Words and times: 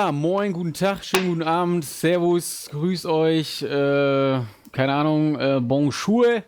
Ja, 0.00 0.12
moin, 0.12 0.54
guten 0.54 0.72
Tag, 0.72 1.04
schönen 1.04 1.28
guten 1.28 1.42
Abend, 1.42 1.84
Servus, 1.84 2.70
grüß 2.70 3.04
euch, 3.04 3.60
äh, 3.60 4.40
keine 4.72 4.94
Ahnung, 4.94 5.38
äh, 5.38 5.60
Bonjour, 5.60 6.42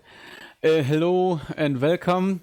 äh, 0.63 0.83
hello 0.83 1.39
and 1.55 1.83
welcome. 1.83 2.41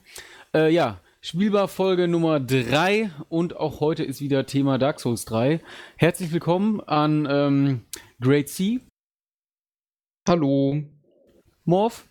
Äh, 0.53 0.71
ja, 0.71 0.99
Spielbar-Folge 1.21 2.07
Nummer 2.07 2.39
3 2.39 3.09
und 3.27 3.57
auch 3.57 3.79
heute 3.79 4.03
ist 4.03 4.21
wieder 4.21 4.45
Thema 4.45 4.77
Dark 4.77 4.99
Souls 4.99 5.25
3. 5.25 5.61
Herzlich 5.97 6.31
willkommen 6.31 6.79
an 6.81 7.27
ähm, 7.27 7.81
Great 8.21 8.47
C. 8.47 8.79
Hallo. 10.27 10.83
Morph. 11.65 12.05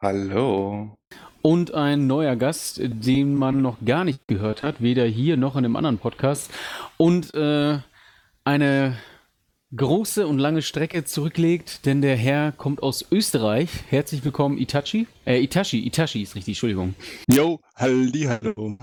Hallo. 0.00 0.96
Und 1.42 1.74
ein 1.74 2.06
neuer 2.06 2.36
Gast, 2.36 2.80
den 2.82 3.34
man 3.34 3.60
noch 3.60 3.76
gar 3.84 4.04
nicht 4.04 4.26
gehört 4.26 4.62
hat, 4.62 4.80
weder 4.80 5.04
hier 5.04 5.36
noch 5.36 5.54
in 5.54 5.66
einem 5.66 5.76
anderen 5.76 5.98
Podcast. 5.98 6.50
Und 6.96 7.34
äh, 7.34 7.80
eine 8.44 8.96
große 9.76 10.26
und 10.26 10.38
lange 10.38 10.62
Strecke 10.62 11.04
zurücklegt, 11.04 11.86
denn 11.86 12.02
der 12.02 12.16
Herr 12.16 12.52
kommt 12.52 12.82
aus 12.82 13.04
Österreich. 13.10 13.70
Herzlich 13.88 14.24
willkommen, 14.24 14.58
Itachi. 14.58 15.06
Äh, 15.24 15.42
Itachi, 15.42 15.86
Itachi 15.86 16.22
ist 16.22 16.34
richtig, 16.34 16.52
Entschuldigung. 16.52 16.94
Jo, 17.28 17.60
halli, 17.76 18.22
hallo. 18.22 18.78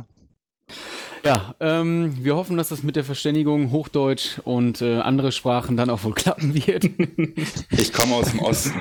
Ja, 1.26 1.56
ähm, 1.60 2.24
wir 2.24 2.36
hoffen, 2.36 2.56
dass 2.56 2.70
das 2.70 2.84
mit 2.84 2.96
der 2.96 3.04
Verständigung 3.04 3.72
Hochdeutsch 3.72 4.40
und 4.46 4.82
äh, 4.82 5.00
andere 5.00 5.32
Sprachen 5.32 5.76
dann 5.76 5.90
auch 5.90 6.04
wohl 6.04 6.14
klappen 6.14 6.54
wird. 6.54 6.86
ich 7.72 7.92
komme 7.92 8.16
aus 8.16 8.32
dem 8.32 8.40
Osten. 8.40 8.74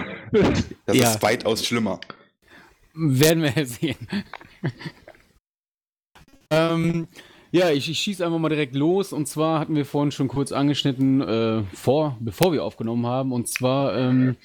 Das 0.85 0.97
ja. 0.97 1.11
ist 1.11 1.23
weitaus 1.23 1.65
schlimmer. 1.65 1.99
Werden 2.95 3.43
wir 3.43 3.67
sehen. 3.67 3.97
ähm, 6.51 7.09
ja, 7.57 7.71
ich, 7.71 7.91
ich 7.91 7.99
schieße 7.99 8.25
einfach 8.25 8.39
mal 8.39 8.51
direkt 8.51 8.75
los. 8.75 9.15
Und 9.15 9.27
zwar 9.27 9.59
hatten 9.59 9.75
wir 9.75 9.87
vorhin 9.87 10.13
schon 10.13 10.29
kurz 10.29 10.53
angeschnitten, 10.53 11.23
äh, 11.23 11.63
vor, 11.73 12.19
bevor 12.21 12.53
wir 12.53 12.63
aufgenommen 12.63 13.07
haben. 13.07 13.33
Und 13.33 13.49
zwar 13.49 13.97
ähm, 13.97 14.37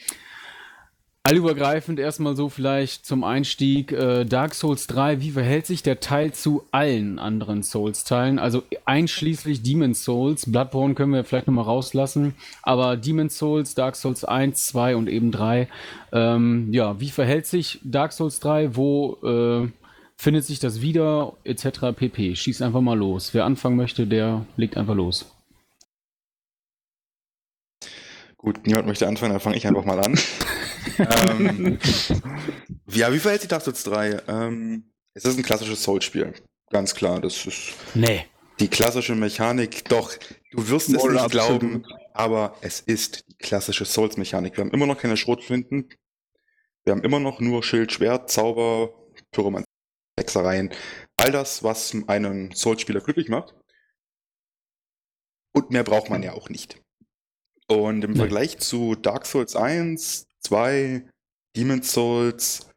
allübergreifend 1.23 1.99
erstmal 1.99 2.37
so 2.37 2.47
vielleicht 2.47 3.05
zum 3.05 3.25
Einstieg 3.25 3.91
äh, 3.91 4.23
Dark 4.23 4.53
Souls 4.53 4.87
3. 4.87 5.19
Wie 5.19 5.31
verhält 5.31 5.65
sich 5.65 5.83
der 5.83 5.99
Teil 5.99 6.31
zu 6.31 6.63
allen 6.71 7.19
anderen 7.19 7.63
Souls-Teilen? 7.63 8.39
Also 8.39 8.63
einschließlich 8.85 9.61
Demon's 9.61 10.05
Souls. 10.05 10.49
Bloodborne 10.49 10.93
können 10.93 11.11
wir 11.11 11.25
vielleicht 11.25 11.47
nochmal 11.47 11.65
rauslassen. 11.65 12.35
Aber 12.63 12.95
Demon's 12.95 13.37
Souls, 13.37 13.75
Dark 13.75 13.97
Souls 13.97 14.23
1, 14.23 14.67
2 14.67 14.95
und 14.95 15.09
eben 15.09 15.31
3. 15.31 15.67
Ähm, 16.13 16.69
ja, 16.71 16.97
wie 17.01 17.09
verhält 17.09 17.45
sich 17.45 17.81
Dark 17.83 18.13
Souls 18.13 18.39
3? 18.39 18.77
Wo 18.77 19.17
äh, 19.21 19.80
findet 20.21 20.45
sich 20.45 20.59
das 20.59 20.81
wieder? 20.81 21.35
Etc. 21.43 21.65
pp. 21.95 22.35
Schieß 22.35 22.61
einfach 22.61 22.81
mal 22.81 22.97
los. 22.97 23.33
Wer 23.33 23.45
anfangen 23.45 23.75
möchte, 23.75 24.05
der 24.05 24.45
legt 24.55 24.77
einfach 24.77 24.93
los. 24.93 25.35
Gut, 28.37 28.65
niemand 28.67 28.85
möchte 28.85 29.07
anfangen, 29.07 29.31
dann 29.33 29.41
fange 29.41 29.57
ich 29.57 29.67
einfach 29.67 29.83
mal 29.83 29.99
an. 29.99 30.19
ähm, 30.99 31.79
ja, 32.87 33.11
wie 33.11 33.19
verhält 33.19 33.41
sich 33.41 33.49
Dark 33.49 33.63
Souls 33.63 33.83
3? 33.83 34.21
Ähm, 34.27 34.91
es 35.13 35.25
ist 35.25 35.37
ein 35.37 35.43
klassisches 35.43 35.83
Soul-Spiel. 35.83 36.33
Ganz 36.69 36.93
klar, 36.93 37.19
das 37.19 37.45
ist 37.45 37.73
nee. 37.95 38.25
die 38.59 38.67
klassische 38.67 39.15
Mechanik. 39.15 39.85
Doch, 39.89 40.13
du 40.51 40.69
wirst 40.69 40.89
es 40.89 41.03
nicht 41.03 41.31
glauben, 41.31 41.83
aber 42.13 42.55
es 42.61 42.79
ist 42.79 43.25
die 43.27 43.37
klassische 43.37 43.85
Souls-Mechanik. 43.85 44.55
Wir 44.55 44.63
haben 44.63 44.71
immer 44.71 44.85
noch 44.85 44.99
keine 44.99 45.17
Schrotflinten. 45.17 45.89
Wir 46.83 46.93
haben 46.93 47.03
immer 47.03 47.19
noch 47.19 47.39
nur 47.39 47.63
Schild, 47.63 47.91
Schwert, 47.91 48.31
Zauber, 48.31 48.89
Pyromanz, 49.31 49.65
Hexereien. 50.17 50.71
All 51.17 51.31
das, 51.31 51.63
was 51.63 51.95
einen 52.07 52.53
Souls-Spieler 52.53 53.01
glücklich 53.01 53.29
macht. 53.29 53.55
Und 55.53 55.71
mehr 55.71 55.83
braucht 55.83 56.09
man 56.09 56.23
ja 56.23 56.33
auch 56.33 56.49
nicht. 56.49 56.81
Und 57.67 58.03
im 58.03 58.11
nee. 58.11 58.17
Vergleich 58.17 58.57
zu 58.59 58.95
Dark 58.95 59.25
Souls 59.25 59.55
1, 59.55 60.27
2, 60.41 61.05
Demon's 61.55 61.91
Souls 61.91 62.67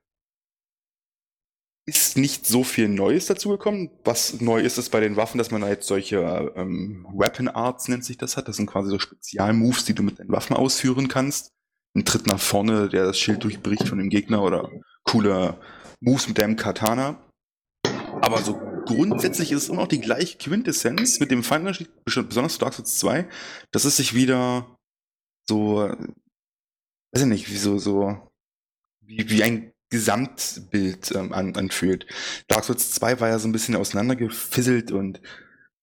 ist 1.86 2.16
nicht 2.16 2.46
so 2.46 2.64
viel 2.64 2.88
Neues 2.88 3.26
dazugekommen. 3.26 3.90
Was 4.04 4.40
neu 4.40 4.60
ist, 4.60 4.78
ist 4.78 4.90
bei 4.90 5.00
den 5.00 5.16
Waffen, 5.16 5.38
dass 5.38 5.50
man 5.50 5.60
da 5.60 5.68
jetzt 5.68 5.86
solche 5.86 6.52
ähm, 6.56 7.06
Weapon 7.12 7.48
Arts 7.48 7.88
nennt 7.88 8.04
sich 8.04 8.16
das 8.16 8.36
hat. 8.36 8.48
Das 8.48 8.56
sind 8.56 8.66
quasi 8.66 8.88
so 8.88 8.98
Spezialmoves, 8.98 9.84
die 9.84 9.94
du 9.94 10.02
mit 10.02 10.18
den 10.18 10.30
Waffen 10.30 10.56
ausführen 10.56 11.08
kannst. 11.08 11.52
Ein 11.94 12.04
Tritt 12.04 12.26
nach 12.26 12.40
vorne, 12.40 12.88
der 12.88 13.04
das 13.04 13.18
Schild 13.18 13.44
durchbricht 13.44 13.86
von 13.86 13.98
dem 13.98 14.08
Gegner 14.08 14.42
oder 14.42 14.70
coole 15.04 15.60
Moves 16.04 16.28
mit 16.28 16.38
deinem 16.38 16.56
Katana. 16.56 17.18
Aber 18.20 18.42
so 18.42 18.60
grundsätzlich 18.84 19.52
ist 19.52 19.64
es 19.64 19.68
immer 19.68 19.82
noch 19.82 19.88
die 19.88 20.00
gleiche 20.00 20.38
Quintessenz 20.38 21.18
mit 21.20 21.30
dem 21.30 21.42
Final 21.42 21.76
besonders 22.04 22.54
zu 22.54 22.58
Dark 22.58 22.74
Souls 22.74 22.98
2, 22.98 23.28
dass 23.70 23.84
es 23.84 23.96
sich 23.96 24.14
wieder 24.14 24.76
so, 25.48 25.76
weiß 27.12 27.22
ich 27.22 27.26
nicht, 27.26 27.50
wie 27.50 27.56
so, 27.56 27.78
so, 27.78 28.30
wie, 29.00 29.28
wie 29.30 29.42
ein 29.42 29.72
Gesamtbild 29.90 31.12
ähm, 31.14 31.32
an, 31.32 31.54
anfühlt. 31.56 32.06
Dark 32.48 32.64
Souls 32.64 32.92
2 32.92 33.20
war 33.20 33.28
ja 33.28 33.38
so 33.38 33.48
ein 33.48 33.52
bisschen 33.52 33.76
auseinandergefisselt 33.76 34.92
und 34.92 35.20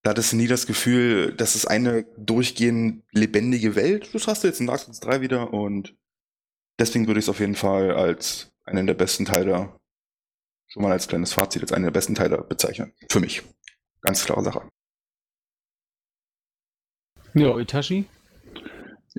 da 0.03 0.11
hattest 0.11 0.31
du 0.31 0.38
nie 0.38 0.47
das 0.47 0.65
Gefühl, 0.65 1.33
das 1.35 1.55
ist 1.55 1.65
eine 1.65 2.05
durchgehend 2.17 3.03
lebendige 3.11 3.75
Welt. 3.75 4.09
Das 4.13 4.27
hast 4.27 4.43
du 4.43 4.47
jetzt 4.47 4.59
in 4.59 4.67
Dark 4.67 4.79
Souls 4.79 4.99
3 4.99 5.21
wieder 5.21 5.53
und 5.53 5.95
deswegen 6.79 7.07
würde 7.07 7.19
ich 7.19 7.25
es 7.25 7.29
auf 7.29 7.39
jeden 7.39 7.55
Fall 7.55 7.91
als 7.91 8.51
einen 8.65 8.88
der 8.88 8.95
besten 8.95 9.25
Teile, 9.25 9.73
schon 10.71 10.83
mal 10.83 10.91
als 10.91 11.07
kleines 11.07 11.33
Fazit, 11.33 11.61
als 11.61 11.73
einen 11.73 11.83
der 11.83 11.91
besten 11.91 12.15
Teile 12.15 12.43
bezeichnen. 12.43 12.93
Für 13.09 13.19
mich. 13.19 13.43
Ganz 14.01 14.25
klare 14.25 14.43
Sache. 14.43 14.69
Ja, 17.33 17.57
Itachi? 17.57 18.05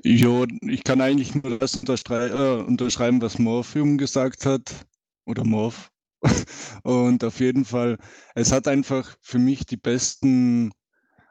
Jo, 0.03 0.45
ich 0.61 0.83
kann 0.83 1.01
eigentlich 1.01 1.35
nur 1.35 1.59
das 1.59 1.75
unterschrei 1.75 2.27
äh, 2.27 2.61
unterschreiben, 2.63 3.21
was 3.21 3.37
Morphium 3.37 3.97
gesagt 3.97 4.45
hat. 4.45 4.85
Oder 5.25 5.43
Morph. 5.43 5.91
Und 6.83 7.23
auf 7.23 7.39
jeden 7.39 7.65
Fall, 7.65 7.97
es 8.33 8.51
hat 8.51 8.67
einfach 8.67 9.15
für 9.21 9.39
mich 9.39 9.65
die 9.65 9.77
besten 9.77 10.71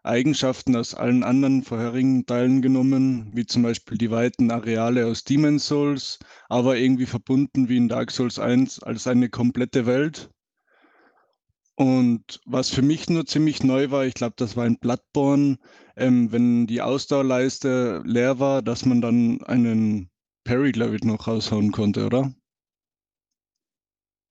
Eigenschaften 0.05 0.75
aus 0.77 0.95
allen 0.95 1.23
anderen 1.23 1.63
vorherigen 1.63 2.27
Teilen 2.27 2.61
genommen, 2.61 3.31
wie 3.35 3.47
zum 3.47 3.63
Beispiel 3.63 3.99
die 3.99 4.11
weiten 4.11 4.51
Areale 4.51 5.07
aus 5.07 5.25
Demon's 5.25 5.67
Souls, 5.67 6.19
aber 6.49 6.77
irgendwie 6.77 7.07
verbunden 7.07 7.69
wie 7.69 7.77
in 7.77 7.89
Dark 7.89 8.11
Souls 8.11 8.39
1 8.39 8.83
als 8.83 9.07
eine 9.07 9.29
komplette 9.29 9.87
Welt. 9.87 10.31
Und 11.77 12.41
was 12.45 12.71
für 12.71 12.83
mich 12.83 13.09
nur 13.09 13.27
ziemlich 13.27 13.63
neu 13.63 13.91
war, 13.91 14.05
ich 14.05 14.15
glaube, 14.15 14.35
das 14.37 14.57
war 14.57 14.67
in 14.67 14.79
Bloodborne, 14.79 15.59
ähm, 15.97 16.31
wenn 16.33 16.67
die 16.67 16.83
Ausdauerleiste 16.83 18.03
leer 18.05 18.39
war, 18.39 18.63
dass 18.63 18.85
man 18.85 19.01
dann 19.01 19.43
einen 19.45 20.11
Parry, 20.45 20.73
glaube 20.73 20.97
ich, 20.97 21.05
noch 21.05 21.27
raushauen 21.27 21.73
konnte, 21.73 22.07
oder? 22.07 22.33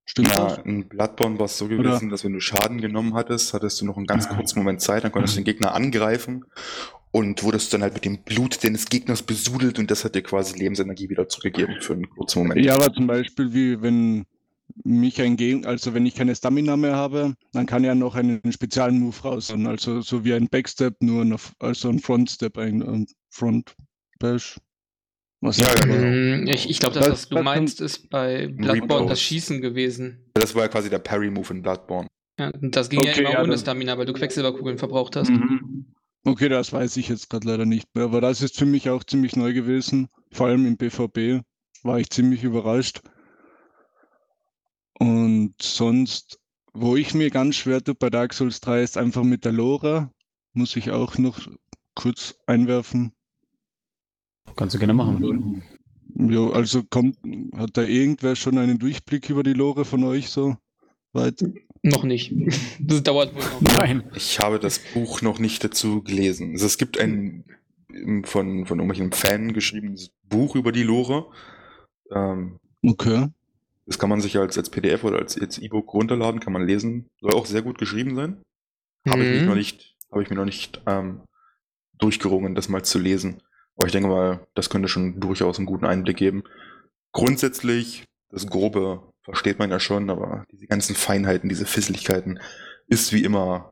Stimmt 0.05 0.29
ja, 0.29 0.55
das? 0.55 0.65
in 0.65 0.87
Bloodborne 0.87 1.39
war 1.39 1.45
es 1.45 1.57
so 1.57 1.67
gewesen, 1.67 2.07
oder? 2.07 2.09
dass 2.09 2.23
wenn 2.23 2.33
du 2.33 2.39
Schaden 2.39 2.81
genommen 2.81 3.13
hattest, 3.13 3.53
hattest 3.53 3.81
du 3.81 3.85
noch 3.85 3.97
einen 3.97 4.07
ganz 4.07 4.27
kurzen 4.27 4.59
Moment 4.59 4.81
Zeit, 4.81 5.03
dann 5.03 5.11
konntest 5.11 5.35
du 5.35 5.39
den 5.39 5.45
Gegner 5.45 5.73
angreifen 5.73 6.45
und 7.11 7.43
wurdest 7.43 7.73
dann 7.73 7.81
halt 7.81 7.93
mit 7.93 8.05
dem 8.05 8.23
Blut 8.23 8.63
deines 8.63 8.87
Gegners 8.87 9.21
besudelt 9.21 9.79
und 9.79 9.91
das 9.91 10.03
hat 10.03 10.15
dir 10.15 10.21
quasi 10.21 10.57
Lebensenergie 10.57 11.09
wieder 11.09 11.29
zurückgegeben 11.29 11.81
für 11.81 11.93
einen 11.93 12.09
kurzen 12.09 12.39
Moment. 12.39 12.65
Ja, 12.65 12.75
aber 12.75 12.91
zum 12.91 13.07
Beispiel 13.07 13.53
wie 13.53 13.81
wenn 13.81 14.25
mich 14.83 15.21
ein 15.21 15.35
Gegner, 15.35 15.67
also 15.67 15.93
wenn 15.93 16.05
ich 16.05 16.15
keine 16.15 16.35
Stamina 16.35 16.77
mehr 16.77 16.95
habe, 16.95 17.35
dann 17.51 17.65
kann 17.65 17.83
ja 17.83 17.93
noch 17.93 18.15
einen 18.15 18.39
speziellen 18.51 18.99
Move 18.99 19.19
raus, 19.23 19.51
also 19.51 20.01
so 20.01 20.23
wie 20.23 20.33
ein 20.33 20.47
Backstep, 20.47 21.01
nur 21.01 21.21
eine, 21.21 21.35
also 21.59 21.89
ein 21.89 21.99
Frontstep, 21.99 22.57
ein, 22.57 22.81
ein 22.81 23.07
Front 23.29 23.75
Bash. 24.19 24.57
Was 25.41 25.57
ja, 25.57 25.73
genau. 25.73 26.51
Ich, 26.51 26.69
ich 26.69 26.79
glaube, 26.79 26.99
das, 26.99 27.09
was 27.09 27.29
du 27.29 27.41
meinst, 27.41 27.81
ist 27.81 28.09
bei 28.09 28.47
Bloodborne 28.47 29.07
das 29.07 29.19
Schießen 29.19 29.59
gewesen. 29.59 30.29
Das 30.35 30.53
war 30.53 30.63
ja 30.63 30.67
quasi 30.67 30.89
der 30.89 30.99
Parry-Move 30.99 31.53
in 31.55 31.61
Bloodborne. 31.63 32.07
Ja, 32.39 32.51
das 32.53 32.89
ging 32.89 32.99
okay, 32.99 33.09
ja 33.09 33.29
immer 33.29 33.31
ja, 33.31 33.43
ohne 33.43 33.57
Stamina, 33.57 33.97
weil 33.97 34.05
du 34.05 34.13
Quecksilberkugeln 34.13 34.77
verbraucht 34.77 35.15
hast. 35.15 35.29
Mhm. 35.29 35.93
Okay, 36.23 36.47
das 36.47 36.71
weiß 36.71 36.97
ich 36.97 37.09
jetzt 37.09 37.31
gerade 37.31 37.47
leider 37.47 37.65
nicht 37.65 37.87
mehr, 37.95 38.03
aber 38.05 38.21
das 38.21 38.43
ist 38.43 38.57
für 38.57 38.67
mich 38.67 38.89
auch 38.91 39.03
ziemlich 39.03 39.35
neu 39.35 39.53
gewesen. 39.53 40.09
Vor 40.31 40.47
allem 40.47 40.67
im 40.67 40.77
BVB 40.77 41.43
war 41.81 41.99
ich 41.99 42.11
ziemlich 42.11 42.43
überrascht. 42.43 43.01
Und 44.99 45.55
sonst, 45.59 46.39
wo 46.73 46.95
ich 46.95 47.15
mir 47.15 47.31
ganz 47.31 47.55
schwer 47.55 47.83
tue 47.83 47.95
bei 47.95 48.11
Dark 48.11 48.33
Souls 48.33 48.61
3, 48.61 48.83
ist 48.83 48.97
einfach 48.99 49.23
mit 49.23 49.45
der 49.45 49.51
Lore. 49.51 50.11
Muss 50.53 50.75
ich 50.75 50.91
auch 50.91 51.17
noch 51.17 51.39
kurz 51.95 52.35
einwerfen. 52.45 53.13
Kannst 54.55 54.75
du 54.75 54.79
gerne 54.79 54.93
machen. 54.93 55.63
Ja, 56.15 56.49
also 56.49 56.83
kommt, 56.83 57.17
hat 57.55 57.77
da 57.77 57.83
irgendwer 57.83 58.35
schon 58.35 58.57
einen 58.57 58.79
Durchblick 58.79 59.29
über 59.29 59.43
die 59.43 59.53
Lore 59.53 59.85
von 59.85 60.03
euch 60.03 60.29
so 60.29 60.57
weit? 61.13 61.43
Noch 61.83 62.03
nicht. 62.03 62.33
Das 62.79 63.03
dauert 63.03 63.33
wohl 63.33 63.41
noch. 63.41 63.77
Nein. 63.77 64.03
Ich 64.15 64.39
habe 64.39 64.59
das 64.59 64.79
Buch 64.79 65.21
noch 65.21 65.39
nicht 65.39 65.63
dazu 65.63 66.03
gelesen. 66.03 66.51
Also 66.53 66.65
es 66.65 66.77
gibt 66.77 66.99
ein 66.99 67.45
von, 68.23 68.65
von 68.65 68.79
irgendwelchen 68.79 69.11
Fan 69.11 69.53
geschriebenes 69.53 70.11
Buch 70.23 70.55
über 70.55 70.71
die 70.71 70.83
Lore. 70.83 71.27
Ähm, 72.11 72.57
okay. 72.83 73.27
Das 73.85 73.99
kann 73.99 74.09
man 74.09 74.21
sich 74.21 74.37
als, 74.37 74.57
als 74.57 74.69
PDF 74.69 75.03
oder 75.03 75.19
als, 75.19 75.39
als 75.39 75.57
E-Book 75.57 75.93
runterladen, 75.93 76.39
kann 76.39 76.53
man 76.53 76.65
lesen. 76.65 77.07
Soll 77.19 77.33
auch 77.33 77.45
sehr 77.45 77.61
gut 77.61 77.77
geschrieben 77.77 78.15
sein. 78.15 78.41
Mhm. 79.05 79.11
Habe 79.11 79.23
ich 79.23 79.39
mich 79.39 79.43
noch 79.43 79.55
nicht, 79.55 79.95
habe 80.11 80.23
ich 80.23 80.29
mir 80.29 80.35
noch 80.35 80.45
nicht 80.45 80.81
ähm, 80.87 81.21
durchgerungen, 81.97 82.55
das 82.55 82.69
mal 82.69 82.83
zu 82.83 82.99
lesen. 82.99 83.41
Aber 83.81 83.87
ich 83.87 83.93
denke 83.93 84.09
mal, 84.09 84.45
das 84.53 84.69
könnte 84.69 84.87
schon 84.87 85.19
durchaus 85.19 85.57
einen 85.57 85.65
guten 85.65 85.85
Einblick 85.85 86.17
geben. 86.17 86.43
Grundsätzlich, 87.13 88.05
das 88.29 88.45
Grobe 88.45 89.01
versteht 89.23 89.57
man 89.57 89.71
ja 89.71 89.79
schon, 89.79 90.11
aber 90.11 90.45
diese 90.51 90.67
ganzen 90.67 90.95
Feinheiten, 90.95 91.49
diese 91.49 91.65
Fisseligkeiten, 91.65 92.39
ist 92.85 93.11
wie 93.11 93.23
immer 93.23 93.71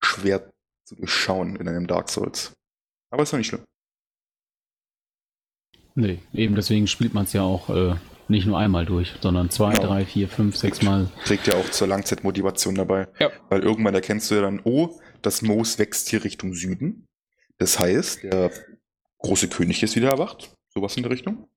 schwer 0.00 0.48
zu 0.84 0.94
durchschauen 0.94 1.56
in 1.56 1.66
einem 1.66 1.88
Dark 1.88 2.08
Souls. 2.08 2.52
Aber 3.10 3.24
ist 3.24 3.32
doch 3.32 3.38
nicht 3.38 3.48
schlimm. 3.48 3.64
Nee, 5.96 6.20
eben 6.32 6.54
deswegen 6.54 6.86
spielt 6.86 7.14
man 7.14 7.24
es 7.24 7.32
ja 7.32 7.42
auch 7.42 7.70
äh, 7.70 7.96
nicht 8.28 8.46
nur 8.46 8.58
einmal 8.58 8.86
durch, 8.86 9.12
sondern 9.20 9.50
zwei, 9.50 9.72
genau. 9.72 9.88
drei, 9.88 10.04
vier, 10.04 10.28
fünf, 10.28 10.56
sechs 10.56 10.82
Mal. 10.82 11.10
Trägt 11.24 11.48
ja 11.48 11.54
auch 11.56 11.68
zur 11.68 11.88
Langzeitmotivation 11.88 12.76
dabei. 12.76 13.08
Ja. 13.18 13.32
Weil 13.48 13.64
irgendwann 13.64 13.94
erkennst 13.94 14.30
du 14.30 14.36
ja 14.36 14.42
dann, 14.42 14.60
oh, 14.62 15.00
das 15.20 15.42
Moos 15.42 15.80
wächst 15.80 16.08
hier 16.10 16.22
Richtung 16.22 16.54
Süden. 16.54 17.06
Das 17.58 17.80
heißt, 17.80 18.22
der 18.22 18.52
große 19.24 19.48
König 19.48 19.82
ist 19.82 19.96
wieder 19.96 20.10
erwacht. 20.10 20.54
Sowas 20.72 20.96
in 20.96 21.02
der 21.02 21.12
Richtung. 21.12 21.48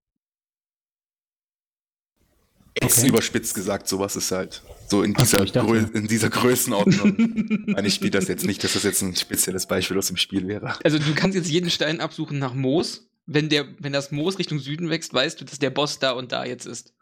Jetzt 2.81 2.99
okay. 2.99 3.07
überspitzt 3.07 3.55
gesagt, 3.55 3.87
sowas 3.87 4.15
ist 4.15 4.31
halt 4.31 4.61
so 4.87 5.01
in 5.01 5.13
dieser, 5.15 5.47
so, 5.47 5.53
Grö 5.65 5.83
in 5.93 6.07
dieser 6.07 6.29
Größenordnung. 6.29 7.75
ich 7.83 7.93
spiele 7.95 8.11
das 8.11 8.27
jetzt 8.27 8.45
nicht, 8.45 8.63
dass 8.63 8.73
das 8.73 8.83
jetzt 8.83 9.01
ein 9.01 9.15
spezielles 9.15 9.65
Beispiel 9.65 9.97
aus 9.97 10.07
dem 10.07 10.17
Spiel 10.17 10.47
wäre. 10.47 10.75
Also 10.83 10.99
du 10.99 11.15
kannst 11.15 11.35
jetzt 11.35 11.49
jeden 11.49 11.71
Stein 11.71 11.99
absuchen 11.99 12.39
nach 12.39 12.53
Moos. 12.53 13.09
Wenn, 13.25 13.49
der, 13.49 13.65
wenn 13.79 13.91
das 13.91 14.11
Moos 14.11 14.39
Richtung 14.39 14.59
Süden 14.59 14.89
wächst, 14.89 15.13
weißt 15.13 15.41
du, 15.41 15.45
dass 15.45 15.59
der 15.59 15.71
Boss 15.71 15.99
da 15.99 16.11
und 16.11 16.31
da 16.31 16.45
jetzt 16.45 16.65
ist. 16.65 16.93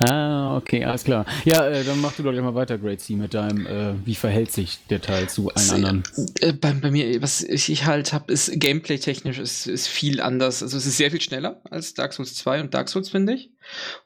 Ah, 0.00 0.56
okay, 0.56 0.82
alles 0.84 1.04
klar. 1.04 1.26
Ja, 1.44 1.68
äh, 1.68 1.84
dann 1.84 2.00
mach 2.00 2.14
du 2.14 2.22
doch 2.22 2.32
gleich 2.32 2.42
mal 2.42 2.54
weiter, 2.54 2.78
Great 2.78 3.00
C, 3.02 3.16
mit 3.16 3.34
deinem, 3.34 3.66
äh, 3.66 3.94
wie 4.06 4.14
verhält 4.14 4.50
sich 4.50 4.78
der 4.88 5.02
Teil 5.02 5.28
zu 5.28 5.50
allen 5.50 5.70
anderen? 5.70 6.02
Äh, 6.40 6.54
bei, 6.54 6.72
bei, 6.72 6.90
mir, 6.90 7.20
was 7.20 7.42
ich 7.42 7.84
halt 7.84 8.14
habe, 8.14 8.32
ist 8.32 8.50
Gameplay-technisch 8.58 9.38
ist, 9.38 9.66
ist 9.66 9.88
viel 9.88 10.22
anders. 10.22 10.62
Also 10.62 10.78
es 10.78 10.86
ist 10.86 10.96
sehr 10.96 11.10
viel 11.10 11.20
schneller 11.20 11.60
als 11.70 11.92
Dark 11.92 12.14
Souls 12.14 12.34
2 12.34 12.62
und 12.62 12.72
Dark 12.72 12.88
Souls, 12.88 13.10
finde 13.10 13.34
ich. 13.34 13.50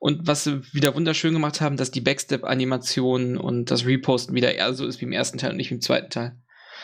Und 0.00 0.26
was 0.26 0.44
sie 0.44 0.62
wieder 0.73 0.96
wunderschön 0.96 1.32
gemacht 1.32 1.61
haben, 1.61 1.76
dass 1.76 1.93
die 1.93 2.00
Backstep-Animationen 2.00 3.37
und 3.37 3.70
das 3.70 3.87
Reposten 3.87 4.35
wieder 4.35 4.52
eher 4.52 4.75
so 4.75 4.87
ist 4.87 5.00
wie 5.00 5.05
im 5.05 5.12
ersten 5.12 5.38
Teil 5.38 5.52
und 5.52 5.58
nicht 5.58 5.70
wie 5.70 5.75
im 5.75 5.81
zweiten 5.81 6.11
Teil. 6.11 6.37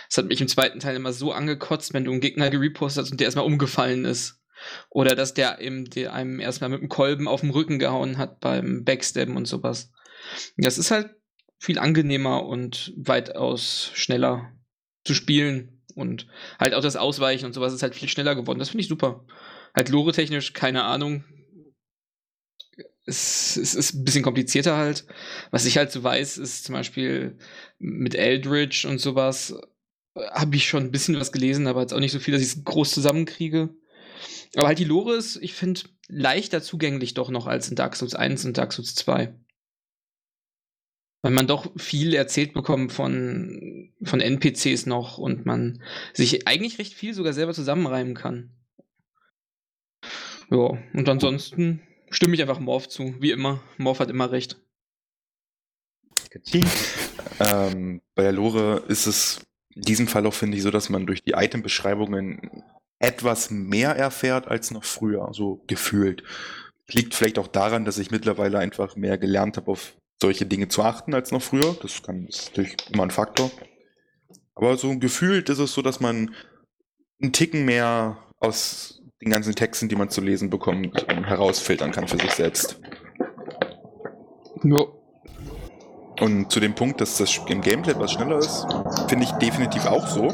Das 0.09 0.19
hat 0.19 0.27
mich 0.27 0.41
im 0.41 0.49
zweiten 0.49 0.81
Teil 0.81 0.97
immer 0.97 1.13
so 1.13 1.33
angekotzt, 1.33 1.95
wenn 1.95 2.05
du 2.05 2.13
einen 2.13 2.21
Gegner 2.21 2.51
gerepostet 2.51 3.05
hast 3.05 3.11
und 3.13 3.21
der 3.21 3.27
erstmal 3.27 3.45
umgefallen 3.45 4.05
ist. 4.05 4.40
Oder 4.91 5.15
dass 5.15 5.35
der, 5.35 5.59
der 5.61 6.12
einem 6.12 6.41
erstmal 6.41 6.71
mit 6.71 6.81
dem 6.81 6.89
Kolben 6.89 7.29
auf 7.29 7.41
dem 7.41 7.51
Rücken 7.51 7.79
gehauen 7.79 8.19
hat 8.19 8.41
beim 8.41 8.85
Backstabben 8.85 9.37
und 9.37 9.47
sowas. 9.47 9.93
Das 10.57 10.79
ist 10.79 10.91
halt 10.91 11.15
viel 11.59 11.79
angenehmer 11.79 12.47
und 12.47 12.93
weitaus 12.97 13.91
schneller 13.95 14.53
zu 15.05 15.15
spielen. 15.15 15.83
Und 15.95 16.27
halt 16.59 16.75
auch 16.75 16.83
das 16.83 16.97
Ausweichen 16.97 17.47
und 17.47 17.53
sowas 17.53 17.73
ist 17.73 17.83
halt 17.83 17.95
viel 17.95 18.09
schneller 18.09 18.35
geworden. 18.35 18.59
Das 18.59 18.71
finde 18.71 18.83
ich 18.83 18.89
super. 18.89 19.25
Halt 19.75 19.89
lore-technisch, 19.89 20.53
keine 20.53 20.85
Ahnung. 20.85 21.25
Es, 23.06 23.56
es, 23.56 23.75
ist 23.75 23.95
ein 23.95 24.05
bisschen 24.05 24.23
komplizierter 24.23 24.77
halt. 24.77 25.06
Was 25.51 25.67
ich 25.67 25.77
halt 25.77 25.91
so 25.91 26.03
weiß, 26.03 26.39
ist 26.39 26.65
zum 26.65 26.75
Beispiel 26.75 27.39
mit 27.79 28.15
Eldritch 28.15 28.85
und 28.85 28.99
sowas 28.99 29.55
äh, 30.15 30.27
habe 30.31 30.56
ich 30.56 30.69
schon 30.69 30.85
ein 30.85 30.91
bisschen 30.91 31.19
was 31.19 31.33
gelesen, 31.33 31.67
aber 31.67 31.81
jetzt 31.81 31.93
auch 31.93 32.01
nicht 32.01 32.13
so 32.13 32.21
viel, 32.21 32.33
dass 32.33 32.43
ich 32.43 32.49
es 32.49 32.65
groß 32.65 32.93
zusammenkriege. 32.93 33.71
Aber 34.56 34.67
halt 34.67 34.79
die 34.79 34.85
Lore 34.85 35.14
ist, 35.14 35.37
ich 35.37 35.55
finde, 35.55 35.82
leichter 36.08 36.62
zugänglich 36.62 37.14
doch 37.14 37.31
noch 37.31 37.47
als 37.47 37.69
in 37.69 37.76
Dark 37.76 37.97
Souls 37.97 38.14
1 38.14 38.44
und 38.47 38.58
Dark 38.58 38.73
Souls 38.73 38.94
2. 38.94 39.35
Weil 41.23 41.32
man 41.32 41.47
doch 41.47 41.70
viel 41.79 42.14
erzählt 42.14 42.55
bekommt 42.55 42.93
von, 42.93 43.93
von 44.02 44.20
NPCs 44.20 44.87
noch 44.87 45.19
und 45.19 45.47
man 45.47 45.82
sich 46.14 46.49
eigentlich 46.49 46.79
recht 46.79 46.94
viel 46.94 47.14
sogar 47.14 47.32
selber 47.32 47.52
zusammenreimen 47.52 48.14
kann. 48.14 48.56
Ja, 50.50 50.79
und 50.94 51.08
ansonsten 51.08 51.82
stimme 52.11 52.35
ich 52.35 52.41
einfach 52.41 52.58
Morph 52.58 52.88
zu, 52.88 53.14
wie 53.20 53.31
immer. 53.31 53.62
Morph 53.76 54.00
hat 54.00 54.11
immer 54.11 54.32
recht. 54.32 54.56
Ähm, 57.38 58.03
bei 58.14 58.23
der 58.23 58.32
Lore 58.32 58.85
ist 58.88 59.06
es 59.06 59.46
in 59.75 59.82
diesem 59.82 60.08
Fall 60.08 60.26
auch, 60.26 60.35
finde 60.35 60.56
ich, 60.56 60.62
so, 60.62 60.70
dass 60.70 60.88
man 60.88 61.06
durch 61.06 61.23
die 61.23 61.32
Item-Beschreibungen 61.32 62.62
etwas 63.00 63.50
mehr 63.50 63.97
erfährt 63.97 64.47
als 64.47 64.70
noch 64.70 64.85
früher, 64.85 65.31
so 65.32 65.64
gefühlt. 65.67 66.23
Liegt 66.93 67.14
vielleicht 67.14 67.38
auch 67.38 67.49
daran, 67.49 67.85
dass 67.85 67.99
ich 67.99 68.11
mittlerweile 68.11 68.58
einfach 68.58 68.94
mehr 68.94 69.19
gelernt 69.19 69.56
habe, 69.56 69.70
auf 69.70 69.94
solche 70.20 70.47
Dinge 70.47 70.69
zu 70.69 70.82
achten 70.82 71.14
als 71.14 71.32
noch 71.32 71.43
früher. 71.43 71.76
Das 71.82 72.02
kann 72.02 72.26
das 72.26 72.37
ist 72.37 72.49
natürlich 72.50 72.76
immer 72.93 73.05
ein 73.05 73.11
Faktor. 73.11 73.50
Aber 74.55 74.76
so 74.76 74.99
gefühlt 74.99 75.49
ist 75.49 75.58
es 75.58 75.73
so, 75.73 75.82
dass 75.82 76.00
man 76.00 76.35
einen 77.23 77.32
Ticken 77.32 77.64
mehr 77.64 78.19
aus 78.38 79.03
den 79.23 79.31
ganzen 79.31 79.55
Texten, 79.55 79.88
die 79.88 79.96
man 79.96 80.11
zu 80.11 80.20
lesen 80.20 80.50
bekommt, 80.50 81.06
herausfiltern 81.08 81.93
kann 81.93 82.08
für 82.08 82.19
sich 82.19 82.32
selbst. 82.32 82.81
Ja. 84.62 84.85
Und 86.20 86.53
zu 86.53 86.61
dem 86.61 86.75
Punkt, 86.75 87.00
dass 87.00 87.17
das 87.17 87.41
im 87.49 87.62
Gameplay 87.62 87.93
etwas 87.93 88.12
schneller 88.12 88.38
ist, 88.38 88.67
finde 89.08 89.25
ich 89.25 89.32
definitiv 89.32 89.87
auch 89.87 90.06
so. 90.06 90.31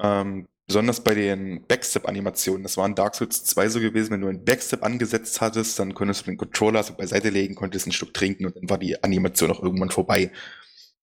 Ähm, 0.00 0.46
Besonders 0.66 1.02
bei 1.02 1.14
den 1.14 1.64
Backstep-Animationen. 1.66 2.64
Das 2.64 2.76
war 2.76 2.86
in 2.86 2.96
Dark 2.96 3.14
Souls 3.14 3.44
2 3.44 3.68
so 3.68 3.80
gewesen, 3.80 4.10
wenn 4.10 4.20
du 4.20 4.28
einen 4.28 4.44
Backstep 4.44 4.82
angesetzt 4.82 5.40
hattest, 5.40 5.78
dann 5.78 5.94
konntest 5.94 6.22
du 6.22 6.30
den 6.30 6.36
Controller 6.36 6.82
so 6.82 6.94
beiseite 6.94 7.30
legen, 7.30 7.54
konntest 7.54 7.86
ein 7.86 7.92
Stück 7.92 8.12
trinken 8.12 8.46
und 8.46 8.56
dann 8.56 8.68
war 8.68 8.78
die 8.78 9.02
Animation 9.04 9.50
auch 9.52 9.62
irgendwann 9.62 9.90
vorbei. 9.90 10.32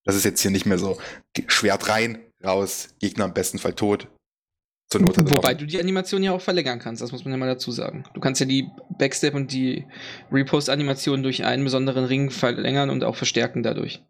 Das 0.04 0.16
ist 0.16 0.26
jetzt 0.26 0.42
hier 0.42 0.52
nicht 0.52 0.66
mehr 0.66 0.78
so. 0.78 0.98
Schwert 1.48 1.88
rein, 1.88 2.20
raus, 2.44 2.90
Gegner 3.00 3.26
im 3.26 3.34
besten 3.34 3.58
Fall 3.58 3.74
tot. 3.74 4.10
Wobei 4.94 5.54
du 5.54 5.66
die 5.66 5.80
Animation 5.80 6.22
ja 6.22 6.34
auch 6.34 6.42
verlängern 6.42 6.80
kannst, 6.80 7.02
das 7.02 7.12
muss 7.12 7.24
man 7.24 7.32
ja 7.32 7.38
mal 7.38 7.48
dazu 7.48 7.72
sagen. 7.72 8.04
Du 8.14 8.20
kannst 8.20 8.42
ja 8.42 8.46
die 8.46 8.68
Backstep 9.00 9.34
und 9.34 9.52
die 9.52 9.86
Repost-Animation 10.32 11.24
durch 11.24 11.46
einen 11.46 11.64
besonderen 11.64 12.06
Ring 12.06 12.30
verlängern 12.30 12.90
und 12.90 13.04
auch 13.04 13.16
verstärken 13.16 13.64
dadurch. 13.64 14.04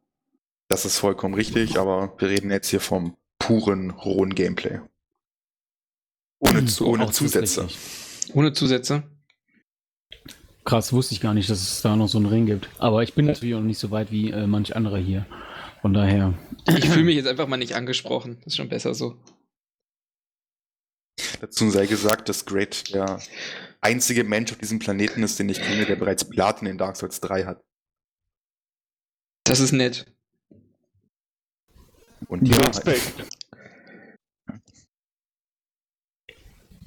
Das 0.68 0.84
ist 0.84 0.98
vollkommen 0.98 1.36
richtig, 1.36 1.78
aber 1.78 2.14
wir 2.18 2.30
reden 2.30 2.52
jetzt 2.52 2.70
hier 2.70 2.82
vom 2.82 3.16
puren, 3.40 3.92
rohen 3.92 4.34
Gameplay. 4.36 4.80
Ohne, 6.44 6.66
zu, 6.66 6.88
ohne 6.88 7.12
Zusätze. 7.12 7.68
Ohne 8.34 8.54
Zusätze. 8.54 9.04
Krass, 10.66 10.94
wusste 10.94 11.14
ich 11.14 11.22
gar 11.22 11.34
nicht, 11.34 11.50
dass 11.50 11.62
es 11.62 11.82
da 11.82 11.96
noch 11.96 12.08
so 12.08 12.18
einen 12.18 12.28
Ring 12.28 12.46
gibt. 12.46 12.70
Aber 12.78 13.04
ich 13.04 13.14
bin 13.14 13.26
natürlich 13.26 13.56
auch 13.56 13.62
nicht 13.62 13.80
so 13.80 13.92
weit 13.92 14.12
wie 14.12 14.32
äh, 14.32 14.48
manch 14.48 14.76
anderer 14.76 14.98
hier. 14.98 15.26
Von 15.82 15.94
daher. 15.94 16.34
Ich 16.68 16.90
fühle 16.90 17.04
mich 17.04 17.18
jetzt 17.18 17.28
einfach 17.28 17.48
mal 17.48 17.58
nicht 17.58 17.76
angesprochen. 17.76 18.38
Das 18.38 18.54
ist 18.54 18.58
schon 18.58 18.70
besser 18.70 18.94
so. 18.94 19.18
Dazu 21.42 21.70
sei 21.70 21.86
gesagt, 21.86 22.30
dass 22.30 22.46
Great 22.46 22.94
der 22.94 23.22
einzige 23.82 24.24
Mensch 24.24 24.54
auf 24.54 24.58
diesem 24.60 24.80
Planeten 24.80 25.24
ist, 25.24 25.38
den 25.40 25.50
ich 25.50 25.62
kenne, 25.62 25.86
der 25.86 25.98
bereits 25.98 26.24
Platin 26.24 26.68
in 26.68 26.78
Dark 26.78 26.96
Souls 26.96 27.20
3 27.20 27.44
hat. 27.44 27.62
Das 29.44 29.60
ist 29.60 29.74
nett. 29.74 30.06
Und 32.28 32.48
ja, 32.48 32.58
Respekt. 32.58 33.26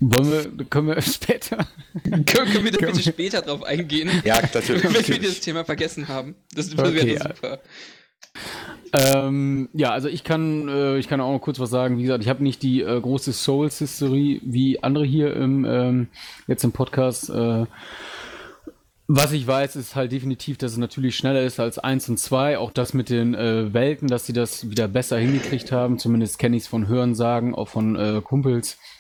Wollen 0.01 0.59
wir, 0.59 0.65
können 0.67 0.89
wir 0.89 1.01
später? 1.03 1.67
können, 2.05 2.25
können 2.25 2.65
wir 2.65 2.73
da 2.73 2.87
bitte 2.87 3.03
später 3.03 3.43
drauf 3.43 3.63
eingehen? 3.63 4.11
Ja, 4.25 4.41
natürlich. 4.41 4.83
Wenn 4.83 5.23
wir 5.23 5.29
das 5.29 5.41
Thema 5.41 5.65
vergessen 5.65 6.09
haben. 6.09 6.35
Das 6.55 6.77
wäre 6.77 6.89
okay, 6.89 7.19
super. 7.19 7.61
Ähm, 8.93 9.69
ja, 9.73 9.91
also 9.91 10.09
ich 10.09 10.23
kann, 10.23 10.69
äh, 10.69 10.99
ich 10.99 11.09
kann 11.09 11.21
auch 11.21 11.33
noch 11.33 11.41
kurz 11.41 11.59
was 11.59 11.71
sagen. 11.71 11.99
Wie 11.99 12.03
gesagt, 12.03 12.23
ich 12.23 12.29
habe 12.29 12.43
nicht 12.43 12.63
die 12.63 12.83
äh, 12.83 13.01
große 13.01 13.33
Souls-History 13.33 14.41
wie 14.45 14.83
andere 14.83 15.05
hier 15.05 15.35
im, 15.35 15.65
ähm, 15.65 16.09
jetzt 16.47 16.65
im 16.65 16.73
Podcast. 16.73 17.31
Äh, 17.31 17.67
was 19.09 19.33
ich 19.33 19.47
weiß, 19.47 19.77
ist 19.77 19.95
halt 19.95 20.13
definitiv, 20.13 20.59
dass 20.59 20.73
es 20.73 20.79
natürlich 20.79 21.17
schneller 21.17 21.43
ist 21.43 21.61
als 21.61 21.79
1 21.79 22.09
und 22.09 22.19
2. 22.19 22.59
Auch 22.59 22.73
das 22.73 22.93
mit 22.93 23.09
den 23.09 23.35
äh, 23.35 23.73
Welten, 23.73 24.09
dass 24.09 24.27
sie 24.27 24.33
das 24.33 24.69
wieder 24.69 24.89
besser 24.89 25.19
hingekriegt 25.19 25.73
haben. 25.73 25.99
Zumindest 25.99 26.39
kenne 26.39 26.57
ich 26.57 26.65
es 26.65 26.69
von 26.69 26.89
Hörensagen, 26.89 27.55
auch 27.55 27.69
von 27.69 27.97
äh, 27.97 28.21
Kumpels 28.23 28.75
äh, 28.75 28.96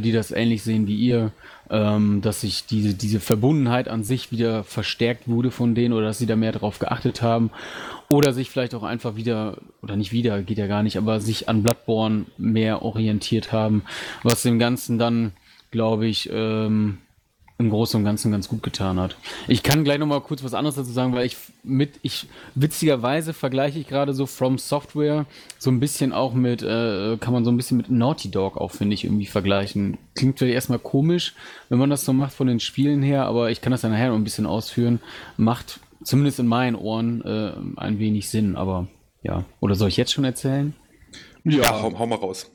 die 0.00 0.12
das 0.12 0.30
ähnlich 0.30 0.62
sehen 0.62 0.86
wie 0.86 0.96
ihr, 0.96 1.32
ähm, 1.70 2.20
dass 2.20 2.42
sich 2.42 2.66
diese, 2.66 2.94
diese 2.94 3.18
Verbundenheit 3.18 3.88
an 3.88 4.04
sich 4.04 4.30
wieder 4.30 4.62
verstärkt 4.62 5.26
wurde 5.26 5.50
von 5.50 5.74
denen 5.74 5.94
oder 5.94 6.06
dass 6.06 6.18
sie 6.18 6.26
da 6.26 6.36
mehr 6.36 6.52
drauf 6.52 6.78
geachtet 6.78 7.22
haben 7.22 7.50
oder 8.10 8.34
sich 8.34 8.50
vielleicht 8.50 8.74
auch 8.74 8.82
einfach 8.82 9.16
wieder, 9.16 9.56
oder 9.82 9.96
nicht 9.96 10.12
wieder, 10.12 10.42
geht 10.42 10.58
ja 10.58 10.66
gar 10.66 10.82
nicht, 10.82 10.98
aber 10.98 11.20
sich 11.20 11.48
an 11.48 11.62
Bloodborne 11.62 12.26
mehr 12.36 12.82
orientiert 12.82 13.52
haben, 13.52 13.84
was 14.22 14.42
dem 14.42 14.58
Ganzen 14.58 14.98
dann, 14.98 15.32
glaube 15.70 16.06
ich, 16.06 16.28
ähm, 16.30 16.98
im 17.64 17.70
Großen 17.70 17.98
und 17.98 18.04
Ganzen 18.04 18.32
ganz 18.32 18.48
gut 18.48 18.62
getan 18.62 18.98
hat. 19.00 19.16
Ich 19.48 19.62
kann 19.62 19.84
gleich 19.84 19.98
noch 19.98 20.06
mal 20.06 20.20
kurz 20.20 20.42
was 20.44 20.54
anderes 20.54 20.76
dazu 20.76 20.90
sagen, 20.90 21.14
weil 21.14 21.26
ich 21.26 21.36
mit, 21.62 22.00
ich 22.02 22.26
witzigerweise 22.54 23.32
vergleiche 23.32 23.78
ich 23.78 23.88
gerade 23.88 24.14
so 24.14 24.26
From 24.26 24.58
Software 24.58 25.26
so 25.58 25.70
ein 25.70 25.80
bisschen 25.80 26.12
auch 26.12 26.34
mit, 26.34 26.62
äh, 26.62 27.16
kann 27.18 27.32
man 27.32 27.44
so 27.44 27.50
ein 27.50 27.56
bisschen 27.56 27.76
mit 27.76 27.90
Naughty 27.90 28.30
Dog 28.30 28.56
auch, 28.56 28.70
finde 28.70 28.94
ich, 28.94 29.04
irgendwie 29.04 29.26
vergleichen. 29.26 29.98
Klingt 30.14 30.38
vielleicht 30.38 30.54
erstmal 30.54 30.78
komisch, 30.78 31.34
wenn 31.68 31.78
man 31.78 31.90
das 31.90 32.04
so 32.04 32.12
macht 32.12 32.34
von 32.34 32.46
den 32.46 32.60
Spielen 32.60 33.02
her, 33.02 33.26
aber 33.26 33.50
ich 33.50 33.60
kann 33.60 33.70
das 33.70 33.82
dann 33.82 33.92
nachher 33.92 34.08
noch 34.08 34.16
ein 34.16 34.24
bisschen 34.24 34.46
ausführen. 34.46 35.00
Macht 35.36 35.80
zumindest 36.02 36.40
in 36.40 36.46
meinen 36.46 36.76
Ohren 36.76 37.22
äh, 37.24 37.52
ein 37.76 37.98
wenig 37.98 38.28
Sinn, 38.28 38.56
aber 38.56 38.88
ja. 39.22 39.44
Oder 39.60 39.74
soll 39.74 39.88
ich 39.88 39.96
jetzt 39.96 40.12
schon 40.12 40.24
erzählen? 40.24 40.74
Ja, 41.44 41.62
ja 41.62 41.82
hau, 41.82 41.98
hau 41.98 42.06
mal 42.06 42.16
raus. 42.16 42.50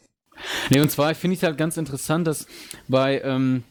Nee, 0.70 0.80
und 0.80 0.92
zwar 0.92 1.14
finde 1.16 1.34
ich 1.34 1.40
es 1.40 1.44
halt 1.44 1.58
ganz 1.58 1.78
interessant, 1.78 2.28
dass 2.28 2.48
bei 2.88 3.22
ähm, 3.22 3.64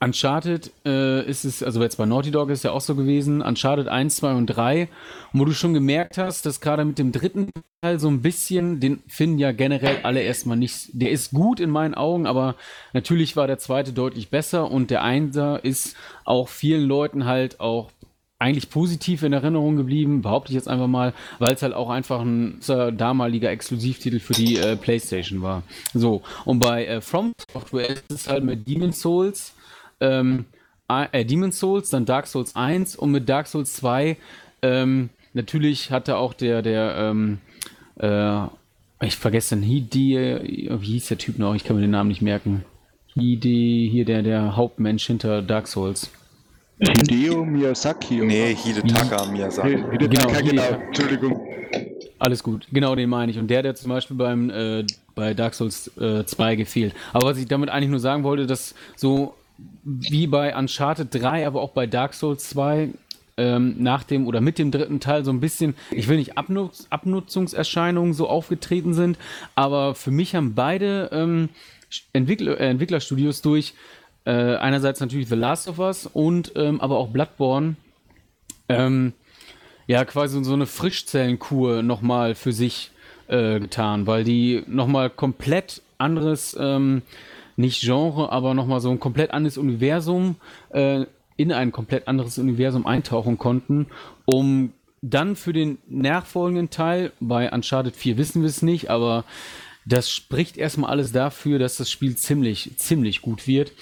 Uncharted 0.00 0.70
äh, 0.84 1.26
ist 1.28 1.44
es, 1.44 1.62
also 1.62 1.82
jetzt 1.82 1.96
bei 1.96 2.06
Naughty 2.06 2.30
Dog 2.30 2.50
ist 2.50 2.64
ja 2.64 2.72
auch 2.72 2.80
so 2.80 2.94
gewesen, 2.94 3.42
Uncharted 3.42 3.88
1, 3.88 4.16
2 4.16 4.34
und 4.34 4.46
3, 4.46 4.88
wo 5.32 5.44
du 5.44 5.52
schon 5.52 5.74
gemerkt 5.74 6.18
hast, 6.18 6.46
dass 6.46 6.60
gerade 6.60 6.84
mit 6.84 6.98
dem 6.98 7.12
dritten 7.12 7.50
Teil 7.82 7.98
so 7.98 8.08
ein 8.08 8.22
bisschen, 8.22 8.80
den 8.80 9.02
finden 9.08 9.38
ja 9.38 9.52
generell 9.52 9.98
alle 10.02 10.20
erstmal 10.20 10.56
nicht, 10.56 10.90
der 10.92 11.10
ist 11.10 11.32
gut 11.32 11.60
in 11.60 11.70
meinen 11.70 11.94
Augen, 11.94 12.26
aber 12.26 12.56
natürlich 12.92 13.36
war 13.36 13.46
der 13.46 13.58
zweite 13.58 13.92
deutlich 13.92 14.30
besser 14.30 14.70
und 14.70 14.90
der 14.90 15.02
Einser 15.02 15.64
ist 15.64 15.96
auch 16.24 16.48
vielen 16.48 16.86
Leuten 16.86 17.24
halt 17.24 17.60
auch 17.60 17.90
eigentlich 18.38 18.68
positiv 18.68 19.22
in 19.22 19.32
Erinnerung 19.32 19.76
geblieben, 19.76 20.20
behaupte 20.20 20.50
ich 20.50 20.56
jetzt 20.56 20.68
einfach 20.68 20.88
mal, 20.88 21.14
weil 21.38 21.54
es 21.54 21.62
halt 21.62 21.72
auch 21.72 21.88
einfach 21.88 22.20
ein 22.20 22.58
damaliger 22.60 23.50
Exklusivtitel 23.50 24.18
für 24.18 24.34
die 24.34 24.58
äh, 24.58 24.76
PlayStation 24.76 25.40
war. 25.40 25.62
So, 25.94 26.22
und 26.44 26.58
bei 26.58 26.84
äh, 26.84 27.00
From 27.00 27.32
Software 27.50 27.88
ist 27.88 28.10
es 28.10 28.28
halt 28.28 28.44
mit 28.44 28.68
Demon's 28.68 29.00
Souls, 29.00 29.54
ähm, 30.00 30.44
äh, 30.88 31.24
Demon's 31.24 31.58
Souls, 31.58 31.90
dann 31.90 32.04
Dark 32.04 32.26
Souls 32.26 32.56
1 32.56 32.96
und 32.96 33.10
mit 33.10 33.28
Dark 33.28 33.46
Souls 33.46 33.74
2, 33.74 34.16
ähm, 34.62 35.10
natürlich 35.32 35.90
hatte 35.90 36.16
auch 36.16 36.34
der, 36.34 36.62
der, 36.62 36.96
ähm, 36.96 37.38
äh, 37.96 38.46
ich 39.02 39.16
vergesse 39.16 39.56
den 39.56 39.62
Hidi, 39.62 40.16
wie 40.80 40.92
hieß 40.92 41.08
der 41.08 41.18
Typ 41.18 41.38
noch, 41.38 41.54
ich 41.54 41.64
kann 41.64 41.76
mir 41.76 41.82
den 41.82 41.90
Namen 41.90 42.08
nicht 42.08 42.22
merken. 42.22 42.64
Hidi, 43.14 43.88
hier 43.90 44.04
der, 44.04 44.22
der 44.22 44.56
Hauptmensch 44.56 45.06
hinter 45.06 45.42
Dark 45.42 45.68
Souls. 45.68 46.10
Hideo 46.80 47.44
Miyazaki. 47.44 48.18
Oder? 48.18 48.26
Nee, 48.26 48.54
Hidetaka 48.54 49.26
Miyazaki. 49.26 49.84
Hidetaka, 49.92 50.40
genau, 50.40 50.50
genau. 50.50 50.82
Entschuldigung. 50.86 51.40
Alles 52.18 52.42
gut, 52.42 52.66
genau 52.72 52.94
den 52.94 53.08
meine 53.08 53.30
ich. 53.30 53.38
Und 53.38 53.48
der, 53.48 53.62
der 53.62 53.74
zum 53.74 53.90
Beispiel 53.90 54.16
beim, 54.16 54.50
äh, 54.50 54.84
bei 55.14 55.34
Dark 55.34 55.54
Souls 55.54 55.88
äh, 55.98 56.24
2 56.24 56.56
gefehlt. 56.56 56.94
Aber 57.12 57.28
was 57.28 57.38
ich 57.38 57.46
damit 57.46 57.68
eigentlich 57.68 57.90
nur 57.90 58.00
sagen 58.00 58.24
wollte, 58.24 58.46
dass 58.46 58.74
so 58.96 59.34
wie 59.84 60.26
bei 60.26 60.56
Uncharted 60.56 61.14
3, 61.14 61.46
aber 61.46 61.62
auch 61.62 61.70
bei 61.70 61.86
Dark 61.86 62.14
Souls 62.14 62.48
2 62.50 62.90
ähm, 63.36 63.76
nach 63.78 64.04
dem 64.04 64.26
oder 64.26 64.40
mit 64.40 64.58
dem 64.58 64.70
dritten 64.70 65.00
Teil 65.00 65.24
so 65.24 65.32
ein 65.32 65.40
bisschen, 65.40 65.74
ich 65.90 66.08
will 66.08 66.16
nicht 66.16 66.38
Abnutz, 66.38 66.86
Abnutzungserscheinungen 66.90 68.14
so 68.14 68.28
aufgetreten 68.28 68.94
sind, 68.94 69.18
aber 69.54 69.94
für 69.94 70.10
mich 70.10 70.34
haben 70.34 70.54
beide 70.54 71.10
ähm, 71.12 71.48
Entwickler, 72.12 72.60
äh, 72.60 72.70
Entwicklerstudios 72.70 73.42
durch 73.42 73.74
äh, 74.24 74.56
einerseits 74.56 75.00
natürlich 75.00 75.28
The 75.28 75.34
Last 75.34 75.68
of 75.68 75.78
Us 75.78 76.06
und 76.06 76.52
ähm, 76.56 76.80
aber 76.80 76.96
auch 76.98 77.08
Bloodborne. 77.08 77.76
Ähm, 78.68 79.12
ja, 79.86 80.04
quasi 80.04 80.42
so 80.42 80.54
eine 80.54 80.66
Frischzellenkur 80.66 81.82
nochmal 81.82 82.34
für 82.34 82.52
sich 82.52 82.90
äh, 83.28 83.60
getan, 83.60 84.06
weil 84.06 84.24
die 84.24 84.62
nochmal 84.66 85.10
komplett 85.10 85.82
anderes, 85.98 86.56
ähm, 86.58 87.02
nicht 87.56 87.80
Genre, 87.80 88.30
aber 88.32 88.54
nochmal 88.54 88.80
so 88.80 88.90
ein 88.90 89.00
komplett 89.00 89.30
anderes 89.32 89.58
Universum, 89.58 90.36
äh, 90.70 91.06
in 91.36 91.52
ein 91.52 91.72
komplett 91.72 92.06
anderes 92.06 92.38
Universum 92.38 92.86
eintauchen 92.86 93.38
konnten, 93.38 93.86
um 94.24 94.72
dann 95.02 95.36
für 95.36 95.52
den 95.52 95.78
nachfolgenden 95.88 96.70
Teil, 96.70 97.12
bei 97.20 97.50
Uncharted 97.50 97.96
4 97.96 98.16
wissen 98.16 98.42
wir 98.42 98.48
es 98.48 98.62
nicht, 98.62 98.88
aber 98.88 99.24
das 99.84 100.10
spricht 100.10 100.56
erstmal 100.56 100.90
alles 100.90 101.12
dafür, 101.12 101.58
dass 101.58 101.76
das 101.76 101.90
Spiel 101.90 102.16
ziemlich, 102.16 102.78
ziemlich 102.78 103.20
gut 103.20 103.46
wird 103.46 103.72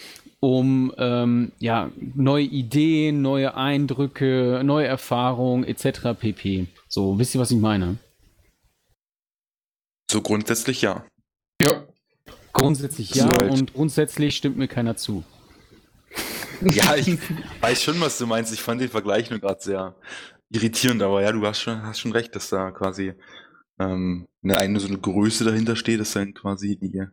um 0.43 0.93
ähm, 0.99 1.52
ja, 1.61 1.93
neue 2.17 2.43
Ideen, 2.43 3.23
neue 3.23 3.55
Eindrücke, 3.55 4.62
neue 4.64 4.88
Erfahrungen 4.88 5.62
etc. 5.62 6.19
pp. 6.19 6.67
So, 6.88 7.17
wisst 7.21 7.37
ihr, 7.37 7.41
was 7.41 7.52
ich 7.52 7.59
meine? 7.59 7.99
So 10.11 10.21
grundsätzlich 10.21 10.83
ja. 10.83 11.07
Ja. 11.62 11.85
Grundsätzlich 12.52 13.14
ja 13.14 13.28
so 13.28 13.47
und 13.47 13.75
grundsätzlich 13.75 14.37
stimmt 14.37 14.56
mir 14.56 14.68
keiner 14.68 14.97
zu. 14.97 15.25
Ja, 16.64 16.94
ich 16.94 17.18
weiß 17.61 17.82
schon, 17.82 18.00
was 18.00 18.18
du 18.18 18.26
meinst. 18.26 18.52
Ich 18.52 18.62
fand 18.62 18.80
den 18.80 18.88
Vergleich 18.88 19.30
nur 19.30 19.40
gerade 19.40 19.61
sehr 19.61 19.97
irritierend, 20.49 21.02
aber 21.02 21.21
ja, 21.21 21.32
du 21.32 21.44
hast 21.44 21.61
schon, 21.61 21.82
hast 21.82 21.99
schon 21.99 22.12
recht, 22.12 22.37
dass 22.37 22.50
da 22.50 22.71
quasi 22.71 23.14
ähm, 23.80 24.28
eine, 24.44 24.59
eine 24.59 24.78
so 24.78 24.87
eine 24.87 24.99
Größe 24.99 25.44
dahinter 25.44 25.75
steht, 25.75 25.99
dass 25.99 26.12
dann 26.12 26.35
quasi 26.35 26.76
die 26.76 27.04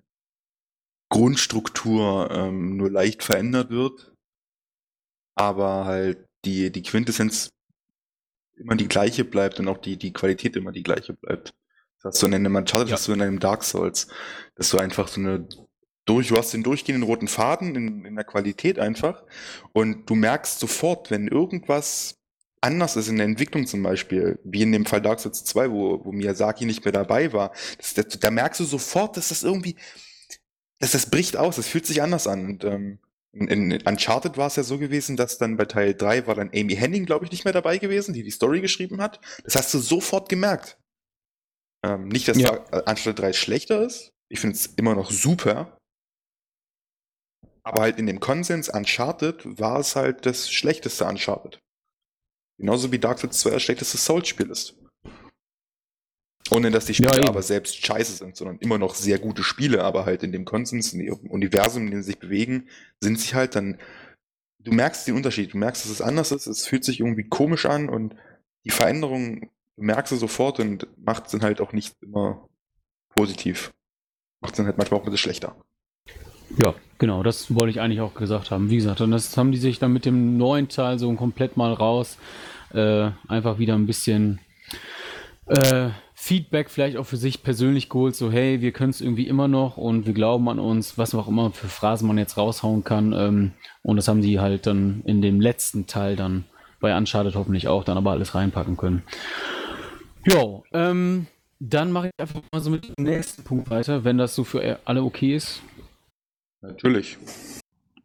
Grundstruktur 1.09 2.29
ähm, 2.31 2.77
nur 2.77 2.91
leicht 2.91 3.23
verändert 3.23 3.71
wird, 3.71 4.13
aber 5.35 5.85
halt 5.85 6.25
die, 6.45 6.71
die 6.71 6.83
Quintessenz 6.83 7.49
immer 8.55 8.75
die 8.75 8.87
gleiche 8.87 9.25
bleibt 9.25 9.59
und 9.59 9.67
auch 9.67 9.77
die, 9.77 9.97
die 9.97 10.13
Qualität 10.13 10.55
immer 10.55 10.71
die 10.71 10.83
gleiche 10.83 11.13
bleibt. 11.13 11.53
Das 12.01 12.15
hast 12.15 12.21
du 12.21 12.27
in 12.27 12.33
einem 12.33 12.55
Uncharted, 12.55 12.89
ja. 12.89 12.95
hast 12.95 13.07
du 13.07 13.13
in 13.13 13.21
einem 13.21 13.39
Dark 13.39 13.63
Souls, 13.63 14.07
dass 14.55 14.69
du 14.69 14.77
einfach 14.77 15.07
so 15.07 15.19
eine 15.19 15.47
durch, 16.05 16.29
du 16.29 16.37
hast 16.37 16.53
den 16.53 16.63
durchgehenden 16.63 17.03
roten 17.03 17.27
Faden 17.27 17.75
in, 17.75 18.05
in 18.05 18.15
der 18.15 18.25
Qualität 18.25 18.79
einfach 18.79 19.23
und 19.73 20.09
du 20.09 20.15
merkst 20.15 20.59
sofort, 20.59 21.11
wenn 21.11 21.27
irgendwas 21.27 22.15
anders 22.61 22.95
ist 22.95 23.07
in 23.09 23.17
der 23.17 23.25
Entwicklung 23.25 23.67
zum 23.67 23.83
Beispiel, 23.83 24.39
wie 24.43 24.63
in 24.63 24.71
dem 24.71 24.85
Fall 24.85 25.01
Dark 25.01 25.19
Souls 25.19 25.43
2, 25.43 25.71
wo, 25.71 26.03
wo 26.03 26.11
Miyazaki 26.11 26.65
nicht 26.65 26.83
mehr 26.83 26.91
dabei 26.91 27.31
war, 27.31 27.51
das, 27.77 27.93
das, 27.93 28.19
da 28.19 28.31
merkst 28.31 28.59
du 28.59 28.65
sofort, 28.65 29.17
dass 29.17 29.29
das 29.29 29.43
irgendwie, 29.43 29.75
das, 30.79 30.91
das 30.91 31.09
bricht 31.09 31.37
aus, 31.37 31.57
das 31.57 31.67
fühlt 31.67 31.85
sich 31.85 32.01
anders 32.01 32.27
an. 32.27 32.45
Und 32.45 32.63
ähm, 32.63 32.99
in, 33.31 33.47
in 33.47 33.81
Uncharted 33.85 34.37
war 34.37 34.47
es 34.47 34.55
ja 34.55 34.63
so 34.63 34.77
gewesen, 34.77 35.15
dass 35.15 35.37
dann 35.37 35.57
bei 35.57 35.65
Teil 35.65 35.93
3 35.93 36.27
war 36.27 36.35
dann 36.35 36.51
Amy 36.53 36.75
Henning, 36.75 37.05
glaube 37.05 37.25
ich, 37.25 37.31
nicht 37.31 37.45
mehr 37.45 37.53
dabei 37.53 37.77
gewesen, 37.77 38.13
die 38.13 38.23
die 38.23 38.31
Story 38.31 38.61
geschrieben 38.61 39.01
hat. 39.01 39.19
Das 39.43 39.55
hast 39.55 39.73
du 39.73 39.79
sofort 39.79 40.27
gemerkt. 40.27 40.77
Ähm, 41.85 42.07
nicht, 42.07 42.27
dass 42.27 42.37
ja. 42.37 42.57
da 42.71 42.79
Uncharted 42.79 43.19
3 43.19 43.33
schlechter 43.33 43.85
ist. 43.85 44.11
Ich 44.29 44.39
finde 44.39 44.55
es 44.55 44.67
immer 44.67 44.95
noch 44.95 45.11
super. 45.11 45.77
Aber 47.63 47.81
halt 47.81 47.99
in 47.99 48.07
dem 48.07 48.19
Konsens 48.19 48.69
Uncharted 48.69 49.59
war 49.59 49.79
es 49.79 49.95
halt 49.95 50.25
das 50.25 50.51
schlechteste 50.51 51.05
Uncharted. 51.05 51.59
Genauso 52.59 52.91
wie 52.91 52.99
Dark 52.99 53.19
Souls 53.19 53.39
2 53.39 53.51
das 53.51 53.63
schlechteste 53.63 53.97
Souls-Spiel 53.97 54.49
ist. 54.49 54.75
Ohne 56.51 56.71
dass 56.71 56.85
die 56.85 56.95
Spiele 56.95 57.21
ja, 57.21 57.27
aber 57.27 57.43
selbst 57.43 57.85
scheiße 57.85 58.13
sind, 58.13 58.35
sondern 58.35 58.57
immer 58.57 58.77
noch 58.77 58.95
sehr 58.95 59.19
gute 59.19 59.43
Spiele, 59.43 59.83
aber 59.83 60.05
halt 60.05 60.23
in 60.23 60.31
dem 60.31 60.45
Konsens, 60.45 60.93
in 60.93 60.99
dem 60.99 61.13
Universum, 61.29 61.85
in 61.85 61.91
dem 61.91 62.01
sie 62.01 62.07
sich 62.07 62.19
bewegen, 62.19 62.67
sind 63.01 63.19
sie 63.19 63.35
halt 63.35 63.55
dann. 63.55 63.79
Du 64.61 64.71
merkst 64.71 65.07
den 65.07 65.15
Unterschied, 65.15 65.53
du 65.53 65.57
merkst, 65.57 65.85
dass 65.85 65.91
es 65.91 66.01
anders 66.01 66.31
ist, 66.31 66.47
es 66.47 66.67
fühlt 66.67 66.83
sich 66.83 66.99
irgendwie 66.99 67.29
komisch 67.29 67.65
an 67.65 67.87
und 67.87 68.15
die 68.65 68.71
Veränderung 68.71 69.51
merkst 69.79 70.11
du 70.11 70.15
sofort 70.17 70.59
und 70.59 70.87
macht 70.97 71.25
es 71.25 71.31
dann 71.31 71.41
halt 71.41 71.61
auch 71.61 71.73
nicht 71.73 71.95
immer 72.01 72.47
positiv. 73.15 73.71
Macht 74.41 74.53
es 74.53 74.57
dann 74.57 74.65
halt 74.65 74.77
manchmal 74.77 74.99
auch 74.99 75.03
ein 75.03 75.11
bisschen 75.11 75.31
schlechter. 75.31 75.55
Ja, 76.57 76.73
genau, 76.97 77.21
das 77.23 77.53
wollte 77.53 77.69
ich 77.69 77.79
eigentlich 77.79 78.01
auch 78.01 78.15
gesagt 78.15 78.51
haben. 78.51 78.69
Wie 78.69 78.77
gesagt, 78.77 79.01
und 79.01 79.11
das 79.11 79.37
haben 79.37 79.51
die 79.51 79.57
sich 79.57 79.79
dann 79.79 79.93
mit 79.93 80.05
dem 80.05 80.37
neuen 80.37 80.67
Teil 80.67 80.97
so 80.97 81.13
komplett 81.13 81.57
mal 81.57 81.73
raus, 81.73 82.17
äh, 82.73 83.11
einfach 83.27 83.59
wieder 83.59 83.75
ein 83.75 83.85
bisschen 83.85 84.39
äh, 85.45 85.89
Feedback 86.15 86.69
vielleicht 86.69 86.97
auch 86.97 87.05
für 87.05 87.17
sich 87.17 87.43
persönlich 87.43 87.87
geholt, 87.89 88.15
so 88.15 88.31
hey, 88.31 88.61
wir 88.61 88.71
können 88.71 88.89
es 88.89 89.01
irgendwie 89.01 89.27
immer 89.27 89.47
noch 89.47 89.77
und 89.77 90.05
wir 90.05 90.13
glauben 90.13 90.49
an 90.49 90.59
uns, 90.59 90.97
was 90.97 91.15
auch 91.15 91.27
immer 91.27 91.51
für 91.51 91.67
Phrasen 91.67 92.07
man 92.07 92.17
jetzt 92.17 92.37
raushauen 92.37 92.83
kann. 92.83 93.13
Ähm, 93.13 93.51
und 93.81 93.95
das 93.95 94.07
haben 94.07 94.21
die 94.21 94.39
halt 94.39 94.67
dann 94.67 95.01
in 95.05 95.21
dem 95.21 95.39
letzten 95.39 95.87
Teil 95.87 96.15
dann 96.15 96.45
bei 96.79 96.95
Uncharted 96.95 97.35
hoffentlich 97.35 97.67
auch 97.67 97.83
dann 97.83 97.97
aber 97.97 98.11
alles 98.11 98.35
reinpacken 98.35 98.77
können. 98.77 99.03
Jo, 100.25 100.63
ähm, 100.73 101.27
dann 101.59 101.91
mache 101.91 102.07
ich 102.07 102.13
einfach 102.17 102.41
mal 102.51 102.61
so 102.61 102.69
mit 102.69 102.87
dem 102.97 103.03
nächsten 103.03 103.43
Punkt 103.43 103.69
weiter, 103.69 104.03
wenn 104.03 104.17
das 104.17 104.35
so 104.35 104.43
für 104.43 104.79
alle 104.85 105.03
okay 105.03 105.35
ist. 105.35 105.61
Natürlich. 106.61 107.17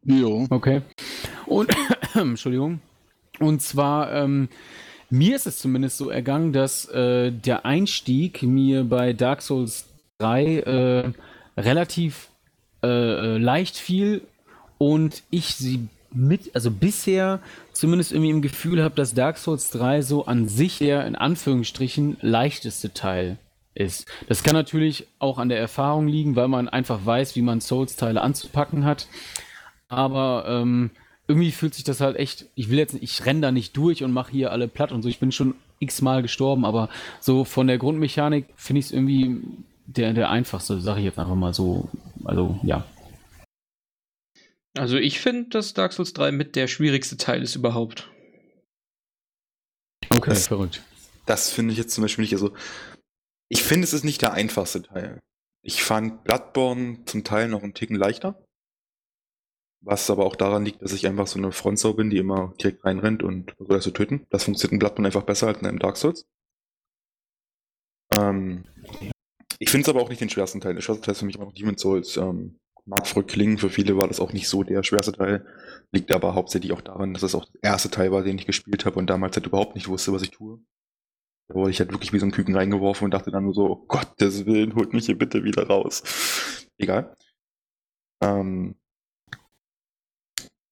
Jo. 0.04 0.46
Okay. 0.50 0.82
Und, 1.46 1.70
Entschuldigung. 2.14 2.80
Und 3.40 3.62
zwar, 3.62 4.12
ähm, 4.12 4.48
mir 5.10 5.36
ist 5.36 5.46
es 5.46 5.58
zumindest 5.58 5.98
so 5.98 6.10
ergangen, 6.10 6.52
dass 6.52 6.88
äh, 6.88 7.32
der 7.32 7.66
Einstieg 7.66 8.42
mir 8.42 8.84
bei 8.84 9.12
Dark 9.12 9.42
Souls 9.42 9.86
3 10.18 10.58
äh, 10.58 11.12
relativ 11.56 12.30
äh, 12.82 12.86
äh, 12.86 13.38
leicht 13.38 13.76
fiel 13.76 14.22
und 14.78 15.22
ich 15.30 15.54
sie 15.54 15.88
mit, 16.14 16.54
also 16.54 16.70
bisher 16.70 17.40
zumindest 17.72 18.12
irgendwie 18.12 18.30
im 18.30 18.42
Gefühl 18.42 18.82
habe, 18.82 18.94
dass 18.94 19.14
Dark 19.14 19.38
Souls 19.38 19.70
3 19.70 20.02
so 20.02 20.26
an 20.26 20.48
sich 20.48 20.78
der 20.78 21.06
in 21.06 21.16
Anführungsstrichen 21.16 22.16
leichteste 22.20 22.92
Teil 22.94 23.38
ist. 23.74 24.06
Das 24.28 24.42
kann 24.42 24.54
natürlich 24.54 25.06
auch 25.18 25.38
an 25.38 25.48
der 25.48 25.58
Erfahrung 25.58 26.06
liegen, 26.06 26.36
weil 26.36 26.48
man 26.48 26.68
einfach 26.68 27.04
weiß, 27.04 27.36
wie 27.36 27.42
man 27.42 27.60
Souls-Teile 27.60 28.20
anzupacken 28.20 28.84
hat. 28.84 29.08
Aber 29.88 30.44
ähm, 30.48 30.90
irgendwie 31.26 31.50
fühlt 31.50 31.74
sich 31.74 31.84
das 31.84 32.00
halt 32.00 32.16
echt, 32.16 32.46
ich 32.54 32.70
will 32.70 32.78
jetzt, 32.78 32.94
ich 32.94 33.26
renne 33.26 33.40
da 33.40 33.52
nicht 33.52 33.76
durch 33.76 34.04
und 34.04 34.12
mache 34.12 34.32
hier 34.32 34.52
alle 34.52 34.68
platt 34.68 34.92
und 34.92 35.02
so. 35.02 35.08
Ich 35.08 35.18
bin 35.18 35.32
schon 35.32 35.54
x-mal 35.80 36.22
gestorben, 36.22 36.64
aber 36.64 36.88
so 37.20 37.44
von 37.44 37.66
der 37.66 37.78
Grundmechanik 37.78 38.46
finde 38.56 38.80
ich 38.80 38.86
es 38.86 38.92
irgendwie 38.92 39.40
der, 39.86 40.12
der 40.12 40.30
einfachste, 40.30 40.80
sage 40.80 41.00
ich 41.00 41.06
jetzt 41.06 41.18
einfach 41.18 41.34
mal 41.34 41.52
so. 41.52 41.88
Also, 42.24 42.58
ja. 42.62 42.84
Also, 44.76 44.96
ich 44.96 45.20
finde, 45.20 45.50
dass 45.50 45.74
Dark 45.74 45.92
Souls 45.92 46.12
3 46.12 46.32
mit 46.32 46.56
der 46.56 46.66
schwierigste 46.66 47.16
Teil 47.16 47.42
ist 47.42 47.54
überhaupt. 47.54 48.10
Okay, 50.10 50.30
das, 50.30 50.48
verrückt. 50.48 50.82
Das 51.26 51.50
finde 51.50 51.72
ich 51.72 51.78
jetzt 51.78 51.94
zum 51.94 52.02
Beispiel 52.02 52.22
nicht. 52.22 52.34
Also, 52.34 52.54
ich 53.48 53.62
finde, 53.62 53.84
es 53.84 53.92
ist 53.92 54.04
nicht 54.04 54.22
der 54.22 54.32
einfachste 54.32 54.82
Teil. 54.82 55.20
Ich 55.62 55.82
fand 55.82 56.24
Bloodborne 56.24 57.04
zum 57.06 57.24
Teil 57.24 57.48
noch 57.48 57.62
einen 57.62 57.74
Ticken 57.74 57.96
leichter. 57.96 58.44
Was 59.80 60.10
aber 60.10 60.24
auch 60.24 60.36
daran 60.36 60.64
liegt, 60.64 60.82
dass 60.82 60.92
ich 60.92 61.06
einfach 61.06 61.26
so 61.26 61.38
eine 61.38 61.52
Frontsau 61.52 61.92
bin, 61.92 62.10
die 62.10 62.16
immer 62.16 62.54
direkt 62.60 62.84
reinrennt 62.84 63.22
und 63.22 63.52
versucht 63.52 63.82
zu 63.82 63.90
töten. 63.92 64.26
Das 64.30 64.44
funktioniert 64.44 64.72
in 64.72 64.78
Bloodborne 64.78 65.08
einfach 65.08 65.24
besser 65.24 65.48
als 65.48 65.60
in 65.60 65.66
einem 65.66 65.78
Dark 65.78 65.96
Souls. 65.96 66.26
Ähm, 68.16 68.64
ich 69.58 69.70
finde 69.70 69.82
es 69.82 69.88
aber 69.88 70.02
auch 70.02 70.08
nicht 70.08 70.20
den 70.20 70.30
schwersten 70.30 70.60
Teil. 70.60 70.74
Der 70.74 70.80
schwerste 70.80 71.04
Teil 71.04 71.12
ist 71.12 71.18
für 71.20 71.26
mich 71.26 71.36
immer 71.36 71.44
noch 71.44 71.52
Demon's 71.52 71.82
Souls. 71.82 72.16
Ähm, 72.16 72.58
mag 72.86 73.06
verrückt 73.06 73.32
klingen, 73.32 73.58
für 73.58 73.70
viele 73.70 73.96
war 73.96 74.08
das 74.08 74.20
auch 74.20 74.32
nicht 74.32 74.48
so 74.48 74.62
der 74.62 74.82
schwerste 74.82 75.12
Teil. 75.12 75.46
Liegt 75.92 76.12
aber 76.12 76.34
hauptsächlich 76.34 76.72
auch 76.72 76.80
daran, 76.80 77.14
dass 77.14 77.22
es 77.22 77.34
auch 77.34 77.46
der 77.46 77.62
erste 77.62 77.90
Teil 77.90 78.12
war, 78.12 78.22
den 78.22 78.38
ich 78.38 78.46
gespielt 78.46 78.84
habe 78.84 78.98
und 78.98 79.08
damals 79.08 79.36
halt 79.36 79.46
überhaupt 79.46 79.74
nicht 79.74 79.88
wusste, 79.88 80.12
was 80.12 80.22
ich 80.22 80.30
tue. 80.30 80.60
Da 81.48 81.54
wurde 81.54 81.70
ich 81.70 81.80
halt 81.80 81.92
wirklich 81.92 82.12
wie 82.12 82.18
so 82.18 82.26
ein 82.26 82.32
Küken 82.32 82.56
reingeworfen 82.56 83.06
und 83.06 83.10
dachte 83.12 83.30
dann 83.30 83.44
nur 83.44 83.54
so, 83.54 83.70
oh 83.70 83.86
Gottes 83.86 84.46
Willen, 84.46 84.74
holt 84.74 84.92
mich 84.92 85.06
hier 85.06 85.18
bitte 85.18 85.44
wieder 85.44 85.66
raus. 85.66 86.02
Egal. 86.78 87.16
Ähm, 88.22 88.76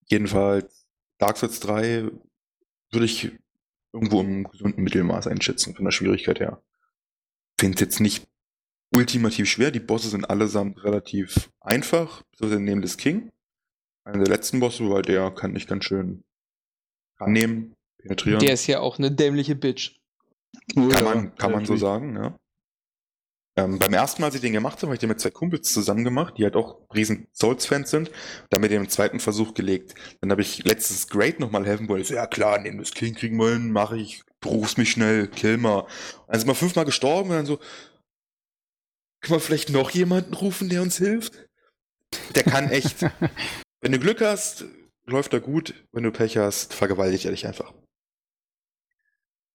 jedenfalls, 0.06 0.86
Dark 1.18 1.36
Souls 1.36 1.60
3 1.60 2.10
würde 2.90 3.04
ich 3.04 3.32
irgendwo 3.92 4.20
im 4.20 4.44
gesunden 4.44 4.82
Mittelmaß 4.82 5.26
einschätzen, 5.26 5.74
von 5.74 5.84
der 5.84 5.92
Schwierigkeit 5.92 6.40
her. 6.40 6.62
Finde 7.58 7.74
es 7.74 7.80
jetzt 7.80 8.00
nicht 8.00 8.26
ultimativ 8.94 9.48
schwer. 9.48 9.70
Die 9.70 9.80
Bosse 9.80 10.08
sind 10.08 10.28
allesamt 10.28 10.82
relativ 10.84 11.50
einfach, 11.60 12.22
so 12.36 12.48
der 12.48 12.60
Nameless 12.60 12.96
King. 12.96 13.30
Einer 14.04 14.24
der 14.24 14.34
letzten 14.34 14.60
Bosse, 14.60 14.88
weil 14.90 15.02
der 15.02 15.30
kann 15.30 15.54
ich 15.54 15.66
ganz 15.66 15.84
schön 15.84 16.22
annehmen, 17.18 17.74
penetrieren. 17.98 18.40
Der 18.40 18.54
ist 18.54 18.66
ja 18.66 18.80
auch 18.80 18.98
eine 18.98 19.12
dämliche 19.12 19.54
Bitch. 19.54 19.96
Kann 20.74 21.04
man, 21.04 21.34
kann 21.36 21.52
man 21.52 21.64
so 21.64 21.76
sagen, 21.76 22.16
ja. 22.16 22.36
Ähm, 23.54 23.78
beim 23.78 23.92
ersten 23.92 24.22
Mal, 24.22 24.28
als 24.28 24.34
ich 24.34 24.40
den 24.40 24.54
gemacht 24.54 24.78
habe, 24.78 24.86
habe 24.86 24.94
ich 24.94 25.00
den 25.00 25.10
mit 25.10 25.20
zwei 25.20 25.30
Kumpels 25.30 25.70
zusammen 25.72 26.04
gemacht, 26.04 26.34
die 26.38 26.44
halt 26.44 26.56
auch 26.56 26.80
riesen 26.94 27.28
Souls-Fans 27.34 27.90
sind. 27.90 28.10
Dann 28.48 28.62
mit 28.62 28.70
dem 28.70 28.88
zweiten 28.88 29.20
Versuch 29.20 29.52
gelegt. 29.52 29.94
Dann 30.20 30.30
habe 30.30 30.40
ich 30.40 30.64
letztes 30.64 31.08
Great 31.08 31.38
nochmal 31.38 31.66
helfen 31.66 31.86
wollen. 31.88 32.00
Ich 32.00 32.08
so, 32.08 32.14
ja 32.14 32.26
klar, 32.26 32.58
nehmen 32.58 32.78
das 32.78 32.92
King 32.92 33.14
kriegen 33.14 33.38
wollen, 33.38 33.70
mache 33.70 33.98
ich, 33.98 34.22
beruf's 34.40 34.78
mich 34.78 34.90
schnell, 34.90 35.28
kill 35.28 35.58
mal. 35.58 35.86
Dann 36.28 36.40
sind 36.40 36.48
wir 36.48 36.54
fünfmal 36.54 36.86
gestorben 36.86 37.30
und 37.30 37.36
dann 37.36 37.46
so, 37.46 37.58
können 39.22 39.36
wir 39.36 39.40
vielleicht 39.40 39.70
noch 39.70 39.90
jemanden 39.90 40.34
rufen, 40.34 40.68
der 40.68 40.82
uns 40.82 40.98
hilft? 40.98 41.48
Der 42.34 42.42
kann 42.42 42.70
echt. 42.70 43.02
Wenn 43.80 43.92
du 43.92 43.98
Glück 43.98 44.20
hast, 44.20 44.64
läuft 45.06 45.32
er 45.32 45.40
gut. 45.40 45.74
Wenn 45.92 46.04
du 46.04 46.10
Pech 46.10 46.36
hast, 46.36 46.74
vergewaltigt 46.74 47.24
er 47.24 47.30
dich 47.30 47.46
einfach. 47.46 47.72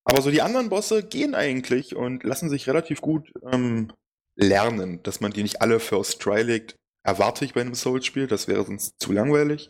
Aber 0.03 0.21
so 0.21 0.31
die 0.31 0.41
anderen 0.41 0.69
Bosse 0.69 1.03
gehen 1.03 1.35
eigentlich 1.35 1.95
und 1.95 2.23
lassen 2.23 2.49
sich 2.49 2.67
relativ 2.67 3.01
gut 3.01 3.31
ähm, 3.51 3.91
lernen, 4.35 5.03
dass 5.03 5.19
man 5.19 5.31
die 5.31 5.43
nicht 5.43 5.61
alle 5.61 5.81
First 5.81 6.21
Try 6.21 6.43
legt. 6.43 6.75
Erwarte 7.03 7.43
ich 7.43 7.53
bei 7.53 7.61
einem 7.61 7.75
Souls-Spiel, 7.75 8.27
das 8.27 8.47
wäre 8.47 8.65
sonst 8.65 8.95
zu 8.99 9.11
langweilig. 9.11 9.69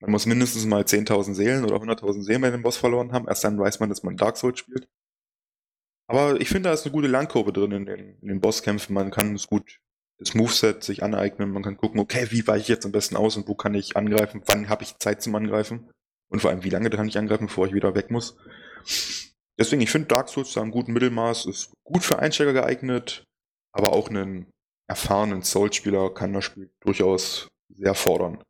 Man 0.00 0.12
muss 0.12 0.24
mindestens 0.24 0.64
mal 0.64 0.82
10.000 0.82 1.34
Seelen 1.34 1.64
oder 1.64 1.76
100.000 1.76 2.22
Seelen 2.22 2.40
bei 2.40 2.48
einem 2.48 2.62
Boss 2.62 2.78
verloren 2.78 3.12
haben. 3.12 3.28
Erst 3.28 3.44
dann 3.44 3.58
weiß 3.58 3.80
man, 3.80 3.90
dass 3.90 4.02
man 4.02 4.16
Dark 4.16 4.38
Souls 4.38 4.58
spielt. 4.58 4.88
Aber 6.10 6.40
ich 6.40 6.48
finde, 6.48 6.68
da 6.68 6.74
ist 6.74 6.84
eine 6.84 6.92
gute 6.92 7.06
Lernkurve 7.06 7.52
drin 7.52 7.70
in 7.70 7.86
den, 7.86 8.18
in 8.20 8.26
den 8.26 8.40
Bosskämpfen. 8.40 8.92
Man 8.94 9.12
kann 9.12 9.32
es 9.36 9.46
gut 9.46 9.78
das 10.18 10.34
Moveset 10.34 10.82
sich 10.82 11.04
aneignen. 11.04 11.52
Man 11.52 11.62
kann 11.62 11.76
gucken, 11.76 12.00
okay, 12.00 12.26
wie 12.30 12.44
weiche 12.48 12.62
ich 12.62 12.68
jetzt 12.68 12.84
am 12.84 12.90
besten 12.90 13.14
aus 13.14 13.36
und 13.36 13.46
wo 13.46 13.54
kann 13.54 13.74
ich 13.74 13.96
angreifen? 13.96 14.42
Wann 14.46 14.68
habe 14.68 14.82
ich 14.82 14.98
Zeit 14.98 15.22
zum 15.22 15.36
Angreifen? 15.36 15.88
Und 16.28 16.40
vor 16.40 16.50
allem, 16.50 16.64
wie 16.64 16.70
lange 16.70 16.90
kann 16.90 17.06
ich 17.06 17.16
angreifen, 17.16 17.46
bevor 17.46 17.68
ich 17.68 17.74
wieder 17.74 17.94
weg 17.94 18.10
muss? 18.10 18.36
Deswegen, 19.56 19.82
ich 19.82 19.90
finde 19.90 20.08
Dark 20.08 20.28
Souls 20.28 20.52
da 20.52 20.62
im 20.62 20.72
guten 20.72 20.92
Mittelmaß, 20.92 21.46
ist 21.46 21.70
gut 21.84 22.02
für 22.02 22.18
Einsteiger 22.18 22.54
geeignet, 22.54 23.24
aber 23.72 23.92
auch 23.92 24.08
einen 24.08 24.50
erfahrenen 24.88 25.44
Souls-Spieler 25.44 26.12
kann 26.12 26.32
das 26.32 26.44
Spiel 26.44 26.72
durchaus 26.80 27.46
sehr 27.68 27.94
fordern. 27.94 28.42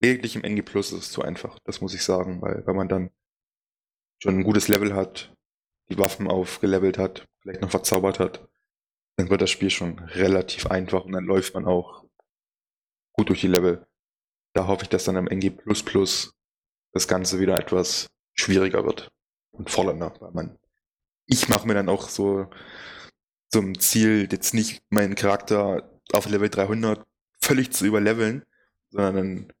Lediglich 0.00 0.36
im 0.36 0.44
NG 0.44 0.62
Plus 0.62 0.92
ist 0.92 0.98
es 1.00 1.10
zu 1.10 1.22
einfach, 1.22 1.58
das 1.64 1.80
muss 1.80 1.94
ich 1.94 2.04
sagen, 2.04 2.40
weil 2.42 2.64
wenn 2.64 2.76
man 2.76 2.88
dann 2.88 3.10
schon 4.22 4.38
ein 4.38 4.44
gutes 4.44 4.68
Level 4.68 4.94
hat, 4.94 5.34
die 5.90 5.98
Waffen 5.98 6.28
aufgelevelt 6.28 6.98
hat, 6.98 7.26
vielleicht 7.40 7.60
noch 7.60 7.70
verzaubert 7.70 8.18
hat, 8.18 8.48
dann 9.16 9.30
wird 9.30 9.42
das 9.42 9.50
Spiel 9.50 9.70
schon 9.70 9.98
relativ 9.98 10.66
einfach 10.66 11.04
und 11.04 11.12
dann 11.12 11.24
läuft 11.24 11.54
man 11.54 11.66
auch 11.66 12.04
gut 13.12 13.28
durch 13.28 13.40
die 13.40 13.48
Level. 13.48 13.86
Da 14.54 14.66
hoffe 14.66 14.84
ich, 14.84 14.88
dass 14.88 15.04
dann 15.04 15.16
am 15.16 15.28
NG 15.28 15.52
das 16.92 17.08
Ganze 17.08 17.38
wieder 17.38 17.58
etwas 17.58 18.08
schwieriger 18.34 18.84
wird 18.84 19.12
und 19.52 19.70
fordernder, 19.70 20.14
weil 20.20 20.32
man, 20.32 20.58
ich 21.26 21.48
mache 21.48 21.66
mir 21.66 21.74
dann 21.74 21.88
auch 21.88 22.08
so 22.08 22.48
zum 23.48 23.78
Ziel, 23.78 24.28
jetzt 24.30 24.54
nicht 24.54 24.82
meinen 24.90 25.14
Charakter 25.14 26.00
auf 26.12 26.28
Level 26.28 26.48
300 26.48 27.04
völlig 27.40 27.72
zu 27.72 27.84
überleveln, 27.84 28.44
sondern 28.90 29.14
dann 29.16 29.52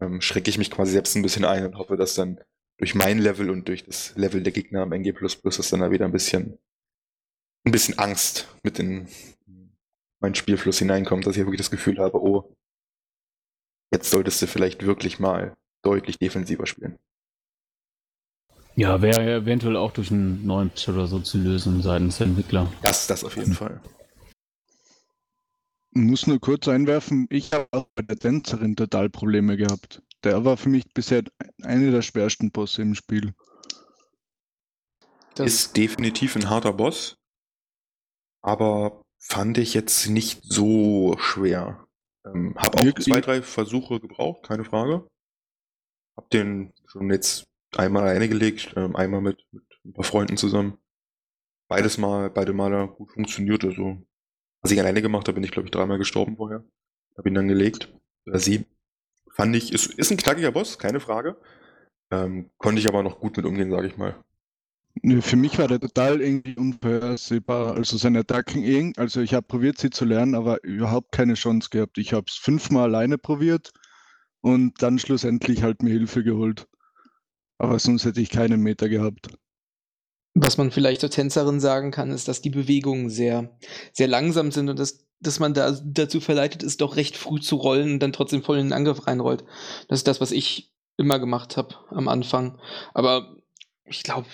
ähm, 0.00 0.20
schrecke 0.20 0.50
ich 0.50 0.58
mich 0.58 0.70
quasi 0.70 0.92
selbst 0.92 1.16
ein 1.16 1.22
bisschen 1.22 1.44
ein 1.44 1.64
und 1.64 1.76
hoffe, 1.76 1.96
dass 1.96 2.14
dann 2.14 2.40
durch 2.80 2.94
mein 2.94 3.18
Level 3.18 3.50
und 3.50 3.68
durch 3.68 3.84
das 3.84 4.16
Level 4.16 4.42
der 4.42 4.52
Gegner 4.52 4.82
am 4.82 4.92
NG++ 4.92 5.10
ist 5.10 5.72
dann 5.72 5.80
da 5.80 5.90
wieder 5.90 6.06
ein 6.06 6.12
bisschen, 6.12 6.58
ein 7.66 7.72
bisschen 7.72 7.98
Angst 7.98 8.48
mit 8.62 8.78
in 8.78 9.06
meinen 10.18 10.34
Spielfluss 10.34 10.78
hineinkommt, 10.78 11.26
dass 11.26 11.36
ich 11.36 11.42
wirklich 11.42 11.58
das 11.58 11.70
Gefühl 11.70 11.98
habe, 11.98 12.18
oh, 12.22 12.56
jetzt 13.92 14.10
solltest 14.10 14.40
du 14.40 14.46
vielleicht 14.46 14.86
wirklich 14.86 15.18
mal 15.18 15.58
deutlich 15.82 16.18
defensiver 16.18 16.66
spielen. 16.66 16.98
Ja, 18.76 19.02
wäre 19.02 19.30
eventuell 19.30 19.76
auch 19.76 19.92
durch 19.92 20.10
einen 20.10 20.46
neuen 20.46 20.70
Patch 20.70 20.88
oder 20.88 21.06
so 21.06 21.20
zu 21.20 21.36
lösen 21.36 21.82
seitens 21.82 22.16
der 22.16 22.28
Entwickler. 22.28 22.72
Das, 22.82 23.06
das 23.06 23.24
auf 23.24 23.36
jeden 23.36 23.52
Fall. 23.52 23.78
Muss 25.90 26.26
nur 26.26 26.40
kurz 26.40 26.66
einwerfen, 26.66 27.26
ich 27.28 27.52
habe 27.52 27.68
auch 27.72 27.88
bei 27.94 28.02
der 28.02 28.16
Tänzerin 28.16 28.74
total 28.74 29.10
Probleme 29.10 29.58
gehabt. 29.58 30.02
Der 30.24 30.44
war 30.44 30.56
für 30.56 30.68
mich 30.68 30.92
bisher 30.92 31.22
einer 31.62 31.90
der 31.90 32.02
schwersten 32.02 32.50
Bosse 32.50 32.82
im 32.82 32.94
Spiel. 32.94 33.34
Das 35.34 35.46
ist 35.46 35.76
definitiv 35.76 36.36
ein 36.36 36.50
harter 36.50 36.72
Boss, 36.72 37.16
aber 38.42 39.02
fand 39.18 39.58
ich 39.58 39.74
jetzt 39.74 40.08
nicht 40.08 40.40
so 40.42 41.16
schwer. 41.18 41.86
Ähm, 42.26 42.54
hab 42.56 42.76
auch 42.76 42.84
Wirklich? 42.84 43.06
zwei, 43.06 43.20
drei 43.20 43.42
Versuche 43.42 44.00
gebraucht, 44.00 44.42
keine 44.46 44.64
Frage. 44.64 45.08
Hab 46.16 46.28
den 46.30 46.72
schon 46.86 47.10
jetzt 47.10 47.44
einmal 47.76 48.02
alleine 48.02 48.28
gelegt, 48.28 48.74
ähm, 48.76 48.96
einmal 48.96 49.20
mit, 49.20 49.46
mit 49.52 49.64
ein 49.84 49.92
paar 49.92 50.04
Freunden 50.04 50.36
zusammen. 50.36 50.78
Beides 51.68 51.98
Mal, 51.98 52.30
beide 52.30 52.52
Male 52.52 52.88
gut 52.88 53.12
funktioniert. 53.12 53.64
Also, 53.64 54.02
was 54.60 54.72
ich 54.72 54.80
alleine 54.80 55.02
gemacht 55.02 55.28
habe, 55.28 55.36
bin 55.36 55.44
ich, 55.44 55.52
glaube 55.52 55.68
ich, 55.68 55.70
dreimal 55.70 55.98
gestorben 55.98 56.36
vorher. 56.36 56.64
Hab 57.16 57.26
ihn 57.26 57.34
dann 57.34 57.48
gelegt. 57.48 57.92
Oder 58.26 58.40
sie. 58.40 58.66
Fand 59.40 59.56
ich, 59.56 59.72
ist, 59.72 59.94
ist 59.94 60.10
ein 60.10 60.18
knackiger 60.18 60.52
Boss, 60.52 60.78
keine 60.78 61.00
Frage. 61.00 61.34
Ähm, 62.10 62.50
konnte 62.58 62.78
ich 62.78 62.86
aber 62.86 63.02
noch 63.02 63.20
gut 63.20 63.38
mit 63.38 63.46
umgehen, 63.46 63.70
sage 63.70 63.86
ich 63.86 63.96
mal. 63.96 64.22
Für 65.22 65.36
mich 65.36 65.58
war 65.58 65.66
der 65.66 65.80
total 65.80 66.20
irgendwie 66.20 66.56
unvorhersehbar. 66.56 67.74
Also 67.74 67.96
seine 67.96 68.18
Attacken, 68.18 68.92
also 68.98 69.22
ich 69.22 69.32
habe 69.32 69.46
probiert, 69.46 69.78
sie 69.78 69.88
zu 69.88 70.04
lernen, 70.04 70.34
aber 70.34 70.62
überhaupt 70.62 71.12
keine 71.12 71.34
Chance 71.34 71.70
gehabt. 71.70 71.96
Ich 71.96 72.12
habe 72.12 72.26
es 72.28 72.34
fünfmal 72.34 72.94
alleine 72.94 73.16
probiert 73.16 73.72
und 74.42 74.82
dann 74.82 74.98
schlussendlich 74.98 75.62
halt 75.62 75.82
mir 75.82 75.90
Hilfe 75.90 76.22
geholt. 76.22 76.68
Aber 77.56 77.78
sonst 77.78 78.04
hätte 78.04 78.20
ich 78.20 78.28
keinen 78.28 78.60
Meter 78.60 78.90
gehabt. 78.90 79.28
Was 80.34 80.58
man 80.58 80.70
vielleicht 80.70 81.00
zur 81.00 81.10
Tänzerin 81.10 81.60
sagen 81.60 81.92
kann, 81.92 82.10
ist, 82.10 82.28
dass 82.28 82.42
die 82.42 82.50
Bewegungen 82.50 83.08
sehr, 83.08 83.56
sehr 83.94 84.06
langsam 84.06 84.52
sind 84.52 84.68
und 84.68 84.78
dass 84.78 85.09
dass 85.20 85.38
man 85.38 85.54
da 85.54 85.78
dazu 85.84 86.20
verleitet 86.20 86.62
ist, 86.62 86.80
doch 86.80 86.96
recht 86.96 87.16
früh 87.16 87.40
zu 87.40 87.56
rollen 87.56 87.92
und 87.94 88.00
dann 88.00 88.12
trotzdem 88.12 88.42
voll 88.42 88.58
in 88.58 88.66
den 88.66 88.72
Angriff 88.72 89.06
reinrollt. 89.06 89.44
Das 89.88 90.00
ist 90.00 90.06
das, 90.06 90.20
was 90.20 90.32
ich 90.32 90.72
immer 90.96 91.18
gemacht 91.18 91.56
habe 91.56 91.76
am 91.90 92.08
Anfang. 92.08 92.58
Aber 92.94 93.36
ich 93.84 94.02
glaube, 94.02 94.26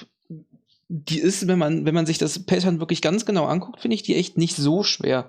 die 0.88 1.18
ist, 1.18 1.48
wenn 1.48 1.58
man, 1.58 1.84
wenn 1.84 1.94
man 1.94 2.06
sich 2.06 2.18
das 2.18 2.44
Pattern 2.44 2.78
wirklich 2.80 3.02
ganz 3.02 3.26
genau 3.26 3.46
anguckt, 3.46 3.80
finde 3.80 3.96
ich 3.96 4.02
die 4.02 4.14
echt 4.14 4.36
nicht 4.36 4.56
so 4.56 4.82
schwer. 4.82 5.28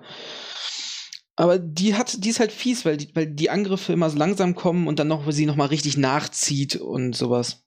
Aber 1.34 1.58
die 1.58 1.94
hat, 1.94 2.24
die 2.24 2.30
ist 2.30 2.40
halt 2.40 2.52
fies, 2.52 2.84
weil 2.84 2.96
die, 2.96 3.14
weil 3.14 3.26
die 3.26 3.50
Angriffe 3.50 3.92
immer 3.92 4.10
so 4.10 4.18
langsam 4.18 4.54
kommen 4.54 4.88
und 4.88 4.98
dann 4.98 5.08
noch, 5.08 5.26
weil 5.26 5.32
sie 5.32 5.46
noch 5.46 5.56
mal 5.56 5.66
richtig 5.66 5.96
nachzieht 5.96 6.76
und 6.76 7.14
sowas. 7.14 7.64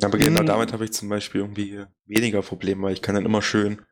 Aber 0.00 0.16
genau 0.16 0.42
damit 0.42 0.72
habe 0.72 0.84
ich 0.84 0.92
zum 0.92 1.08
Beispiel 1.08 1.42
irgendwie 1.42 1.84
weniger 2.06 2.40
Probleme, 2.42 2.82
weil 2.82 2.94
ich 2.94 3.02
kann 3.02 3.14
dann 3.14 3.26
immer 3.26 3.42
schön 3.42 3.82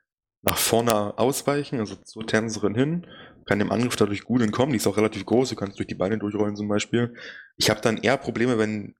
nach 0.42 0.56
vorne 0.56 1.18
ausweichen, 1.18 1.80
also 1.80 1.96
zur 1.96 2.26
Tänzerin 2.26 2.74
hin, 2.74 3.06
kann 3.46 3.58
dem 3.58 3.72
Angriff 3.72 3.96
dadurch 3.96 4.24
gut 4.24 4.42
entkommen. 4.42 4.72
Die 4.72 4.78
ist 4.78 4.86
auch 4.86 4.96
relativ 4.96 5.26
groß, 5.26 5.50
du 5.50 5.56
kannst 5.56 5.78
durch 5.78 5.88
die 5.88 5.94
Beine 5.94 6.18
durchrollen 6.18 6.56
zum 6.56 6.68
Beispiel. 6.68 7.14
Ich 7.56 7.68
habe 7.68 7.80
dann 7.80 7.98
eher 7.98 8.16
Probleme, 8.16 8.58
wenn 8.58 8.94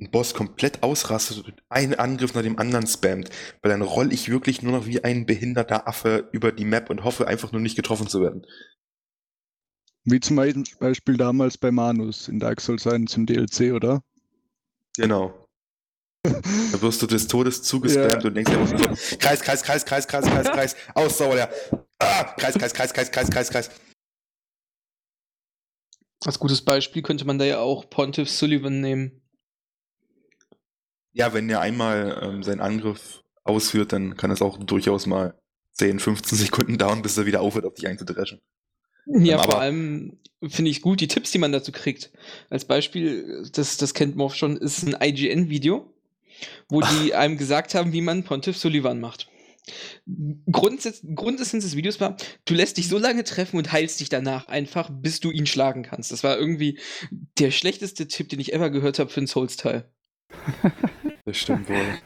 ein 0.00 0.10
Boss 0.10 0.34
komplett 0.34 0.82
ausrastet 0.82 1.44
und 1.44 1.62
einen 1.68 1.94
Angriff 1.94 2.34
nach 2.34 2.42
dem 2.42 2.58
anderen 2.58 2.86
spammt, 2.86 3.30
weil 3.62 3.70
dann 3.70 3.82
roll 3.82 4.12
ich 4.12 4.28
wirklich 4.28 4.62
nur 4.62 4.72
noch 4.72 4.86
wie 4.86 5.02
ein 5.04 5.24
behinderter 5.24 5.86
Affe 5.88 6.28
über 6.32 6.52
die 6.52 6.64
Map 6.64 6.90
und 6.90 7.04
hoffe 7.04 7.28
einfach 7.28 7.52
nur 7.52 7.60
nicht 7.60 7.76
getroffen 7.76 8.08
zu 8.08 8.20
werden. 8.20 8.44
Wie 10.04 10.20
zum 10.20 10.36
Beispiel 10.36 11.16
damals 11.16 11.56
bei 11.56 11.70
Manus 11.70 12.28
in 12.28 12.38
Dark 12.38 12.60
Souls 12.60 12.86
1 12.86 13.16
im 13.16 13.26
DLC, 13.26 13.72
oder? 13.72 14.02
Genau. 14.96 15.43
Da 16.24 16.80
wirst 16.80 17.02
du 17.02 17.06
des 17.06 17.28
Todes 17.28 17.62
zugespammt 17.62 18.22
ja. 18.22 18.28
und 18.28 18.34
denkst 18.34 18.50
dir 18.50 18.66
so, 18.66 19.16
Kreis, 19.18 19.42
Kreis, 19.42 19.62
Kreis, 19.62 19.84
Kreis, 19.84 20.06
Kreis, 20.06 20.24
Kreis, 20.24 20.46
Kreis, 20.46 20.76
aus, 20.94 21.18
sauer, 21.18 21.36
ja. 21.36 21.50
Ah, 21.98 22.24
Kreis, 22.38 22.54
Kreis, 22.54 22.72
Kreis, 22.72 22.92
Kreis, 22.92 23.10
Kreis, 23.10 23.30
Kreis, 23.30 23.50
Kreis. 23.50 23.70
Als 26.24 26.38
gutes 26.38 26.62
Beispiel 26.62 27.02
könnte 27.02 27.26
man 27.26 27.38
da 27.38 27.44
ja 27.44 27.58
auch 27.58 27.90
Pontiff 27.90 28.30
Sullivan 28.30 28.80
nehmen. 28.80 29.20
Ja, 31.12 31.34
wenn 31.34 31.50
er 31.50 31.60
einmal 31.60 32.18
ähm, 32.22 32.42
seinen 32.42 32.60
Angriff 32.60 33.22
ausführt, 33.44 33.92
dann 33.92 34.16
kann 34.16 34.30
es 34.30 34.40
auch 34.40 34.58
durchaus 34.58 35.06
mal 35.06 35.38
10, 35.72 36.00
15 36.00 36.38
Sekunden 36.38 36.78
dauern, 36.78 37.02
bis 37.02 37.18
er 37.18 37.26
wieder 37.26 37.42
aufhört, 37.42 37.66
auf 37.66 37.74
dich 37.74 37.86
einzudreschen. 37.86 38.40
Ja, 39.06 39.36
Ähm, 39.36 39.44
vor 39.44 39.60
allem 39.60 40.18
finde 40.48 40.70
ich 40.70 40.80
gut 40.80 41.00
die 41.00 41.08
Tipps, 41.08 41.30
die 41.30 41.38
man 41.38 41.52
dazu 41.52 41.70
kriegt. 41.70 42.10
Als 42.48 42.64
Beispiel, 42.64 43.46
das, 43.52 43.76
das 43.76 43.92
kennt 43.92 44.16
Morph 44.16 44.34
schon, 44.34 44.56
ist 44.56 44.82
ein 44.82 44.96
IGN-Video, 44.98 45.93
wo 46.68 46.80
die 46.80 47.14
einem 47.14 47.36
gesagt 47.36 47.74
haben, 47.74 47.92
wie 47.92 48.00
man 48.00 48.24
Pontiff 48.24 48.56
Sullivan 48.56 49.00
macht. 49.00 49.28
Grundsatz, 50.50 51.00
Grundessenz 51.14 51.64
des 51.64 51.74
Videos 51.74 51.98
war, 51.98 52.16
du 52.44 52.54
lässt 52.54 52.76
dich 52.76 52.88
so 52.88 52.98
lange 52.98 53.24
treffen 53.24 53.56
und 53.56 53.72
heilst 53.72 53.98
dich 54.00 54.10
danach 54.10 54.48
einfach, 54.48 54.90
bis 54.92 55.20
du 55.20 55.30
ihn 55.30 55.46
schlagen 55.46 55.82
kannst. 55.82 56.12
Das 56.12 56.22
war 56.22 56.36
irgendwie 56.36 56.78
der 57.38 57.50
schlechteste 57.50 58.06
Tipp, 58.06 58.28
den 58.28 58.40
ich 58.40 58.52
ever 58.52 58.68
gehört 58.68 58.98
habe 58.98 59.10
für 59.10 59.20
einen 59.20 59.26
Souls-Teil. 59.26 59.90
Das 61.26 61.38
stimmt 61.38 61.70
wohl. 61.70 61.98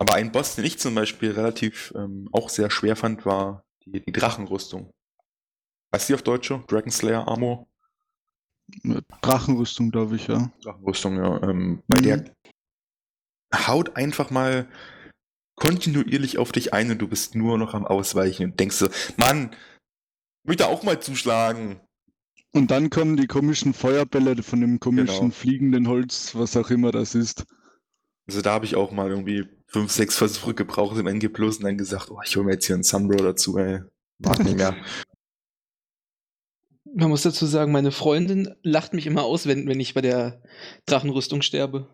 Aber 0.00 0.14
ein 0.14 0.32
Boss, 0.32 0.56
den 0.56 0.64
ich 0.64 0.80
zum 0.80 0.96
Beispiel 0.96 1.30
relativ 1.30 1.92
ähm, 1.96 2.28
auch 2.32 2.48
sehr 2.48 2.70
schwer 2.70 2.96
fand, 2.96 3.24
war 3.24 3.64
die, 3.84 4.00
die 4.00 4.10
Drachenrüstung. 4.10 4.90
Heißt 5.94 6.08
die 6.08 6.14
auf 6.14 6.22
Deutsch? 6.22 6.48
Dragon 6.48 6.90
Slayer 6.90 7.28
Armor? 7.28 7.68
Drachenrüstung, 9.22 9.90
glaube 9.90 10.16
ich, 10.16 10.26
ja. 10.26 10.50
Drachenrüstung, 10.62 11.16
ja. 11.16 11.42
Ähm, 11.42 11.82
bei 11.86 12.00
Mhm. 12.00 12.04
der 12.04 12.24
haut 13.66 13.96
einfach 13.96 14.30
mal 14.30 14.68
kontinuierlich 15.56 16.38
auf 16.38 16.50
dich 16.52 16.72
ein 16.74 16.90
und 16.90 16.98
du 16.98 17.06
bist 17.08 17.34
nur 17.34 17.58
noch 17.58 17.74
am 17.74 17.84
Ausweichen 17.86 18.50
und 18.50 18.60
denkst 18.60 18.76
so, 18.76 18.88
Mann, 19.16 19.50
ich 20.42 20.48
möchte 20.48 20.66
auch 20.66 20.82
mal 20.82 21.00
zuschlagen. 21.00 21.80
Und 22.52 22.70
dann 22.70 22.90
kommen 22.90 23.16
die 23.16 23.26
komischen 23.26 23.74
Feuerbälle 23.74 24.42
von 24.42 24.60
dem 24.60 24.80
komischen 24.80 25.18
Genau. 25.20 25.30
fliegenden 25.30 25.88
Holz, 25.88 26.34
was 26.34 26.56
auch 26.56 26.70
immer 26.70 26.92
das 26.92 27.14
ist. 27.14 27.44
Also 28.26 28.40
da 28.42 28.52
habe 28.54 28.64
ich 28.64 28.74
auch 28.76 28.90
mal 28.92 29.10
irgendwie 29.10 29.46
fünf, 29.66 29.90
sechs 29.92 30.16
Versuche 30.16 30.54
gebraucht 30.54 30.98
im 30.98 31.06
NG 31.06 31.28
Plus 31.28 31.58
und 31.58 31.64
dann 31.64 31.76
gesagt, 31.78 32.10
oh, 32.10 32.20
ich 32.24 32.36
hole 32.36 32.46
mir 32.46 32.52
jetzt 32.52 32.66
hier 32.66 32.74
einen 32.74 32.84
Sunbro 32.84 33.16
dazu, 33.22 33.58
ey. 33.58 33.80
Mag 34.18 34.38
nicht 34.44 34.56
mehr. 34.56 34.76
Man 36.94 37.10
muss 37.10 37.22
dazu 37.22 37.44
sagen, 37.46 37.72
meine 37.72 37.90
Freundin 37.90 38.54
lacht 38.62 38.94
mich 38.94 39.06
immer 39.06 39.24
aus, 39.24 39.46
wenn, 39.46 39.66
wenn 39.66 39.80
ich 39.80 39.94
bei 39.94 40.00
der 40.00 40.40
Drachenrüstung 40.86 41.42
sterbe. 41.42 41.88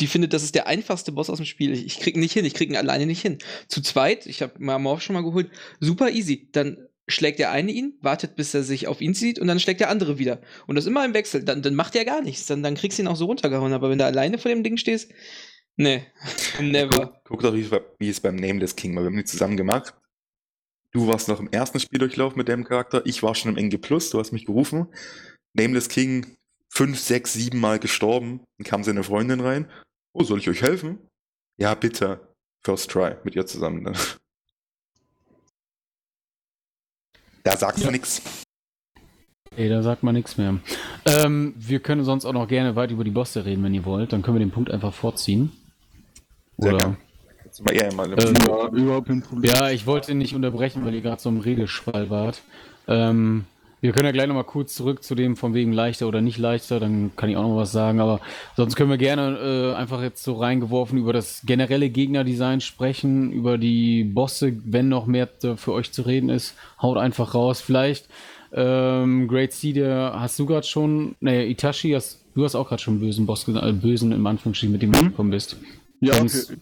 Die 0.00 0.08
findet, 0.08 0.32
das 0.32 0.42
ist 0.42 0.54
der 0.54 0.66
einfachste 0.66 1.12
Boss 1.12 1.30
aus 1.30 1.38
dem 1.38 1.46
Spiel. 1.46 1.72
Ich, 1.72 1.86
ich 1.86 2.00
krieg 2.00 2.16
ihn 2.16 2.20
nicht 2.20 2.32
hin, 2.32 2.44
ich 2.44 2.54
krieg 2.54 2.68
ihn 2.68 2.76
alleine 2.76 3.06
nicht 3.06 3.22
hin. 3.22 3.38
Zu 3.68 3.80
zweit, 3.82 4.26
ich 4.26 4.42
habe 4.42 4.52
mal 4.58 4.78
Morph 4.78 5.00
schon 5.00 5.14
mal 5.14 5.22
geholt, 5.22 5.50
super 5.80 6.10
easy. 6.10 6.48
Dann 6.52 6.88
schlägt 7.06 7.38
der 7.38 7.52
eine 7.52 7.70
ihn, 7.70 7.94
wartet, 8.00 8.34
bis 8.34 8.52
er 8.52 8.62
sich 8.62 8.88
auf 8.88 9.00
ihn 9.00 9.14
zieht 9.14 9.38
und 9.38 9.46
dann 9.46 9.60
schlägt 9.60 9.80
der 9.80 9.90
andere 9.90 10.18
wieder. 10.18 10.40
Und 10.66 10.74
das 10.74 10.86
immer 10.86 11.04
im 11.04 11.14
Wechsel. 11.14 11.44
Dann, 11.44 11.62
dann 11.62 11.74
macht 11.74 11.94
er 11.94 12.04
gar 12.04 12.20
nichts. 12.22 12.46
Dann, 12.46 12.62
dann 12.62 12.74
kriegst 12.74 12.98
du 12.98 13.02
ihn 13.02 13.08
auch 13.08 13.16
so 13.16 13.26
runtergehauen. 13.26 13.72
Aber 13.72 13.90
wenn 13.90 13.98
du 13.98 14.04
alleine 14.04 14.38
vor 14.38 14.50
dem 14.50 14.64
Ding 14.64 14.76
stehst, 14.76 15.12
nee, 15.76 16.04
never. 16.60 17.20
Guck, 17.24 17.24
guck 17.24 17.42
doch, 17.42 17.54
wie, 17.54 17.68
wie 17.98 18.08
es 18.08 18.20
beim 18.20 18.36
Nameless 18.36 18.74
King 18.74 18.96
war. 18.96 19.04
Wir 19.04 19.10
haben 19.10 19.16
die 19.16 19.24
zusammen 19.24 19.56
gemacht. 19.56 19.94
Du 20.92 21.06
warst 21.06 21.28
noch 21.28 21.40
im 21.40 21.50
ersten 21.50 21.80
Spieldurchlauf 21.80 22.36
mit 22.36 22.48
dem 22.48 22.64
Charakter. 22.64 23.02
Ich 23.04 23.22
war 23.22 23.34
schon 23.34 23.56
im 23.56 23.58
NG 23.58 23.78
Plus. 23.78 24.10
Du 24.10 24.18
hast 24.18 24.32
mich 24.32 24.46
gerufen. 24.46 24.86
Nameless 25.52 25.88
King 25.88 26.36
fünf, 26.68 26.98
sechs, 26.98 27.32
sieben 27.32 27.58
Mal 27.58 27.78
gestorben. 27.78 28.40
Dann 28.58 28.66
kam 28.66 28.84
seine 28.84 29.02
Freundin 29.02 29.40
rein. 29.40 29.70
Oh, 30.12 30.22
soll 30.24 30.38
ich 30.38 30.48
euch 30.48 30.62
helfen? 30.62 30.98
Ja, 31.58 31.74
bitte. 31.74 32.34
First 32.64 32.90
try 32.90 33.16
mit 33.24 33.34
ihr 33.34 33.46
zusammen. 33.46 33.84
Dann. 33.84 33.96
Da 37.42 37.56
sagst 37.56 37.84
du 37.84 37.90
nix. 37.90 38.20
Ey, 39.56 39.68
da 39.68 39.82
sagt 39.82 40.02
man 40.02 40.14
nichts 40.14 40.36
mehr. 40.36 40.58
Ähm, 41.06 41.54
wir 41.56 41.80
können 41.80 42.04
sonst 42.04 42.26
auch 42.26 42.32
noch 42.32 42.48
gerne 42.48 42.76
weit 42.76 42.90
über 42.90 43.04
die 43.04 43.10
Bosse 43.10 43.44
reden, 43.44 43.62
wenn 43.62 43.72
ihr 43.72 43.84
wollt. 43.84 44.12
Dann 44.12 44.22
können 44.22 44.36
wir 44.36 44.44
den 44.44 44.50
Punkt 44.50 44.70
einfach 44.70 44.92
vorziehen. 44.92 45.52
Sehr 46.58 46.74
Oder? 46.74 46.78
gern. 46.78 46.96
Du 47.58 47.64
mal 47.64 47.74
eher 47.74 47.92
mal 47.94 48.10
Ähm, 48.12 48.34
Ja, 48.46 48.68
überhaupt 48.68 49.08
kein 49.08 49.22
Problem. 49.22 49.52
Ja, 49.52 49.70
ich 49.70 49.86
wollte 49.86 50.14
nicht 50.14 50.34
unterbrechen, 50.34 50.84
weil 50.84 50.94
ihr 50.94 51.00
gerade 51.00 51.20
so 51.20 51.28
im 51.28 51.38
Redeschwall 51.38 52.10
wart. 52.10 52.42
Ähm, 52.88 53.44
wir 53.80 53.92
können 53.92 54.06
ja 54.06 54.12
gleich 54.12 54.26
nochmal 54.26 54.44
kurz 54.44 54.74
zurück 54.74 55.02
zu 55.04 55.14
dem 55.14 55.36
von 55.36 55.54
wegen 55.54 55.72
leichter 55.72 56.08
oder 56.08 56.20
nicht 56.20 56.38
leichter, 56.38 56.80
dann 56.80 57.12
kann 57.14 57.28
ich 57.28 57.36
auch 57.36 57.42
noch 57.42 57.56
was 57.56 57.72
sagen, 57.72 58.00
aber 58.00 58.20
sonst 58.56 58.74
können 58.74 58.90
wir 58.90 58.96
gerne 58.96 59.38
äh, 59.38 59.74
einfach 59.76 60.02
jetzt 60.02 60.24
so 60.24 60.34
reingeworfen 60.34 60.98
über 60.98 61.12
das 61.12 61.42
generelle 61.44 61.90
Gegnerdesign 61.90 62.60
sprechen, 62.60 63.32
über 63.32 63.58
die 63.58 64.02
Bosse, 64.04 64.56
wenn 64.64 64.88
noch 64.88 65.06
mehr 65.06 65.28
für 65.56 65.72
euch 65.72 65.92
zu 65.92 66.02
reden 66.02 66.30
ist, 66.30 66.54
haut 66.80 66.96
einfach 66.96 67.34
raus. 67.34 67.60
Vielleicht, 67.60 68.08
ähm, 68.52 69.28
Great 69.28 69.52
der 69.62 70.14
hast 70.18 70.38
du 70.38 70.46
gerade 70.46 70.66
schon, 70.66 71.14
ne, 71.20 71.46
Itachi, 71.46 71.92
hast, 71.92 72.24
du 72.34 72.44
hast 72.44 72.54
auch 72.54 72.68
gerade 72.68 72.82
schon 72.82 72.94
einen 72.94 73.00
bösen 73.02 73.26
Boss 73.26 73.44
gesagt, 73.44 73.66
äh, 73.66 73.72
bösen 73.72 74.10
im 74.12 74.26
Anführungsstrichen, 74.26 74.72
mit 74.72 74.82
dem 74.82 74.92
du 74.92 75.02
gekommen 75.02 75.30
bist. 75.30 75.56
Ja, 76.00 76.14
Sonst- 76.14 76.50
okay. 76.50 76.60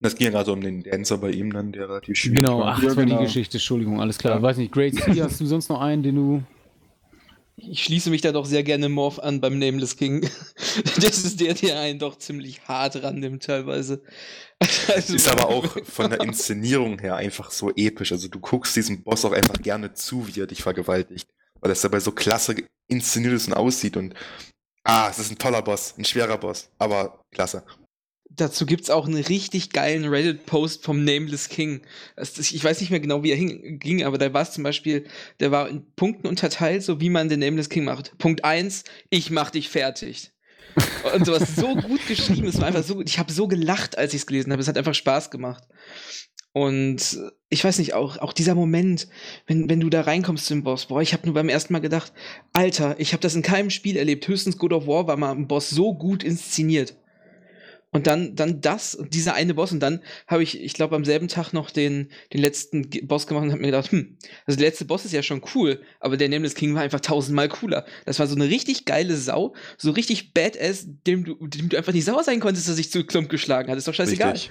Das 0.00 0.16
ging 0.16 0.26
ja 0.26 0.30
gerade 0.30 0.46
so 0.46 0.52
um 0.54 0.62
den 0.62 0.82
Dancer 0.82 1.18
bei 1.18 1.30
ihm 1.30 1.52
dann, 1.52 1.72
der 1.72 1.88
relativ 1.88 2.16
schwierig 2.16 2.36
Genau, 2.36 2.60
war. 2.60 2.74
ach, 2.74 2.82
das 2.82 2.96
war 2.96 3.04
die 3.04 3.10
genau. 3.10 3.22
Geschichte, 3.22 3.58
Entschuldigung, 3.58 4.00
alles 4.00 4.16
klar. 4.18 4.36
Ja. 4.36 4.42
Weiß 4.42 4.56
nicht, 4.56 4.72
Great 4.72 4.94
Sea, 5.14 5.24
hast 5.24 5.40
du 5.40 5.46
sonst 5.46 5.68
noch 5.68 5.80
einen, 5.80 6.02
den 6.02 6.14
du. 6.14 6.42
Ich 7.56 7.82
schließe 7.84 8.08
mich 8.08 8.22
da 8.22 8.32
doch 8.32 8.46
sehr 8.46 8.62
gerne 8.62 8.88
Morph 8.88 9.18
an 9.18 9.42
beim 9.42 9.58
Nameless 9.58 9.96
King. 9.98 10.22
das 10.96 11.24
ist 11.24 11.40
der, 11.40 11.52
der 11.52 11.78
einen 11.80 11.98
doch 11.98 12.16
ziemlich 12.16 12.62
hart 12.66 13.02
rannimmt 13.02 13.44
teilweise. 13.44 14.02
Also, 14.94 15.14
Ist 15.14 15.26
aber 15.26 15.48
auch 15.48 15.78
von 15.84 16.10
der 16.10 16.20
Inszenierung 16.20 16.98
her 16.98 17.16
einfach 17.16 17.50
so 17.50 17.70
episch. 17.74 18.12
Also 18.12 18.28
du 18.28 18.40
guckst 18.40 18.76
diesem 18.76 19.02
Boss 19.02 19.24
auch 19.24 19.32
einfach 19.32 19.54
gerne 19.62 19.94
zu, 19.94 20.26
wie 20.26 20.40
er 20.40 20.46
dich 20.46 20.62
vergewaltigt. 20.62 21.30
Weil 21.60 21.70
das 21.70 21.80
dabei 21.80 21.98
so 21.98 22.12
klasse 22.12 22.56
inszeniert 22.86 23.32
ist 23.32 23.46
und 23.48 23.54
aussieht 23.54 23.96
und 23.96 24.12
ah, 24.84 25.08
es 25.08 25.18
ist 25.18 25.30
ein 25.30 25.38
toller 25.38 25.62
Boss, 25.62 25.94
ein 25.96 26.04
schwerer 26.04 26.36
Boss, 26.36 26.68
aber 26.78 27.24
klasse. 27.32 27.64
Dazu 28.40 28.64
gibt's 28.64 28.88
auch 28.88 29.06
einen 29.06 29.22
richtig 29.22 29.70
geilen 29.70 30.06
Reddit-Post 30.06 30.82
vom 30.82 31.04
Nameless 31.04 31.50
King. 31.50 31.82
Ich 32.16 32.64
weiß 32.64 32.80
nicht 32.80 32.90
mehr 32.90 33.00
genau, 33.00 33.22
wie 33.22 33.32
er 33.32 33.36
ging, 33.36 34.02
aber 34.02 34.16
da 34.16 34.32
war 34.32 34.42
es 34.42 34.52
zum 34.52 34.64
Beispiel, 34.64 35.04
der 35.40 35.50
war 35.50 35.68
in 35.68 35.84
Punkten 35.94 36.26
unterteilt, 36.26 36.82
so 36.82 37.00
wie 37.02 37.10
man 37.10 37.28
den 37.28 37.40
Nameless 37.40 37.68
King 37.68 37.84
macht. 37.84 38.16
Punkt 38.16 38.44
eins: 38.44 38.84
ich 39.10 39.30
mach 39.30 39.50
dich 39.50 39.68
fertig. 39.68 40.32
Und 41.14 41.26
sowas 41.26 41.54
so 41.54 41.74
gut 41.88 42.06
geschrieben, 42.06 42.46
es 42.46 42.58
war 42.58 42.68
einfach 42.68 42.82
so 42.82 42.94
gut. 42.94 43.10
Ich 43.10 43.18
habe 43.18 43.30
so 43.30 43.46
gelacht, 43.46 43.98
als 43.98 44.14
ich 44.14 44.22
es 44.22 44.26
gelesen 44.26 44.52
habe. 44.52 44.62
Es 44.62 44.68
hat 44.68 44.78
einfach 44.78 44.94
Spaß 44.94 45.30
gemacht. 45.30 45.64
Und 46.52 47.18
ich 47.50 47.62
weiß 47.62 47.78
nicht, 47.78 47.92
auch, 47.92 48.16
auch 48.18 48.32
dieser 48.32 48.54
Moment, 48.54 49.06
wenn, 49.46 49.68
wenn 49.68 49.80
du 49.80 49.90
da 49.90 50.00
reinkommst 50.00 50.46
zum 50.46 50.64
Boss, 50.64 50.86
boah, 50.86 51.02
ich 51.02 51.12
habe 51.12 51.26
nur 51.26 51.34
beim 51.34 51.48
ersten 51.48 51.72
Mal 51.72 51.80
gedacht, 51.80 52.12
Alter, 52.52 52.98
ich 52.98 53.12
habe 53.12 53.20
das 53.20 53.34
in 53.34 53.42
keinem 53.42 53.70
Spiel 53.70 53.96
erlebt. 53.96 54.26
Höchstens 54.26 54.56
God 54.56 54.72
of 54.72 54.86
War 54.86 55.06
war 55.06 55.16
mal 55.16 55.32
ein 55.32 55.46
Boss 55.46 55.68
so 55.70 55.94
gut 55.94 56.24
inszeniert. 56.24 56.96
Und 57.92 58.06
dann, 58.06 58.36
dann 58.36 58.60
das, 58.60 58.94
und 58.94 59.14
dieser 59.14 59.34
eine 59.34 59.52
Boss, 59.54 59.72
und 59.72 59.80
dann 59.80 60.00
habe 60.28 60.42
ich, 60.44 60.60
ich 60.60 60.74
glaube, 60.74 60.94
am 60.94 61.04
selben 61.04 61.26
Tag 61.26 61.52
noch 61.52 61.70
den, 61.70 62.10
den 62.32 62.40
letzten 62.40 62.88
Boss 63.08 63.26
gemacht 63.26 63.44
und 63.44 63.50
habe 63.50 63.60
mir 63.60 63.68
gedacht, 63.68 63.90
hm, 63.90 64.16
also 64.46 64.56
der 64.58 64.68
letzte 64.68 64.84
Boss 64.84 65.04
ist 65.04 65.12
ja 65.12 65.22
schon 65.24 65.42
cool, 65.54 65.82
aber 65.98 66.16
der 66.16 66.28
Nameless 66.28 66.54
King 66.54 66.74
war 66.74 66.82
einfach 66.82 67.00
tausendmal 67.00 67.48
cooler. 67.48 67.84
Das 68.06 68.18
war 68.20 68.26
so 68.28 68.36
eine 68.36 68.48
richtig 68.48 68.84
geile 68.84 69.16
Sau, 69.16 69.54
so 69.76 69.90
richtig 69.90 70.32
badass, 70.32 70.86
dem 71.06 71.24
du, 71.24 71.34
dem 71.48 71.68
du 71.68 71.76
einfach 71.76 71.92
nicht 71.92 72.04
sauer 72.04 72.22
sein 72.22 72.38
konntest, 72.38 72.68
dass 72.68 72.76
sich 72.76 72.92
zu 72.92 73.04
Klump 73.04 73.28
geschlagen 73.28 73.70
hat. 73.70 73.76
Ist 73.78 73.88
doch 73.88 73.94
scheißegal. 73.94 74.32
Richtig. 74.32 74.50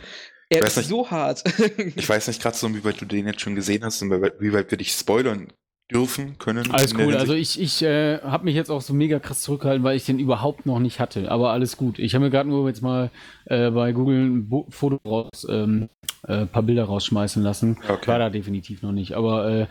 Er 0.50 0.64
ist 0.66 0.76
nicht. 0.78 0.90
so 0.90 1.10
hart. 1.10 1.44
Ich 1.96 2.10
weiß 2.10 2.28
nicht 2.28 2.42
gerade 2.42 2.58
so, 2.58 2.74
wie 2.76 2.84
weit 2.84 3.00
du 3.00 3.06
den 3.06 3.28
jetzt 3.28 3.40
schon 3.42 3.56
gesehen 3.56 3.84
hast 3.86 4.02
und 4.02 4.10
wie 4.12 4.22
weit- 4.22 4.40
wie 4.42 4.52
weit 4.52 4.70
wir 4.72 4.78
dich 4.78 4.92
spoilern 4.92 5.48
dürfen, 5.92 6.38
können. 6.38 6.72
Alles 6.72 6.94
cool. 6.96 7.16
Also 7.16 7.34
ich, 7.34 7.60
ich 7.60 7.82
äh, 7.82 8.20
habe 8.20 8.46
mich 8.46 8.56
jetzt 8.56 8.70
auch 8.70 8.82
so 8.82 8.94
mega 8.94 9.20
krass 9.20 9.42
zurückgehalten, 9.42 9.84
weil 9.84 9.98
ich 9.98 10.06
den 10.06 10.20
überhaupt 10.20 10.66
noch 10.66 10.80
nicht 10.80 11.00
hatte. 11.00 11.32
Aber 11.32 11.52
alles 11.52 11.78
gut. 11.78 12.00
Ich 12.00 12.14
habe 12.14 12.26
mir 12.26 12.32
gerade 12.32 12.50
nur 12.50 12.68
jetzt 12.68 12.82
mal 12.82 13.10
äh, 13.46 13.72
bei 13.72 13.92
Google 13.92 14.26
ein 14.26 14.50
Bo 14.50 14.68
Foto 14.70 15.00
raus, 15.06 15.48
ähm, 15.50 15.90
äh, 16.28 16.46
paar 16.46 16.64
Bilder 16.64 16.86
rausschmeißen 16.86 17.42
lassen. 17.42 17.78
Okay. 17.88 18.08
War 18.08 18.20
da 18.20 18.30
definitiv 18.30 18.82
noch 18.82 18.92
nicht. 18.92 19.14
Aber 19.14 19.50
äh, 19.50 19.68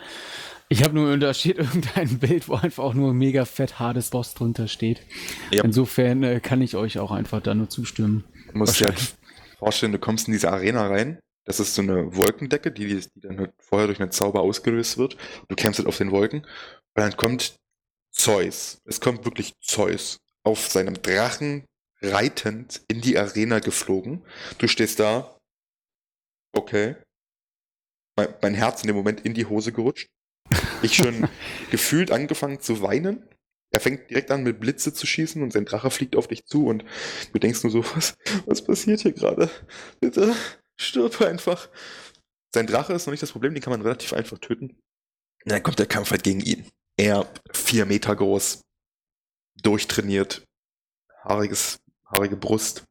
ich 0.68 0.82
habe 0.82 0.94
nur, 0.94 1.16
da 1.18 1.32
steht 1.34 1.58
irgendein 1.58 2.18
Bild, 2.18 2.48
wo 2.48 2.54
einfach 2.54 2.84
auch 2.84 2.94
nur 2.94 3.14
mega 3.14 3.44
fett 3.44 3.78
hartes 3.78 4.10
Boss 4.10 4.34
drunter 4.34 4.66
steht. 4.66 5.02
Ja. 5.50 5.62
Insofern 5.64 6.22
äh, 6.24 6.40
kann 6.40 6.60
ich 6.62 6.74
euch 6.76 6.98
auch 6.98 7.12
einfach 7.12 7.40
da 7.40 7.54
nur 7.54 7.68
zustimmen. 7.68 8.24
Du 8.52 8.58
musst 8.58 8.80
dir 8.80 8.86
halt 8.86 9.14
vorstellen, 9.58 9.92
du 9.92 9.98
kommst 9.98 10.26
in 10.26 10.32
diese 10.32 10.52
Arena 10.52 10.86
rein. 10.88 11.18
Das 11.48 11.60
ist 11.60 11.74
so 11.74 11.80
eine 11.80 12.14
Wolkendecke, 12.14 12.70
die, 12.70 12.86
die 12.86 13.20
dann 13.20 13.38
halt 13.38 13.54
vorher 13.58 13.86
durch 13.86 14.00
einen 14.00 14.12
Zauber 14.12 14.42
ausgelöst 14.42 14.98
wird. 14.98 15.16
Du 15.48 15.56
kämpfst 15.56 15.78
halt 15.78 15.88
auf 15.88 15.96
den 15.96 16.10
Wolken. 16.10 16.40
Und 16.40 16.48
dann 16.94 17.16
kommt 17.16 17.56
Zeus. 18.12 18.82
Es 18.84 19.00
kommt 19.00 19.24
wirklich 19.24 19.54
Zeus 19.62 20.18
auf 20.42 20.68
seinem 20.68 21.00
Drachen 21.00 21.64
reitend 22.02 22.82
in 22.88 23.00
die 23.00 23.16
Arena 23.16 23.60
geflogen. 23.60 24.26
Du 24.58 24.68
stehst 24.68 25.00
da. 25.00 25.38
Okay. 26.52 26.96
Mein, 28.16 28.34
mein 28.42 28.54
Herz 28.54 28.82
in 28.82 28.88
dem 28.88 28.96
Moment 28.96 29.22
in 29.22 29.32
die 29.32 29.46
Hose 29.46 29.72
gerutscht. 29.72 30.10
Ich 30.82 30.96
schon 30.96 31.30
gefühlt 31.70 32.10
angefangen 32.10 32.60
zu 32.60 32.82
weinen. 32.82 33.26
Er 33.70 33.80
fängt 33.80 34.10
direkt 34.10 34.30
an, 34.30 34.42
mit 34.42 34.60
Blitze 34.60 34.92
zu 34.92 35.06
schießen 35.06 35.42
und 35.42 35.54
sein 35.54 35.64
Drache 35.64 35.90
fliegt 35.90 36.14
auf 36.14 36.28
dich 36.28 36.44
zu 36.44 36.66
und 36.66 36.84
du 37.32 37.38
denkst 37.38 37.62
nur 37.62 37.72
so, 37.72 37.84
was, 37.96 38.18
was 38.44 38.62
passiert 38.62 39.00
hier 39.00 39.12
gerade? 39.12 39.50
Bitte, 40.00 40.34
stirb 40.78 41.20
einfach. 41.20 41.68
Sein 42.54 42.66
Drache 42.66 42.92
ist 42.94 43.06
noch 43.06 43.12
nicht 43.12 43.22
das 43.22 43.32
Problem, 43.32 43.54
den 43.54 43.62
kann 43.62 43.72
man 43.72 43.82
relativ 43.82 44.12
einfach 44.12 44.38
töten. 44.38 44.70
Und 45.44 45.52
dann 45.52 45.62
kommt 45.62 45.78
der 45.78 45.86
Kampf 45.86 46.10
halt 46.10 46.22
gegen 46.22 46.40
ihn. 46.40 46.66
Er, 46.96 47.30
vier 47.52 47.84
Meter 47.86 48.16
groß, 48.16 48.60
durchtrainiert, 49.62 50.44
haariges, 51.22 51.78
haarige 52.06 52.36
Brust, 52.36 52.84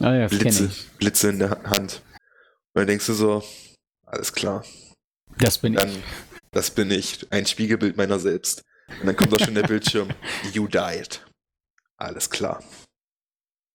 Ah 0.00 0.14
ja, 0.14 0.28
Blitze. 0.28 0.70
Blitze 0.98 1.30
in 1.30 1.40
der 1.40 1.50
Hand. 1.64 2.02
Und 2.72 2.74
dann 2.74 2.86
denkst 2.86 3.06
du 3.06 3.14
so, 3.14 3.42
alles 4.06 4.32
klar, 4.32 4.64
Das 5.38 5.58
bin 5.58 5.72
dann, 5.74 5.88
ich. 5.90 6.02
das 6.52 6.70
bin 6.70 6.90
ich, 6.92 7.26
ein 7.32 7.46
Spiegelbild 7.46 7.96
meiner 7.96 8.20
selbst. 8.20 8.62
Und 9.00 9.06
dann 9.06 9.16
kommt 9.16 9.34
auch 9.34 9.44
schon 9.44 9.54
der 9.56 9.62
Bildschirm, 9.66 10.08
you 10.52 10.68
died. 10.68 11.26
Alles 11.96 12.30
klar. 12.30 12.62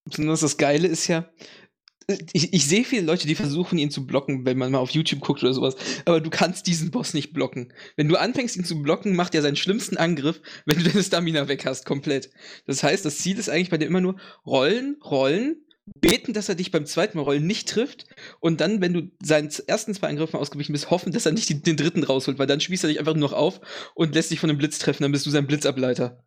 Besonders 0.05 0.39
das 0.41 0.55
Geile 0.57 0.87
ist 0.87 1.07
ja, 1.07 1.29
ich, 2.33 2.53
ich 2.53 2.65
sehe 2.67 2.83
viele 2.83 3.03
Leute, 3.03 3.27
die 3.27 3.35
versuchen, 3.35 3.77
ihn 3.77 3.91
zu 3.91 4.05
blocken, 4.05 4.45
wenn 4.45 4.57
man 4.57 4.71
mal 4.71 4.79
auf 4.79 4.91
YouTube 4.91 5.21
guckt 5.21 5.43
oder 5.43 5.53
sowas. 5.53 5.75
Aber 6.05 6.21
du 6.21 6.29
kannst 6.29 6.67
diesen 6.67 6.91
Boss 6.91 7.13
nicht 7.13 7.33
blocken. 7.33 7.73
Wenn 7.95 8.09
du 8.09 8.15
anfängst, 8.15 8.55
ihn 8.55 8.65
zu 8.65 8.81
blocken, 8.81 9.15
macht 9.15 9.35
er 9.35 9.41
seinen 9.41 9.55
schlimmsten 9.55 9.97
Angriff, 9.97 10.41
wenn 10.65 10.77
du 10.77 10.89
deine 10.89 11.03
Stamina 11.03 11.47
weg 11.47 11.65
hast, 11.65 11.85
komplett. 11.85 12.29
Das 12.65 12.83
heißt, 12.83 13.05
das 13.05 13.17
Ziel 13.17 13.37
ist 13.37 13.49
eigentlich 13.49 13.69
bei 13.69 13.77
dir 13.77 13.85
immer 13.85 14.01
nur 14.01 14.17
rollen, 14.45 14.97
rollen, 15.03 15.57
beten, 15.99 16.33
dass 16.33 16.49
er 16.49 16.55
dich 16.55 16.71
beim 16.71 16.85
zweiten 16.85 17.17
Mal 17.17 17.23
rollen 17.23 17.45
nicht 17.45 17.67
trifft 17.67 18.05
und 18.39 18.61
dann, 18.61 18.79
wenn 18.79 18.93
du 18.93 19.11
seinen 19.21 19.49
ersten 19.67 19.93
zwei 19.93 20.07
Angriffen 20.07 20.37
ausgewichen 20.39 20.71
bist, 20.71 20.89
hoffen, 20.89 21.11
dass 21.11 21.25
er 21.25 21.33
nicht 21.33 21.49
die, 21.49 21.61
den 21.61 21.75
dritten 21.75 22.03
rausholt, 22.03 22.39
weil 22.39 22.47
dann 22.47 22.61
spießt 22.61 22.85
er 22.85 22.87
dich 22.87 22.99
einfach 22.99 23.13
nur 23.13 23.29
noch 23.29 23.33
auf 23.33 23.59
und 23.93 24.15
lässt 24.15 24.31
dich 24.31 24.39
von 24.39 24.49
einem 24.49 24.59
Blitz 24.59 24.79
treffen, 24.79 25.03
dann 25.03 25.11
bist 25.11 25.25
du 25.25 25.29
sein 25.29 25.45
Blitzableiter. 25.45 26.23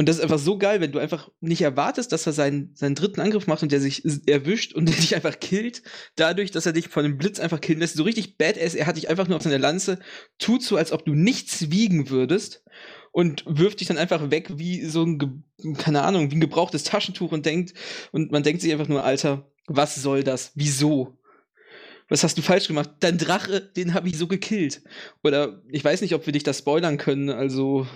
Und 0.00 0.08
das 0.08 0.16
ist 0.16 0.22
einfach 0.22 0.38
so 0.38 0.56
geil, 0.56 0.80
wenn 0.80 0.92
du 0.92 0.98
einfach 0.98 1.28
nicht 1.40 1.60
erwartest, 1.60 2.10
dass 2.10 2.26
er 2.26 2.32
seinen, 2.32 2.74
seinen 2.74 2.94
dritten 2.94 3.20
Angriff 3.20 3.46
macht 3.46 3.62
und 3.62 3.70
der 3.70 3.82
sich 3.82 4.02
erwischt 4.26 4.72
und 4.72 4.86
der 4.88 4.96
dich 4.96 5.14
einfach 5.14 5.38
killt, 5.38 5.82
dadurch, 6.16 6.50
dass 6.50 6.64
er 6.64 6.72
dich 6.72 6.88
von 6.88 7.02
dem 7.02 7.18
Blitz 7.18 7.38
einfach 7.38 7.60
killen 7.60 7.80
lässt. 7.80 7.96
So 7.96 8.04
richtig 8.04 8.38
badass, 8.38 8.74
er 8.74 8.86
hat 8.86 8.96
dich 8.96 9.10
einfach 9.10 9.28
nur 9.28 9.36
auf 9.36 9.42
seine 9.42 9.58
Lanze, 9.58 9.98
tut 10.38 10.62
so, 10.62 10.78
als 10.78 10.92
ob 10.92 11.04
du 11.04 11.12
nichts 11.12 11.70
wiegen 11.70 12.08
würdest 12.08 12.64
und 13.12 13.44
wirft 13.46 13.80
dich 13.80 13.88
dann 13.88 13.98
einfach 13.98 14.30
weg 14.30 14.52
wie 14.56 14.86
so 14.86 15.04
ein, 15.04 15.44
keine 15.76 16.00
Ahnung, 16.00 16.30
wie 16.30 16.36
ein 16.36 16.40
gebrauchtes 16.40 16.84
Taschentuch 16.84 17.32
und 17.32 17.44
denkt, 17.44 17.74
und 18.10 18.32
man 18.32 18.42
denkt 18.42 18.62
sich 18.62 18.72
einfach 18.72 18.88
nur, 18.88 19.04
Alter, 19.04 19.52
was 19.66 19.96
soll 19.96 20.24
das? 20.24 20.52
Wieso? 20.54 21.18
Was 22.08 22.24
hast 22.24 22.38
du 22.38 22.42
falsch 22.42 22.68
gemacht? 22.68 22.88
Dein 23.00 23.18
Drache, 23.18 23.60
den 23.60 23.92
habe 23.92 24.08
ich 24.08 24.16
so 24.16 24.28
gekillt. 24.28 24.80
Oder 25.22 25.60
ich 25.68 25.84
weiß 25.84 26.00
nicht, 26.00 26.14
ob 26.14 26.24
wir 26.24 26.32
dich 26.32 26.42
da 26.42 26.54
spoilern 26.54 26.96
können, 26.96 27.28
also 27.28 27.86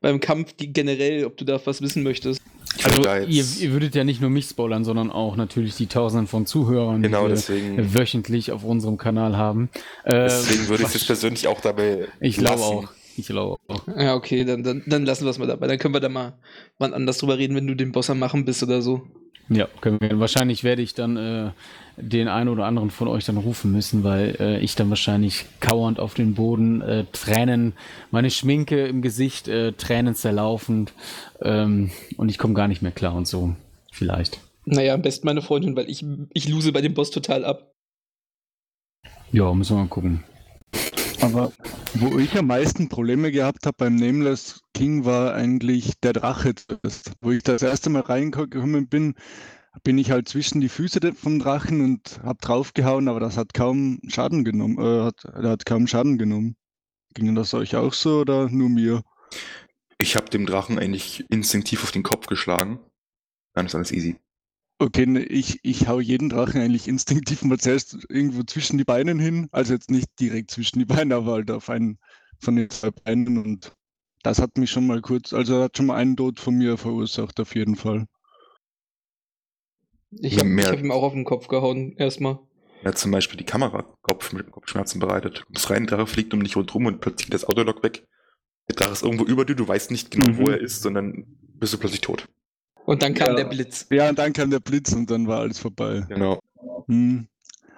beim 0.00 0.20
Kampf 0.20 0.52
die, 0.54 0.72
generell, 0.72 1.24
ob 1.24 1.36
du 1.36 1.44
da 1.44 1.60
was 1.64 1.82
wissen 1.82 2.02
möchtest. 2.02 2.40
Also 2.84 3.02
ihr, 3.02 3.44
ihr 3.60 3.72
würdet 3.72 3.94
ja 3.94 4.04
nicht 4.04 4.20
nur 4.20 4.30
mich 4.30 4.46
spoilern, 4.46 4.84
sondern 4.84 5.10
auch 5.10 5.36
natürlich 5.36 5.76
die 5.76 5.86
Tausenden 5.86 6.26
von 6.26 6.46
Zuhörern, 6.46 7.02
genau 7.02 7.22
die 7.22 7.30
wir 7.30 7.34
deswegen, 7.34 7.94
wöchentlich 7.94 8.52
auf 8.52 8.64
unserem 8.64 8.98
Kanal 8.98 9.36
haben. 9.36 9.70
Äh, 10.04 10.24
deswegen 10.24 10.68
würde 10.68 10.84
ich 10.84 10.94
es 10.94 11.04
persönlich 11.04 11.48
auch 11.48 11.60
dabei 11.60 12.06
Ich 12.20 12.36
glaube 12.36 12.62
auch. 12.62 12.88
Ich 13.16 13.26
glaube 13.28 13.56
auch. 13.68 13.88
Ja, 13.96 14.14
okay, 14.14 14.44
dann, 14.44 14.62
dann, 14.62 14.82
dann 14.86 15.06
lassen 15.06 15.24
wir 15.24 15.30
es 15.30 15.38
mal 15.38 15.46
dabei. 15.46 15.68
Dann 15.68 15.78
können 15.78 15.94
wir 15.94 16.00
da 16.00 16.10
mal 16.10 16.34
wann 16.78 16.92
anders 16.92 17.18
drüber 17.18 17.38
reden, 17.38 17.56
wenn 17.56 17.66
du 17.66 17.74
den 17.74 17.92
Boss 17.92 18.10
am 18.10 18.18
Machen 18.18 18.44
bist 18.44 18.62
oder 18.62 18.82
so. 18.82 19.02
Ja, 19.48 19.68
können 19.80 19.98
wir. 20.00 20.18
Wahrscheinlich 20.18 20.64
werde 20.64 20.82
ich 20.82 20.94
dann 20.94 21.16
äh, 21.16 21.50
den 21.96 22.28
einen 22.28 22.48
oder 22.48 22.66
anderen 22.66 22.90
von 22.90 23.08
euch 23.08 23.24
dann 23.24 23.36
rufen 23.36 23.72
müssen, 23.72 24.02
weil 24.02 24.36
äh, 24.40 24.58
ich 24.60 24.74
dann 24.74 24.88
wahrscheinlich 24.90 25.46
kauernd 25.60 26.00
auf 26.00 26.14
den 26.14 26.34
Boden, 26.34 26.82
äh, 26.82 27.04
Tränen, 27.12 27.74
meine 28.10 28.30
Schminke 28.30 28.86
im 28.86 29.02
Gesicht, 29.02 29.48
äh, 29.48 29.72
Tränen 29.72 30.14
zerlaufend 30.14 30.92
ähm, 31.40 31.90
und 32.16 32.28
ich 32.28 32.38
komme 32.38 32.54
gar 32.54 32.68
nicht 32.68 32.82
mehr 32.82 32.92
klar 32.92 33.14
und 33.14 33.28
so. 33.28 33.54
Vielleicht. 33.92 34.40
Naja, 34.64 34.94
am 34.94 35.02
besten 35.02 35.26
meine 35.26 35.42
Freundin, 35.42 35.76
weil 35.76 35.88
ich, 35.88 36.04
ich 36.34 36.48
lose 36.48 36.72
bei 36.72 36.80
dem 36.80 36.94
Boss 36.94 37.10
total 37.10 37.44
ab. 37.44 37.72
Ja, 39.32 39.52
müssen 39.54 39.76
wir 39.76 39.82
mal 39.82 39.88
gucken. 39.88 40.24
Aber 41.20 41.52
wo 41.94 42.18
ich 42.18 42.36
am 42.38 42.46
meisten 42.46 42.88
Probleme 42.88 43.32
gehabt 43.32 43.66
habe 43.66 43.76
beim 43.78 43.96
Nameless 43.96 44.60
King 44.74 45.04
war 45.04 45.34
eigentlich 45.34 45.92
der 46.02 46.12
Drache. 46.12 46.54
Wo 47.20 47.30
ich 47.30 47.42
das 47.42 47.62
erste 47.62 47.90
Mal 47.90 48.02
reingekommen 48.02 48.88
bin, 48.88 49.14
bin 49.82 49.98
ich 49.98 50.10
halt 50.10 50.28
zwischen 50.28 50.60
die 50.60 50.68
Füße 50.68 51.00
vom 51.14 51.38
Drachen 51.38 51.82
und 51.82 52.20
habe 52.22 52.38
draufgehauen, 52.40 53.08
aber 53.08 53.20
das 53.20 53.36
hat 53.36 53.54
kaum 53.54 54.00
Schaden 54.08 54.44
genommen. 54.44 54.78
Äh, 54.78 55.04
hat, 55.04 55.24
hat 55.24 55.66
kaum 55.66 55.86
Schaden 55.86 56.18
genommen. 56.18 56.56
Ging 57.14 57.34
das 57.34 57.54
euch 57.54 57.76
auch 57.76 57.92
so 57.92 58.20
oder 58.20 58.48
nur 58.50 58.68
mir? 58.68 59.02
Ich 59.98 60.16
habe 60.16 60.28
dem 60.28 60.46
Drachen 60.46 60.78
eigentlich 60.78 61.24
instinktiv 61.30 61.82
auf 61.82 61.92
den 61.92 62.02
Kopf 62.02 62.26
geschlagen. 62.26 62.78
Dann 63.54 63.66
ist 63.66 63.74
alles 63.74 63.92
easy. 63.92 64.16
Okay, 64.78 65.06
ne, 65.06 65.24
ich, 65.24 65.58
ich 65.62 65.88
hau 65.88 66.00
jeden 66.00 66.28
Drachen 66.28 66.60
eigentlich 66.60 66.86
instinktiv 66.86 67.42
mal 67.44 67.58
zuerst 67.58 67.96
irgendwo 68.10 68.42
zwischen 68.42 68.76
die 68.76 68.84
Beinen 68.84 69.18
hin. 69.18 69.48
Also 69.50 69.72
jetzt 69.72 69.90
nicht 69.90 70.08
direkt 70.20 70.50
zwischen 70.50 70.78
die 70.78 70.84
Beine, 70.84 71.14
aber 71.16 71.32
halt 71.32 71.50
auf 71.50 71.70
einen 71.70 71.98
von 72.40 72.56
den 72.56 72.68
zwei 72.68 72.90
Beinen. 72.90 73.38
Und 73.38 73.72
das 74.22 74.38
hat 74.38 74.58
mich 74.58 74.70
schon 74.70 74.86
mal 74.86 75.00
kurz, 75.00 75.32
also 75.32 75.62
hat 75.62 75.76
schon 75.76 75.86
mal 75.86 75.96
einen 75.96 76.16
Tod 76.16 76.40
von 76.40 76.56
mir 76.56 76.76
verursacht, 76.76 77.40
auf 77.40 77.54
jeden 77.54 77.76
Fall. 77.76 78.06
Ich 80.10 80.38
habe 80.38 80.62
hab 80.62 80.78
ihm 80.78 80.90
auch 80.90 81.02
auf 81.02 81.12
den 81.14 81.24
Kopf 81.24 81.48
gehauen, 81.48 81.92
erstmal. 81.96 82.38
Er 82.82 82.88
hat 82.88 82.98
zum 82.98 83.10
Beispiel 83.10 83.38
die 83.38 83.44
Kamera 83.44 83.84
Kopf, 84.02 84.34
Kopfschmerzen 84.50 85.00
bereitet. 85.00 85.38
Du 85.40 85.44
kommst 85.46 85.70
rein, 85.70 85.86
der 85.86 85.96
Drache 85.96 86.06
fliegt 86.06 86.34
um 86.34 86.42
dich 86.42 86.56
rundherum 86.56 86.86
und 86.86 87.00
plötzlich 87.00 87.26
geht 87.26 87.34
das 87.34 87.44
Autolog 87.46 87.82
weg. 87.82 88.06
Der 88.68 88.76
Drache 88.76 88.92
ist 88.92 89.02
irgendwo 89.02 89.24
über 89.24 89.44
dir, 89.44 89.56
du 89.56 89.66
weißt 89.66 89.90
nicht 89.90 90.10
genau, 90.10 90.32
Mhm. 90.32 90.38
wo 90.38 90.50
er 90.50 90.60
ist, 90.60 90.82
sondern 90.82 91.24
bist 91.54 91.72
du 91.72 91.78
plötzlich 91.78 92.02
tot. 92.02 92.28
Und 92.86 93.02
dann 93.02 93.14
kam 93.14 93.30
Ja. 93.30 93.34
der 93.34 93.44
Blitz. 93.46 93.86
Ja, 93.90 94.08
und 94.08 94.18
dann 94.18 94.32
kam 94.32 94.50
der 94.50 94.60
Blitz 94.60 94.92
und 94.92 95.10
dann 95.10 95.26
war 95.26 95.40
alles 95.40 95.58
vorbei. 95.58 96.04
Genau. 96.08 96.40
Hm. 96.86 97.26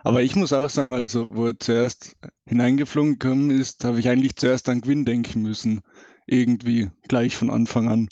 Aber 0.05 0.23
ich 0.23 0.37
muss 0.37 0.53
auch 0.53 0.68
sagen, 0.71 0.94
also 0.94 1.29
wo 1.31 1.47
er 1.47 1.59
zuerst 1.59 2.16
hineingeflogen 2.47 3.18
gekommen 3.18 3.51
ist, 3.51 3.85
habe 3.85 4.01
ich 4.01 4.09
eigentlich 4.09 4.37
zuerst 4.37 4.68
an 4.68 4.81
Gwyn 4.81 5.05
denken 5.05 5.42
müssen. 5.42 5.81
Irgendwie, 6.27 6.90
gleich 7.09 7.37
von 7.37 7.51
Anfang 7.51 7.88
an. 7.88 8.09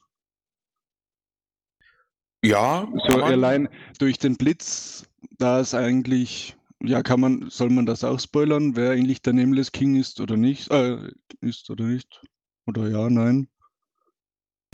Ja, 2.43 2.89
So 3.09 3.23
allein 3.23 3.69
durch 3.99 4.19
den 4.19 4.37
Blitz, 4.37 5.05
da 5.39 5.61
ist 5.61 5.75
eigentlich, 5.75 6.57
ja, 6.83 7.03
kann 7.03 7.21
man, 7.21 7.51
soll 7.51 7.71
man 7.71 7.87
das 7.87 8.05
auch 8.05 8.21
spoilern, 8.21 8.77
wer 8.77 8.93
eigentlich 8.93 9.21
der 9.21 9.33
Nameless 9.33 9.73
King 9.73 9.97
ist 9.97 10.21
oder 10.21 10.37
nicht? 10.37 10.71
Äh, 10.71 11.11
ist 11.41 11.69
oder 11.71 11.85
nicht? 11.85 12.23
Oder 12.67 12.89
ja, 12.89 13.11
nein. 13.11 13.49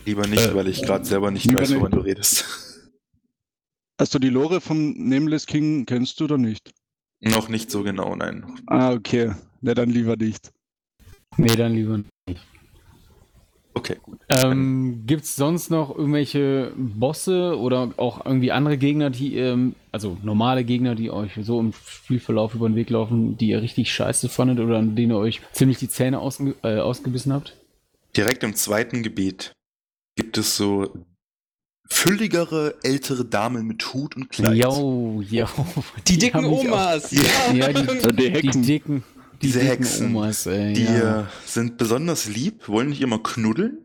Lieber 0.07 0.27
nicht, 0.27 0.47
Äh, 0.47 0.55
weil 0.55 0.69
ich 0.69 0.83
gerade 0.83 1.05
selber 1.05 1.31
nicht 1.31 1.53
weiß, 1.53 1.71
nicht. 1.71 1.79
woran 1.79 1.93
du 1.93 2.01
redest. 2.01 2.45
Also 3.99 4.19
die 4.19 4.31
Lore 4.31 4.61
vom 4.61 4.95
Nameless 4.97 5.47
King 5.47 5.87
kennst 5.87 6.19
du 6.21 6.25
oder 6.25 6.39
nicht? 6.39 6.73
Noch 7.21 7.49
nicht 7.49 7.71
so 7.71 7.83
genau, 7.85 8.17
nein. 8.17 8.45
Ah, 8.67 8.93
okay. 8.93 9.33
Na 9.61 9.75
dann 9.75 9.91
lieber 9.91 10.17
nicht. 10.17 10.51
Nee, 11.37 11.55
dann 11.55 11.75
lieber 11.75 11.99
nicht. 11.99 12.41
Okay, 13.75 13.97
gut. 14.03 14.19
Ähm, 14.29 15.05
Gibt 15.07 15.23
es 15.25 15.35
sonst 15.37 15.71
noch 15.71 15.97
irgendwelche 15.97 16.73
Bosse 16.77 17.59
oder 17.59 17.93
auch 17.97 18.27
irgendwie 18.27 18.53
andere 18.53 18.77
Gegner, 18.77 19.09
die, 19.09 19.37
ähm, 19.39 19.75
also 19.93 20.19
normale 20.23 20.63
Gegner, 20.65 20.95
die 20.95 21.11
euch 21.11 21.39
so 21.41 21.59
im 21.59 21.73
Spielverlauf 21.73 22.55
über 22.55 22.69
den 22.69 22.77
Weg 22.77 22.91
laufen, 22.91 23.39
die 23.39 23.49
ihr 23.49 23.63
richtig 23.63 23.91
scheiße 23.93 24.29
fandet 24.29 24.59
oder 24.61 24.77
an 24.79 24.95
denen 24.95 25.13
ihr 25.13 25.17
euch 25.19 25.41
ziemlich 25.53 25.79
die 25.79 25.89
Zähne 25.89 26.19
ausge 26.19 26.55
äh, 26.63 26.81
ausgebissen 26.81 27.33
habt? 27.33 27.57
Direkt 28.15 28.43
im 28.43 28.55
zweiten 28.55 29.03
Gebiet 29.03 29.53
gibt 30.23 30.39
es 30.39 30.57
so 30.57 31.05
fülligere, 31.89 32.77
ältere 32.85 33.25
Damen 33.25 33.67
mit 33.67 33.93
Hut 33.93 34.15
und 34.17 34.31
Kleid. 34.31 34.57
Jo, 34.57 35.21
jo. 35.29 35.47
Die, 36.07 36.17
dicken 36.17 36.43
mich 36.43 36.61
auch- 36.61 36.65
Omas. 36.65 37.11
Ja, 37.11 37.73
die, 37.73 37.87
die 37.87 38.17
die 38.17 38.31
Hexen. 38.31 38.63
dicken, 38.63 39.05
die 39.35 39.39
Diese 39.47 39.59
dicken 39.59 39.71
Hexen, 39.73 40.15
Omas, 40.17 40.47
ey, 40.47 40.73
Die 40.75 40.85
ja. 40.85 41.23
äh, 41.23 41.25
sind 41.45 41.77
besonders 41.77 42.29
lieb, 42.29 42.69
wollen 42.69 42.91
dich 42.91 43.01
immer 43.01 43.21
knuddeln. 43.23 43.85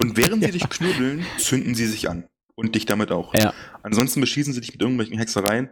Und 0.00 0.16
während 0.16 0.42
sie 0.42 0.50
dich 0.52 0.68
knuddeln, 0.68 1.24
zünden 1.38 1.74
sie 1.74 1.86
sich 1.86 2.08
an. 2.08 2.24
Und 2.54 2.74
dich 2.74 2.86
damit 2.86 3.12
auch. 3.12 3.34
Ja. 3.34 3.52
Ansonsten 3.82 4.20
beschießen 4.20 4.52
sie 4.52 4.60
dich 4.60 4.72
mit 4.72 4.80
irgendwelchen 4.82 5.16
Hexereien. 5.18 5.68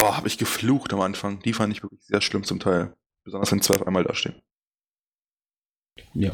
Oh, 0.00 0.14
habe 0.16 0.28
ich 0.28 0.38
geflucht 0.38 0.92
am 0.92 1.00
Anfang. 1.00 1.40
Die 1.40 1.52
fand 1.52 1.72
ich 1.72 1.82
wirklich 1.82 2.02
sehr 2.04 2.20
schlimm 2.20 2.44
zum 2.44 2.58
Teil. 2.60 2.94
Besonders 3.24 3.50
wenn 3.52 3.60
zwei 3.62 3.74
auf 3.74 3.86
einmal 3.86 4.04
dastehen. 4.04 4.36
Ja. 6.14 6.32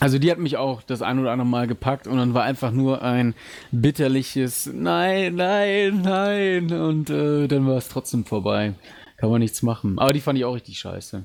Also 0.00 0.18
die 0.18 0.30
hat 0.30 0.38
mich 0.38 0.56
auch 0.56 0.82
das 0.82 1.02
ein 1.02 1.18
oder 1.18 1.32
andere 1.32 1.46
Mal 1.46 1.66
gepackt 1.66 2.06
und 2.06 2.18
dann 2.18 2.34
war 2.34 2.44
einfach 2.44 2.70
nur 2.70 3.02
ein 3.02 3.34
bitterliches 3.72 4.70
Nein, 4.72 5.34
nein, 5.34 6.02
nein 6.02 6.72
und 6.72 7.10
äh, 7.10 7.48
dann 7.48 7.66
war 7.66 7.76
es 7.76 7.88
trotzdem 7.88 8.24
vorbei. 8.24 8.74
Kann 9.16 9.30
man 9.30 9.40
nichts 9.40 9.62
machen. 9.62 9.98
Aber 9.98 10.12
die 10.12 10.20
fand 10.20 10.38
ich 10.38 10.44
auch 10.44 10.54
richtig 10.54 10.78
scheiße. 10.78 11.24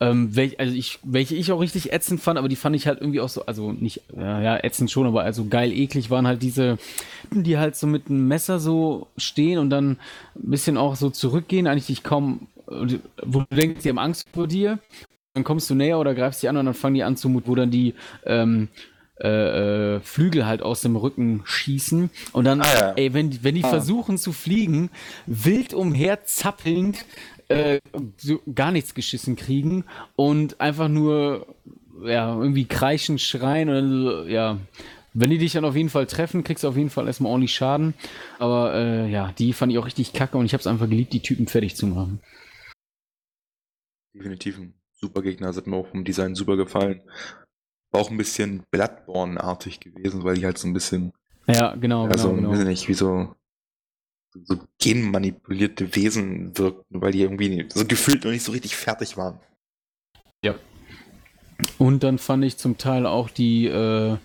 Ähm, 0.00 0.34
welch, 0.34 0.58
also 0.58 0.74
ich, 0.74 0.98
welche 1.04 1.36
ich 1.36 1.52
auch 1.52 1.60
richtig 1.60 1.92
ätzend 1.92 2.20
fand, 2.20 2.36
aber 2.36 2.48
die 2.48 2.56
fand 2.56 2.74
ich 2.74 2.88
halt 2.88 3.00
irgendwie 3.00 3.20
auch 3.20 3.28
so, 3.28 3.46
also 3.46 3.70
nicht, 3.70 4.02
ja, 4.16 4.56
ätzend 4.56 4.90
schon, 4.90 5.06
aber 5.06 5.22
also 5.22 5.44
geil 5.44 5.70
eklig 5.70 6.10
waren 6.10 6.26
halt 6.26 6.42
diese, 6.42 6.78
die 7.30 7.56
halt 7.56 7.76
so 7.76 7.86
mit 7.86 8.08
einem 8.08 8.26
Messer 8.26 8.58
so 8.58 9.06
stehen 9.16 9.60
und 9.60 9.70
dann 9.70 9.90
ein 10.34 10.50
bisschen 10.50 10.76
auch 10.76 10.96
so 10.96 11.08
zurückgehen, 11.10 11.68
eigentlich 11.68 11.86
dich 11.86 12.02
kaum, 12.02 12.48
wo 12.66 13.40
du 13.42 13.56
denkst, 13.56 13.82
die 13.82 13.90
haben 13.90 14.00
Angst 14.00 14.26
vor 14.34 14.48
dir 14.48 14.80
dann 15.34 15.44
kommst 15.44 15.70
du 15.70 15.74
näher 15.74 15.98
oder 15.98 16.14
greifst 16.14 16.42
die 16.42 16.48
an 16.48 16.56
und 16.56 16.66
dann 16.66 16.74
fangen 16.74 16.94
die 16.94 17.04
an 17.04 17.16
zu 17.16 17.28
mut, 17.28 17.44
wo 17.46 17.54
dann 17.54 17.70
die 17.70 17.94
ähm, 18.24 18.68
äh, 19.20 19.96
äh, 19.96 20.00
Flügel 20.00 20.46
halt 20.46 20.62
aus 20.62 20.82
dem 20.82 20.96
Rücken 20.96 21.42
schießen. 21.44 22.10
Und 22.32 22.44
dann, 22.44 22.60
Ah, 22.60 22.78
ja. 22.78 22.92
ey, 22.94 23.14
wenn, 23.14 23.42
wenn 23.42 23.54
die 23.54 23.64
Ah. 23.64 23.68
versuchen 23.68 24.18
zu 24.18 24.32
fliegen, 24.32 24.90
wild 25.26 25.74
umher 25.74 26.24
zappelnd, 26.24 27.04
äh, 27.48 27.80
so 28.18 28.40
gar 28.54 28.72
nichts 28.72 28.94
geschissen 28.94 29.36
kriegen 29.36 29.84
und 30.16 30.60
einfach 30.60 30.88
nur, 30.88 31.46
ja, 32.04 32.34
irgendwie 32.36 32.64
kreischen, 32.66 33.18
schreien 33.18 33.68
und 33.68 33.74
dann 33.74 33.90
so, 34.02 34.22
ja. 34.24 34.58
Wenn 35.14 35.28
die 35.28 35.36
dich 35.36 35.52
dann 35.52 35.66
auf 35.66 35.76
jeden 35.76 35.90
Fall 35.90 36.06
treffen, 36.06 36.42
kriegst 36.42 36.64
du 36.64 36.68
auf 36.68 36.76
jeden 36.78 36.88
Fall 36.88 37.06
erstmal 37.06 37.30
ordentlich 37.32 37.54
Schaden. 37.54 37.92
Aber 38.38 38.74
äh, 38.74 39.10
ja, 39.10 39.30
die 39.38 39.52
fand 39.52 39.70
ich 39.70 39.76
auch 39.78 39.84
richtig 39.84 40.14
kacke 40.14 40.38
und 40.38 40.46
ich 40.46 40.54
habe 40.54 40.62
es 40.62 40.66
einfach 40.66 40.88
geliebt, 40.88 41.12
die 41.12 41.20
Typen 41.20 41.46
fertig 41.46 41.76
zu 41.76 41.86
machen. 41.86 42.20
Definitiv 44.14 44.58
ein 44.58 44.72
super 45.02 45.22
Gegner, 45.22 45.48
das 45.48 45.56
hat 45.56 45.66
mir 45.66 45.76
auch 45.76 45.88
vom 45.88 46.04
Design 46.04 46.34
super 46.34 46.56
gefallen. 46.56 47.02
War 47.90 48.00
auch 48.00 48.10
ein 48.10 48.16
bisschen 48.16 48.62
Bloodborne-artig 48.70 49.80
gewesen, 49.80 50.24
weil 50.24 50.36
die 50.36 50.44
halt 50.44 50.58
so 50.58 50.68
ein 50.68 50.72
bisschen, 50.72 51.12
Ja, 51.46 51.74
genau, 51.74 52.06
also 52.06 52.32
genau, 52.32 52.50
weiß 52.50 52.58
genau. 52.58 52.70
ich 52.70 52.78
nicht, 52.78 52.88
wie 52.88 52.94
so, 52.94 53.34
so 54.44 54.58
genmanipulierte 54.78 55.94
Wesen 55.94 56.56
wirkten, 56.56 57.02
weil 57.02 57.12
die 57.12 57.20
irgendwie 57.20 57.66
so 57.72 57.84
gefühlt 57.84 58.24
noch 58.24 58.30
nicht 58.30 58.44
so 58.44 58.52
richtig 58.52 58.76
fertig 58.76 59.16
waren. 59.16 59.40
Und 61.78 62.02
dann 62.02 62.18
fand 62.18 62.44
ich 62.44 62.56
zum 62.56 62.78
Teil 62.78 63.06
auch 63.06 63.30
die, 63.30 63.66
äh, 63.66 64.16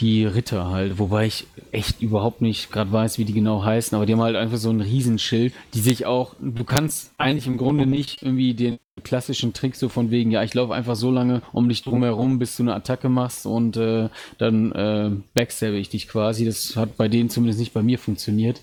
die 0.00 0.24
Ritter 0.24 0.70
halt, 0.70 0.98
wobei 0.98 1.26
ich 1.26 1.46
echt 1.72 2.00
überhaupt 2.02 2.40
nicht 2.40 2.70
gerade 2.70 2.92
weiß, 2.92 3.18
wie 3.18 3.24
die 3.24 3.32
genau 3.32 3.64
heißen, 3.64 3.96
aber 3.96 4.06
die 4.06 4.12
haben 4.12 4.20
halt 4.20 4.36
einfach 4.36 4.58
so 4.58 4.70
ein 4.70 4.80
Riesenschild, 4.80 5.52
die 5.74 5.80
sich 5.80 6.06
auch, 6.06 6.36
du 6.40 6.64
kannst 6.64 7.12
eigentlich 7.18 7.48
im 7.48 7.56
Grunde 7.56 7.86
nicht 7.86 8.22
irgendwie 8.22 8.54
den 8.54 8.78
klassischen 9.02 9.52
Trick 9.52 9.76
so 9.76 9.88
von 9.88 10.10
wegen, 10.10 10.30
ja, 10.30 10.42
ich 10.42 10.54
laufe 10.54 10.74
einfach 10.74 10.96
so 10.96 11.10
lange 11.10 11.42
um 11.52 11.68
dich 11.68 11.82
drumherum, 11.82 12.38
bis 12.38 12.56
du 12.56 12.62
eine 12.62 12.74
Attacke 12.74 13.08
machst 13.08 13.46
und 13.46 13.76
äh, 13.76 14.08
dann 14.38 14.72
äh, 14.72 15.10
backstabbe 15.34 15.78
ich 15.78 15.88
dich 15.88 16.08
quasi. 16.08 16.44
Das 16.44 16.76
hat 16.76 16.96
bei 16.96 17.08
denen 17.08 17.30
zumindest 17.30 17.60
nicht 17.60 17.74
bei 17.74 17.82
mir 17.82 17.98
funktioniert. 17.98 18.60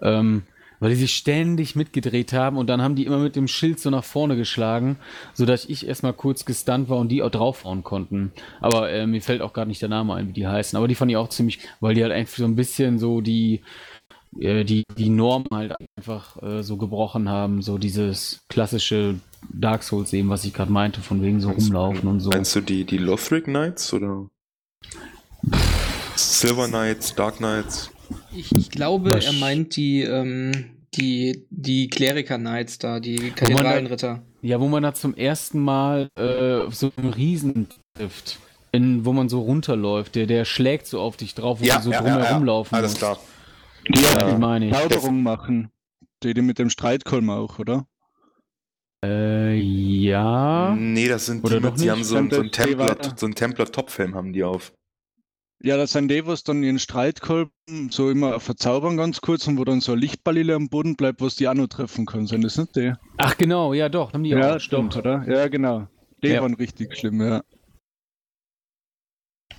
Ähm, 0.00 0.42
weil 0.80 0.90
die 0.90 0.96
sich 0.96 1.14
ständig 1.14 1.76
mitgedreht 1.76 2.32
haben 2.32 2.56
und 2.56 2.66
dann 2.66 2.82
haben 2.82 2.96
die 2.96 3.06
immer 3.06 3.18
mit 3.18 3.36
dem 3.36 3.48
Schild 3.48 3.80
so 3.80 3.90
nach 3.90 4.04
vorne 4.04 4.36
geschlagen, 4.36 4.98
sodass 5.34 5.64
ich 5.64 5.86
erstmal 5.86 6.12
kurz 6.12 6.44
gestunt 6.44 6.88
war 6.88 6.98
und 6.98 7.08
die 7.08 7.22
auch 7.22 7.30
draufhauen 7.30 7.82
konnten. 7.82 8.32
Aber 8.60 8.90
äh, 8.90 9.06
mir 9.06 9.22
fällt 9.22 9.42
auch 9.42 9.52
gerade 9.52 9.68
nicht 9.68 9.82
der 9.82 9.88
Name 9.88 10.14
ein, 10.14 10.28
wie 10.28 10.32
die 10.32 10.46
heißen. 10.46 10.76
Aber 10.76 10.88
die 10.88 10.94
fand 10.94 11.10
ich 11.10 11.16
auch 11.16 11.28
ziemlich, 11.28 11.60
weil 11.80 11.94
die 11.94 12.02
halt 12.02 12.12
einfach 12.12 12.36
so 12.36 12.44
ein 12.44 12.56
bisschen 12.56 12.98
so 12.98 13.20
die, 13.20 13.62
äh, 14.40 14.64
die, 14.64 14.84
die 14.96 15.08
Norm 15.08 15.44
halt 15.52 15.74
einfach 15.96 16.42
äh, 16.42 16.62
so 16.62 16.76
gebrochen 16.76 17.28
haben. 17.28 17.62
So 17.62 17.78
dieses 17.78 18.40
klassische 18.48 19.16
Dark 19.52 19.82
Souls 19.82 20.12
eben, 20.12 20.28
was 20.28 20.44
ich 20.44 20.52
gerade 20.52 20.72
meinte, 20.72 21.00
von 21.00 21.22
wegen 21.22 21.40
so 21.40 21.48
Meinst- 21.48 21.66
rumlaufen 21.66 22.08
und 22.08 22.20
so. 22.20 22.30
Meinst 22.30 22.54
du 22.56 22.60
die, 22.60 22.84
die 22.84 22.98
Lothric 22.98 23.44
Knights 23.44 23.92
oder 23.92 24.26
Silver 26.16 26.66
Knights, 26.68 27.14
Dark 27.14 27.36
Knights? 27.38 27.90
Ich, 28.34 28.50
ich 28.56 28.70
glaube, 28.70 29.10
Was- 29.16 29.26
er 29.26 29.32
meint 29.34 29.76
die, 29.76 30.02
ähm, 30.02 30.70
die, 30.94 31.44
die 31.50 31.88
Kleriker 31.88 32.38
Knights 32.38 32.78
da, 32.78 33.00
die 33.00 33.30
Kathedralenritter. 33.30 34.22
Ja, 34.42 34.60
wo 34.60 34.68
man 34.68 34.82
da 34.82 34.94
zum 34.94 35.14
ersten 35.14 35.58
Mal 35.60 36.08
äh, 36.18 36.70
so 36.70 36.92
einen 36.96 37.12
Riesen 37.12 37.68
trifft. 37.96 38.38
In, 38.72 39.04
wo 39.06 39.12
man 39.12 39.28
so 39.30 39.40
runterläuft, 39.40 40.16
der, 40.16 40.26
der 40.26 40.44
schlägt 40.44 40.86
so 40.86 41.00
auf 41.00 41.16
dich 41.16 41.34
drauf, 41.34 41.60
wo 41.60 41.64
du 41.64 41.82
so 41.82 41.90
drumherum 41.90 42.44
laufen 42.44 42.74
Alles 42.74 42.90
musst. 42.92 42.98
klar. 42.98 43.18
Die 43.88 44.00
Ja, 44.00 44.18
ja, 44.20 44.32
die 44.34 44.38
meine 44.40 44.66
ich. 44.68 44.72
Zauberung 44.74 45.22
machen. 45.22 45.70
Die, 46.22 46.34
die 46.34 46.42
mit 46.42 46.58
dem 46.58 46.70
Streitkolben 46.70 47.30
auch, 47.30 47.58
oder? 47.58 47.86
Äh, 49.04 49.54
ja. 49.58 50.74
Nee, 50.76 51.08
das 51.08 51.26
sind 51.26 51.44
Oder 51.44 51.60
die, 51.60 51.66
mit, 51.66 51.80
die 51.80 51.90
haben 51.90 52.02
so, 52.04 52.16
einen- 52.16 52.30
so 52.30 52.40
einen 52.40 52.78
weiter. 52.78 53.14
so 53.16 53.26
einen 53.26 53.34
Templar-Topfilm 53.34 54.14
haben 54.14 54.32
die 54.32 54.42
auf. 54.42 54.72
Ja, 55.62 55.76
das 55.76 55.92
sind 55.92 56.10
die, 56.10 56.26
was 56.26 56.42
dann 56.44 56.62
ihren 56.62 56.78
Streitkolben 56.78 57.50
so 57.90 58.10
immer 58.10 58.40
verzaubern 58.40 58.96
ganz 58.96 59.20
kurz 59.20 59.46
und 59.48 59.58
wo 59.58 59.64
dann 59.64 59.80
so 59.80 59.92
ein 59.92 59.98
Lichtballile 59.98 60.54
am 60.54 60.68
Boden 60.68 60.96
bleibt, 60.96 61.20
was 61.20 61.36
die 61.36 61.48
auch 61.48 61.54
noch 61.54 61.68
treffen 61.68 62.04
können. 62.06 62.26
Sind 62.26 62.42
das 62.44 62.58
nicht 62.58 62.76
die? 62.76 62.92
Ach 63.18 63.36
genau, 63.36 63.72
ja 63.72 63.88
doch, 63.88 64.12
haben 64.12 64.22
die 64.24 64.34
auch. 64.36 64.58
doch, 64.68 64.96
oder? 64.96 65.24
Ja, 65.26 65.48
genau. 65.48 65.88
Die 66.22 66.28
Ja. 66.28 66.42
waren 66.42 66.54
richtig 66.54 66.96
schlimm, 66.96 67.20
ja. 67.20 67.42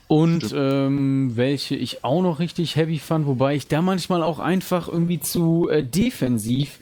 Und 0.07 0.53
ähm, 0.55 1.35
welche 1.35 1.75
ich 1.75 2.03
auch 2.05 2.21
noch 2.21 2.39
richtig 2.39 2.75
heavy 2.77 2.97
fand, 2.97 3.27
wobei 3.27 3.55
ich 3.55 3.67
da 3.67 3.81
manchmal 3.81 4.23
auch 4.23 4.39
einfach 4.39 4.87
irgendwie 4.87 5.19
zu 5.19 5.67
äh, 5.69 5.83
defensiv 5.83 6.79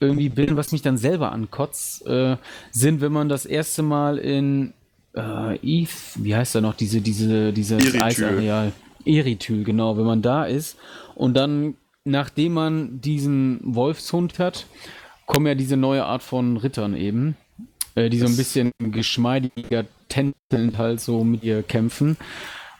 irgendwie 0.00 0.28
bin, 0.28 0.56
was 0.56 0.72
mich 0.72 0.82
dann 0.82 0.98
selber 0.98 1.32
ankotzt, 1.32 2.06
äh, 2.06 2.36
sind, 2.72 3.00
wenn 3.00 3.12
man 3.12 3.28
das 3.28 3.46
erste 3.46 3.82
Mal 3.82 4.18
in 4.18 4.72
äh, 5.14 5.56
Eve, 5.62 5.90
wie 6.16 6.34
heißt 6.34 6.56
da 6.56 6.60
noch, 6.60 6.74
diese, 6.74 7.00
diese, 7.00 7.52
dieses 7.52 7.80
Erithyl. 7.80 8.02
Eisareal. 8.02 8.72
Erithyl, 9.04 9.64
genau, 9.64 9.96
wenn 9.96 10.04
man 10.04 10.22
da 10.22 10.44
ist 10.44 10.76
und 11.14 11.34
dann, 11.34 11.76
nachdem 12.04 12.54
man 12.54 13.00
diesen 13.00 13.60
Wolfshund 13.62 14.38
hat, 14.38 14.66
kommen 15.26 15.46
ja 15.46 15.54
diese 15.54 15.76
neue 15.76 16.04
Art 16.04 16.22
von 16.22 16.56
Rittern 16.56 16.96
eben, 16.96 17.36
äh, 17.94 18.10
die 18.10 18.18
so 18.18 18.26
ein 18.26 18.36
bisschen 18.36 18.72
geschmeidiger 18.78 19.84
tänzelnd 20.08 20.78
halt 20.78 21.00
so 21.00 21.24
mit 21.24 21.44
ihr 21.44 21.62
kämpfen. 21.62 22.16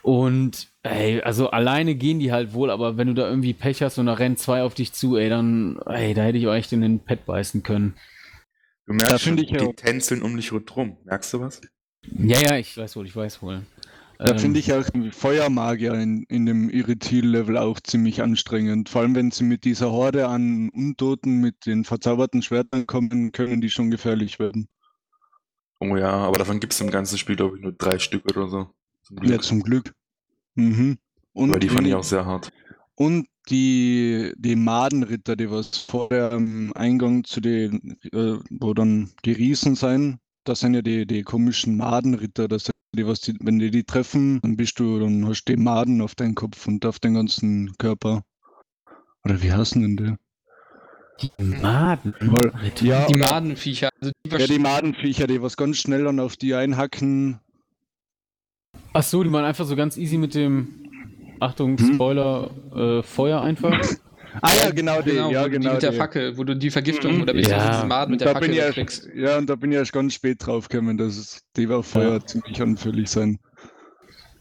Und 0.05 0.67
ey, 0.83 1.19
also 1.23 1.49
alleine 1.49 1.95
gehen 1.95 2.19
die 2.19 2.31
halt 2.31 2.53
wohl, 2.53 2.69
aber 2.69 2.95
wenn 2.95 3.07
du 3.07 3.15
da 3.15 3.27
irgendwie 3.27 3.53
Pech 3.53 3.81
hast 3.81 3.97
und 3.97 4.05
da 4.05 4.13
rennen 4.13 4.37
zwei 4.37 4.61
auf 4.61 4.75
dich 4.75 4.93
zu, 4.93 5.17
ey, 5.17 5.29
dann, 5.29 5.79
ey, 5.87 6.13
da 6.13 6.21
hätte 6.21 6.37
ich 6.37 6.45
echt 6.45 6.71
in 6.73 6.81
den 6.81 6.99
Pet 6.99 7.25
beißen 7.25 7.63
können. 7.63 7.95
Du 8.85 8.93
merkst 8.93 9.11
Da 9.13 9.17
schon, 9.17 9.35
die 9.37 9.59
auch- 9.59 9.73
tänzeln 9.75 10.21
um 10.21 10.35
dich 10.37 10.51
rundherum. 10.51 10.97
Merkst 11.05 11.33
du 11.33 11.39
was? 11.39 11.59
Ja, 12.03 12.39
ja, 12.39 12.55
ich 12.57 12.77
weiß 12.77 12.95
wohl, 12.97 13.07
ich 13.07 13.15
weiß 13.15 13.41
wohl. 13.41 13.63
Da 14.19 14.33
Ähm, 14.33 14.37
finde 14.39 14.59
ich 14.59 14.71
auch 14.73 14.85
Feuermagier 15.11 15.95
in, 15.95 16.21
in 16.29 16.45
dem 16.45 16.69
Irritil-Level 16.69 17.57
auch 17.57 17.79
ziemlich 17.79 18.21
anstrengend. 18.21 18.89
Vor 18.89 19.01
allem, 19.01 19.15
wenn 19.15 19.31
sie 19.31 19.43
mit 19.43 19.63
dieser 19.63 19.91
Horde 19.91 20.27
an 20.27 20.69
Untoten 20.69 21.41
mit 21.41 21.65
den 21.65 21.83
verzauberten 21.83 22.43
Schwertern 22.43 22.85
kommen, 22.85 23.31
können 23.31 23.59
die 23.59 23.71
schon 23.71 23.89
gefährlich 23.89 24.37
werden. 24.37 24.67
Oh 25.79 25.97
ja, 25.97 26.11
aber 26.11 26.37
davon 26.37 26.59
gibt 26.59 26.73
es 26.73 26.79
im 26.81 26.91
ganzen 26.91 27.17
Spiel, 27.17 27.35
glaube 27.37 27.57
ich, 27.57 27.63
nur 27.63 27.71
drei 27.71 27.97
Stück 27.97 28.23
oder 28.29 28.47
so. 28.47 28.69
Zum 29.05 29.23
Ja, 29.23 29.39
zum 29.39 29.61
Glück. 29.61 29.93
Mhm. 30.55 30.97
Und, 31.33 31.49
Aber 31.49 31.59
die 31.59 31.69
fand 31.69 31.87
ich 31.87 31.93
auch 31.93 32.03
sehr 32.03 32.25
hart. 32.25 32.51
Und 32.95 33.27
die, 33.49 34.33
die 34.37 34.55
Madenritter, 34.55 35.35
die 35.35 35.51
was 35.51 35.77
vor 35.77 36.09
dem 36.09 36.71
Eingang 36.75 37.23
zu 37.23 37.41
den, 37.41 37.97
äh, 38.11 38.37
wo 38.49 38.73
dann 38.73 39.11
die 39.25 39.33
Riesen 39.33 39.75
sein, 39.75 40.19
das 40.45 40.61
sind 40.61 40.73
ja 40.73 40.81
die, 40.81 41.05
die 41.05 41.23
komischen 41.23 41.77
Madenritter, 41.77 42.47
das 42.47 42.65
sind 42.65 42.73
die, 42.95 43.05
was 43.05 43.19
die, 43.19 43.35
wenn 43.41 43.59
die 43.59 43.69
die 43.69 43.83
treffen, 43.83 44.39
dann 44.41 44.55
bist 44.55 44.79
du, 44.79 44.99
dann 44.99 45.27
hast 45.27 45.43
du 45.45 45.55
die 45.55 45.61
Maden 45.61 46.01
auf 46.01 46.15
deinem 46.15 46.35
Kopf 46.35 46.65
und 46.67 46.85
auf 46.85 46.99
den 46.99 47.15
ganzen 47.15 47.75
Körper. 47.77 48.23
Oder 49.23 49.41
wie 49.41 49.51
heißen 49.51 49.81
denn 49.81 49.97
die? 49.97 50.15
die 51.21 51.31
Maden. 51.43 52.13
Weil- 52.19 52.51
ja, 52.81 53.05
Die 53.07 53.15
Madenviecher. 53.17 53.89
Also 54.01 54.11
die 54.25 54.29
Ja, 54.31 54.47
die 54.47 54.59
Madenviecher, 54.59 55.27
die 55.27 55.41
was 55.41 55.57
ganz 55.57 55.77
schnell 55.77 56.03
dann 56.03 56.19
auf 56.19 56.35
die 56.37 56.53
einhacken. 56.55 57.39
Ach 58.97 59.03
so, 59.03 59.23
die 59.23 59.29
man 59.29 59.43
einfach 59.43 59.65
so 59.65 59.75
ganz 59.75 59.97
easy 59.97 60.17
mit 60.17 60.33
dem, 60.35 60.67
Achtung, 61.41 61.77
Hm? 61.77 61.95
Spoiler, 61.95 62.49
äh, 62.73 63.03
Feuer 63.03 63.41
einfach. 63.41 63.77
Ah 64.41 64.53
ja, 64.55 64.71
genau 64.71 65.01
die, 65.01 65.11
genau, 65.11 65.31
ja 65.31 65.41
wo 65.41 65.43
du 65.45 65.49
genau 65.51 65.69
die 65.69 65.73
mit 65.75 65.83
der 65.83 65.91
die. 65.91 65.97
Fackel, 65.97 66.37
wo 66.37 66.43
du 66.45 66.55
die 66.55 66.69
Vergiftung 66.71 67.15
Mhm. 67.15 67.21
oder 67.23 67.33
beziehungsweise 67.33 67.65
Ja. 67.67 67.71
diese 67.73 67.87
Maden 67.87 68.11
mit 68.11 68.21
der 68.21 68.33
da 68.33 68.39
bin 68.39 68.51
Fackel 68.51 68.57
ich 68.57 68.65
wegkriegst. 68.67 69.05
erst, 69.05 69.15
ja, 69.17 69.37
und 69.37 69.49
da 69.49 69.55
bin 69.55 69.71
ich 69.71 69.77
erst 69.77 69.91
ganz 69.93 70.13
spät 70.13 70.45
drauf 70.45 70.69
gekommen, 70.69 70.97
dass 70.97 71.17
es, 71.17 71.41
die 71.57 71.67
auf 71.67 71.87
Feuer 71.87 72.25
ziemlich 72.25 72.61
anfällig 72.61 73.09
sein. 73.09 73.37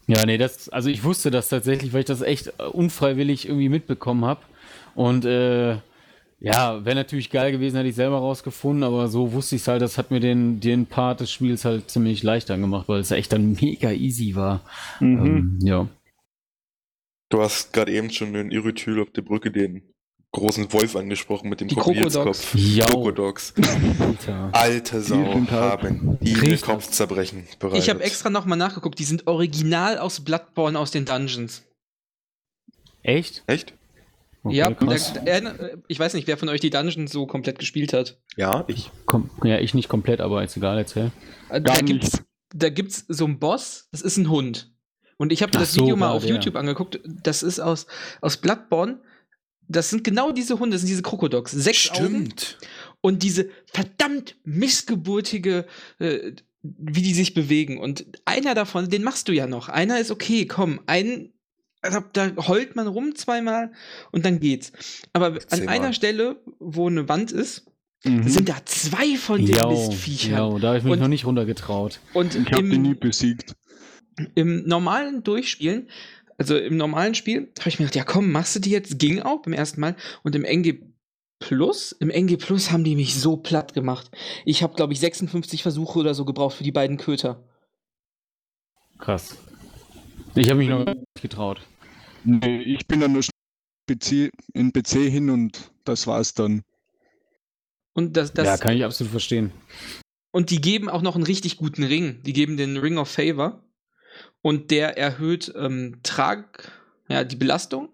Ja, 0.07 0.24
nee, 0.26 0.36
das, 0.38 0.68
also 0.68 0.88
ich 0.90 1.02
wusste 1.02 1.30
das 1.30 1.48
tatsächlich, 1.48 1.92
weil 1.92 2.00
ich 2.00 2.07
das 2.07 2.20
echt 2.22 2.48
äh, 2.59 2.62
unfreiwillig 2.64 3.48
irgendwie 3.48 3.68
mitbekommen 3.70 4.24
habe. 4.24 4.40
Und 4.94 5.24
äh, 5.24 5.78
ja, 6.45 6.84
wäre 6.84 6.97
natürlich 6.97 7.30
geil 7.30 7.53
gewesen, 7.53 7.76
hätte 7.76 7.88
ich 7.88 7.95
selber 7.95 8.18
rausgefunden, 8.18 8.84
aber 8.84 9.09
so 9.09 9.32
wusste 9.32 9.57
ich 9.57 9.62
es 9.62 9.68
halt, 9.68 9.80
das 9.80 9.97
hat 9.97 10.11
mir 10.11 10.20
den, 10.20 10.61
den 10.61 10.84
Part 10.84 11.20
des 11.20 11.32
Spiels 11.32 11.64
halt 11.64 11.90
ziemlich 11.90 12.22
leichter 12.22 12.59
gemacht, 12.59 12.86
weil 12.88 13.01
es 13.01 13.09
ja 13.09 13.16
echt 13.16 13.32
dann 13.32 13.57
mega 13.61 13.90
easy 13.90 14.34
war. 14.34 14.61
Mhm. 15.01 15.26
Ähm, 15.26 15.59
ja. 15.62 15.88
Du 17.30 17.40
hast 17.40 17.72
gerade 17.72 17.92
eben 17.92 18.11
schon 18.11 18.34
in 18.34 18.51
Irytyl 18.51 19.01
auf 19.01 19.11
der 19.11 19.22
Brücke 19.22 19.51
den 19.51 19.82
großen 20.32 20.70
Wolf 20.72 20.97
angesprochen 20.97 21.49
mit 21.49 21.62
dem 21.62 21.68
Krokodilskopf. 21.68 22.55
Ja. 22.55 22.86
Krokodogs. 22.86 23.55
Alter. 23.99 24.51
Alte 24.53 25.01
Sau 25.01 25.24
hart. 25.24 25.51
haben 25.51 26.18
die 26.20 26.34
den 26.34 26.61
Kopf 26.61 26.90
zerbrechen 26.90 27.47
bereitet. 27.59 27.82
Ich 27.84 27.88
habe 27.88 28.03
extra 28.03 28.28
nochmal 28.28 28.59
nachgeguckt, 28.59 28.99
die 28.99 29.05
sind 29.05 29.26
original 29.26 29.97
aus 29.97 30.20
Bloodborne 30.20 30.78
aus 30.78 30.90
den 30.90 31.07
Dungeons. 31.07 31.62
Echt? 33.03 33.45
Echt? 33.47 33.74
Okay, 34.45 34.57
ja, 34.57 34.70
krass. 34.72 35.14
da, 35.14 35.20
äh, 35.22 35.76
ich 35.88 35.99
weiß 35.99 36.14
nicht, 36.14 36.26
wer 36.26 36.36
von 36.36 36.49
euch 36.51 36.61
die 36.61 36.70
Dungeons 36.70 37.11
so 37.11 37.26
komplett 37.26 37.59
gespielt 37.59 37.92
hat. 37.92 38.20
Ja, 38.36 38.64
ich. 38.68 38.90
Komm, 39.07 39.30
ja, 39.42 39.59
ich 39.59 39.74
nicht 39.74 39.88
komplett, 39.88 40.20
aber 40.20 40.45
ist 40.45 40.57
egal, 40.57 40.78
erzähl. 40.78 41.11
Äh, 41.49 41.61
Gar 41.61 41.76
Da 41.76 41.82
nicht. 41.82 41.86
gibt's, 41.86 42.22
da 42.55 42.68
gibt's 42.68 43.05
so 43.09 43.24
einen 43.24 43.38
Boss, 43.38 43.88
das 43.90 44.03
ist 44.03 44.16
ein 44.18 44.28
Hund. 44.30 44.70
Und 45.16 45.32
ich 45.32 45.42
habe 45.42 45.53
das 45.53 45.72
so, 45.72 45.82
Video 45.82 45.97
mal 45.97 46.11
auf 46.11 46.24
der. 46.24 46.34
YouTube 46.34 46.57
angeguckt. 46.57 47.01
Das 47.05 47.42
ist 47.42 47.61
aus, 47.61 47.86
aus 48.20 48.36
Bloodborne. 48.36 49.01
Das 49.66 49.88
sind 49.88 50.05
genau 50.05 50.30
diese 50.32 50.59
Hunde, 50.59 50.74
das 50.74 50.82
sind 50.82 50.88
diese 50.88 51.03
Krokodogs. 51.03 51.51
Sechs 51.53 51.90
Augen 51.90 52.26
Stimmt. 52.26 52.59
und 53.01 53.22
diese 53.22 53.49
verdammt 53.72 54.36
missgeburtige, 54.45 55.66
äh, 55.99 56.32
wie 56.62 57.03
die 57.03 57.14
sich 57.14 57.32
bewegen. 57.34 57.78
Und 57.78 58.07
einer 58.24 58.55
davon, 58.55 58.88
den 58.90 59.03
machst 59.03 59.28
du 59.28 59.32
ja 59.32 59.47
noch. 59.47 59.68
Einer 59.68 59.99
ist 60.01 60.11
okay, 60.11 60.47
komm, 60.47 60.80
einen, 60.86 61.32
also 61.85 62.01
da 62.12 62.32
heult 62.49 62.76
man 62.76 62.87
rum 62.87 63.14
zweimal 63.14 63.72
und 64.12 64.24
dann 64.24 64.41
geht's. 64.41 64.72
Aber 65.12 65.39
an 65.51 65.68
einer 65.68 65.93
Stelle, 65.93 66.37
wo 66.59 66.89
eine 66.89 67.09
Wand 67.09 67.30
ist, 67.32 67.66
Mhm. 68.07 68.28
sind 68.28 68.49
da 68.51 68.57
zwei 68.66 69.16
von 69.16 69.45
den 69.47 69.57
Mistviechern. 69.68 70.32
ja, 70.32 70.59
da 70.59 70.68
habe 70.68 70.78
ich 70.78 70.85
mich 70.85 70.93
Und- 70.93 70.99
noch 70.99 71.09
nicht 71.09 71.24
runtergetraut. 71.24 72.01
Und 72.12 72.35
Ich 72.35 72.53
habe 72.53 72.68
die 72.68 72.76
nie 72.76 72.91
im, 72.91 72.99
besiegt. 72.99 73.55
im 74.35 74.66
normalen 74.68 75.22
Durchspielen, 75.22 75.89
also 76.37 76.57
im 76.59 76.76
normalen 76.76 77.14
Spiel, 77.14 77.51
habe 77.59 77.68
ich 77.70 77.78
mir 77.78 77.87
gedacht, 77.87 77.95
ja 77.97 78.05
komm, 78.05 78.30
machst 78.30 78.55
du 78.57 78.61
die 78.61 78.68
jetzt? 78.70 78.99
Ging 78.99 79.20
auch 79.22 79.41
beim 79.43 79.55
ersten 79.55 79.80
Mal. 79.80 79.97
Und 80.22 80.35
im 80.37 80.45
NG 80.45 80.80
Plus, 81.41 81.93
im 81.93 82.11
NG 82.11 82.37
Plus 82.37 82.70
haben 82.70 82.85
die 82.85 82.95
mich 82.95 83.14
so 83.14 83.37
platt 83.39 83.72
gemacht. 83.74 84.11
Ich 84.45 84.62
habe, 84.62 84.74
glaube 84.74 84.93
ich, 84.93 85.01
56 85.01 85.62
Versuche 85.62 85.99
oder 85.99 86.14
so 86.14 86.24
gebraucht 86.26 86.57
für 86.57 86.64
die 86.64 86.72
beiden 86.72 86.97
Köter. 86.99 87.43
Krass. 88.99 89.37
Ich 90.35 90.49
habe 90.49 90.59
mich 90.59 90.68
noch 90.68 90.85
nicht 90.85 90.99
getraut. 91.20 91.61
Nee, 92.24 92.62
ich 92.62 92.86
bin 92.86 93.00
dann 93.00 93.12
nur 93.12 93.22
PC, 93.86 94.30
in 94.54 94.72
PC 94.72 95.10
hin 95.10 95.30
und 95.30 95.70
das 95.84 96.06
war's 96.06 96.34
dann. 96.34 96.62
Und 97.92 98.16
das, 98.16 98.32
das 98.32 98.46
ja, 98.46 98.56
kann 98.56 98.76
ich 98.76 98.84
absolut 98.84 99.10
verstehen. 99.10 99.52
Und 100.32 100.50
die 100.50 100.60
geben 100.60 100.88
auch 100.88 101.02
noch 101.02 101.14
einen 101.14 101.24
richtig 101.24 101.58
guten 101.58 101.84
Ring. 101.84 102.22
Die 102.24 102.32
geben 102.32 102.56
den 102.56 102.76
Ring 102.76 102.98
of 102.98 103.08
Favor. 103.08 103.62
Und 104.42 104.70
der 104.70 104.98
erhöht 104.98 105.52
ähm, 105.56 106.00
Trag, 106.02 106.72
ja, 107.08 107.24
die 107.24 107.36
Belastung, 107.36 107.88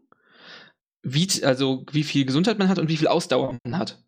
wie, 1.02 1.28
also 1.44 1.84
wie 1.92 2.02
viel 2.02 2.24
Gesundheit 2.24 2.58
man 2.58 2.68
hat 2.68 2.78
und 2.78 2.88
wie 2.88 2.96
viel 2.96 3.08
Ausdauer 3.08 3.58
man 3.64 3.78
hat. 3.78 4.02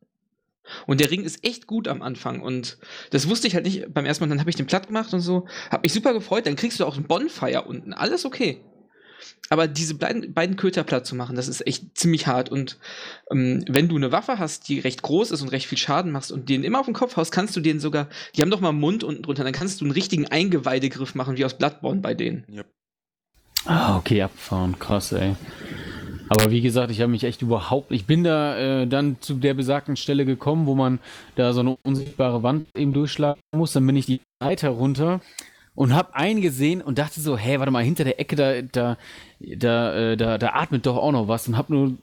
Und 0.86 1.00
der 1.00 1.10
Ring 1.10 1.24
ist 1.24 1.44
echt 1.44 1.66
gut 1.66 1.88
am 1.88 2.02
Anfang. 2.02 2.40
Und 2.40 2.78
das 3.10 3.28
wusste 3.28 3.48
ich 3.48 3.54
halt 3.54 3.64
nicht 3.64 3.92
beim 3.92 4.06
ersten 4.06 4.24
Mal. 4.24 4.28
Dann 4.28 4.40
habe 4.40 4.50
ich 4.50 4.56
den 4.56 4.66
platt 4.66 4.86
gemacht 4.86 5.12
und 5.12 5.20
so. 5.20 5.46
Hab 5.70 5.82
mich 5.82 5.92
super 5.92 6.12
gefreut. 6.12 6.46
Dann 6.46 6.56
kriegst 6.56 6.80
du 6.80 6.86
auch 6.86 6.96
ein 6.96 7.04
Bonfire 7.04 7.62
unten. 7.62 7.92
Alles 7.92 8.24
okay. 8.24 8.64
Aber 9.52 9.68
diese 9.68 9.96
beiden, 9.96 10.32
beiden 10.32 10.56
Köter 10.56 10.82
platt 10.82 11.04
zu 11.04 11.14
machen, 11.14 11.36
das 11.36 11.46
ist 11.46 11.66
echt 11.66 11.94
ziemlich 11.94 12.26
hart. 12.26 12.48
Und 12.48 12.78
ähm, 13.30 13.62
wenn 13.68 13.86
du 13.86 13.96
eine 13.96 14.10
Waffe 14.10 14.38
hast, 14.38 14.66
die 14.70 14.78
recht 14.78 15.02
groß 15.02 15.30
ist 15.30 15.42
und 15.42 15.48
recht 15.48 15.66
viel 15.66 15.76
Schaden 15.76 16.10
machst 16.10 16.32
und 16.32 16.48
den 16.48 16.64
immer 16.64 16.80
auf 16.80 16.86
den 16.86 16.94
Kopf 16.94 17.18
haust, 17.18 17.32
kannst 17.32 17.54
du 17.54 17.60
den 17.60 17.78
sogar, 17.78 18.08
die 18.34 18.40
haben 18.40 18.50
doch 18.50 18.62
mal 18.62 18.70
einen 18.70 18.80
Mund 18.80 19.04
unten 19.04 19.22
drunter, 19.22 19.44
dann 19.44 19.52
kannst 19.52 19.82
du 19.82 19.84
einen 19.84 19.92
richtigen 19.92 20.26
Eingeweidegriff 20.26 21.14
machen, 21.14 21.36
wie 21.36 21.44
aus 21.44 21.58
Bloodborne 21.58 22.00
bei 22.00 22.14
denen. 22.14 22.46
Ah, 23.66 23.98
okay, 23.98 24.22
abfahren. 24.22 24.78
Krass, 24.78 25.12
ey. 25.12 25.36
Aber 26.30 26.50
wie 26.50 26.62
gesagt, 26.62 26.90
ich 26.90 27.02
habe 27.02 27.10
mich 27.10 27.24
echt 27.24 27.42
überhaupt. 27.42 27.92
Ich 27.92 28.06
bin 28.06 28.24
da 28.24 28.56
äh, 28.56 28.86
dann 28.86 29.18
zu 29.20 29.34
der 29.34 29.52
besagten 29.52 29.96
Stelle 29.96 30.24
gekommen, 30.24 30.64
wo 30.64 30.74
man 30.74 30.98
da 31.36 31.52
so 31.52 31.60
eine 31.60 31.76
unsichtbare 31.82 32.42
Wand 32.42 32.68
eben 32.74 32.94
durchschlagen 32.94 33.42
muss. 33.54 33.74
Dann 33.74 33.86
bin 33.86 33.96
ich 33.96 34.06
die 34.06 34.22
Leiter 34.42 34.70
runter 34.70 35.20
und 35.74 35.94
habe 35.94 36.14
einen 36.14 36.40
gesehen 36.40 36.82
und 36.82 36.98
dachte 36.98 37.20
so, 37.20 37.36
hey, 37.36 37.58
warte 37.58 37.72
mal, 37.72 37.82
hinter 37.82 38.04
der 38.04 38.20
Ecke, 38.20 38.36
da, 38.36 38.62
da, 38.62 38.98
da, 39.40 39.94
äh, 39.94 40.16
da, 40.16 40.38
da 40.38 40.48
atmet 40.54 40.86
doch 40.86 40.96
auch 40.96 41.12
noch 41.12 41.28
was 41.28 41.48
und 41.48 41.56
habe 41.56 41.72
nur 41.72 41.98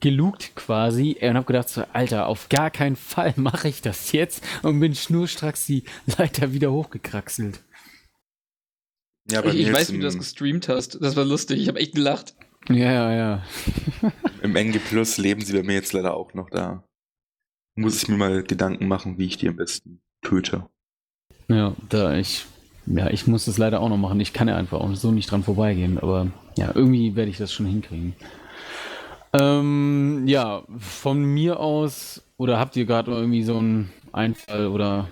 gelugt 0.00 0.52
quasi 0.54 1.16
äh, 1.20 1.30
und 1.30 1.36
habe 1.36 1.46
gedacht 1.46 1.68
so, 1.68 1.84
Alter, 1.92 2.26
auf 2.26 2.48
gar 2.48 2.70
keinen 2.70 2.96
Fall 2.96 3.34
mache 3.36 3.68
ich 3.68 3.82
das 3.82 4.12
jetzt 4.12 4.44
und 4.62 4.80
bin 4.80 4.94
schnurstracks 4.94 5.66
die 5.66 5.84
Leiter 6.18 6.52
wieder 6.52 6.72
hochgekraxelt. 6.72 7.62
Ja, 9.30 9.40
bei 9.40 9.50
Ich, 9.50 9.68
ich 9.68 9.72
weiß, 9.72 9.92
wie 9.92 9.98
du 9.98 10.02
das 10.02 10.18
gestreamt 10.18 10.68
hast. 10.68 11.00
Das 11.02 11.16
war 11.16 11.24
lustig. 11.24 11.60
Ich 11.60 11.68
habe 11.68 11.80
echt 11.80 11.94
gelacht. 11.94 12.34
Ja, 12.68 12.92
ja, 12.92 13.14
ja. 13.14 13.44
im 14.42 14.56
NG 14.56 14.78
Plus 14.78 15.18
leben 15.18 15.42
sie 15.42 15.52
bei 15.54 15.62
mir 15.62 15.74
jetzt 15.74 15.92
leider 15.92 16.14
auch 16.14 16.34
noch 16.34 16.50
da. 16.50 16.86
Muss 17.74 18.02
ich 18.02 18.08
mir 18.08 18.16
mal 18.16 18.42
Gedanken 18.42 18.86
machen, 18.86 19.18
wie 19.18 19.26
ich 19.26 19.36
die 19.36 19.48
am 19.48 19.56
besten 19.56 20.00
töte. 20.22 20.68
Ja, 21.48 21.74
da 21.88 22.16
ich, 22.16 22.46
ja, 22.86 23.10
ich 23.10 23.26
muss 23.26 23.46
das 23.46 23.58
leider 23.58 23.80
auch 23.80 23.88
noch 23.88 23.96
machen. 23.96 24.20
Ich 24.20 24.32
kann 24.32 24.48
ja 24.48 24.56
einfach 24.56 24.80
auch 24.80 24.94
so 24.94 25.10
nicht 25.10 25.30
dran 25.30 25.42
vorbeigehen, 25.42 25.98
aber 25.98 26.28
ja, 26.56 26.70
irgendwie 26.74 27.16
werde 27.16 27.30
ich 27.30 27.38
das 27.38 27.52
schon 27.52 27.66
hinkriegen. 27.66 28.14
Ähm, 29.32 30.24
ja, 30.26 30.62
von 30.78 31.24
mir 31.24 31.58
aus, 31.58 32.22
oder 32.36 32.58
habt 32.58 32.76
ihr 32.76 32.86
gerade 32.86 33.10
irgendwie 33.10 33.42
so 33.42 33.58
einen 33.58 33.90
Einfall 34.12 34.68
oder 34.68 35.08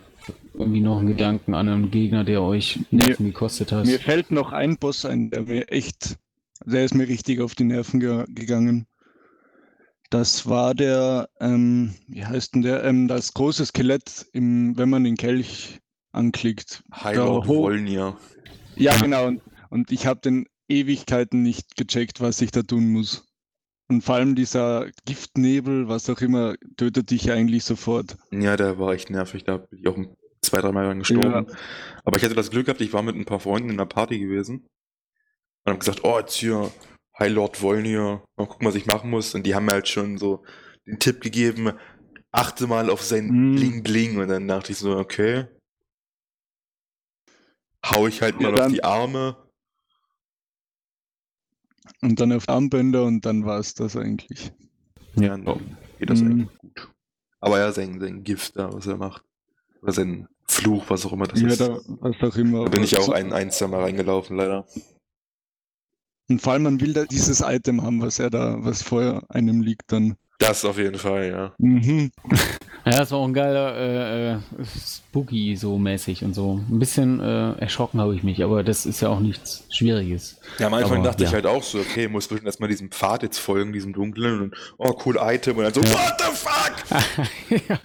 irgendwie 0.55 0.81
noch 0.81 0.99
einen 0.99 1.09
Gedanken 1.09 1.55
an 1.55 1.69
einen 1.69 1.91
Gegner, 1.91 2.23
der 2.23 2.43
euch 2.43 2.81
Nerven 2.91 3.27
gekostet 3.27 3.73
hat? 3.73 3.87
Mir 3.87 3.99
fällt 3.99 4.31
noch 4.31 4.53
ein 4.53 4.77
Boss 4.77 5.05
ein, 5.05 5.31
der 5.31 5.43
mir 5.43 5.69
echt, 5.71 6.17
der 6.65 6.85
ist 6.85 6.95
mir 6.95 7.09
richtig 7.09 7.41
auf 7.41 7.55
die 7.55 7.65
Nerven 7.65 7.99
ge 7.99 8.25
gegangen. 8.29 8.87
Das 10.11 10.47
war 10.47 10.75
der, 10.75 11.29
ähm, 11.41 11.95
wie 12.07 12.25
heißt 12.25 12.55
denn 12.55 12.63
der, 12.63 12.85
ähm, 12.85 13.09
das 13.09 13.33
große 13.33 13.67
Skelett, 13.67 14.27
im, 14.33 14.77
wenn 14.77 14.91
man 14.91 15.05
den 15.05 15.17
Kelch 15.17 15.81
anklickt. 16.13 16.83
Lord 17.15 17.47
hoch- 17.47 17.65
Volnir. 17.65 18.17
Ja, 18.77 18.97
genau. 18.99 19.27
Und, 19.27 19.43
und 19.71 19.93
ich 19.93 20.07
habe 20.07 20.21
den 20.21 20.47
Ewigkeiten 20.69 21.43
nicht 21.43 21.77
gecheckt, 21.77 22.21
was 22.21 22.41
ich 22.41 22.51
da 22.51 22.63
tun 22.63 22.93
muss. 22.93 23.27
Und 23.89 24.03
vor 24.03 24.15
allem 24.15 24.35
dieser 24.35 24.89
Giftnebel, 25.05 25.89
was 25.89 26.09
auch 26.09 26.21
immer, 26.21 26.55
tötet 26.77 27.11
dich 27.11 27.31
eigentlich 27.31 27.65
sofort. 27.65 28.17
Ja, 28.31 28.57
der 28.57 28.79
war 28.79 28.93
echt 28.95 29.11
nervig. 29.11 29.45
Da 29.45 29.59
bin 29.59 29.79
ich 29.81 29.87
auch 29.89 29.99
zwei, 30.41 30.61
dreimal 30.61 30.87
dran 30.87 31.01
gestorben. 31.01 31.47
Aber 32.05 32.17
ich 32.17 32.25
hatte 32.25 32.35
das 32.35 32.51
Glück 32.51 32.67
gehabt, 32.67 32.81
ich 32.81 32.93
war 32.93 33.03
mit 33.03 33.17
ein 33.17 33.27
paar 33.27 33.41
Freunden 33.41 33.69
in 33.69 33.75
einer 33.77 33.87
Party 33.87 34.19
gewesen. 34.19 34.67
Und 35.65 35.73
haben 35.73 35.79
gesagt, 35.79 36.05
oh, 36.05 36.19
jetzt 36.19 36.35
hier 36.35 36.71
High 37.19 37.33
Lord 37.33 37.61
Volnir. 37.61 38.25
Mal 38.37 38.47
gucken, 38.47 38.67
was 38.67 38.75
ich 38.77 38.87
machen 38.87 39.11
muss. 39.11 39.35
Und 39.35 39.45
die 39.47 39.55
haben 39.55 39.67
mir 39.67 39.73
halt 39.73 39.89
schon 39.89 40.17
so 40.17 40.43
den 40.87 40.99
Tipp 40.99 41.21
gegeben, 41.21 41.73
achte 42.31 42.67
mal 42.67 42.89
auf 42.89 43.03
sein 43.03 43.27
Mm. 43.29 43.57
Bling 43.57 43.83
Bling. 43.83 44.19
Und 44.19 44.29
dann 44.29 44.49
dachte 44.49 44.73
ich 44.73 44.79
so, 44.79 44.97
okay. 44.97 45.47
Hau 47.85 48.07
ich 48.07 48.23
halt 48.23 48.37
Ja, 48.37 48.43
mal 48.43 48.53
auf 48.55 48.59
dann- 48.61 48.73
die 48.73 48.85
Arme. 48.85 49.37
Und 52.01 52.21
dann 52.21 52.33
auf 52.33 52.49
Armbänder 52.49 53.05
und 53.05 53.25
dann 53.27 53.45
war 53.45 53.59
es 53.59 53.75
das 53.75 53.97
eigentlich. 53.97 54.53
Ja, 55.15 55.37
dann 55.37 55.77
geht 55.99 56.11
das 56.11 56.21
Mm. 56.23 56.27
eigentlich 56.27 56.59
gut. 56.59 56.91
Aber 57.41 57.59
ja, 57.59 57.73
sein, 57.73 58.01
sein 58.01 58.23
Gift 58.23 58.57
da, 58.57 58.73
was 58.73 58.87
er 58.87 58.97
macht. 58.97 59.23
Oder 59.83 59.93
sein 59.93 60.29
Fluch, 60.49 60.85
was 60.89 61.05
auch 61.07 61.13
immer 61.13 61.27
das 61.27 61.41
ja, 61.41 61.49
ist. 61.49 61.61
da, 61.61 61.81
was 62.01 62.17
auch 62.23 62.37
immer. 62.37 62.65
Da 62.65 62.71
bin 62.71 62.85
ich 62.85 62.97
auch 62.99 63.09
ein, 63.09 63.33
ein, 63.33 63.51
zwei 63.51 63.67
Mal 63.67 63.83
reingelaufen, 63.83 64.37
leider. 64.37 64.67
Und 66.29 66.41
vor 66.41 66.53
allem, 66.53 66.63
man 66.63 66.81
will 66.81 66.93
da 66.93 67.05
dieses 67.05 67.41
Item 67.41 67.83
haben, 67.83 68.01
was 68.01 68.19
er 68.19 68.31
da, 68.31 68.57
was 68.65 68.83
vor 68.83 69.25
einem 69.29 69.61
liegt 69.61 69.91
dann. 69.93 70.17
Das 70.39 70.65
auf 70.65 70.79
jeden 70.79 70.99
Fall, 70.99 71.29
ja. 71.29 71.55
Mhm. 71.59 72.11
Ja, 72.85 72.99
das 72.99 73.13
war 73.13 73.19
auch 73.21 73.27
ein 73.29 73.35
geiler 73.35 73.77
äh, 73.77 74.33
äh, 74.33 74.39
Spooky 74.65 75.57
so 75.57 75.79
mäßig 75.79 76.25
und 76.25 76.35
so. 76.35 76.55
Ein 76.69 76.79
bisschen 76.81 77.21
äh, 77.21 77.53
erschrocken 77.61 78.01
habe 78.01 78.15
ich 78.17 78.25
mich, 78.25 78.43
aber 78.43 78.65
das 78.65 78.87
ist 78.87 79.01
ja 79.01 79.09
auch 79.09 79.21
nichts 79.21 79.65
Schwieriges. 79.71 80.41
Ja, 80.59 80.67
am 80.67 80.75
Anfang 80.75 80.99
Aber, 80.99 81.05
dachte 81.09 81.23
ich 81.23 81.31
ja. 81.31 81.35
halt 81.35 81.47
auch 81.47 81.63
so, 81.63 81.79
okay, 81.79 82.09
muss 82.09 82.27
bestimmt 82.27 82.47
erstmal 82.47 82.69
diesem 82.69 82.91
Pfad 82.91 83.23
jetzt 83.23 83.39
folgen, 83.39 83.73
diesem 83.73 83.93
dunklen 83.93 84.41
und 84.43 84.57
oh, 84.79 84.93
cool 85.07 85.17
Item 85.21 85.59
und 85.59 85.65
dann 85.65 85.75
so, 85.75 85.81
Ja. 85.81 85.93
what 85.93 86.15
the 86.19 86.25
fuck? 86.35 87.69
ja. 87.69 87.79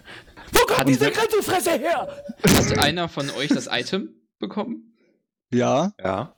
Wo 0.51 0.59
kommt 0.61 0.79
Hatten 0.79 0.87
diese 0.89 1.01
wir- 1.05 1.11
ganze 1.11 1.43
Fresse 1.43 1.71
her? 1.77 2.07
Hat 2.43 2.79
einer 2.79 3.07
von 3.07 3.29
euch 3.31 3.49
das 3.49 3.67
Item 3.71 4.09
bekommen? 4.39 4.95
Ja, 5.53 5.91
Ja. 6.03 6.33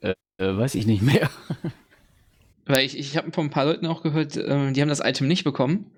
Äh, 0.00 0.14
weiß 0.38 0.74
ich 0.76 0.86
nicht 0.86 1.02
mehr. 1.02 1.28
Weil 2.66 2.84
ich, 2.86 2.98
ich 2.98 3.16
habe 3.16 3.30
von 3.32 3.46
ein 3.46 3.50
paar 3.50 3.66
Leuten 3.66 3.86
auch 3.86 4.02
gehört, 4.02 4.36
ähm, 4.36 4.72
die 4.72 4.80
haben 4.80 4.88
das 4.88 5.00
Item 5.00 5.28
nicht 5.28 5.44
bekommen. 5.44 5.90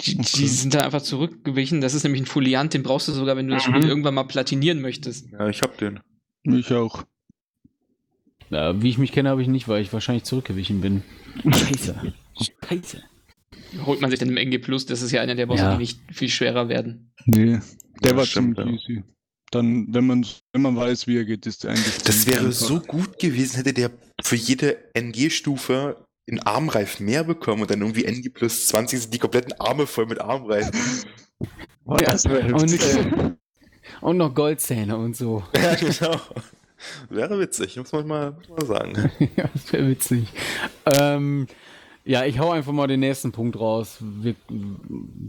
Die, 0.00 0.18
Okay. 0.18 0.28
die 0.36 0.46
sind 0.48 0.74
da 0.74 0.80
einfach 0.80 1.02
zurückgewichen. 1.02 1.80
Das 1.80 1.94
ist 1.94 2.02
nämlich 2.04 2.22
ein 2.22 2.26
Foliant, 2.26 2.74
den 2.74 2.82
brauchst 2.82 3.08
du 3.08 3.12
sogar, 3.12 3.36
wenn 3.36 3.48
du 3.48 3.54
das 3.54 3.66
Mhm. 3.66 3.74
Spiel 3.74 3.88
irgendwann 3.88 4.14
mal 4.14 4.24
platinieren 4.24 4.80
möchtest. 4.80 5.30
Ja, 5.32 5.48
ich 5.48 5.62
hab 5.62 5.76
den. 5.78 6.00
ich 6.44 6.72
auch. 6.72 7.04
Ja, 8.50 8.82
wie 8.82 8.90
ich 8.90 8.98
mich 8.98 9.12
kenne, 9.12 9.30
habe 9.30 9.40
ich 9.42 9.48
nicht, 9.48 9.68
weil 9.68 9.80
ich 9.82 9.92
wahrscheinlich 9.92 10.24
zurückgewichen 10.24 10.80
bin. 10.82 11.02
Scheiße. 11.44 12.12
Scheiße. 12.68 13.02
Holt 13.86 14.00
man 14.02 14.10
sich 14.10 14.18
dann 14.20 14.28
im 14.28 14.36
NG 14.36 14.58
Plus, 14.58 14.84
das 14.84 15.00
ist 15.00 15.12
ja 15.12 15.22
einer 15.22 15.34
der 15.34 15.46
Bosse, 15.46 15.62
Ja. 15.62 15.72
die 15.72 15.78
nicht 15.78 16.00
viel 16.10 16.28
schwerer 16.28 16.68
werden. 16.68 17.12
Nee, 17.24 17.60
der 18.02 18.10
Ja, 18.12 18.16
war 18.18 18.26
stimmt, 18.26 18.58
ziemlich 18.58 18.82
easy. 18.88 19.02
Dann, 19.52 19.86
wenn 19.92 20.06
man, 20.06 20.26
wenn 20.52 20.62
man 20.62 20.76
weiß, 20.76 21.06
wie 21.06 21.18
er 21.18 21.24
geht, 21.24 21.46
ist 21.46 21.62
der 21.62 21.72
eigentlich. 21.72 21.98
Das 21.98 22.26
wäre 22.26 22.46
einfach. 22.46 22.52
so 22.52 22.80
gut 22.80 23.18
gewesen, 23.18 23.56
hätte 23.56 23.72
der 23.72 23.90
für 24.22 24.36
jede 24.36 24.78
NG-Stufe 24.94 26.04
in 26.26 26.40
Armreif 26.40 27.00
mehr 27.00 27.22
bekommen 27.22 27.62
und 27.62 27.70
dann 27.70 27.80
irgendwie 27.80 28.04
NG 28.04 28.30
plus 28.30 28.66
20 28.68 29.02
sind 29.02 29.14
die 29.14 29.18
kompletten 29.18 29.52
Arme 29.60 29.86
voll 29.86 30.06
mit 30.06 30.20
Armreifen. 30.20 30.72
Oh, 31.84 31.96
das 31.96 32.24
wäre 32.24 32.54
Und, 32.54 32.72
äh, 32.72 33.34
und 34.00 34.16
noch 34.16 34.34
Goldzähne 34.34 34.96
und 34.96 35.16
so. 35.16 35.42
ja, 35.54 35.74
genau. 35.74 36.20
Wäre 37.10 37.38
witzig, 37.38 37.76
muss 37.76 37.92
man 37.92 38.06
mal, 38.06 38.36
man 38.48 38.66
sagen. 38.66 39.10
ja, 39.36 39.48
das 39.52 39.72
wäre 39.72 39.88
witzig. 39.88 40.28
Ähm, 40.86 41.46
ja, 42.04 42.24
ich 42.24 42.38
hau 42.38 42.50
einfach 42.50 42.72
mal 42.72 42.86
den 42.86 43.00
nächsten 43.00 43.32
Punkt 43.32 43.58
raus. 43.58 43.98
Wir 44.00 44.32
äh, 44.32 44.34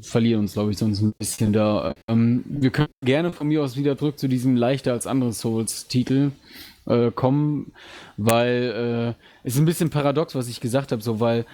verlieren 0.02 0.42
uns, 0.42 0.54
glaube 0.54 0.72
ich, 0.72 0.78
sonst 0.78 1.02
ein 1.02 1.14
bisschen 1.18 1.54
da. 1.54 1.94
Ähm, 2.08 2.44
wir 2.48 2.72
können 2.72 2.90
gerne 3.04 3.32
von 3.32 3.48
mir 3.48 3.64
aus 3.64 3.78
wieder 3.78 3.98
zurück 3.98 4.18
zu 4.18 4.28
diesem 4.28 4.56
leichter 4.56 4.94
als 4.94 5.06
andere 5.06 5.34
Souls-Titel 5.34 6.32
äh, 6.86 7.12
kommen, 7.12 7.72
weil 8.18 9.16
äh, 9.16 9.48
es 9.48 9.54
ist 9.54 9.60
ein 9.60 9.66
bisschen 9.66 9.90
paradox, 9.90 10.36
was 10.36 10.48
ich 10.48 10.62
gesagt 10.62 10.92
habe, 10.92 11.02
so 11.02 11.20
weil 11.20 11.46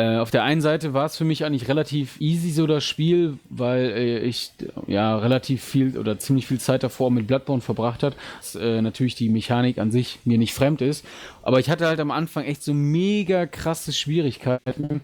Äh, 0.00 0.16
auf 0.16 0.30
der 0.30 0.44
einen 0.44 0.62
Seite 0.62 0.94
war 0.94 1.04
es 1.04 1.16
für 1.16 1.26
mich 1.26 1.44
eigentlich 1.44 1.68
relativ 1.68 2.18
easy 2.20 2.50
so 2.52 2.66
das 2.66 2.84
Spiel, 2.84 3.38
weil 3.50 3.90
äh, 3.90 4.18
ich 4.20 4.52
ja 4.86 5.18
relativ 5.18 5.62
viel 5.62 5.98
oder 5.98 6.18
ziemlich 6.18 6.46
viel 6.46 6.58
Zeit 6.58 6.82
davor 6.82 7.10
mit 7.10 7.26
Bloodborne 7.26 7.60
verbracht 7.60 8.02
hat. 8.02 8.16
Dass, 8.38 8.54
äh, 8.54 8.80
natürlich 8.80 9.14
die 9.14 9.28
Mechanik 9.28 9.76
an 9.76 9.90
sich 9.90 10.20
mir 10.24 10.38
nicht 10.38 10.54
fremd 10.54 10.80
ist, 10.80 11.04
aber 11.42 11.60
ich 11.60 11.68
hatte 11.68 11.86
halt 11.86 12.00
am 12.00 12.10
Anfang 12.10 12.44
echt 12.44 12.62
so 12.62 12.72
mega 12.72 13.44
krasse 13.44 13.92
Schwierigkeiten, 13.92 15.02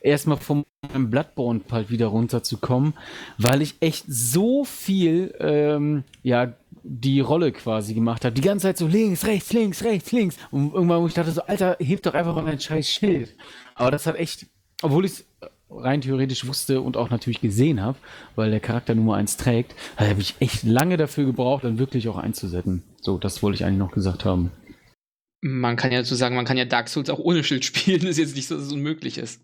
erstmal 0.00 0.38
vom 0.38 0.64
Bloodborne 0.94 1.60
halt 1.70 1.90
wieder 1.90 2.06
runterzukommen, 2.06 2.94
weil 3.36 3.60
ich 3.60 3.74
echt 3.80 4.06
so 4.08 4.64
viel 4.64 5.34
ähm, 5.40 6.04
ja 6.22 6.54
die 6.84 7.20
Rolle 7.20 7.52
quasi 7.52 7.94
gemacht 7.94 8.24
habe. 8.24 8.34
Die 8.34 8.40
ganze 8.40 8.64
Zeit 8.64 8.78
so 8.78 8.86
links, 8.86 9.26
rechts, 9.26 9.52
links, 9.52 9.84
rechts, 9.84 10.12
links. 10.12 10.36
Und 10.50 10.72
irgendwann, 10.74 11.02
wo 11.02 11.06
ich 11.06 11.14
dachte 11.14 11.30
so, 11.30 11.42
Alter, 11.42 11.76
heb 11.80 12.02
doch 12.02 12.14
einfach 12.14 12.34
mal 12.34 12.44
dein 12.44 12.60
scheiß 12.60 12.88
Schild. 12.88 13.34
Aber 13.74 13.90
das 13.90 14.06
hat 14.06 14.16
echt, 14.16 14.46
obwohl 14.82 15.04
ich 15.04 15.12
es 15.12 15.24
rein 15.70 16.00
theoretisch 16.00 16.46
wusste 16.46 16.80
und 16.80 16.96
auch 16.96 17.10
natürlich 17.10 17.40
gesehen 17.40 17.80
habe, 17.80 17.98
weil 18.36 18.50
der 18.50 18.60
Charakter 18.60 18.94
Nummer 18.94 19.16
1 19.16 19.36
trägt, 19.36 19.74
habe 19.96 20.20
ich 20.20 20.34
echt 20.40 20.64
lange 20.64 20.96
dafür 20.96 21.24
gebraucht, 21.24 21.64
dann 21.64 21.78
wirklich 21.78 22.08
auch 22.08 22.18
einzusetzen. 22.18 22.82
So, 23.00 23.18
das 23.18 23.42
wollte 23.42 23.56
ich 23.56 23.64
eigentlich 23.64 23.78
noch 23.78 23.92
gesagt 23.92 24.24
haben. 24.24 24.50
Man 25.40 25.76
kann 25.76 25.90
ja 25.90 25.98
dazu 25.98 26.14
sagen, 26.14 26.36
man 26.36 26.44
kann 26.44 26.56
ja 26.56 26.64
Dark 26.64 26.88
Souls 26.88 27.10
auch 27.10 27.18
ohne 27.18 27.42
Schild 27.42 27.64
spielen, 27.64 28.06
ist 28.06 28.18
jetzt 28.18 28.36
nicht 28.36 28.48
so, 28.48 28.56
dass 28.56 28.64
es 28.64 28.72
unmöglich 28.72 29.18
ist. 29.18 29.40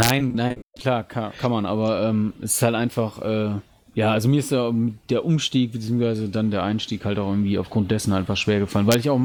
Nein, 0.00 0.32
nein, 0.34 0.60
klar, 0.78 1.04
kann, 1.04 1.32
kann 1.38 1.50
man, 1.50 1.66
aber 1.66 2.08
ähm, 2.08 2.32
es 2.40 2.54
ist 2.54 2.62
halt 2.62 2.74
einfach, 2.74 3.20
äh, 3.22 3.60
ja, 3.94 4.10
also 4.10 4.28
mir 4.28 4.38
ist 4.38 4.50
der, 4.50 4.72
der 5.10 5.24
Umstieg 5.24 5.72
beziehungsweise 5.72 6.28
dann 6.28 6.50
der 6.50 6.62
Einstieg 6.62 7.04
halt 7.04 7.18
auch 7.18 7.28
irgendwie 7.28 7.58
aufgrund 7.58 7.90
dessen 7.90 8.12
einfach 8.12 8.36
schwer 8.36 8.58
gefallen, 8.58 8.86
weil 8.86 8.98
ich 8.98 9.10
auch 9.10 9.20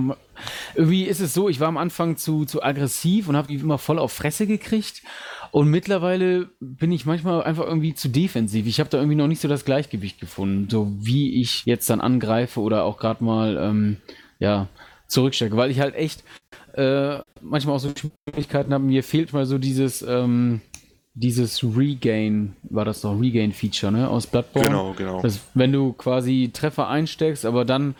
irgendwie 0.75 1.03
ist 1.03 1.21
es 1.21 1.33
so, 1.33 1.47
ich 1.47 1.59
war 1.59 1.69
am 1.69 1.77
Anfang 1.77 2.17
zu, 2.17 2.45
zu 2.45 2.61
aggressiv 2.61 3.29
und 3.29 3.37
habe 3.37 3.47
die 3.47 3.55
immer 3.55 3.77
voll 3.77 3.97
auf 3.97 4.11
Fresse 4.11 4.45
gekriegt 4.45 5.03
und 5.51 5.69
mittlerweile 5.69 6.49
bin 6.59 6.91
ich 6.91 7.05
manchmal 7.05 7.43
einfach 7.43 7.65
irgendwie 7.65 7.95
zu 7.95 8.09
defensiv. 8.09 8.67
Ich 8.67 8.79
habe 8.79 8.89
da 8.89 8.97
irgendwie 8.97 9.15
noch 9.15 9.27
nicht 9.27 9.41
so 9.41 9.47
das 9.47 9.63
Gleichgewicht 9.63 10.19
gefunden, 10.19 10.67
so 10.69 10.91
wie 10.99 11.41
ich 11.41 11.65
jetzt 11.65 11.89
dann 11.89 12.01
angreife 12.01 12.59
oder 12.59 12.83
auch 12.83 12.97
gerade 12.97 13.23
mal 13.23 13.57
ähm, 13.57 13.97
ja 14.39 14.67
zurückstecke, 15.07 15.55
weil 15.55 15.71
ich 15.71 15.79
halt 15.79 15.95
echt 15.95 16.23
äh, 16.73 17.19
manchmal 17.41 17.75
auch 17.75 17.79
so 17.79 17.91
Schwierigkeiten 17.95 18.73
habe. 18.73 18.83
Mir 18.83 19.03
fehlt 19.03 19.31
mal 19.31 19.45
so 19.45 19.57
dieses 19.57 20.01
ähm, 20.01 20.61
dieses 21.19 21.63
Regain, 21.63 22.55
war 22.63 22.85
das 22.85 23.01
doch 23.01 23.19
Regain-Feature, 23.19 23.91
ne, 23.91 24.07
aus 24.07 24.27
Bloodborne. 24.27 24.67
Genau, 24.67 24.93
genau. 24.93 25.21
Das, 25.21 25.39
wenn 25.55 25.71
du 25.71 25.93
quasi 25.93 26.51
Treffer 26.53 26.87
einsteckst, 26.87 27.45
aber 27.45 27.65
dann 27.65 27.95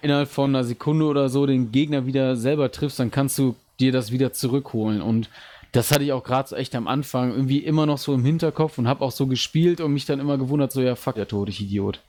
innerhalb 0.00 0.28
von 0.28 0.50
einer 0.50 0.64
Sekunde 0.64 1.04
oder 1.04 1.28
so 1.28 1.44
den 1.44 1.70
Gegner 1.70 2.06
wieder 2.06 2.34
selber 2.34 2.72
triffst, 2.72 2.98
dann 2.98 3.10
kannst 3.10 3.38
du 3.38 3.56
dir 3.78 3.92
das 3.92 4.10
wieder 4.10 4.32
zurückholen. 4.32 5.02
Und 5.02 5.28
das 5.72 5.90
hatte 5.90 6.04
ich 6.04 6.12
auch 6.12 6.24
gerade 6.24 6.56
echt 6.56 6.74
am 6.74 6.88
Anfang 6.88 7.32
irgendwie 7.32 7.58
immer 7.58 7.84
noch 7.84 7.98
so 7.98 8.14
im 8.14 8.24
Hinterkopf 8.24 8.78
und 8.78 8.88
habe 8.88 9.04
auch 9.04 9.12
so 9.12 9.26
gespielt 9.26 9.82
und 9.82 9.92
mich 9.92 10.06
dann 10.06 10.18
immer 10.18 10.38
gewundert, 10.38 10.72
so, 10.72 10.80
ja, 10.80 10.96
fuck, 10.96 11.16
der 11.16 11.28
Tod, 11.28 11.50
ich 11.50 11.60
Idiot. 11.60 12.02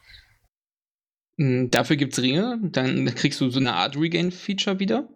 Mm, 1.36 1.68
dafür 1.72 1.98
gibt's 1.98 2.22
Ringe, 2.22 2.60
dann 2.64 3.06
kriegst 3.16 3.42
du 3.42 3.50
so 3.50 3.60
eine 3.60 3.74
Art 3.74 3.98
Regain-Feature 3.98 4.80
wieder. 4.80 5.10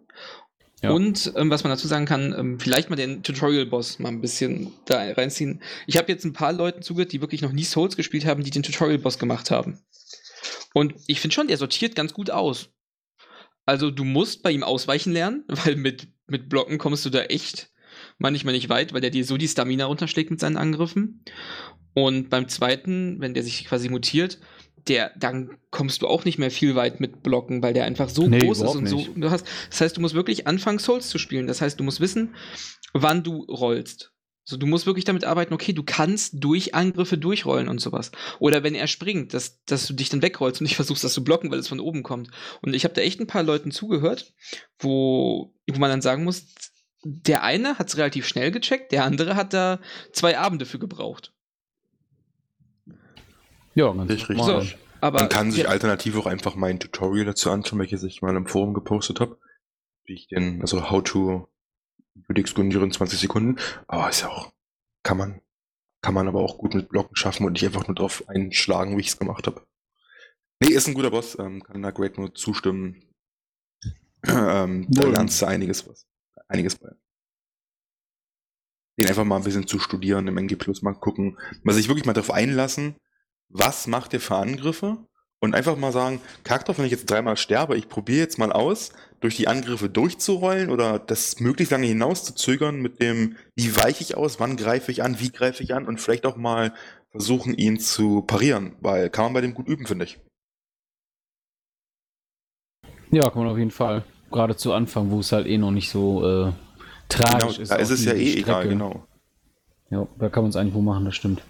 Ja. 0.82 0.90
Und 0.90 1.32
ähm, 1.34 1.50
was 1.50 1.64
man 1.64 1.72
dazu 1.72 1.88
sagen 1.88 2.06
kann, 2.06 2.34
ähm, 2.38 2.60
vielleicht 2.60 2.88
mal 2.88 2.96
den 2.96 3.22
Tutorial-Boss 3.22 3.98
mal 3.98 4.10
ein 4.10 4.20
bisschen 4.20 4.72
da 4.84 4.98
reinziehen. 5.12 5.60
Ich 5.86 5.96
habe 5.96 6.10
jetzt 6.10 6.24
ein 6.24 6.32
paar 6.32 6.52
Leuten 6.52 6.82
zugehört, 6.82 7.12
die 7.12 7.20
wirklich 7.20 7.42
noch 7.42 7.52
nie 7.52 7.64
Souls 7.64 7.96
gespielt 7.96 8.24
haben, 8.24 8.44
die 8.44 8.50
den 8.50 8.62
Tutorial-Boss 8.62 9.18
gemacht 9.18 9.50
haben. 9.50 9.80
Und 10.74 10.94
ich 11.06 11.20
finde 11.20 11.34
schon, 11.34 11.48
der 11.48 11.56
sortiert 11.56 11.96
ganz 11.96 12.14
gut 12.14 12.30
aus. 12.30 12.68
Also 13.66 13.90
du 13.90 14.04
musst 14.04 14.42
bei 14.42 14.52
ihm 14.52 14.62
ausweichen 14.62 15.12
lernen, 15.12 15.44
weil 15.48 15.76
mit, 15.76 16.08
mit 16.26 16.48
Blocken 16.48 16.78
kommst 16.78 17.04
du 17.04 17.10
da 17.10 17.22
echt 17.22 17.70
manchmal 18.18 18.54
nicht 18.54 18.68
weit, 18.68 18.92
weil 18.92 19.00
der 19.00 19.10
dir 19.10 19.24
so 19.24 19.36
die 19.36 19.48
Stamina 19.48 19.86
runterschlägt 19.86 20.30
mit 20.30 20.40
seinen 20.40 20.56
Angriffen. 20.56 21.24
Und 21.94 22.30
beim 22.30 22.48
zweiten, 22.48 23.20
wenn 23.20 23.34
der 23.34 23.42
sich 23.42 23.64
quasi 23.64 23.88
mutiert, 23.88 24.38
der, 24.88 25.12
dann 25.16 25.58
kommst 25.70 26.02
du 26.02 26.06
auch 26.06 26.24
nicht 26.24 26.38
mehr 26.38 26.50
viel 26.50 26.74
weit 26.74 27.00
mit 27.00 27.22
Blocken, 27.22 27.62
weil 27.62 27.74
der 27.74 27.84
einfach 27.84 28.08
so 28.08 28.26
nee, 28.26 28.38
groß 28.38 28.62
ist 28.62 28.74
und 28.74 28.86
so. 28.86 29.06
Du 29.14 29.30
hast, 29.30 29.46
das 29.70 29.80
heißt, 29.80 29.96
du 29.96 30.00
musst 30.00 30.14
wirklich 30.14 30.46
anfangen, 30.46 30.78
Souls 30.78 31.08
zu 31.08 31.18
spielen. 31.18 31.46
Das 31.46 31.60
heißt, 31.60 31.78
du 31.78 31.84
musst 31.84 32.00
wissen, 32.00 32.34
wann 32.92 33.22
du 33.22 33.44
rollst. 33.44 34.12
Also 34.48 34.56
du 34.56 34.66
musst 34.66 34.86
wirklich 34.86 35.04
damit 35.04 35.24
arbeiten, 35.24 35.52
okay, 35.52 35.74
du 35.74 35.82
kannst 35.82 36.42
durch 36.42 36.74
Angriffe 36.74 37.18
durchrollen 37.18 37.68
und 37.68 37.80
sowas. 37.80 38.12
Oder 38.38 38.62
wenn 38.62 38.74
er 38.74 38.86
springt, 38.86 39.34
dass, 39.34 39.62
dass 39.64 39.86
du 39.86 39.92
dich 39.92 40.08
dann 40.08 40.22
wegrollst 40.22 40.60
und 40.60 40.64
nicht 40.64 40.76
versuchst, 40.76 41.04
das 41.04 41.12
zu 41.12 41.22
blocken, 41.22 41.50
weil 41.50 41.58
es 41.58 41.68
von 41.68 41.80
oben 41.80 42.02
kommt. 42.02 42.30
Und 42.62 42.74
ich 42.74 42.84
habe 42.84 42.94
da 42.94 43.02
echt 43.02 43.20
ein 43.20 43.26
paar 43.26 43.42
Leuten 43.42 43.70
zugehört, 43.70 44.32
wo, 44.78 45.54
wo 45.70 45.78
man 45.78 45.90
dann 45.90 46.00
sagen 46.00 46.24
muss, 46.24 46.46
der 47.04 47.42
eine 47.42 47.78
hat 47.78 47.88
es 47.88 47.96
relativ 47.98 48.26
schnell 48.26 48.50
gecheckt, 48.50 48.90
der 48.92 49.04
andere 49.04 49.36
hat 49.36 49.52
da 49.52 49.80
zwei 50.12 50.38
Abende 50.38 50.66
für 50.66 50.78
gebraucht. 50.78 51.32
Ja, 53.78 53.92
ganz 53.92 54.10
richtig. 54.10 54.38
So, 54.42 54.64
aber 55.00 55.20
Man 55.20 55.28
kann 55.28 55.52
sich 55.52 55.62
ja. 55.62 55.68
alternativ 55.68 56.16
auch 56.16 56.26
einfach 56.26 56.56
mein 56.56 56.80
Tutorial 56.80 57.26
dazu 57.26 57.48
anschauen, 57.48 57.78
welches 57.78 58.02
ich 58.02 58.22
mal 58.22 58.34
im 58.34 58.48
Forum 58.48 58.74
gepostet 58.74 59.20
habe. 59.20 59.38
Wie 60.04 60.14
ich 60.14 60.26
den, 60.26 60.60
also 60.62 60.90
how 60.90 61.00
to 61.00 61.48
UDX 62.28 62.54
Gunjir 62.54 62.82
in 62.82 62.90
20 62.90 63.20
Sekunden. 63.20 63.60
Aber 63.86 64.10
ist 64.10 64.22
ja 64.22 64.30
auch, 64.30 64.52
kann 65.04 65.16
man, 65.16 65.40
kann 66.02 66.12
man 66.12 66.26
aber 66.26 66.40
auch 66.40 66.58
gut 66.58 66.74
mit 66.74 66.88
Blocken 66.88 67.14
schaffen 67.14 67.46
und 67.46 67.52
nicht 67.52 67.64
einfach 67.64 67.86
nur 67.86 67.94
drauf 67.94 68.28
einschlagen, 68.28 68.96
wie 68.96 69.02
ich 69.02 69.08
es 69.08 69.18
gemacht 69.18 69.46
habe. 69.46 69.64
Nee, 70.58 70.70
ist 70.70 70.88
ein 70.88 70.94
guter 70.94 71.12
Boss, 71.12 71.38
ähm, 71.38 71.62
kann 71.62 71.80
da 71.80 71.92
Great 71.92 72.18
nur 72.18 72.34
zustimmen. 72.34 73.04
ähm, 74.26 74.88
da 74.88 75.06
lernst 75.06 75.40
du 75.40 75.46
einiges 75.46 75.88
was. 75.88 76.04
Einiges 76.48 76.74
bei. 76.74 76.88
Den 78.98 79.06
einfach 79.06 79.24
mal 79.24 79.36
ein 79.36 79.44
bisschen 79.44 79.68
zu 79.68 79.78
studieren, 79.78 80.26
im 80.26 80.36
NG 80.36 80.56
Plus 80.56 80.82
mal 80.82 80.94
gucken, 80.94 81.38
mal 81.62 81.74
sich 81.74 81.86
wirklich 81.86 82.06
mal 82.06 82.14
darauf 82.14 82.32
einlassen, 82.32 82.96
was 83.48 83.86
macht 83.86 84.12
ihr 84.12 84.20
für 84.20 84.36
Angriffe? 84.36 84.98
Und 85.40 85.54
einfach 85.54 85.76
mal 85.76 85.92
sagen, 85.92 86.20
kack 86.42 86.64
doch, 86.64 86.78
wenn 86.78 86.84
ich 86.84 86.90
jetzt 86.90 87.08
dreimal 87.08 87.36
sterbe, 87.36 87.76
ich 87.76 87.88
probiere 87.88 88.18
jetzt 88.18 88.38
mal 88.38 88.52
aus, 88.52 88.90
durch 89.20 89.36
die 89.36 89.46
Angriffe 89.46 89.88
durchzurollen 89.88 90.68
oder 90.68 90.98
das 90.98 91.38
möglichst 91.38 91.70
lange 91.70 91.86
hinaus 91.86 92.24
zu 92.24 92.34
zögern 92.34 92.80
mit 92.80 93.00
dem, 93.00 93.36
wie 93.54 93.76
weiche 93.76 94.02
ich 94.02 94.16
aus, 94.16 94.40
wann 94.40 94.56
greife 94.56 94.90
ich 94.90 95.02
an, 95.04 95.20
wie 95.20 95.30
greife 95.30 95.62
ich 95.62 95.74
an 95.74 95.86
und 95.86 96.00
vielleicht 96.00 96.26
auch 96.26 96.36
mal 96.36 96.72
versuchen, 97.12 97.54
ihn 97.54 97.78
zu 97.78 98.22
parieren, 98.22 98.74
weil 98.80 99.10
kann 99.10 99.26
man 99.26 99.34
bei 99.34 99.40
dem 99.40 99.54
gut 99.54 99.68
üben, 99.68 99.86
finde 99.86 100.06
ich. 100.06 100.18
Ja, 103.10 103.30
kann 103.30 103.42
man 103.42 103.52
auf 103.52 103.58
jeden 103.58 103.70
Fall. 103.70 104.04
Gerade 104.30 104.56
zu 104.56 104.72
Anfang, 104.72 105.10
wo 105.10 105.20
es 105.20 105.32
halt 105.32 105.46
eh 105.46 105.56
noch 105.56 105.70
nicht 105.70 105.88
so 105.90 106.26
äh, 106.26 106.52
tragisch 107.08 107.56
genau, 107.56 107.62
ist. 107.62 107.70
Da 107.70 107.76
ist 107.76 107.90
es 107.90 108.04
ja 108.04 108.12
eh 108.12 108.32
Strecke. 108.32 108.40
egal, 108.40 108.68
genau. 108.68 109.06
Ja, 109.90 110.06
da 110.18 110.28
kann 110.28 110.42
man 110.42 110.50
es 110.50 110.56
eigentlich 110.56 110.74
wo 110.74 110.82
machen, 110.82 111.06
das 111.06 111.14
stimmt. 111.14 111.42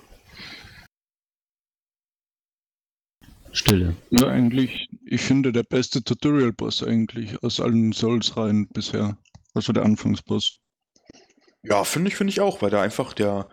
Stille. 3.59 3.97
Ja, 4.11 4.29
eigentlich, 4.29 4.89
ich 5.05 5.21
finde 5.21 5.53
der 5.53 5.65
beste 5.65 6.03
Tutorial-Boss 6.03 6.83
eigentlich 6.83 7.43
aus 7.43 7.61
allen 7.61 7.93
Souls-Reihen 7.93 8.69
bisher. 8.69 9.19
Also 9.55 9.73
der 9.73 9.85
Anfangsboss. 9.85 10.61
Ja, 11.63 11.85
finde 11.85 12.09
ich, 12.09 12.17
finde 12.17 12.31
ich 12.31 12.41
auch, 12.41 12.63
weil 12.63 12.71
der 12.71 12.81
einfach, 12.81 13.13
der, 13.13 13.49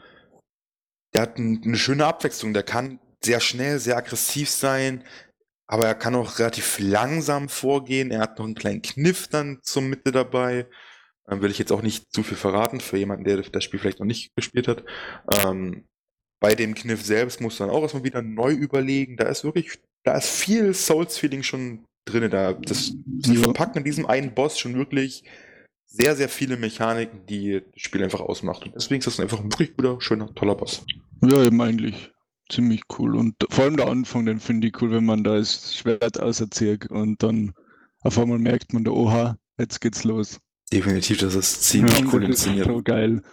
der 1.14 1.24
hat 1.24 1.38
ein, 1.38 1.62
eine 1.64 1.78
schöne 1.78 2.06
Abwechslung. 2.06 2.54
Der 2.54 2.64
kann 2.64 3.00
sehr 3.24 3.40
schnell, 3.40 3.80
sehr 3.80 3.98
aggressiv 3.98 4.50
sein, 4.50 5.04
aber 5.68 5.88
er 5.88 5.96
kann 5.96 6.16
auch 6.16 6.38
relativ 6.38 6.78
langsam 6.80 7.50
vorgehen. 7.50 8.12
Er 8.12 8.20
hat 8.20 8.38
noch 8.38 8.46
einen 8.46 8.56
kleinen 8.56 8.84
Kniff 8.84 9.28
dann 9.28 9.60
zur 9.64 9.82
Mitte 9.82 10.12
dabei. 10.12 10.68
Ähm, 11.28 11.42
will 11.42 11.50
ich 11.50 11.58
jetzt 11.58 11.72
auch 11.72 11.82
nicht 11.82 12.14
zu 12.14 12.22
viel 12.22 12.38
verraten 12.38 12.80
für 12.80 12.98
jemanden, 12.98 13.24
der 13.24 13.42
das 13.42 13.64
Spiel 13.64 13.80
vielleicht 13.80 14.00
noch 14.00 14.06
nicht 14.06 14.36
gespielt 14.36 14.68
hat. 14.68 14.84
Ähm, 15.44 15.88
bei 16.40 16.54
dem 16.54 16.76
Kniff 16.76 17.04
selbst 17.04 17.42
musst 17.42 17.60
du 17.60 17.64
dann 17.64 17.74
auch 17.74 17.82
erstmal 17.82 18.04
wieder 18.04 18.22
neu 18.22 18.52
überlegen. 18.52 19.18
Da 19.18 19.26
ist 19.26 19.44
wirklich 19.44 19.80
da 20.06 20.16
ist 20.18 20.30
viel 20.30 20.74
Souls-Feeling 20.74 21.44
schon 21.44 21.84
drin. 22.06 22.30
Da, 22.30 22.54
das, 22.54 22.94
sie 23.20 23.38
verpacken 23.38 23.80
in 23.80 23.84
diesem 23.84 24.06
einen 24.06 24.34
Boss 24.34 24.58
schon 24.58 24.76
wirklich 24.76 25.24
sehr, 25.86 26.16
sehr 26.16 26.30
viele 26.30 26.58
Mechaniken, 26.58 27.26
die 27.26 27.62
das 27.74 27.82
Spiel 27.82 28.04
einfach 28.04 28.22
ausmacht. 28.22 28.64
Und 28.64 28.76
deswegen 28.76 29.00
ist 29.00 29.08
das 29.08 29.20
einfach 29.20 29.40
ein 29.40 29.52
wirklich 29.52 29.76
guter, 29.76 30.00
schöner, 30.00 30.34
toller 30.36 30.56
Boss. 30.56 30.86
Ja, 31.22 31.44
eben 31.44 31.60
eigentlich 31.62 32.12
ziemlich 32.50 32.84
cool. 33.00 33.16
Und 33.16 33.36
vor 33.50 33.66
allem 33.66 33.78
der 33.78 33.88
Anfang, 33.88 34.26
den 34.26 34.40
finde 34.40 34.68
ich 34.68 34.82
cool, 34.82 34.92
wenn 34.92 35.06
man 35.06 35.24
da 35.24 35.38
das 35.38 35.76
Schwert 35.76 36.20
auserzieht 36.20 36.90
und 36.90 37.24
dann 37.24 37.54
auf 38.02 38.20
einmal 38.20 38.38
merkt 38.38 38.74
man 38.74 38.84
da, 38.84 38.92
oha, 38.92 39.38
jetzt 39.58 39.82
geht's 39.82 40.04
los. 40.04 40.40
Definitiv, 40.72 41.18
das 41.20 41.34
ist 41.34 41.64
ziemlich 41.64 42.00
ja, 42.00 42.06
cool 42.14 42.24
inszeniert. 42.24 42.68
So 42.68 42.84
geil. 42.84 43.24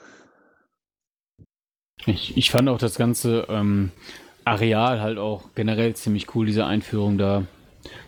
Ich, 2.07 2.37
ich 2.37 2.51
fand 2.51 2.69
auch 2.69 2.79
das 2.79 2.95
ganze 2.97 3.47
ähm, 3.49 3.93
Areal 4.45 5.01
halt 5.01 5.19
auch 5.19 5.51
generell 5.55 5.95
ziemlich 5.95 6.35
cool, 6.35 6.47
diese 6.47 6.67
Einführung 6.67 7.19
da. 7.19 7.47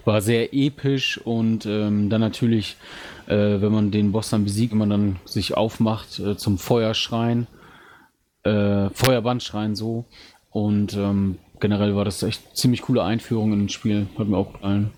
War 0.05 0.21
sehr 0.21 0.55
episch 0.55 1.19
und 1.19 1.67
ähm, 1.67 2.09
dann 2.09 2.21
natürlich, 2.21 2.77
äh, 3.27 3.61
wenn 3.61 3.73
man 3.73 3.91
den 3.91 4.13
Boss 4.13 4.31
dann 4.31 4.45
besiegt, 4.45 4.73
man 4.73 4.91
dann 4.91 5.17
sich 5.25 5.57
aufmacht 5.57 6.21
äh, 6.21 6.37
zum 6.37 6.59
Feuerschrein, 6.59 7.47
äh, 8.45 8.91
Feuerbandschrein 8.91 9.75
so. 9.75 10.05
Und 10.51 10.95
ähm, 10.95 11.39
generell 11.59 11.97
war 11.97 12.05
das 12.05 12.23
echt 12.23 12.57
ziemlich 12.57 12.83
coole 12.83 13.03
Einführung 13.03 13.53
in 13.53 13.67
das 13.67 13.73
Spiel. 13.73 14.07
Hat 14.17 14.29
mir 14.29 14.37
auch 14.37 14.53
gefallen. 14.53 14.91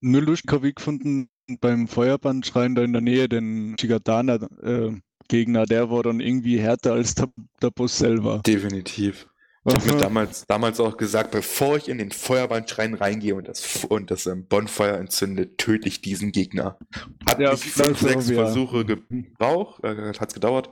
Nur 0.00 0.22
Lust 0.22 0.44
habe 0.50 0.68
ich 0.68 0.74
gefunden, 0.76 1.28
beim 1.60 1.88
Feuerbandschrein 1.88 2.74
da 2.74 2.82
in 2.82 2.92
der 2.92 3.02
Nähe 3.02 3.28
den 3.28 3.76
Shigadana 3.78 4.36
äh, 4.62 4.92
Gegner, 5.28 5.66
der 5.66 5.90
war 5.90 6.02
dann 6.02 6.20
irgendwie 6.20 6.58
härter 6.58 6.92
als 6.92 7.14
der, 7.14 7.28
der 7.60 7.70
Boss 7.70 7.98
selber. 7.98 8.42
Definitiv. 8.44 9.26
Ich 9.64 9.74
habe 9.74 9.92
mir 9.92 9.98
damals, 10.00 10.44
damals 10.46 10.80
auch 10.80 10.96
gesagt, 10.96 11.30
bevor 11.30 11.76
ich 11.76 11.88
in 11.88 11.98
den 11.98 12.10
Feuerwandschrein 12.10 12.94
reingehe 12.94 13.36
und 13.36 13.46
das, 13.46 13.84
und 13.84 14.10
das 14.10 14.26
ähm, 14.26 14.46
Bonfire 14.48 14.96
entzünde, 14.96 15.56
töte 15.56 15.86
ich 15.86 16.00
diesen 16.00 16.32
Gegner. 16.32 16.78
Hat 17.28 17.38
Ja, 17.38 17.52
mich 17.52 17.60
fünf, 17.60 18.00
sechs 18.00 18.28
ja. 18.28 18.34
Versuche 18.44 18.84
gebraucht, 18.84 19.84
äh, 19.84 20.12
hat's 20.18 20.34
gedauert. 20.34 20.70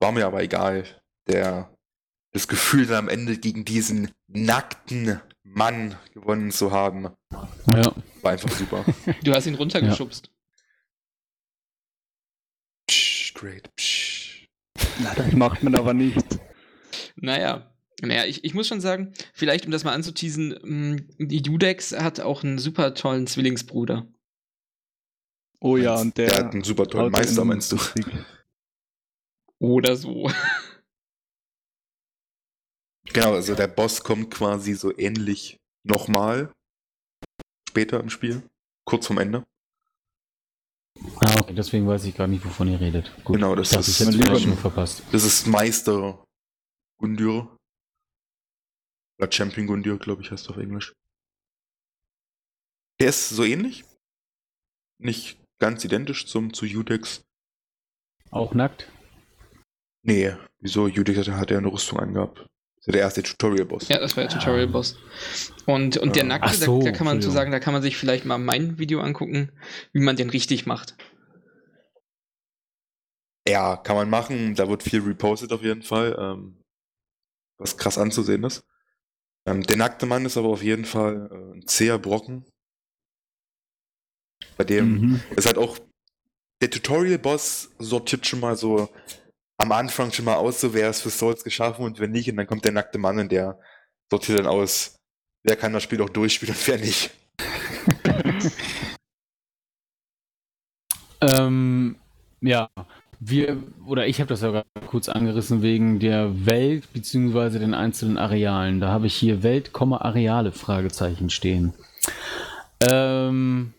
War 0.00 0.12
mir 0.12 0.26
aber 0.26 0.42
egal. 0.42 0.84
Der, 1.28 1.76
das 2.32 2.48
Gefühl 2.48 2.86
dann 2.86 2.96
am 3.04 3.08
Ende 3.10 3.36
gegen 3.36 3.66
diesen 3.66 4.10
nackten 4.28 5.20
Mann 5.42 5.96
gewonnen 6.14 6.50
zu 6.52 6.72
haben, 6.72 7.10
Ja. 7.30 7.92
war 8.22 8.32
einfach 8.32 8.50
super. 8.50 8.84
Du 9.24 9.34
hast 9.34 9.46
ihn 9.46 9.56
runtergeschubst. 9.56 10.30
Psch, 12.88 13.34
great. 13.34 13.68
Psch. 13.76 14.46
Na, 15.02 15.14
das 15.14 15.32
macht 15.32 15.62
man 15.62 15.74
aber 15.74 15.92
nicht. 15.92 16.38
Naja. 17.16 17.68
Naja, 18.04 18.24
ich, 18.24 18.42
ich 18.44 18.52
muss 18.52 18.66
schon 18.66 18.80
sagen, 18.80 19.12
vielleicht 19.32 19.64
um 19.64 19.70
das 19.70 19.84
mal 19.84 19.92
anzuteasen, 19.94 20.58
mh, 20.62 21.02
die 21.18 21.38
Judex 21.42 21.92
hat 21.92 22.18
auch 22.20 22.42
einen 22.42 22.58
super 22.58 22.94
tollen 22.94 23.28
Zwillingsbruder. 23.28 24.06
Oh 25.60 25.76
ja, 25.76 25.94
und 26.00 26.18
der, 26.18 26.26
Der 26.28 26.36
hat 26.38 26.52
einen 26.52 26.64
super 26.64 26.88
tollen 26.88 27.12
Meister, 27.12 27.42
in- 27.42 27.48
meinst 27.48 27.70
du? 27.70 27.78
Oder 29.60 29.94
so. 29.96 30.28
Genau, 33.12 33.34
also 33.34 33.54
der 33.54 33.68
Boss 33.68 34.02
kommt 34.02 34.30
quasi 34.32 34.74
so 34.74 34.96
ähnlich 34.98 35.58
nochmal 35.84 36.52
später 37.68 38.00
im 38.00 38.10
Spiel, 38.10 38.42
kurz 38.84 39.06
vorm 39.06 39.18
Ende. 39.18 39.44
Ah, 41.20 41.36
okay, 41.40 41.54
deswegen 41.54 41.86
weiß 41.86 42.04
ich 42.04 42.16
gar 42.16 42.26
nicht, 42.26 42.44
wovon 42.44 42.68
ihr 42.68 42.80
redet. 42.80 43.12
Gut. 43.24 43.36
Genau, 43.36 43.54
das 43.54 43.70
ich 43.70 43.76
dachte, 43.76 43.90
ist- 43.90 44.00
ich 44.00 44.08
Lieber- 44.24 44.38
schon 44.40 44.56
verpasst. 44.56 45.02
Das 45.12 45.24
ist 45.24 45.46
Meister 45.46 46.24
Gundyr. 46.98 47.56
Oder 49.22 49.30
Champion 49.30 49.68
Gundyr, 49.68 49.98
glaube 49.98 50.20
ich, 50.22 50.32
heißt 50.32 50.50
auf 50.50 50.56
Englisch. 50.56 50.94
Der 53.00 53.10
ist 53.10 53.28
so 53.28 53.44
ähnlich. 53.44 53.84
Nicht 54.98 55.38
ganz 55.60 55.84
identisch 55.84 56.26
zum 56.26 56.52
zu 56.52 56.66
Udex. 56.66 57.22
Auch 58.32 58.52
nackt? 58.52 58.90
Nee, 60.04 60.34
wieso? 60.58 60.86
Udex 60.86 61.18
hat, 61.20 61.28
hat 61.28 61.50
ja 61.52 61.58
eine 61.58 61.72
Rüstung 61.72 62.00
angehabt. 62.00 62.38
Das 62.38 62.48
ist 62.80 62.86
ja 62.86 62.92
der 62.94 63.00
erste 63.02 63.22
Tutorial-Boss. 63.22 63.86
Ja, 63.88 64.00
das 64.00 64.16
war 64.16 64.24
der 64.24 64.32
Tutorial-Boss. 64.36 64.98
Und, 65.66 65.98
und 65.98 66.16
der 66.16 66.24
Ah. 66.24 66.26
Nackte, 66.26 66.54
so, 66.56 66.80
da, 66.80 66.86
da 66.86 66.90
kann 66.90 67.04
man 67.04 67.22
zu 67.22 67.28
Entschuldigung. 67.28 67.32
sagen, 67.34 67.52
da 67.52 67.60
kann 67.60 67.72
man 67.74 67.82
sich 67.82 67.96
vielleicht 67.96 68.24
mal 68.24 68.38
mein 68.38 68.78
Video 68.78 69.00
angucken, 69.02 69.52
wie 69.92 70.00
man 70.00 70.16
den 70.16 70.30
richtig 70.30 70.66
macht. 70.66 70.96
Ja, 73.46 73.76
kann 73.76 73.94
man 73.94 74.10
machen. 74.10 74.56
Da 74.56 74.68
wird 74.68 74.82
viel 74.82 75.00
repostet 75.02 75.52
auf 75.52 75.62
jeden 75.62 75.82
Fall. 75.82 76.16
Ähm, 76.18 76.60
was 77.58 77.76
krass 77.76 77.98
anzusehen 77.98 78.42
ist. 78.42 78.64
Ähm, 79.46 79.62
der 79.64 79.76
nackte 79.76 80.06
Mann 80.06 80.24
ist 80.24 80.36
aber 80.36 80.48
auf 80.48 80.62
jeden 80.62 80.84
Fall 80.84 81.28
äh, 81.32 81.56
ein 81.58 81.66
zäher 81.66 81.98
Brocken. 81.98 82.44
Bei 84.56 84.64
dem 84.64 85.00
Mhm. 85.00 85.22
ist 85.36 85.46
halt 85.46 85.58
auch 85.58 85.78
der 86.60 86.70
Tutorial-Boss 86.70 87.70
sortiert 87.78 88.26
schon 88.26 88.40
mal 88.40 88.56
so 88.56 88.88
am 89.58 89.72
Anfang 89.72 90.12
schon 90.12 90.24
mal 90.24 90.36
aus, 90.36 90.60
so 90.60 90.74
wer 90.74 90.90
ist 90.90 91.02
für 91.02 91.10
Souls 91.10 91.42
geschaffen 91.44 91.84
und 91.84 91.98
wer 91.98 92.08
nicht. 92.08 92.30
Und 92.30 92.36
dann 92.36 92.46
kommt 92.46 92.64
der 92.64 92.72
nackte 92.72 92.98
Mann 92.98 93.18
und 93.18 93.32
der 93.32 93.58
sortiert 94.10 94.38
dann 94.40 94.46
aus, 94.46 94.96
wer 95.44 95.56
kann 95.56 95.72
das 95.72 95.82
Spiel 95.82 96.02
auch 96.02 96.10
durchspielen 96.10 96.54
und 96.54 96.68
wer 96.68 96.78
nicht. 96.78 97.10
Ähm, 101.24 101.96
ja, 102.40 102.68
wir, 103.24 103.62
oder 103.86 104.08
ich 104.08 104.18
habe 104.18 104.28
das 104.28 104.42
ja 104.42 104.50
gerade 104.50 104.66
kurz 104.86 105.08
angerissen 105.08 105.62
wegen 105.62 106.00
der 106.00 106.44
Welt 106.46 106.92
beziehungsweise 106.92 107.60
den 107.60 107.72
einzelnen 107.72 108.18
Arealen. 108.18 108.80
Da 108.80 108.88
habe 108.88 109.06
ich 109.06 109.14
hier 109.14 109.44
Welt, 109.44 109.70
Areale, 109.74 110.50
Fragezeichen 110.50 111.30
stehen. 111.30 111.72
Ähm, 112.80 113.74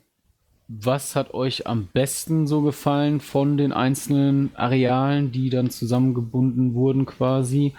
was 0.70 1.18
hat 1.18 1.34
euch 1.34 1.68
am 1.68 1.88
besten 1.88 2.48
so 2.48 2.62
gefallen 2.62 3.20
von 3.20 3.58
den 3.58 3.74
einzelnen 3.74 4.56
Arealen, 4.56 5.34
die 5.34 5.50
dann 5.50 5.70
zusammengebunden 5.70 6.74
wurden 6.74 7.06
quasi? 7.06 7.74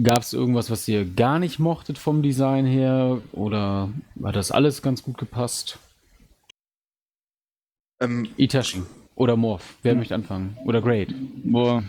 Gab 0.00 0.20
es 0.20 0.32
irgendwas, 0.32 0.70
was 0.70 0.86
ihr 0.86 1.04
gar 1.04 1.40
nicht 1.40 1.58
mochtet 1.58 1.98
vom 1.98 2.22
Design 2.22 2.64
her? 2.64 3.20
Oder 3.32 3.88
hat 4.22 4.36
das 4.36 4.52
alles 4.52 4.82
ganz 4.82 5.02
gut 5.02 5.18
gepasst? 5.18 5.80
Ähm, 8.00 8.28
Itachi 8.36 8.82
oder 9.14 9.36
Morph. 9.36 9.76
Wer 9.82 9.94
möchte 9.94 10.14
anfangen? 10.14 10.56
Oder 10.64 10.80
Great. 10.80 11.14
Boah. 11.44 11.82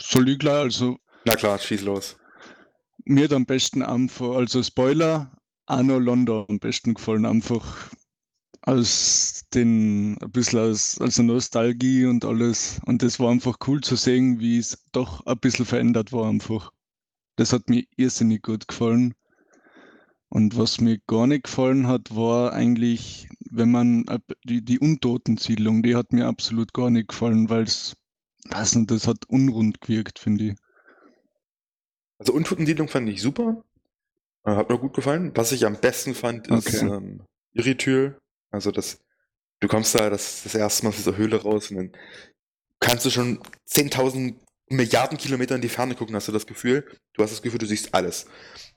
Soll 0.00 0.28
ich 0.28 0.38
gleich, 0.38 0.54
also 0.54 0.98
na 1.24 1.34
klar, 1.34 1.58
schieß 1.58 1.82
los. 1.82 2.16
mir 3.04 3.24
hat 3.24 3.32
am 3.32 3.46
besten 3.46 3.82
einfach, 3.82 4.36
also 4.36 4.62
Spoiler, 4.62 5.30
Anno 5.66 5.98
London 5.98 6.46
am 6.48 6.58
besten 6.58 6.94
gefallen, 6.94 7.26
einfach 7.26 7.90
aus 8.62 9.44
den, 9.54 10.18
ein 10.22 10.30
bisschen 10.30 10.58
aus, 10.60 10.96
der 10.96 11.24
Nostalgie 11.24 12.06
und 12.06 12.24
alles. 12.24 12.80
Und 12.86 13.02
das 13.02 13.18
war 13.18 13.30
einfach 13.30 13.56
cool 13.66 13.80
zu 13.80 13.96
sehen, 13.96 14.40
wie 14.40 14.58
es 14.58 14.84
doch 14.92 15.24
ein 15.26 15.38
bisschen 15.38 15.64
verändert 15.64 16.12
war 16.12 16.28
einfach. 16.28 16.70
Das 17.36 17.52
hat 17.52 17.68
mir 17.68 17.84
irrsinnig 17.96 18.42
gut 18.42 18.68
gefallen. 18.68 19.14
Und 20.28 20.58
was 20.58 20.80
mir 20.80 20.98
gar 21.06 21.26
nicht 21.26 21.44
gefallen 21.44 21.86
hat, 21.86 22.14
war 22.14 22.52
eigentlich, 22.52 23.28
wenn 23.50 23.70
man 23.70 24.08
ab- 24.08 24.32
die, 24.44 24.64
die 24.64 24.78
Untotensiedlung, 24.78 25.82
die 25.82 25.96
hat 25.96 26.12
mir 26.12 26.26
absolut 26.26 26.72
gar 26.72 26.90
nicht 26.90 27.08
gefallen, 27.08 27.48
weil 27.50 27.62
es, 27.62 27.96
weiß 28.50 28.76
nicht, 28.76 28.90
das 28.90 29.06
hat 29.06 29.24
unrund 29.28 29.80
gewirkt, 29.80 30.18
finde 30.18 30.44
ich. 30.44 30.54
Also 32.18 32.32
Untotensiedlung 32.32 32.88
fand 32.88 33.08
ich 33.08 33.22
super. 33.22 33.62
Äh, 34.44 34.56
hat 34.56 34.68
mir 34.70 34.78
gut 34.78 34.94
gefallen. 34.94 35.32
Was 35.34 35.52
ich 35.52 35.66
am 35.66 35.80
besten 35.80 36.14
fand, 36.14 36.48
ist 36.48 36.82
Okay. 36.82 36.88
ähm, 36.88 37.22
Irrityl. 37.52 38.18
Also 38.50 38.70
das, 38.70 39.00
du 39.60 39.68
kommst 39.68 39.94
da 39.94 40.10
das, 40.10 40.42
das 40.42 40.54
erste 40.54 40.84
Mal 40.84 40.90
aus 40.90 40.96
dieser 40.96 41.16
Höhle 41.16 41.42
raus 41.42 41.70
und 41.70 41.76
dann 41.76 41.92
kannst 42.80 43.04
du 43.04 43.10
schon 43.10 43.38
10.000 43.68 44.36
Milliarden 44.70 45.16
Kilometer 45.18 45.54
in 45.54 45.60
die 45.60 45.68
Ferne 45.68 45.94
gucken, 45.94 46.14
hast 46.14 46.28
du 46.28 46.32
das 46.32 46.46
Gefühl. 46.46 46.86
Du 47.14 47.22
hast 47.22 47.30
das 47.30 47.42
Gefühl, 47.42 47.58
du 47.58 47.66
siehst 47.66 47.94
alles. 47.94 48.26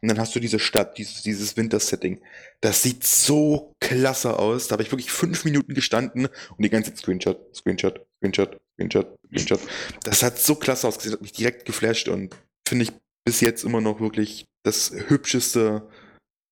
Und 0.01 0.07
dann 0.07 0.19
hast 0.19 0.35
du 0.35 0.39
diese 0.39 0.59
Stadt, 0.59 0.97
dieses, 0.97 1.21
dieses 1.21 1.57
Wintersetting. 1.57 2.21
Das 2.61 2.81
sieht 2.81 3.03
so 3.03 3.75
klasse 3.79 4.39
aus. 4.39 4.67
Da 4.67 4.73
habe 4.73 4.83
ich 4.83 4.91
wirklich 4.91 5.11
fünf 5.11 5.45
Minuten 5.45 5.73
gestanden 5.73 6.25
und 6.25 6.63
die 6.63 6.69
ganze 6.69 6.93
Zeit 6.93 6.99
Screenshot, 6.99 7.55
Screenshot, 7.55 8.05
Screenshot, 8.17 8.59
Screenshot, 8.73 9.17
Screenshot. 9.27 9.59
Das 10.03 10.23
hat 10.23 10.39
so 10.39 10.55
klasse 10.55 10.87
ausgesehen, 10.87 11.13
hat 11.13 11.21
mich 11.21 11.33
direkt 11.33 11.65
geflasht 11.65 12.07
und 12.07 12.35
finde 12.67 12.83
ich 12.83 12.91
bis 13.25 13.41
jetzt 13.41 13.63
immer 13.63 13.81
noch 13.81 13.99
wirklich 13.99 14.45
das 14.63 14.91
hübscheste 15.07 15.87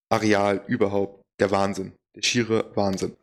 Areal 0.09 0.63
überhaupt. 0.67 1.23
Der 1.39 1.51
Wahnsinn. 1.51 1.93
Der 2.15 2.21
schiere 2.21 2.69
Wahnsinn. 2.75 3.15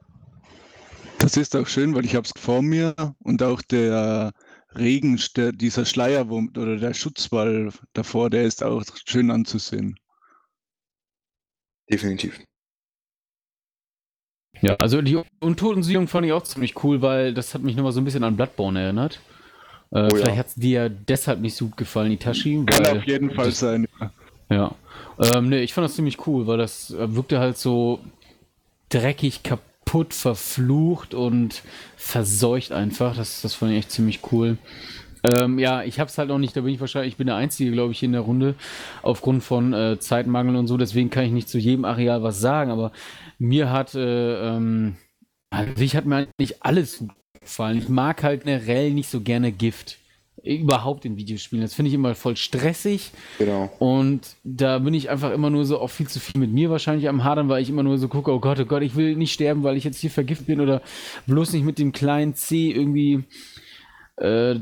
Das 1.19 1.37
ist 1.37 1.55
auch 1.57 1.67
schön, 1.67 1.95
weil 1.95 2.05
ich 2.05 2.15
habe 2.15 2.27
es 2.27 2.33
vor 2.41 2.63
mir 2.63 2.95
und 3.19 3.43
auch 3.43 3.63
der 3.63 4.33
Regen, 4.77 5.21
der, 5.37 5.53
dieser 5.53 5.85
Schleier 5.85 6.29
wo, 6.29 6.39
oder 6.57 6.77
der 6.77 6.95
Schutzwall 6.95 7.73
davor, 7.93 8.31
der 8.31 8.45
ist 8.45 8.63
auch 8.63 8.83
schön 9.07 9.31
anzusehen. 9.31 9.99
Definitiv. 11.91 12.41
Ja, 14.61 14.75
also 14.77 15.03
die 15.03 15.21
Untotensiedlung 15.41 16.09
fand 16.09 16.27
ich 16.27 16.33
auch 16.33 16.43
ziemlich 16.43 16.83
cool, 16.83 17.03
weil 17.03 17.35
das 17.35 17.55
hat 17.55 17.63
mich 17.63 17.77
nochmal 17.77 17.93
so 17.93 18.01
ein 18.01 18.05
bisschen 18.05 18.25
an 18.25 18.37
Bloodborne 18.37 18.81
erinnert. 18.81 19.21
Äh, 19.93 19.99
Oh 19.99 20.03
ja. 20.03 20.09
vielleicht 20.17 20.39
hat 20.39 20.47
es 20.49 20.55
dir 20.55 20.89
deshalb 20.89 21.41
nicht 21.41 21.55
so 21.55 21.67
gut 21.67 21.77
gefallen, 21.77 22.11
Itachi. 22.13 22.65
Kann 22.67 22.85
weil 22.87 22.99
auf 22.99 23.05
jeden 23.07 23.31
Fall 23.31 23.47
das- 23.47 23.59
sein. 23.61 23.87
ja. 24.01 24.11
Ja. 24.49 24.75
Ähm, 25.19 25.49
nee, 25.49 25.61
ich 25.63 25.75
fand 25.75 25.85
das 25.85 25.97
ziemlich 25.97 26.27
cool, 26.27 26.47
weil 26.47 26.59
das 26.59 26.91
äh, 26.91 27.15
wirkte 27.15 27.39
halt 27.41 27.59
so 27.59 28.01
dreckig, 28.89 29.43
kaputt, 29.43 29.66
verflucht 30.15 31.15
und 31.15 31.63
verseucht 31.97 32.73
einfach. 32.73 33.17
Das, 33.17 33.41
das 33.43 33.55
fand 33.55 33.73
ich 33.73 33.79
echt 33.79 33.91
ziemlich 33.93 34.21
cool. 34.33 34.59
Ähm, 35.23 35.59
ja, 35.59 35.83
ich 35.83 35.99
hab's 35.99 36.19
halt 36.19 36.29
noch 36.29 36.39
nicht, 36.39 36.57
da 36.57 36.61
bin 36.61 36.75
ich 36.75 36.81
wahrscheinlich, 36.81 37.15
ich 37.15 37.17
bin 37.17 37.27
der 37.27 37.37
Einzige, 37.37 37.73
glaube 37.73 37.93
ich, 37.93 38.03
in 38.03 38.13
der 38.13 38.21
Runde, 38.21 38.55
aufgrund 39.03 39.43
von 39.43 39.73
äh, 39.73 39.99
Zeitmangel 39.99 40.55
und 40.57 40.67
so, 40.67 40.77
deswegen 40.77 41.11
kann 41.11 41.25
ich 41.25 41.33
nicht 41.33 41.49
zu 41.49 41.59
jedem 41.59 41.85
Areal 41.85 42.23
was 42.23 42.41
sagen, 42.41 42.71
aber 42.71 42.93
mir 43.39 43.71
hat, 43.71 43.95
äh, 43.95 44.57
ähm, 44.57 44.97
an 45.51 45.75
sich 45.77 45.97
hat 45.97 46.05
mir 46.05 46.17
eigentlich 46.17 46.63
alles 46.63 47.03
gefallen. 47.41 47.79
Ich 47.79 47.89
mag 47.89 48.23
halt 48.23 48.45
generell 48.45 48.93
nicht 48.93 49.09
so 49.09 49.21
gerne 49.21 49.51
Gift. 49.53 49.99
Überhaupt 50.43 51.05
in 51.05 51.17
Videospielen. 51.17 51.63
Das 51.63 51.75
finde 51.75 51.89
ich 51.89 51.95
immer 51.95 52.15
voll 52.15 52.37
stressig. 52.37 53.11
Genau. 53.39 53.71
Und 53.79 54.21
da 54.45 54.79
bin 54.79 54.95
ich 54.95 55.11
einfach 55.11 55.33
immer 55.33 55.51
nur 55.51 55.65
so 55.65 55.81
auch 55.81 55.91
viel 55.91 56.07
zu 56.09 56.21
viel 56.21 56.41
mit 56.41 56.53
mir 56.53 56.71
wahrscheinlich 56.71 57.09
am 57.09 57.25
Hadern, 57.25 57.49
weil 57.49 57.63
ich 57.63 57.71
immer 57.71 57.83
nur 57.83 57.99
so 57.99 58.09
gucke, 58.09 58.31
oh 58.33 58.39
Gott, 58.39 58.61
oh 58.61 58.65
Gott, 58.65 58.83
ich 58.83 58.95
will 58.95 59.17
nicht 59.17 59.33
sterben, 59.33 59.63
weil 59.63 59.77
ich 59.77 59.85
jetzt 59.85 59.99
hier 59.99 60.11
vergiftet 60.11 60.47
bin 60.47 60.61
oder 60.61 60.83
bloß 61.27 61.53
nicht 61.53 61.65
mit 61.65 61.79
dem 61.79 61.93
kleinen 61.93 62.35
C 62.35 62.71
irgendwie 62.71 63.25
äh, 64.17 64.57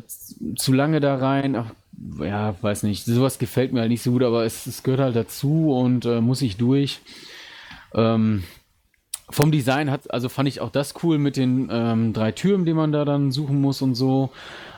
zu 0.56 0.72
lange 0.72 1.00
da 1.00 1.16
rein. 1.16 1.56
Ach, 1.56 1.72
ja, 2.20 2.54
weiß 2.62 2.84
nicht. 2.84 3.04
Sowas 3.04 3.38
gefällt 3.38 3.72
mir 3.72 3.80
halt 3.80 3.90
nicht 3.90 4.02
so 4.02 4.12
gut, 4.12 4.22
aber 4.22 4.44
es, 4.44 4.66
es 4.66 4.82
gehört 4.82 5.00
halt 5.00 5.16
dazu 5.16 5.74
und 5.74 6.06
äh, 6.06 6.20
muss 6.20 6.40
ich 6.40 6.56
durch. 6.56 7.00
Ähm, 7.94 8.44
vom 9.30 9.50
Design 9.50 9.90
hat, 9.90 10.10
also 10.12 10.28
fand 10.28 10.48
ich 10.48 10.60
auch 10.60 10.70
das 10.70 10.94
cool 11.02 11.18
mit 11.18 11.36
den 11.36 11.68
ähm, 11.70 12.12
drei 12.12 12.32
Türen, 12.32 12.64
die 12.64 12.74
man 12.74 12.92
da 12.92 13.04
dann 13.04 13.32
suchen 13.32 13.60
muss 13.60 13.82
und 13.82 13.94
so. 13.94 14.30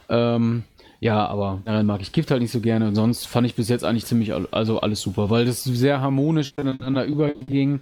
Ähm, 0.08 0.64
ja, 1.00 1.26
aber 1.26 1.60
daran 1.64 1.86
mag 1.86 2.00
ich 2.00 2.12
Gift 2.12 2.30
halt 2.30 2.42
nicht 2.42 2.52
so 2.52 2.60
gerne. 2.60 2.88
Und 2.88 2.94
sonst 2.94 3.26
fand 3.26 3.46
ich 3.46 3.54
bis 3.54 3.68
jetzt 3.68 3.84
eigentlich 3.84 4.06
ziemlich, 4.06 4.32
also 4.52 4.80
alles 4.80 5.00
super, 5.00 5.30
weil 5.30 5.44
das 5.44 5.64
sehr 5.64 6.00
harmonisch 6.00 6.54
ineinander 6.56 7.04
überging. 7.04 7.80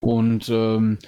Und 0.00 0.48
ähm, 0.48 0.98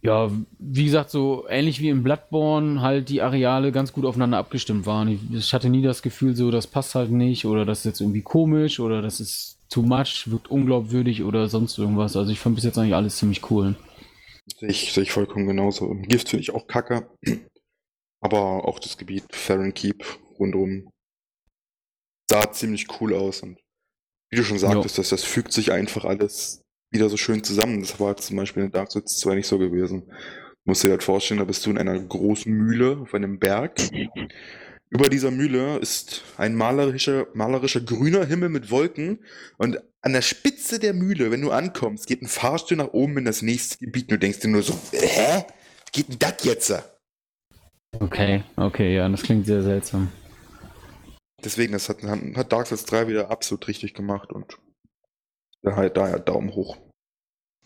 ja, 0.00 0.30
wie 0.58 0.84
gesagt, 0.84 1.10
so 1.10 1.46
ähnlich 1.48 1.80
wie 1.80 1.88
in 1.88 2.02
Bloodborne 2.02 2.80
halt 2.80 3.08
die 3.08 3.20
Areale 3.20 3.72
ganz 3.72 3.92
gut 3.92 4.04
aufeinander 4.04 4.38
abgestimmt 4.38 4.86
waren. 4.86 5.08
Ich, 5.08 5.20
ich 5.32 5.52
hatte 5.52 5.68
nie 5.68 5.82
das 5.82 6.02
Gefühl, 6.02 6.36
so 6.36 6.50
das 6.50 6.66
passt 6.66 6.94
halt 6.94 7.10
nicht 7.10 7.44
oder 7.44 7.64
das 7.64 7.80
ist 7.80 7.84
jetzt 7.84 8.00
irgendwie 8.00 8.22
komisch 8.22 8.80
oder 8.80 9.02
das 9.02 9.20
ist 9.20 9.58
too 9.68 9.82
much, 9.82 10.24
wirkt 10.26 10.50
unglaubwürdig 10.50 11.24
oder 11.24 11.48
sonst 11.48 11.78
irgendwas. 11.78 12.16
Also 12.16 12.30
ich 12.30 12.38
fand 12.38 12.54
bis 12.54 12.64
jetzt 12.64 12.78
eigentlich 12.78 12.94
alles 12.94 13.16
ziemlich 13.16 13.50
cool. 13.50 13.74
Sehe 14.58 14.70
ich, 14.70 14.92
sehe 14.92 15.02
ich 15.02 15.12
vollkommen 15.12 15.46
genauso. 15.46 15.94
Gift 16.06 16.30
finde 16.30 16.42
ich 16.42 16.54
auch 16.54 16.66
kacke. 16.66 17.08
Aber 18.20 18.66
auch 18.66 18.78
das 18.78 18.98
Gebiet 18.98 19.24
Farron 19.30 19.74
Keep 19.74 20.04
rundum 20.38 20.90
sah 22.30 22.52
ziemlich 22.52 22.86
cool 23.00 23.14
aus. 23.14 23.42
Und 23.42 23.58
wie 24.30 24.36
du 24.36 24.44
schon 24.44 24.58
sagtest, 24.58 24.98
das, 24.98 25.08
das 25.08 25.24
fügt 25.24 25.52
sich 25.52 25.72
einfach 25.72 26.04
alles 26.04 26.62
wieder 26.90 27.08
so 27.08 27.16
schön 27.16 27.42
zusammen. 27.44 27.80
Das 27.80 27.98
war 28.00 28.16
zum 28.16 28.36
Beispiel 28.36 28.64
in 28.64 28.70
Dark 28.70 28.92
Souls 28.92 29.18
2 29.18 29.36
nicht 29.36 29.46
so 29.46 29.58
gewesen. 29.58 30.04
Du 30.06 30.70
musst 30.72 30.84
dir 30.84 30.90
halt 30.90 31.02
vorstellen, 31.02 31.38
da 31.38 31.44
bist 31.44 31.64
du 31.64 31.70
in 31.70 31.78
einer 31.78 31.98
großen 31.98 32.52
Mühle 32.52 32.98
auf 32.98 33.14
einem 33.14 33.38
Berg. 33.38 33.80
Über 34.90 35.08
dieser 35.08 35.30
Mühle 35.30 35.78
ist 35.78 36.22
ein 36.38 36.54
malerischer, 36.54 37.26
malerischer 37.34 37.80
grüner 37.80 38.24
Himmel 38.24 38.48
mit 38.48 38.70
Wolken 38.70 39.18
und 39.58 39.78
an 40.00 40.12
der 40.12 40.22
Spitze 40.22 40.78
der 40.78 40.94
Mühle, 40.94 41.30
wenn 41.30 41.42
du 41.42 41.50
ankommst, 41.50 42.06
geht 42.06 42.22
ein 42.22 42.28
Fahrstuhl 42.28 42.78
nach 42.78 42.92
oben 42.92 43.18
in 43.18 43.24
das 43.24 43.42
nächste 43.42 43.78
Gebiet 43.78 44.04
und 44.04 44.12
du 44.12 44.18
denkst 44.18 44.40
dir 44.40 44.48
nur 44.48 44.62
so, 44.62 44.78
hä? 44.92 45.44
Wie 45.86 46.02
geht 46.02 46.08
denn 46.08 46.18
das 46.18 46.44
jetzt? 46.44 46.72
Okay, 47.98 48.44
okay, 48.56 48.94
ja, 48.94 49.08
das 49.08 49.22
klingt 49.22 49.46
sehr 49.46 49.62
seltsam. 49.62 50.10
Deswegen, 51.44 51.72
das 51.72 51.88
hat, 51.88 52.02
hat 52.02 52.52
Dark 52.52 52.66
Souls 52.66 52.84
3 52.84 53.08
wieder 53.08 53.30
absolut 53.30 53.68
richtig 53.68 53.94
gemacht 53.94 54.32
und 54.32 54.58
daher, 55.62 55.90
daher 55.90 56.18
Daumen 56.18 56.54
hoch. 56.54 56.76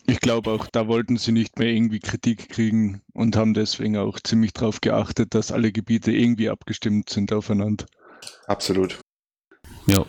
Ich 0.07 0.21
glaube 0.21 0.51
auch, 0.51 0.67
da 0.67 0.89
wollten 0.89 1.17
sie 1.17 1.33
nicht 1.33 1.59
mehr 1.59 1.69
irgendwie 1.69 2.01
Kritik 2.01 2.49
kriegen 2.49 3.03
und 3.15 3.37
haben 3.37 3.55
deswegen 3.55 3.97
auch 3.97 4.19
ziemlich 4.21 4.53
darauf 4.53 4.81
geachtet, 4.81 5.35
dass 5.35 5.53
alle 5.53 5.71
Gebiete 5.71 6.11
irgendwie 6.11 6.51
abgestimmt 6.51 7.09
sind 7.09 7.33
aufeinander. 7.33 7.87
Absolut. 8.47 9.01
Ja. 9.87 10.05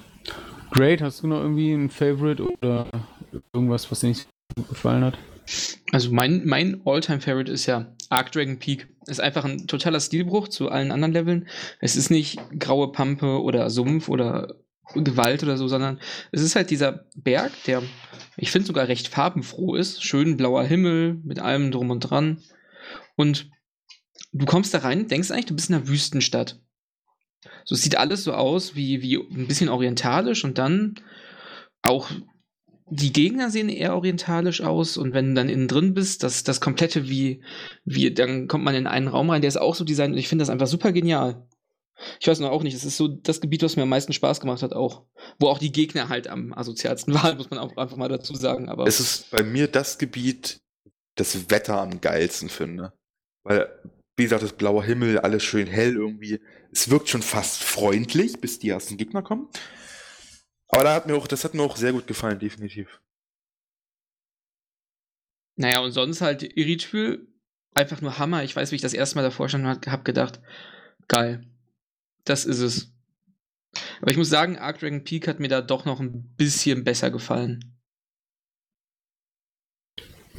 Great, 0.72 1.02
hast 1.02 1.22
du 1.22 1.28
noch 1.28 1.42
irgendwie 1.42 1.72
ein 1.72 1.90
Favorite 1.90 2.44
oder 2.44 2.88
irgendwas, 3.54 3.92
was 3.92 4.00
dir 4.00 4.08
nicht 4.08 4.22
so 4.22 4.28
gut 4.56 4.70
gefallen 4.70 5.04
hat? 5.04 5.18
Also 5.92 6.12
mein, 6.12 6.44
mein 6.46 6.82
All-Time-Favorite 6.86 7.52
ist 7.52 7.68
ja 7.68 7.94
Arc 8.10 8.32
Dragon 8.32 8.58
Peak. 8.58 8.88
Ist 9.08 9.20
einfach 9.20 9.46
ein 9.46 9.68
totaler 9.68 10.00
Stilbruch 10.00 10.48
zu 10.48 10.70
allen 10.70 10.92
anderen 10.92 11.14
Leveln. 11.14 11.48
Es 11.80 11.96
ist 11.96 12.10
nicht 12.10 12.40
graue 12.58 12.92
Pampe 12.92 13.42
oder 13.42 13.70
Sumpf 13.70 14.10
oder 14.10 14.56
Gewalt 14.94 15.44
oder 15.44 15.58
so, 15.58 15.68
sondern 15.68 16.00
es 16.32 16.42
ist 16.42 16.56
halt 16.56 16.70
dieser 16.70 17.06
Berg, 17.16 17.52
der, 17.66 17.82
ich 18.38 18.52
finde, 18.52 18.68
sogar 18.68 18.88
recht 18.88 19.08
farbenfroh 19.08 19.76
ist. 19.76 20.04
Schön 20.04 20.38
blauer 20.38 20.64
Himmel 20.64 21.20
mit 21.24 21.40
allem 21.40 21.72
drum 21.72 21.90
und 21.90 22.00
dran. 22.02 22.42
Und 23.16 23.50
du 24.32 24.46
kommst 24.46 24.74
da 24.74 24.80
rein, 24.80 25.08
denkst 25.08 25.32
eigentlich, 25.32 25.46
du 25.46 25.56
bist 25.56 25.70
in 25.70 25.76
einer 25.76 25.88
Wüstenstadt. 25.88 26.60
So 27.66 27.76
es 27.76 27.82
sieht 27.82 27.98
alles 27.98 28.24
so 28.24 28.34
aus 28.34 28.76
wie, 28.76 29.02
wie 29.02 29.18
ein 29.18 29.48
bisschen 29.48 29.70
orientalisch 29.70 30.44
und 30.44 30.58
dann 30.58 30.96
auch 31.82 32.10
die 32.90 33.14
Gegner 33.14 33.50
sehen 33.50 33.70
eher 33.70 33.96
orientalisch 33.96 34.62
aus 34.62 34.98
und 34.98 35.14
wenn 35.14 35.30
du 35.30 35.34
dann 35.36 35.50
innen 35.50 35.68
drin 35.68 35.94
bist, 35.94 36.24
das, 36.24 36.44
das 36.44 36.62
komplette 36.62 37.08
wie, 37.10 37.42
wie, 37.86 38.14
dann 38.14 38.48
kommt 38.48 38.64
man 38.64 38.76
in 38.76 38.88
einen 38.88 39.08
Raum 39.08 39.30
rein, 39.30 39.42
der 39.42 39.48
ist 39.48 39.58
auch 39.58 39.76
so 39.76 39.84
designt 39.84 40.14
und 40.14 40.20
ich 40.20 40.28
finde 40.28 40.44
das 40.44 40.50
einfach 40.50 40.68
super 40.68 40.92
genial. 40.92 41.48
Ich 42.20 42.28
weiß 42.28 42.40
noch 42.40 42.50
auch 42.50 42.64
nicht, 42.64 42.74
es 42.74 42.86
ist 42.86 42.98
so 42.98 43.08
das 43.08 43.40
Gebiet, 43.40 43.64
was 43.64 43.76
mir 43.76 43.84
am 43.84 43.90
meisten 43.90 44.14
Spaß 44.14 44.42
gemacht 44.42 44.64
hat, 44.64 44.74
auch. 44.74 45.06
Wo 45.40 45.48
auch 45.48 45.60
die 45.60 45.72
Gegner 45.72 46.10
halt 46.10 46.28
am 46.28 46.54
asozialsten 46.54 47.14
waren, 47.24 47.38
muss 47.38 47.50
man 47.50 47.60
auch 47.60 47.76
einfach 47.78 47.98
mal 47.98 48.10
dazu 48.10 48.36
sagen. 48.36 48.70
Aber 48.70 48.86
es 48.88 49.00
ist 49.00 49.32
bei 49.32 49.44
mir 49.44 49.68
das 49.68 49.98
Gebiet, 49.98 50.60
das 51.16 51.50
Wetter 51.50 51.80
am 51.80 52.02
geilsten 52.02 52.50
finde. 52.50 52.94
Weil, 53.44 53.70
wie 54.18 54.24
gesagt, 54.24 54.44
das 54.44 54.54
blaue 54.54 54.84
Himmel, 54.84 55.20
alles 55.20 55.44
schön 55.44 55.68
hell 55.68 55.96
irgendwie. 55.96 56.40
Es 56.72 56.90
wirkt 56.90 57.10
schon 57.10 57.22
fast 57.22 57.64
freundlich, 57.64 58.42
bis 58.42 58.60
die 58.60 58.70
ersten 58.70 58.98
Gegner 58.98 59.22
kommen. 59.22 59.48
Aber 60.74 60.84
da 60.84 60.96
hat 60.96 61.06
mir 61.06 61.16
auch, 61.16 61.28
das 61.28 61.44
hat 61.44 61.54
mir 61.54 61.62
auch 61.62 61.76
sehr 61.76 61.94
gut 61.94 62.08
gefallen, 62.08 62.40
definitiv. 62.40 63.00
Naja, 65.56 65.82
und 65.82 65.92
sonst 65.92 66.22
halt 66.22 66.42
Iritschwül, 66.42 67.28
einfach 67.76 68.02
nur 68.02 68.18
Hammer. 68.18 68.44
Ich 68.44 68.56
weiß, 68.56 68.72
wie 68.72 68.78
ich 68.78 68.82
das 68.82 68.96
erste 68.96 69.16
Mal 69.16 69.22
davor 69.22 69.50
schon 69.50 69.68
habe 69.68 70.04
gedacht, 70.04 70.40
geil. 71.08 71.46
Das 72.26 72.46
ist 72.46 72.60
es. 72.60 72.92
Aber 74.02 74.10
ich 74.10 74.18
muss 74.18 74.30
sagen, 74.30 74.58
Arc 74.58 74.80
Dragon 74.80 75.04
Peak 75.04 75.28
hat 75.28 75.40
mir 75.40 75.48
da 75.48 75.62
doch 75.62 75.86
noch 75.86 76.00
ein 76.00 76.34
bisschen 76.38 76.84
besser 76.84 77.12
gefallen. 77.12 77.80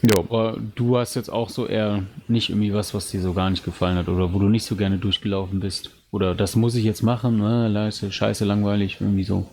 Ja, 0.02 0.18
aber 0.18 0.60
du 0.74 0.98
hast 0.98 1.14
jetzt 1.14 1.30
auch 1.30 1.48
so 1.48 1.68
eher 1.68 2.04
nicht 2.26 2.50
irgendwie 2.50 2.74
was, 2.74 2.92
was 2.92 3.08
dir 3.08 3.22
so 3.22 3.34
gar 3.34 3.50
nicht 3.50 3.64
gefallen 3.64 3.96
hat 3.96 4.08
oder 4.08 4.34
wo 4.34 4.40
du 4.40 4.48
nicht 4.48 4.64
so 4.64 4.74
gerne 4.74 4.98
durchgelaufen 4.98 5.60
bist. 5.60 5.90
Oder 6.10 6.34
das 6.34 6.56
muss 6.56 6.74
ich 6.74 6.84
jetzt 6.84 7.02
machen, 7.02 7.38
ne? 7.38 7.68
Leise, 7.68 8.10
scheiße, 8.10 8.44
langweilig, 8.44 9.00
irgendwie 9.00 9.24
so. 9.24 9.48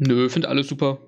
Nö, 0.00 0.30
finde 0.30 0.48
alles 0.48 0.66
super. 0.66 0.98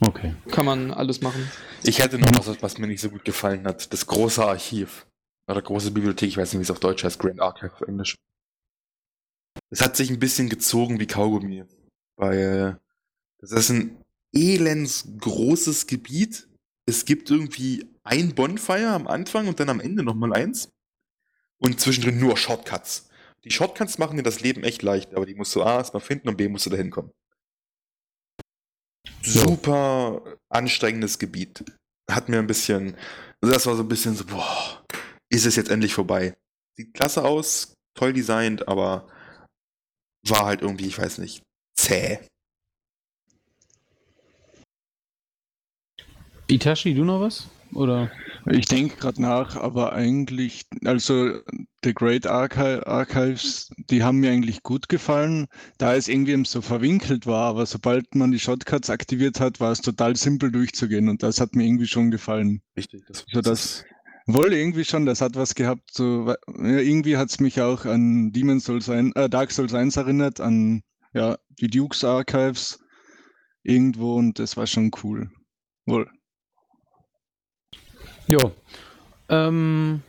Okay. 0.00 0.34
Kann 0.50 0.66
man 0.66 0.90
alles 0.90 1.22
machen. 1.22 1.50
Ich 1.82 2.00
hätte 2.00 2.18
noch 2.18 2.30
was, 2.34 2.62
was 2.62 2.78
mir 2.78 2.86
nicht 2.86 3.00
so 3.00 3.08
gut 3.08 3.24
gefallen 3.24 3.66
hat. 3.66 3.92
Das 3.92 4.06
große 4.06 4.44
Archiv. 4.44 5.06
Oder 5.48 5.62
große 5.62 5.90
Bibliothek, 5.90 6.28
ich 6.28 6.36
weiß 6.36 6.52
nicht, 6.52 6.60
wie 6.60 6.64
es 6.64 6.70
auf 6.70 6.80
Deutsch 6.80 7.02
heißt, 7.02 7.18
Grand 7.18 7.40
Archive 7.40 7.72
auf 7.72 7.80
Englisch. 7.80 8.16
Es 9.70 9.80
hat 9.80 9.96
sich 9.96 10.10
ein 10.10 10.18
bisschen 10.18 10.50
gezogen 10.50 11.00
wie 11.00 11.06
Kaugummi. 11.06 11.64
Weil 12.16 12.78
das 13.38 13.52
ist 13.52 13.70
ein 13.70 14.04
elends 14.34 15.08
großes 15.18 15.86
Gebiet. 15.86 16.46
Es 16.84 17.06
gibt 17.06 17.30
irgendwie 17.30 17.88
ein 18.04 18.34
Bonfire 18.34 18.90
am 18.90 19.06
Anfang 19.06 19.48
und 19.48 19.60
dann 19.60 19.70
am 19.70 19.80
Ende 19.80 20.02
nochmal 20.02 20.34
eins. 20.34 20.68
Und 21.58 21.80
zwischendrin 21.80 22.20
nur 22.20 22.36
Shortcuts. 22.36 23.08
Die 23.44 23.50
Shortcuts 23.50 23.96
machen 23.96 24.18
dir 24.18 24.22
das 24.22 24.40
Leben 24.40 24.62
echt 24.62 24.82
leicht, 24.82 25.14
aber 25.14 25.24
die 25.24 25.34
musst 25.34 25.54
du 25.56 25.62
A 25.62 25.78
erstmal 25.78 26.02
finden 26.02 26.28
und 26.28 26.36
B 26.36 26.48
musst 26.48 26.66
du 26.66 26.70
da 26.70 26.76
Super 29.22 30.22
anstrengendes 30.48 31.18
Gebiet. 31.18 31.64
Hat 32.10 32.28
mir 32.28 32.38
ein 32.38 32.46
bisschen, 32.46 32.96
also 33.40 33.54
das 33.54 33.66
war 33.66 33.76
so 33.76 33.82
ein 33.82 33.88
bisschen 33.88 34.16
so, 34.16 34.24
boah, 34.24 34.84
ist 35.28 35.46
es 35.46 35.56
jetzt 35.56 35.70
endlich 35.70 35.94
vorbei. 35.94 36.36
Sieht 36.76 36.94
klasse 36.94 37.24
aus, 37.24 37.74
toll 37.94 38.12
designt, 38.12 38.66
aber 38.68 39.08
war 40.26 40.46
halt 40.46 40.62
irgendwie, 40.62 40.86
ich 40.86 40.98
weiß 40.98 41.18
nicht, 41.18 41.42
zäh. 41.76 42.18
Itachi, 46.48 46.94
du 46.94 47.04
noch 47.04 47.20
was? 47.20 47.48
Oder? 47.72 48.10
Ich 48.46 48.66
denke 48.66 48.96
gerade 48.96 49.20
nach, 49.20 49.56
aber 49.56 49.92
eigentlich, 49.92 50.66
also 50.84 51.40
The 51.84 51.94
Great 51.94 52.26
Archi 52.26 52.80
Archives, 52.84 53.70
die 53.90 54.02
haben 54.02 54.18
mir 54.18 54.30
eigentlich 54.30 54.62
gut 54.62 54.88
gefallen, 54.88 55.46
da 55.78 55.94
es 55.94 56.08
irgendwie 56.08 56.42
so 56.44 56.62
verwinkelt 56.62 57.26
war, 57.26 57.50
aber 57.50 57.66
sobald 57.66 58.14
man 58.14 58.30
die 58.30 58.38
Shortcuts 58.38 58.90
aktiviert 58.90 59.40
hat, 59.40 59.60
war 59.60 59.72
es 59.72 59.80
total 59.80 60.16
simpel 60.16 60.50
durchzugehen 60.50 61.08
und 61.08 61.22
das 61.22 61.40
hat 61.40 61.54
mir 61.54 61.64
irgendwie 61.64 61.86
schon 61.86 62.10
gefallen. 62.10 62.62
Richtig. 62.76 63.02
Das, 63.06 63.24
also 63.28 63.40
das 63.42 63.84
wohl 64.26 64.52
irgendwie 64.52 64.84
schon, 64.84 65.06
das 65.06 65.20
hat 65.20 65.34
was 65.34 65.54
gehabt, 65.54 65.90
so 65.92 66.34
irgendwie 66.46 67.16
hat 67.16 67.30
es 67.30 67.40
mich 67.40 67.60
auch 67.60 67.84
an 67.84 68.32
Demon 68.32 68.60
Souls 68.60 68.88
ein, 68.88 69.12
äh, 69.16 69.28
Dark 69.28 69.50
Souls 69.50 69.74
1 69.74 69.96
erinnert, 69.96 70.40
an 70.40 70.82
ja, 71.12 71.38
die 71.60 71.68
Dukes 71.68 72.04
Archives 72.04 72.78
irgendwo 73.62 74.14
und 74.14 74.38
das 74.38 74.56
war 74.56 74.66
schon 74.66 74.90
cool. 75.02 75.30
Wohl. 75.86 76.08
Ja. 78.30 78.50
Ähm, 79.28 80.02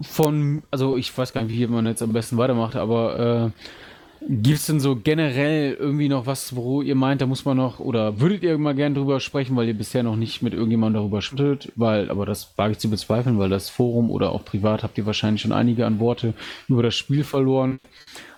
von, 0.00 0.62
also 0.70 0.96
ich 0.96 1.16
weiß 1.16 1.32
gar 1.32 1.42
nicht, 1.44 1.56
wie 1.56 1.66
man 1.66 1.86
jetzt 1.86 2.02
am 2.02 2.12
besten 2.12 2.36
weitermacht, 2.36 2.76
aber 2.76 3.52
äh, 3.54 4.26
gibt 4.28 4.58
es 4.58 4.66
denn 4.66 4.80
so 4.80 4.96
generell 4.96 5.74
irgendwie 5.74 6.08
noch 6.08 6.26
was, 6.26 6.56
wo 6.56 6.82
ihr 6.82 6.94
meint, 6.94 7.20
da 7.20 7.26
muss 7.26 7.44
man 7.44 7.56
noch, 7.56 7.78
oder 7.78 8.20
würdet 8.20 8.42
ihr 8.42 8.56
mal 8.58 8.74
gerne 8.74 8.94
drüber 8.94 9.20
sprechen, 9.20 9.56
weil 9.56 9.68
ihr 9.68 9.76
bisher 9.76 10.02
noch 10.02 10.16
nicht 10.16 10.42
mit 10.42 10.52
irgendjemandem 10.52 11.00
darüber 11.00 11.22
schüttelt, 11.22 11.72
weil, 11.76 12.10
aber 12.10 12.26
das 12.26 12.56
wage 12.56 12.72
ich 12.72 12.78
zu 12.78 12.90
bezweifeln, 12.90 13.38
weil 13.38 13.50
das 13.50 13.68
Forum 13.70 14.10
oder 14.10 14.32
auch 14.32 14.44
privat 14.44 14.82
habt 14.82 14.98
ihr 14.98 15.06
wahrscheinlich 15.06 15.42
schon 15.42 15.52
einige 15.52 15.86
an 15.86 16.00
Worte 16.00 16.34
über 16.68 16.82
das 16.82 16.94
Spiel 16.94 17.24
verloren. 17.24 17.78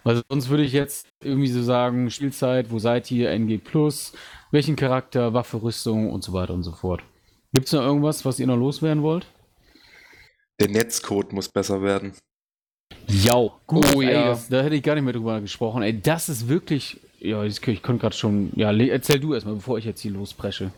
Also 0.05 0.23
sonst 0.29 0.49
würde 0.49 0.65
ich 0.65 0.73
jetzt 0.73 1.09
irgendwie 1.23 1.49
so 1.49 1.63
sagen, 1.63 2.11
Spielzeit, 2.11 2.71
wo 2.71 2.79
seid 2.79 3.11
ihr, 3.11 3.31
NG 3.31 3.59
Plus, 3.59 4.13
welchen 4.51 4.77
Charakter, 4.77 5.35
Waffe, 5.35 5.63
Rüstung 5.63 6.11
und 6.11 6.23
so 6.23 6.33
weiter 6.33 6.55
und 6.55 6.63
so 6.63 6.73
fort. 6.73 7.03
Gibt 7.57 7.69
es 7.69 7.73
noch 7.73 7.81
irgendwas, 7.81 8.23
was 8.27 8.39
ihr 8.39 8.47
noch 8.47 8.59
loswerden 8.59 9.03
wollt? 9.03 9.27
Der 10.61 10.69
Netzcode 10.69 11.33
muss 11.33 11.49
besser 11.49 11.81
werden. 11.81 12.13
Ja, 13.09 13.51
gut. 13.67 13.97
Oh, 13.97 14.03
ey, 14.03 14.13
ja. 14.13 14.27
Das, 14.27 14.49
da 14.49 14.63
hätte 14.63 14.77
ich 14.77 14.83
gar 14.83 14.95
nicht 14.95 15.05
mehr 15.05 15.15
drüber 15.15 15.41
gesprochen. 15.41 15.83
Ey, 15.83 15.99
das 15.99 16.29
ist 16.29 16.49
wirklich. 16.49 17.01
Ja, 17.19 17.43
ich, 17.45 17.67
ich 17.67 17.83
konnte 17.83 18.03
gerade 18.03 18.15
schon. 18.15 18.53
Ja, 18.57 18.71
erzähl 18.73 19.21
du 19.21 19.33
erstmal, 19.33 19.55
bevor 19.55 19.79
ich 19.79 19.87
jetzt 19.87 20.03
hier 20.03 20.11
lospresche. 20.11 20.71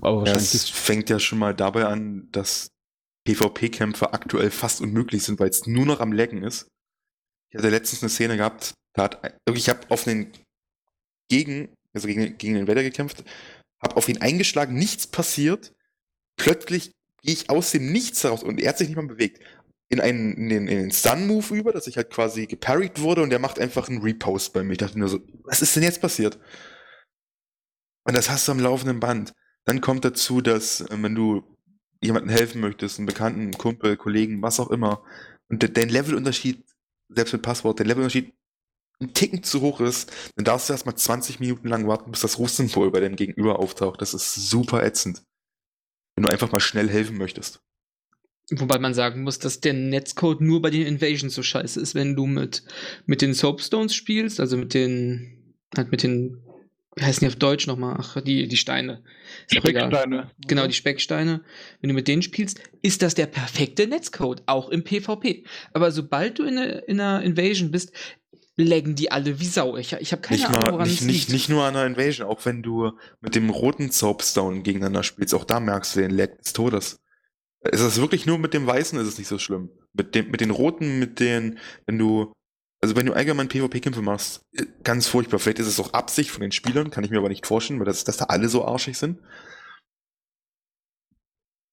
Aber 0.00 0.18
wahrscheinlich 0.18 0.52
es 0.52 0.68
fängt 0.68 1.10
ja 1.10 1.20
schon 1.20 1.38
mal 1.38 1.54
dabei 1.54 1.84
an, 1.84 2.28
dass 2.32 2.72
PvP-Kämpfe 3.28 4.12
aktuell 4.12 4.50
fast 4.50 4.80
unmöglich 4.80 5.22
sind, 5.22 5.38
weil 5.38 5.50
es 5.50 5.68
nur 5.68 5.86
noch 5.86 6.00
am 6.00 6.10
Lecken 6.10 6.42
ist. 6.42 6.66
Ich 7.52 7.58
hatte 7.58 7.70
letztens 7.70 8.02
eine 8.02 8.10
Szene 8.10 8.36
gehabt, 8.36 8.74
da 8.94 9.04
hat, 9.04 9.22
wirklich, 9.46 9.64
ich 9.64 9.68
habe 9.68 9.88
auf 9.90 10.02
den 10.02 10.32
Gegen, 11.28 11.72
also 11.94 12.08
gegen, 12.08 12.36
gegen 12.36 12.54
den 12.54 12.66
Wetter 12.66 12.82
gekämpft, 12.82 13.22
habe 13.80 13.96
auf 13.96 14.08
ihn 14.08 14.20
eingeschlagen, 14.20 14.74
nichts 14.74 15.06
passiert. 15.06 15.72
Plötzlich 16.40 16.94
gehe 17.22 17.34
ich 17.34 17.50
aus 17.50 17.70
dem 17.70 17.92
Nichts 17.92 18.24
heraus 18.24 18.42
und 18.42 18.60
er 18.60 18.70
hat 18.70 18.78
sich 18.78 18.88
nicht 18.88 18.96
mal 18.96 19.06
bewegt. 19.06 19.42
In 19.90 20.00
einen, 20.00 20.34
in 20.34 20.48
den, 20.48 20.68
in 20.68 20.78
den 20.78 20.90
Stun-Move 20.90 21.54
über, 21.54 21.72
dass 21.72 21.86
ich 21.86 21.96
halt 21.96 22.10
quasi 22.10 22.46
geparried 22.46 23.00
wurde 23.00 23.22
und 23.22 23.28
der 23.28 23.40
macht 23.40 23.58
einfach 23.58 23.88
einen 23.88 24.00
Repost 24.00 24.54
bei 24.54 24.62
mir. 24.62 24.72
Ich 24.72 24.78
dachte 24.78 24.98
nur 24.98 25.08
so, 25.08 25.20
was 25.44 25.60
ist 25.60 25.76
denn 25.76 25.82
jetzt 25.82 26.00
passiert? 26.00 26.38
Und 28.04 28.14
das 28.14 28.30
hast 28.30 28.48
du 28.48 28.52
am 28.52 28.60
laufenden 28.60 29.00
Band. 29.00 29.34
Dann 29.66 29.82
kommt 29.82 30.04
dazu, 30.04 30.40
dass, 30.40 30.80
äh, 30.80 30.86
wenn 31.02 31.14
du 31.14 31.42
jemandem 32.00 32.30
helfen 32.30 32.62
möchtest, 32.62 32.98
einen 32.98 33.06
Bekannten, 33.06 33.40
einen 33.40 33.58
Kumpel, 33.58 33.98
Kollegen, 33.98 34.40
was 34.40 34.60
auch 34.60 34.70
immer, 34.70 35.02
und 35.48 35.62
de 35.62 35.70
dein 35.70 35.90
Levelunterschied, 35.90 36.64
selbst 37.10 37.32
mit 37.32 37.42
Passwort, 37.42 37.78
der 37.80 37.86
Levelunterschied 37.86 38.32
ein 39.00 39.12
Ticken 39.12 39.42
zu 39.42 39.60
hoch 39.60 39.80
ist, 39.80 40.10
dann 40.36 40.44
darfst 40.44 40.68
du 40.68 40.72
erstmal 40.72 40.96
20 40.96 41.40
Minuten 41.40 41.68
lang 41.68 41.86
warten, 41.86 42.10
bis 42.10 42.20
das 42.20 42.38
Rufsymbol 42.38 42.90
bei 42.90 43.00
deinem 43.00 43.16
Gegenüber 43.16 43.58
auftaucht. 43.58 44.00
Das 44.00 44.14
ist 44.14 44.34
super 44.34 44.82
ätzend. 44.84 45.22
Wenn 46.20 46.26
du 46.26 46.32
einfach 46.32 46.52
mal 46.52 46.60
schnell 46.60 46.90
helfen 46.90 47.16
möchtest. 47.16 47.62
Wobei 48.50 48.78
man 48.78 48.92
sagen 48.92 49.22
muss, 49.22 49.38
dass 49.38 49.60
der 49.60 49.72
Netzcode 49.72 50.42
nur 50.42 50.60
bei 50.60 50.68
den 50.68 50.86
Invasions 50.86 51.34
so 51.34 51.42
scheiße 51.42 51.80
ist, 51.80 51.94
wenn 51.94 52.14
du 52.14 52.26
mit, 52.26 52.62
mit 53.06 53.22
den 53.22 53.32
Soapstones 53.32 53.94
spielst, 53.94 54.38
also 54.38 54.58
mit 54.58 54.74
den, 54.74 55.54
halt 55.74 55.90
mit 55.90 56.02
den, 56.02 56.42
wie 56.94 57.04
heißen 57.04 57.20
die 57.20 57.28
auf 57.28 57.36
Deutsch 57.36 57.66
nochmal? 57.66 57.96
Ach, 57.98 58.20
die, 58.20 58.48
die 58.48 58.58
Steine. 58.58 59.02
Specksteine. 59.46 60.30
Genau, 60.46 60.66
die 60.66 60.74
Specksteine. 60.74 61.40
Wenn 61.80 61.88
du 61.88 61.94
mit 61.94 62.06
denen 62.06 62.20
spielst, 62.20 62.60
ist 62.82 63.00
das 63.00 63.14
der 63.14 63.24
perfekte 63.24 63.86
Netzcode, 63.86 64.42
auch 64.44 64.68
im 64.68 64.84
PvP. 64.84 65.44
Aber 65.72 65.90
sobald 65.90 66.38
du 66.38 66.42
in, 66.42 66.58
eine, 66.58 66.80
in 66.80 67.00
einer 67.00 67.22
Invasion 67.22 67.70
bist, 67.70 67.94
laggen 68.64 68.94
die 68.94 69.10
alle 69.10 69.40
wie 69.40 69.46
Sau. 69.46 69.76
Ich, 69.76 69.92
ich 69.92 70.12
habe 70.12 70.22
keine 70.22 70.40
nicht 70.40 70.48
Ahnung, 70.48 70.62
mal, 70.62 70.72
woran 70.72 70.88
nicht, 70.88 71.00
es 71.00 71.06
nicht, 71.06 71.20
liegt. 71.20 71.32
nicht 71.32 71.48
nur 71.48 71.64
an 71.64 71.74
der 71.74 71.86
Invasion, 71.86 72.26
auch 72.28 72.44
wenn 72.44 72.62
du 72.62 72.92
mit 73.20 73.34
dem 73.34 73.50
roten 73.50 73.90
Soapstone 73.90 74.62
gegeneinander 74.62 75.02
spielst, 75.02 75.34
auch 75.34 75.44
da 75.44 75.60
merkst 75.60 75.96
du 75.96 76.00
den 76.00 76.10
Lag 76.10 76.36
des 76.38 76.52
Todes. 76.52 77.00
Ist 77.62 77.80
es 77.80 78.00
wirklich 78.00 78.26
nur 78.26 78.38
mit 78.38 78.54
dem 78.54 78.66
Weißen, 78.66 78.98
ist 78.98 79.06
es 79.06 79.18
nicht 79.18 79.28
so 79.28 79.38
schlimm. 79.38 79.70
Mit, 79.92 80.14
dem, 80.14 80.30
mit 80.30 80.40
den 80.40 80.50
Roten, 80.50 80.98
mit 80.98 81.20
den, 81.20 81.58
wenn 81.86 81.98
du, 81.98 82.32
also 82.80 82.96
wenn 82.96 83.06
du 83.06 83.12
allgemein 83.12 83.48
PvP-Kämpfe 83.48 84.00
machst, 84.00 84.42
äh, 84.52 84.64
ganz 84.82 85.06
furchtbar. 85.08 85.38
Vielleicht 85.38 85.58
ist 85.58 85.66
es 85.66 85.78
auch 85.80 85.92
Absicht 85.92 86.30
von 86.30 86.40
den 86.40 86.52
Spielern, 86.52 86.90
kann 86.90 87.04
ich 87.04 87.10
mir 87.10 87.18
aber 87.18 87.28
nicht 87.28 87.46
vorstellen, 87.46 87.78
weil 87.78 87.86
das, 87.86 88.04
dass 88.04 88.16
da 88.16 88.26
alle 88.26 88.48
so 88.48 88.64
arschig 88.64 88.96
sind. 88.96 89.20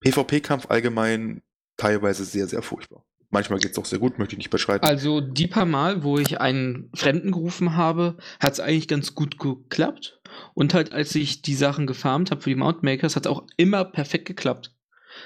PvP-Kampf 0.02 0.70
allgemein 0.70 1.42
teilweise 1.78 2.26
sehr, 2.26 2.48
sehr 2.48 2.62
furchtbar. 2.62 3.06
Manchmal 3.38 3.60
geht's 3.60 3.78
auch 3.78 3.86
sehr 3.86 4.00
gut, 4.00 4.18
möchte 4.18 4.34
ich 4.34 4.40
nicht 4.40 4.50
beschreiten. 4.50 4.84
Also 4.84 5.22
die 5.22 5.46
paar 5.46 5.68
Mal, 5.68 6.02
wo 6.02 6.18
ich 6.18 6.42
einen 6.42 6.90
Fremden 6.96 7.32
gerufen 7.32 7.76
habe, 7.76 8.18
hat 8.40 8.54
es 8.54 8.60
eigentlich 8.60 8.88
ganz 8.88 9.14
gut 9.14 9.38
geklappt. 9.38 10.20
Und 10.56 10.74
halt, 10.74 10.92
als 10.92 11.14
ich 11.14 11.44
die 11.44 11.54
Sachen 11.54 11.86
gefarmt 11.86 12.32
habe 12.32 12.42
für 12.42 12.50
die 12.50 12.56
Mountmakers, 12.56 13.16
hat 13.16 13.28
es 13.28 13.32
auch 13.32 13.44
immer 13.56 13.86
perfekt 13.86 14.26
geklappt. 14.26 14.72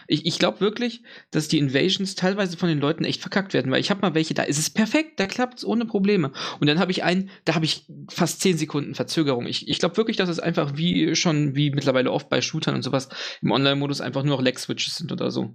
Ich, 0.07 0.26
ich 0.26 0.39
glaube 0.39 0.59
wirklich, 0.59 1.03
dass 1.32 1.47
die 1.47 1.57
Invasions 1.57 2.16
teilweise 2.16 2.57
von 2.57 2.68
den 2.68 2.82
Leuten 2.82 3.05
echt 3.05 3.22
verkackt 3.22 3.53
werden, 3.53 3.72
weil 3.72 3.80
ich 3.80 3.89
habe 3.89 4.01
mal 4.01 4.14
welche, 4.14 4.34
da 4.34 4.43
ist 4.43 4.59
es 4.59 4.70
perfekt, 4.70 5.18
da 5.22 5.26
klappt 5.26 5.59
es 5.59 5.66
ohne 5.66 5.86
Probleme. 5.86 6.34
Und 6.59 6.68
dann 6.68 6.80
habe 6.80 6.91
ich 6.91 7.05
einen, 7.05 7.30
da 7.45 7.55
habe 7.55 7.64
ich 7.64 7.86
fast 8.09 8.41
10 8.41 8.57
Sekunden 8.57 8.93
Verzögerung. 8.93 9.45
Ich, 9.45 9.70
ich 9.70 9.80
glaube 9.80 9.95
wirklich, 9.95 10.18
dass 10.18 10.28
es 10.28 10.41
einfach 10.41 10.76
wie 10.76 11.16
schon, 11.16 11.55
wie 11.55 11.72
mittlerweile 11.72 12.12
oft 12.12 12.28
bei 12.28 12.41
Shootern 12.41 12.76
und 12.76 12.82
sowas, 12.82 13.07
im 13.41 13.51
Online-Modus 13.51 14.01
einfach 14.01 14.24
nur 14.24 14.36
noch 14.36 14.43
Lag-Switches 14.43 14.97
sind 14.97 15.14
oder 15.14 15.32
so. 15.32 15.53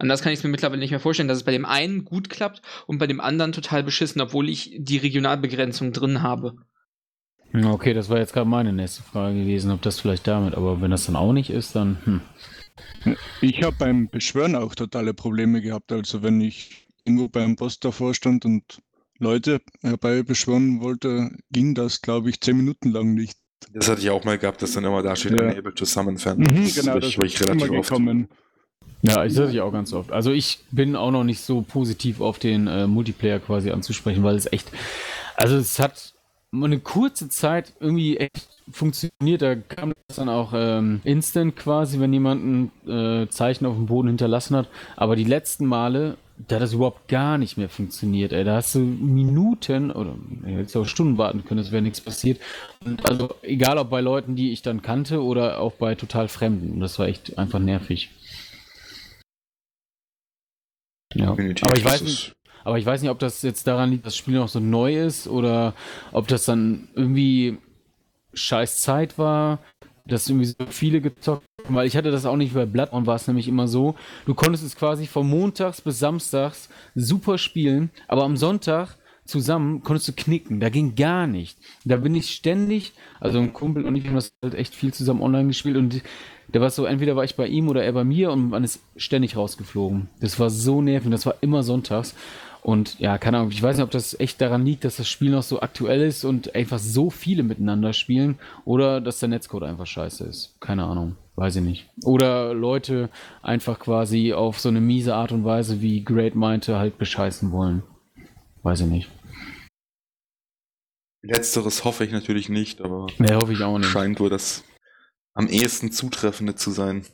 Anders 0.00 0.22
kann 0.22 0.32
ich 0.32 0.38
es 0.38 0.44
mir 0.44 0.50
mittlerweile 0.50 0.80
nicht 0.80 0.90
mehr 0.92 0.98
vorstellen, 0.98 1.28
dass 1.28 1.36
es 1.38 1.44
bei 1.44 1.52
dem 1.52 1.66
einen 1.66 2.06
gut 2.06 2.30
klappt 2.30 2.62
und 2.86 2.96
bei 2.98 3.06
dem 3.06 3.20
anderen 3.20 3.52
total 3.52 3.82
beschissen, 3.84 4.20
obwohl 4.22 4.48
ich 4.48 4.74
die 4.78 4.96
Regionalbegrenzung 4.96 5.92
drin 5.92 6.22
habe. 6.22 6.56
Ja, 7.52 7.70
Okay, 7.72 7.92
das 7.92 8.08
war 8.08 8.18
jetzt 8.18 8.32
gerade 8.32 8.48
meine 8.48 8.72
nächste 8.72 9.02
Frage 9.02 9.34
gewesen, 9.40 9.70
ob 9.70 9.82
das 9.82 10.00
vielleicht 10.00 10.26
damit, 10.26 10.54
aber 10.54 10.80
wenn 10.80 10.90
das 10.90 11.04
dann 11.04 11.16
auch 11.16 11.32
nicht 11.34 11.50
ist, 11.50 11.76
dann, 11.76 11.98
hm. 12.04 12.20
Ich 13.42 13.62
habe 13.62 13.76
beim 13.78 14.08
Beschwören 14.08 14.56
auch 14.56 14.74
totale 14.74 15.12
Probleme 15.12 15.60
gehabt. 15.60 15.92
Also 15.92 16.22
wenn 16.22 16.40
ich 16.40 16.86
irgendwo 17.04 17.28
beim 17.28 17.54
Boss 17.56 17.78
davor 17.78 18.14
stand 18.14 18.46
und 18.46 18.80
Leute 19.18 19.60
herbei 19.82 20.22
beschwören 20.22 20.80
wollte, 20.80 21.30
ging 21.50 21.74
das, 21.74 22.00
glaube 22.00 22.30
ich, 22.30 22.40
zehn 22.40 22.56
Minuten 22.56 22.90
lang 22.90 23.12
nicht. 23.12 23.36
Das 23.74 23.88
hatte 23.88 24.00
ich 24.00 24.08
auch 24.08 24.24
mal 24.24 24.38
gehabt, 24.38 24.62
dass 24.62 24.72
dann 24.72 24.84
immer 24.84 25.02
da 25.02 25.14
steht, 25.14 25.32
Ja. 25.32 25.42
unable 25.42 25.74
to 25.74 25.84
summon 25.84 26.16
fan. 26.16 26.38
Mhm, 26.38 26.64
das 26.64 26.74
genau, 26.74 26.92
war 26.94 27.00
das 27.00 27.10
ich, 27.10 27.40
relativ 27.40 27.70
oft. 27.70 27.88
gekommen. 27.90 28.28
Ja, 29.02 29.24
ich 29.24 29.32
sehe 29.32 29.50
ich 29.50 29.60
auch 29.60 29.72
ganz 29.72 29.92
oft. 29.92 30.12
Also 30.12 30.30
ich 30.30 30.60
bin 30.70 30.94
auch 30.96 31.10
noch 31.10 31.24
nicht 31.24 31.40
so 31.40 31.62
positiv 31.62 32.20
auf 32.20 32.38
den 32.38 32.66
äh, 32.66 32.86
Multiplayer 32.86 33.38
quasi 33.38 33.70
anzusprechen, 33.70 34.22
weil 34.22 34.36
es 34.36 34.52
echt, 34.52 34.70
also 35.36 35.56
es 35.56 35.78
hat 35.78 36.12
eine 36.52 36.80
kurze 36.80 37.28
Zeit 37.28 37.72
irgendwie 37.80 38.16
echt 38.18 38.48
funktioniert. 38.70 39.42
Da 39.42 39.54
kam 39.54 39.92
das 40.08 40.16
dann 40.16 40.28
auch 40.28 40.52
ähm, 40.54 41.00
instant 41.04 41.56
quasi, 41.56 42.00
wenn 42.00 42.12
jemand 42.12 42.44
ein 42.44 42.72
äh, 42.88 43.28
Zeichen 43.28 43.66
auf 43.66 43.76
dem 43.76 43.86
Boden 43.86 44.08
hinterlassen 44.08 44.56
hat. 44.56 44.68
Aber 44.96 45.16
die 45.16 45.24
letzten 45.24 45.66
Male, 45.66 46.16
da 46.48 46.56
hat 46.56 46.62
das 46.62 46.72
überhaupt 46.72 47.08
gar 47.08 47.38
nicht 47.38 47.56
mehr 47.56 47.68
funktioniert. 47.68 48.32
Ey. 48.32 48.44
Da 48.44 48.56
hast 48.56 48.74
du 48.74 48.80
Minuten 48.80 49.90
oder 49.90 50.14
hättest 50.44 50.76
auch 50.76 50.86
Stunden 50.86 51.18
warten 51.18 51.44
können, 51.44 51.60
es 51.60 51.72
wäre 51.72 51.82
nichts 51.82 52.00
passiert. 52.00 52.40
Und 52.84 53.08
also 53.08 53.34
egal 53.42 53.78
ob 53.78 53.90
bei 53.90 54.00
Leuten, 54.00 54.36
die 54.36 54.52
ich 54.52 54.62
dann 54.62 54.82
kannte 54.82 55.22
oder 55.22 55.60
auch 55.60 55.72
bei 55.72 55.94
total 55.94 56.28
Fremden. 56.28 56.80
Das 56.80 56.98
war 56.98 57.06
echt 57.06 57.38
einfach 57.38 57.58
nervig. 57.60 58.10
Ja, 61.14 61.30
Definitiv, 61.30 61.66
aber 61.66 61.76
ich 61.76 61.84
weiß 61.84 62.02
nicht, 62.02 62.32
aber 62.64 62.78
ich 62.78 62.86
weiß 62.86 63.02
nicht, 63.02 63.10
ob 63.10 63.18
das 63.18 63.42
jetzt 63.42 63.66
daran 63.66 63.90
liegt, 63.90 64.06
dass 64.06 64.12
das 64.12 64.18
Spiel 64.18 64.34
noch 64.34 64.48
so 64.48 64.60
neu 64.60 64.96
ist 64.96 65.26
oder 65.26 65.74
ob 66.12 66.28
das 66.28 66.44
dann 66.44 66.88
irgendwie 66.94 67.58
scheiß 68.34 68.80
Zeit 68.80 69.18
war, 69.18 69.58
dass 70.06 70.28
irgendwie 70.28 70.46
so 70.46 70.54
viele 70.68 71.00
gezockt 71.00 71.44
haben, 71.64 71.74
weil 71.74 71.86
ich 71.86 71.96
hatte 71.96 72.10
das 72.10 72.26
auch 72.26 72.36
nicht 72.36 72.54
bei 72.54 72.66
Bloodborne 72.66 73.06
war 73.06 73.16
es 73.16 73.26
nämlich 73.26 73.48
immer 73.48 73.68
so, 73.68 73.96
du 74.26 74.34
konntest 74.34 74.64
es 74.64 74.76
quasi 74.76 75.06
von 75.06 75.28
montags 75.28 75.80
bis 75.80 75.98
samstags 75.98 76.68
super 76.94 77.38
spielen, 77.38 77.90
aber 78.08 78.24
am 78.24 78.36
Sonntag 78.36 78.96
zusammen 79.24 79.82
konntest 79.82 80.08
du 80.08 80.12
knicken, 80.12 80.60
da 80.60 80.68
ging 80.68 80.96
gar 80.96 81.26
nicht. 81.26 81.58
Da 81.84 81.96
bin 81.96 82.14
ich 82.14 82.30
ständig, 82.30 82.92
also 83.20 83.38
ein 83.38 83.52
Kumpel 83.52 83.84
und 83.84 83.94
ich 83.94 84.06
haben 84.06 84.16
das 84.16 84.32
halt 84.42 84.54
echt 84.54 84.74
viel 84.74 84.92
zusammen 84.92 85.22
online 85.22 85.48
gespielt 85.48 85.76
und 85.76 86.02
der 86.52 86.60
war 86.60 86.70
so, 86.70 86.84
entweder 86.84 87.16
war 87.16 87.24
ich 87.24 87.36
bei 87.36 87.46
ihm 87.46 87.68
oder 87.68 87.84
er 87.84 87.92
bei 87.92 88.04
mir 88.04 88.30
und 88.32 88.50
man 88.50 88.64
ist 88.64 88.80
ständig 88.96 89.36
rausgeflogen. 89.36 90.08
Das 90.20 90.38
war 90.38 90.50
so 90.50 90.82
nervig, 90.82 91.10
das 91.10 91.26
war 91.26 91.34
immer 91.40 91.62
sonntags. 91.62 92.14
Und 92.62 92.98
ja, 92.98 93.16
keine 93.16 93.38
Ahnung, 93.38 93.52
ich 93.52 93.62
weiß 93.62 93.76
nicht, 93.76 93.84
ob 93.84 93.90
das 93.90 94.18
echt 94.20 94.38
daran 94.40 94.66
liegt, 94.66 94.84
dass 94.84 94.96
das 94.96 95.08
Spiel 95.08 95.30
noch 95.30 95.42
so 95.42 95.60
aktuell 95.62 96.02
ist 96.02 96.24
und 96.24 96.54
einfach 96.54 96.78
so 96.78 97.08
viele 97.08 97.42
miteinander 97.42 97.94
spielen 97.94 98.38
oder 98.66 99.00
dass 99.00 99.18
der 99.18 99.30
Netzcode 99.30 99.62
einfach 99.62 99.86
scheiße 99.86 100.24
ist. 100.24 100.60
Keine 100.60 100.84
Ahnung, 100.84 101.16
weiß 101.36 101.56
ich 101.56 101.62
nicht. 101.62 101.86
Oder 102.04 102.52
Leute 102.52 103.08
einfach 103.42 103.78
quasi 103.78 104.34
auf 104.34 104.60
so 104.60 104.68
eine 104.68 104.82
miese 104.82 105.14
Art 105.14 105.32
und 105.32 105.44
Weise, 105.44 105.80
wie 105.80 106.04
Great 106.04 106.34
meinte, 106.34 106.78
halt 106.78 106.98
bescheißen 106.98 107.50
wollen. 107.50 107.82
Weiß 108.62 108.80
ich 108.80 108.86
nicht. 108.88 109.08
Letzteres 111.22 111.84
hoffe 111.84 112.04
ich 112.04 112.12
natürlich 112.12 112.48
nicht, 112.48 112.80
aber 112.80 113.06
Ne, 113.18 113.36
hoffe 113.36 113.52
ich 113.52 113.62
auch 113.62 113.78
nicht. 113.78 113.90
scheint 113.90 114.20
wohl 114.20 114.30
das 114.30 114.64
am 115.34 115.48
ehesten 115.48 115.92
zutreffende 115.92 116.54
zu 116.54 116.70
sein. 116.70 117.06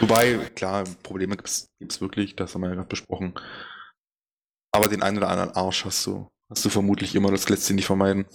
Wobei, 0.00 0.36
klar, 0.54 0.84
Probleme 1.02 1.36
gibt's 1.36 1.68
gibt's 1.78 2.00
wirklich, 2.00 2.36
das 2.36 2.54
haben 2.54 2.62
wir 2.62 2.68
ja 2.68 2.74
gerade 2.74 2.88
besprochen. 2.88 3.34
Aber 4.72 4.88
den 4.88 5.02
einen 5.02 5.18
oder 5.18 5.28
anderen 5.28 5.50
Arsch 5.50 5.84
hast 5.84 6.04
du, 6.06 6.28
hast 6.50 6.64
du 6.64 6.68
vermutlich 6.68 7.14
immer, 7.14 7.30
das 7.30 7.48
lässt 7.48 7.66
sich 7.66 7.76
nicht 7.76 7.86
vermeiden. 7.86 8.26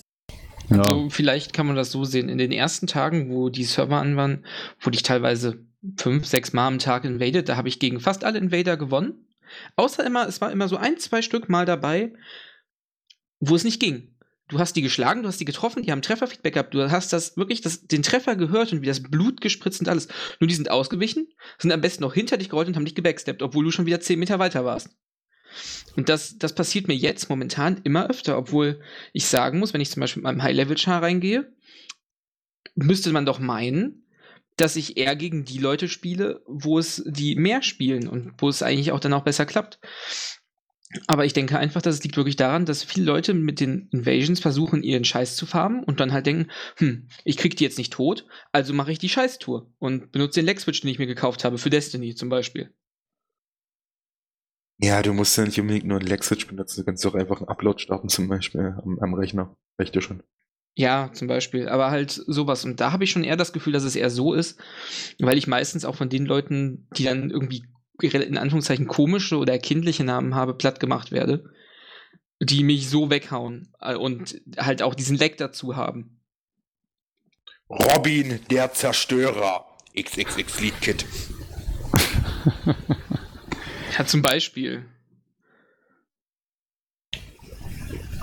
Ja. 0.70 0.84
So, 0.84 1.10
vielleicht 1.10 1.54
kann 1.54 1.68
man 1.68 1.76
das 1.76 1.91
so 1.91 2.06
sehen. 2.06 2.30
In 2.30 2.38
den 2.38 2.52
ersten 2.52 2.88
Tagen, 2.88 3.32
wo 3.32 3.50
die 3.50 3.64
Server 3.64 3.97
an 3.97 4.16
waren, 4.16 4.45
wurde 4.80 4.95
ich 4.95 5.04
teilweise 5.04 5.66
fünf, 5.97 6.26
sechs 6.26 6.54
Mal 6.54 6.68
am 6.68 6.80
Tag 6.80 7.06
invaded. 7.06 7.50
Da 7.50 7.58
habe 7.58 7.68
ich 7.68 7.80
gegen 7.80 8.00
fast 8.00 8.24
alle 8.24 8.38
Invader 8.38 8.78
gewonnen. 8.78 9.28
Außer 9.76 10.06
immer, 10.06 10.28
es 10.28 10.41
war 10.41 10.52
immer 10.52 10.68
so 10.68 10.78
ein, 10.78 10.97
zwei 11.00 11.22
Stück 11.22 11.50
mal 11.50 11.66
dabei, 11.66 12.14
wo 13.39 13.56
es 13.56 13.64
nicht 13.64 13.80
ging. 13.80 14.16
Du 14.50 14.58
hast 14.58 14.76
die 14.76 14.82
geschlagen, 14.82 15.22
du 15.22 15.28
hast 15.28 15.39
die 15.39 15.45
getroffen, 15.45 15.84
die 15.84 15.91
haben 15.91 16.02
Trefferfeedback 16.02 16.54
gehabt, 16.56 16.74
du 16.74 16.89
hast 16.89 17.14
das 17.14 17.38
wirklich 17.38 17.62
das, 17.62 17.86
den 17.86 18.02
Treffer 18.02 18.36
gehört 18.36 18.74
und 18.74 18.82
wie 18.82 18.88
das 18.88 19.04
Blut 19.04 19.41
gespritzt 19.41 19.80
und 19.80 19.88
alles. 19.88 20.08
Nur 20.39 20.47
die 20.47 20.56
sind 20.56 20.72
ausgewichen, 20.72 21.28
sind 21.60 21.72
am 21.72 21.82
besten 21.82 22.04
noch 22.04 22.16
hinter 22.16 22.38
dich 22.38 22.50
gerollt 22.50 22.68
und 22.68 22.76
haben 22.76 22.86
dich 22.86 22.95
gebacksteppt, 22.95 23.43
obwohl 23.43 23.64
du 23.64 23.72
schon 23.72 23.86
wieder 23.86 24.02
zehn 24.02 24.20
Meter 24.20 24.39
weiter 24.39 24.66
warst. 24.66 24.89
Und 25.95 26.10
das, 26.10 26.38
das 26.38 26.54
passiert 26.54 26.88
mir 26.88 26.95
jetzt 26.95 27.30
momentan 27.30 27.82
immer 27.84 28.10
öfter, 28.10 28.38
obwohl 28.38 28.82
ich 29.14 29.28
sagen 29.28 29.60
muss, 29.60 29.74
wenn 29.74 29.82
ich 29.82 29.91
zum 29.91 30.02
Beispiel 30.02 30.22
mit 30.22 30.32
meinem 30.32 30.43
High-Level-Char 30.43 31.02
reingehe, 31.02 31.54
müsste 32.76 33.12
man 33.12 33.26
doch 33.26 33.39
meinen, 33.39 34.08
dass 34.58 34.76
ich 34.76 34.97
eher 34.97 35.16
gegen 35.16 35.45
die 35.45 35.58
Leute 35.58 35.88
spiele, 35.88 36.41
wo 36.45 36.80
es 36.80 37.04
die 37.06 37.36
mehr 37.36 37.62
spielen 37.62 38.08
und 38.08 38.34
wo 38.39 38.50
es 38.50 38.62
eigentlich 38.62 38.91
auch 38.91 39.00
dann 39.00 39.14
auch 39.14 39.24
besser 39.24 39.45
klappt. 39.45 39.80
Aber 41.06 41.26
ich 41.26 41.34
denke 41.34 41.60
einfach, 41.60 41.82
dass 41.82 41.96
es 41.96 42.04
liegt 42.04 42.18
wirklich 42.18 42.36
daran, 42.36 42.66
dass 42.66 42.84
viele 42.84 43.06
Leute 43.06 43.36
mit 43.36 43.60
den 43.60 43.90
Invasions 43.92 44.40
versuchen, 44.40 44.82
ihren 44.82 45.06
Scheiß 45.06 45.36
zu 45.36 45.46
farmen 45.46 45.84
und 45.84 46.00
dann 46.00 46.14
halt 46.14 46.26
denken, 46.26 46.50
hm, 46.78 47.08
ich 47.24 47.38
krieg 47.38 47.56
die 47.56 47.64
jetzt 47.64 47.78
nicht 47.78 47.94
tot, 47.94 48.26
also 48.52 48.74
mache 48.74 48.92
ich 48.92 48.98
die 48.98 49.10
Scheißtour 49.10 49.72
und 49.78 50.12
benutze 50.12 50.40
den 50.40 50.48
Leg-Switch, 50.48 50.82
den 50.82 50.90
ich 50.90 50.98
mir 50.98 51.06
gekauft 51.06 51.44
habe, 51.44 51.60
für 51.60 51.70
Destiny 51.70 52.16
zum 52.16 52.30
Beispiel. 52.30 52.74
Ja, 54.82 55.02
du 55.02 55.14
musst 55.14 55.38
ja 55.38 55.44
nicht 55.44 55.60
unbedingt 55.60 55.86
nur 55.86 56.00
ein 56.00 56.06
Leg-Switch 56.06 56.48
benutzen, 56.48 56.82
du 56.82 56.86
kannst 56.86 57.06
doch 57.06 57.14
einfach 57.14 57.38
einen 57.38 57.50
Upload 57.50 57.80
starten, 57.80 58.10
zum 58.10 58.28
Beispiel 58.28 58.76
am, 58.84 58.98
am 59.00 59.14
Rechner. 59.14 59.56
Reicht 59.78 59.94
dir 59.94 60.02
schon. 60.02 60.24
Ja, 60.76 61.12
zum 61.12 61.28
Beispiel. 61.28 61.68
Aber 61.68 61.92
halt 61.92 62.12
sowas. 62.12 62.64
Und 62.64 62.80
da 62.80 62.94
habe 62.94 63.04
ich 63.04 63.12
schon 63.12 63.26
eher 63.26 63.36
das 63.36 63.52
Gefühl, 63.52 63.74
dass 63.74 63.84
es 63.84 63.98
eher 63.98 64.10
so 64.10 64.34
ist, 64.34 64.58
weil 65.20 65.38
ich 65.38 65.46
meistens 65.46 65.84
auch 65.84 65.96
von 65.96 66.10
den 66.10 66.26
Leuten, 66.26 66.88
die 66.96 67.04
dann 67.04 67.30
irgendwie 67.30 67.66
in 68.02 68.38
Anführungszeichen 68.38 68.88
komische 68.88 69.38
oder 69.38 69.58
kindliche 69.58 70.04
Namen 70.04 70.36
habe, 70.36 70.54
platt 70.54 70.80
gemacht 70.80 71.12
werde, 71.12 71.52
die 72.41 72.64
mich 72.64 72.89
so 72.89 73.10
weghauen 73.10 73.74
äh, 73.82 73.95
und 73.95 74.41
halt 74.58 74.82
auch 74.82 74.95
diesen 74.95 75.18
Leck 75.18 75.38
dazu 75.38 75.76
haben. 75.76 76.22
Robin, 77.70 78.39
der 78.50 78.74
Zerstörer. 78.74 79.66
XXX 79.95 80.62
Lead 80.62 80.82
Kit. 80.82 81.06
Ja, 83.97 84.06
zum 84.06 84.22
Beispiel. 84.22 84.86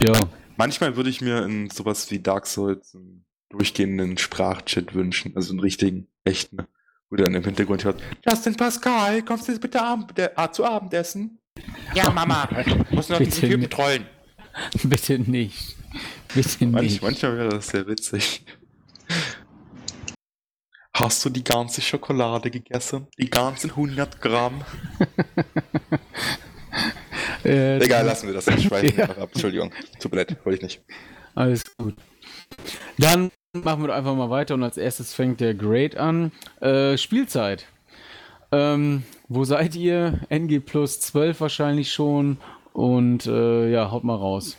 Ja. 0.00 0.28
Manchmal 0.56 0.96
würde 0.96 1.10
ich 1.10 1.20
mir 1.20 1.44
in 1.44 1.68
sowas 1.68 2.10
wie 2.10 2.18
Dark 2.18 2.46
Souls 2.46 2.94
einen 2.94 3.26
durchgehenden 3.50 4.16
Sprachchat 4.16 4.94
wünschen, 4.94 5.36
also 5.36 5.50
einen 5.52 5.60
richtigen, 5.60 6.08
echten, 6.24 6.66
wo 7.10 7.16
dann 7.16 7.34
im 7.34 7.44
Hintergrund 7.44 7.84
hört, 7.84 8.00
Justin 8.28 8.56
Pascal, 8.56 9.22
kommst 9.22 9.46
du 9.48 9.52
jetzt 9.52 9.60
bitte 9.60 9.80
Abend, 9.82 10.16
der, 10.16 10.32
ah, 10.38 10.50
zu 10.50 10.64
Abendessen? 10.64 11.38
Ja, 11.94 12.10
Mama, 12.10 12.48
muss 12.90 13.08
noch 13.08 13.18
diesen 13.18 13.40
Typen 13.40 13.60
nicht. 13.60 13.72
trollen. 13.72 14.06
Bitte 14.84 15.18
nicht. 15.18 15.76
Bitte 16.34 16.66
Manch, 16.66 16.82
nicht. 16.92 17.02
manchmal 17.02 17.36
wäre 17.38 17.48
das 17.50 17.68
sehr 17.68 17.86
witzig. 17.86 18.44
Hast 20.94 21.22
du 21.24 21.30
die 21.30 21.44
ganze 21.44 21.80
Schokolade 21.82 22.50
gegessen? 22.50 23.06
Die 23.18 23.28
ganzen 23.28 23.70
100 23.70 24.20
Gramm? 24.20 24.64
Äh, 27.44 27.78
Egal, 27.78 28.04
lassen 28.04 28.26
wir 28.26 28.34
das. 28.34 28.46
Ich 28.48 28.64
schweife 28.64 28.88
Ja. 28.96 29.04
ab. 29.10 29.28
Entschuldigung. 29.32 29.70
Tut 30.00 30.10
mir 30.10 30.18
leid, 30.18 30.36
wollte 30.44 30.56
ich 30.56 30.62
nicht. 30.62 30.84
Alles 31.36 31.62
gut. 31.76 31.94
Dann 32.98 33.30
machen 33.64 33.82
wir 33.82 33.88
doch 33.88 33.94
einfach 33.94 34.14
mal 34.14 34.30
weiter 34.30 34.54
und 34.54 34.62
als 34.62 34.76
erstes 34.76 35.14
fängt 35.14 35.40
der 35.40 35.54
Grade 35.54 35.98
an. 35.98 36.32
Äh, 36.60 36.96
Spielzeit. 36.98 37.66
Ähm, 38.52 39.02
wo 39.28 39.44
seid 39.44 39.74
ihr? 39.74 40.20
NG 40.28 40.60
plus 40.60 41.00
12 41.00 41.40
wahrscheinlich 41.40 41.92
schon. 41.92 42.38
Und 42.72 43.26
äh, 43.26 43.70
ja, 43.70 43.90
haut 43.90 44.04
mal 44.04 44.14
raus. 44.16 44.56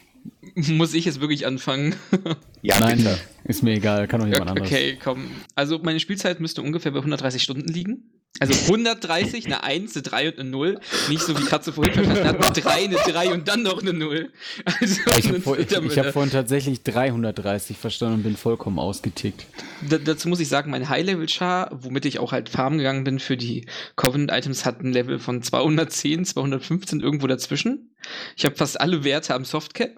Muss 0.56 0.94
ich 0.94 1.06
jetzt 1.06 1.22
wirklich 1.22 1.46
anfangen? 1.46 1.96
Ja, 2.64 2.80
Nein, 2.80 2.98
bitte. 2.98 3.18
ist 3.44 3.62
mir 3.62 3.74
egal, 3.76 4.08
kann 4.08 4.20
doch 4.20 4.28
jemand 4.28 4.50
anderes. 4.50 4.68
Okay, 4.68 4.98
komm. 5.02 5.28
Also 5.54 5.78
meine 5.78 6.00
Spielzeit 6.00 6.40
müsste 6.40 6.64
ungefähr 6.64 6.92
bei 6.92 6.98
130 6.98 7.42
Stunden 7.42 7.72
liegen. 7.72 8.10
Also 8.40 8.54
130, 8.54 9.46
eine 9.46 9.64
1, 9.64 9.96
eine 9.96 10.04
3 10.04 10.30
und 10.30 10.40
eine 10.40 10.50
0. 10.50 10.80
Nicht 11.10 11.22
so 11.22 11.38
wie 11.38 11.46
Katze 11.46 11.74
vorhin 11.74 11.94
verstanden 11.94 12.28
hat, 12.28 12.44
eine 12.44 12.54
3, 12.54 12.72
eine 12.72 12.96
3 12.96 13.34
und 13.34 13.48
dann 13.48 13.64
noch 13.64 13.82
eine 13.82 13.94
0. 13.94 14.32
Also 14.80 15.02
Ich 15.18 15.28
habe 15.28 15.42
vor, 15.42 15.58
ich, 15.58 15.72
ich 15.72 16.00
hab 16.00 16.12
vorhin 16.14 16.32
tatsächlich 16.32 16.84
330 16.84 17.78
verstanden 17.78 18.16
und 18.16 18.24
bin 18.24 18.38
vollkommen 18.38 18.80
ausgetickt. 18.80 19.46
Da, 19.90 19.98
dazu 19.98 20.30
muss 20.30 20.40
ich 20.40 20.48
sagen, 20.48 20.72
mein 20.72 20.90
High-Level-Char, 20.90 21.70
womit 21.72 22.06
ich 22.06 22.20
auch 22.20 22.32
halt 22.32 22.50
farmen 22.50 22.78
gegangen 22.78 23.04
bin 23.04 23.20
für 23.20 23.38
die 23.38 23.68
Covenant-Items, 23.96 24.66
hat 24.66 24.82
ein 24.82 24.92
Level 24.92 25.20
von 25.20 25.42
210, 25.42 26.26
215, 26.26 27.00
irgendwo 27.00 27.28
dazwischen. 27.28 27.96
Ich 28.36 28.46
habe 28.46 28.56
fast 28.56 28.80
alle 28.80 29.04
Werte 29.04 29.34
am 29.34 29.46
Softcap. 29.46 29.92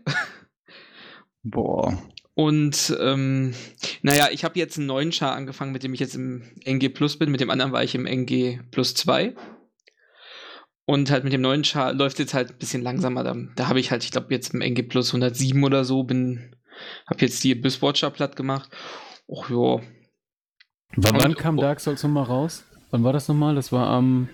Boah. 1.43 2.01
Und 2.39 2.95
ähm, 3.01 3.53
naja, 4.01 4.29
ich 4.31 4.45
habe 4.45 4.57
jetzt 4.57 4.77
einen 4.77 4.87
neuen 4.87 5.11
Char 5.11 5.35
angefangen, 5.35 5.73
mit 5.73 5.83
dem 5.83 5.93
ich 5.93 5.99
jetzt 5.99 6.15
im 6.15 6.41
NG 6.63 6.87
Plus 6.87 7.19
bin. 7.19 7.31
Mit 7.31 7.41
dem 7.41 7.49
anderen 7.49 7.73
war 7.73 7.83
ich 7.83 7.95
im 7.95 8.05
NG 8.05 8.61
Plus 8.71 8.93
2. 8.93 9.35
Und 10.85 11.11
halt 11.11 11.25
mit 11.25 11.33
dem 11.33 11.41
neuen 11.41 11.65
Char 11.65 11.91
läuft 11.91 12.17
jetzt 12.17 12.33
halt 12.33 12.51
ein 12.51 12.57
bisschen 12.57 12.81
langsamer. 12.81 13.25
Da, 13.25 13.35
da 13.57 13.67
habe 13.67 13.81
ich 13.81 13.91
halt, 13.91 14.05
ich 14.05 14.11
glaube, 14.11 14.33
jetzt 14.33 14.53
im 14.53 14.61
NG 14.61 14.83
Plus 14.83 15.09
107 15.09 15.61
oder 15.65 15.83
so 15.83 16.03
bin, 16.03 16.55
habe 17.07 17.25
jetzt 17.25 17.43
die 17.43 17.51
Abyss-Watcher 17.51 18.09
platt 18.09 18.37
gemacht. 18.37 18.69
Och 19.27 19.49
ja, 19.49 19.85
Wann, 20.95 21.21
wann 21.21 21.35
kam 21.35 21.57
Dark 21.57 21.81
Souls 21.81 22.01
nochmal 22.03 22.23
raus? 22.23 22.63
Wann 22.91 23.03
war 23.03 23.11
das 23.11 23.27
nochmal? 23.27 23.53
Das 23.55 23.73
war 23.73 23.87
am 23.87 24.29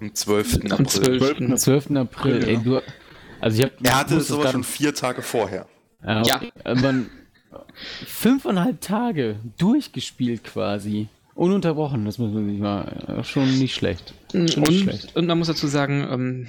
Am 0.00 0.12
12. 0.12 0.56
am 0.64 0.72
April. 0.72 1.20
12. 1.20 1.54
12. 1.54 1.90
April. 1.92 2.40
Ja. 2.42 2.48
Ey, 2.48 2.58
du, 2.64 2.80
also 3.40 3.62
ich 3.62 3.64
hab, 3.70 3.86
Er 3.86 4.00
hatte 4.00 4.16
es 4.16 4.26
das 4.26 4.36
aber 4.36 4.48
schon 4.50 4.64
vier 4.64 4.92
Tage 4.92 5.22
vorher. 5.22 5.68
Ja, 6.02 6.22
Ja. 6.24 6.36
okay. 6.38 6.52
Fünfeinhalb 8.06 8.80
Tage 8.80 9.36
durchgespielt 9.58 10.44
quasi. 10.44 11.08
Ununterbrochen, 11.34 12.04
das 12.04 12.18
muss 12.18 12.32
man 12.32 12.48
sich 12.48 12.58
mal. 12.58 13.18
äh, 13.20 13.24
Schon 13.24 13.58
nicht 13.58 13.74
schlecht. 13.74 14.14
Schon 14.30 14.44
nicht 14.44 14.56
Und, 14.58 14.74
schlecht. 14.82 15.16
und 15.16 15.26
man 15.26 15.36
muss 15.38 15.48
dazu 15.48 15.66
sagen, 15.66 16.06
ähm, 16.10 16.46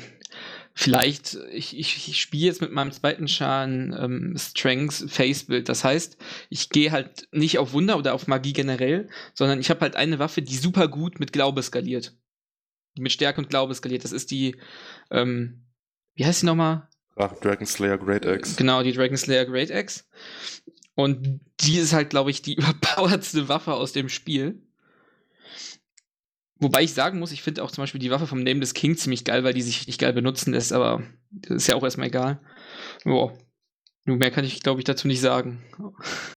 vielleicht, 0.75 1.37
ich, 1.51 1.77
ich, 1.77 2.07
ich 2.07 2.21
spiele 2.21 2.45
jetzt 2.45 2.61
mit 2.61 2.71
meinem 2.71 2.91
zweiten 2.91 3.27
Schaden 3.27 3.95
ähm, 3.99 4.35
Strengths 4.37 5.03
Face-Build. 5.07 5.69
Das 5.69 5.83
heißt, 5.83 6.17
ich 6.49 6.69
gehe 6.69 6.91
halt 6.91 7.27
nicht 7.31 7.57
auf 7.57 7.73
Wunder 7.73 7.97
oder 7.97 8.13
auf 8.13 8.27
Magie 8.27 8.53
generell, 8.53 9.09
sondern 9.33 9.59
ich 9.59 9.69
habe 9.71 9.81
halt 9.81 9.95
eine 9.95 10.19
Waffe, 10.19 10.41
die 10.43 10.55
super 10.55 10.87
gut 10.87 11.19
mit 11.19 11.33
Glaube 11.33 11.63
skaliert. 11.63 12.13
Die 12.97 13.01
mit 13.01 13.11
Stärke 13.11 13.41
und 13.41 13.49
Glaube 13.49 13.73
skaliert. 13.73 14.03
Das 14.03 14.11
ist 14.11 14.29
die, 14.31 14.55
ähm, 15.09 15.65
wie 16.13 16.25
heißt 16.25 16.43
die 16.43 16.45
nochmal? 16.45 16.87
Ach, 17.17 17.33
Dragon 17.39 17.65
Slayer 17.65 17.97
Great 17.97 18.25
Axe. 18.25 18.55
Genau, 18.57 18.83
die 18.83 18.91
Dragon 18.93 19.17
Slayer 19.17 19.45
Great 19.45 19.71
Axe. 19.71 20.03
Und 20.95 21.41
die 21.59 21.77
ist 21.77 21.93
halt, 21.93 22.09
glaube 22.09 22.31
ich, 22.31 22.41
die 22.41 22.53
überpowertste 22.55 23.47
Waffe 23.49 23.73
aus 23.73 23.91
dem 23.91 24.09
Spiel. 24.09 24.61
Wobei 26.57 26.83
ich 26.83 26.93
sagen 26.93 27.19
muss, 27.19 27.33
ich 27.33 27.41
finde 27.41 27.63
auch 27.63 27.71
zum 27.71 27.81
Beispiel 27.81 27.99
die 27.99 28.11
Waffe 28.11 28.27
vom 28.27 28.41
Name 28.41 28.61
des 28.61 28.73
King 28.73 28.95
ziemlich 28.95 29.25
geil, 29.25 29.43
weil 29.43 29.53
die 29.53 29.61
sich 29.61 29.87
nicht 29.87 29.99
geil 29.99 30.13
benutzen 30.13 30.53
lässt, 30.53 30.71
aber 30.71 31.03
das 31.31 31.57
ist 31.57 31.67
ja 31.67 31.75
auch 31.75 31.83
erstmal 31.83 32.07
egal. 32.07 32.39
Boah. 33.03 33.37
Nur 34.05 34.17
mehr 34.17 34.31
kann 34.31 34.45
ich, 34.45 34.61
glaube 34.61 34.79
ich, 34.79 34.85
dazu 34.85 35.07
nicht 35.07 35.21
sagen. 35.21 35.63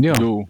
Ja, 0.00 0.14
Jo. 0.16 0.48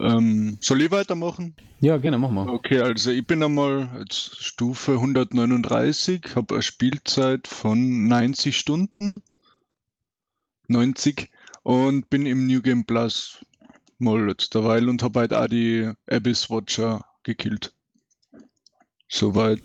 Ähm, 0.00 0.58
soll 0.60 0.82
ich 0.82 0.90
weitermachen? 0.90 1.54
ja, 1.80 1.96
gerne, 1.96 2.18
mach 2.18 2.30
mal. 2.30 2.48
Okay, 2.48 2.80
also 2.80 3.12
ich 3.12 3.24
bin 3.24 3.42
einmal 3.42 3.88
jetzt 4.00 4.42
Stufe 4.42 4.92
139, 4.94 6.34
habe 6.34 6.54
eine 6.54 6.62
Spielzeit 6.62 7.46
von 7.46 8.08
90 8.08 8.56
Stunden. 8.56 9.14
90 10.70 11.30
und 11.62 12.08
bin 12.08 12.26
im 12.26 12.46
New 12.46 12.62
Game 12.62 12.84
Plus 12.84 13.44
mal 13.98 14.28
jetzt 14.28 14.54
derweil 14.54 14.88
und 14.88 15.02
habe 15.02 15.20
halt 15.20 15.34
auch 15.34 15.46
die 15.46 15.90
Abyss 16.08 16.48
Watcher 16.48 17.04
gekillt. 17.22 17.74
Soweit. 19.08 19.62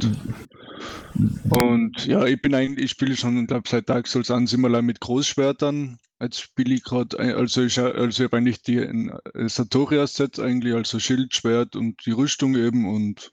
Und 1.50 2.06
ja, 2.06 2.26
ich 2.26 2.42
bin 2.42 2.56
eigentlich, 2.56 2.86
ich 2.86 2.92
spiele 2.92 3.16
schon, 3.16 3.48
glaube 3.48 3.70
seit 3.70 3.88
Dark 3.90 4.08
Souls 4.08 4.32
1 4.32 4.52
immer 4.54 4.68
allein 4.68 4.86
mit 4.86 5.00
Großschwertern. 5.00 6.00
Jetzt 6.20 6.42
spiele 6.42 6.76
ich 6.76 6.84
gerade, 6.84 7.18
also 7.20 7.64
ich, 7.64 7.80
also 7.80 8.24
ich 8.24 8.28
habe 8.28 8.38
eigentlich 8.38 8.64
die 8.64 8.78
äh, 8.78 9.48
Sartoria-Set 9.48 10.40
eigentlich, 10.40 10.74
also 10.74 11.00
Schild, 11.00 11.36
Schwert 11.36 11.76
und 11.76 12.04
die 12.06 12.12
Rüstung 12.12 12.56
eben 12.56 12.88
und 12.88 13.32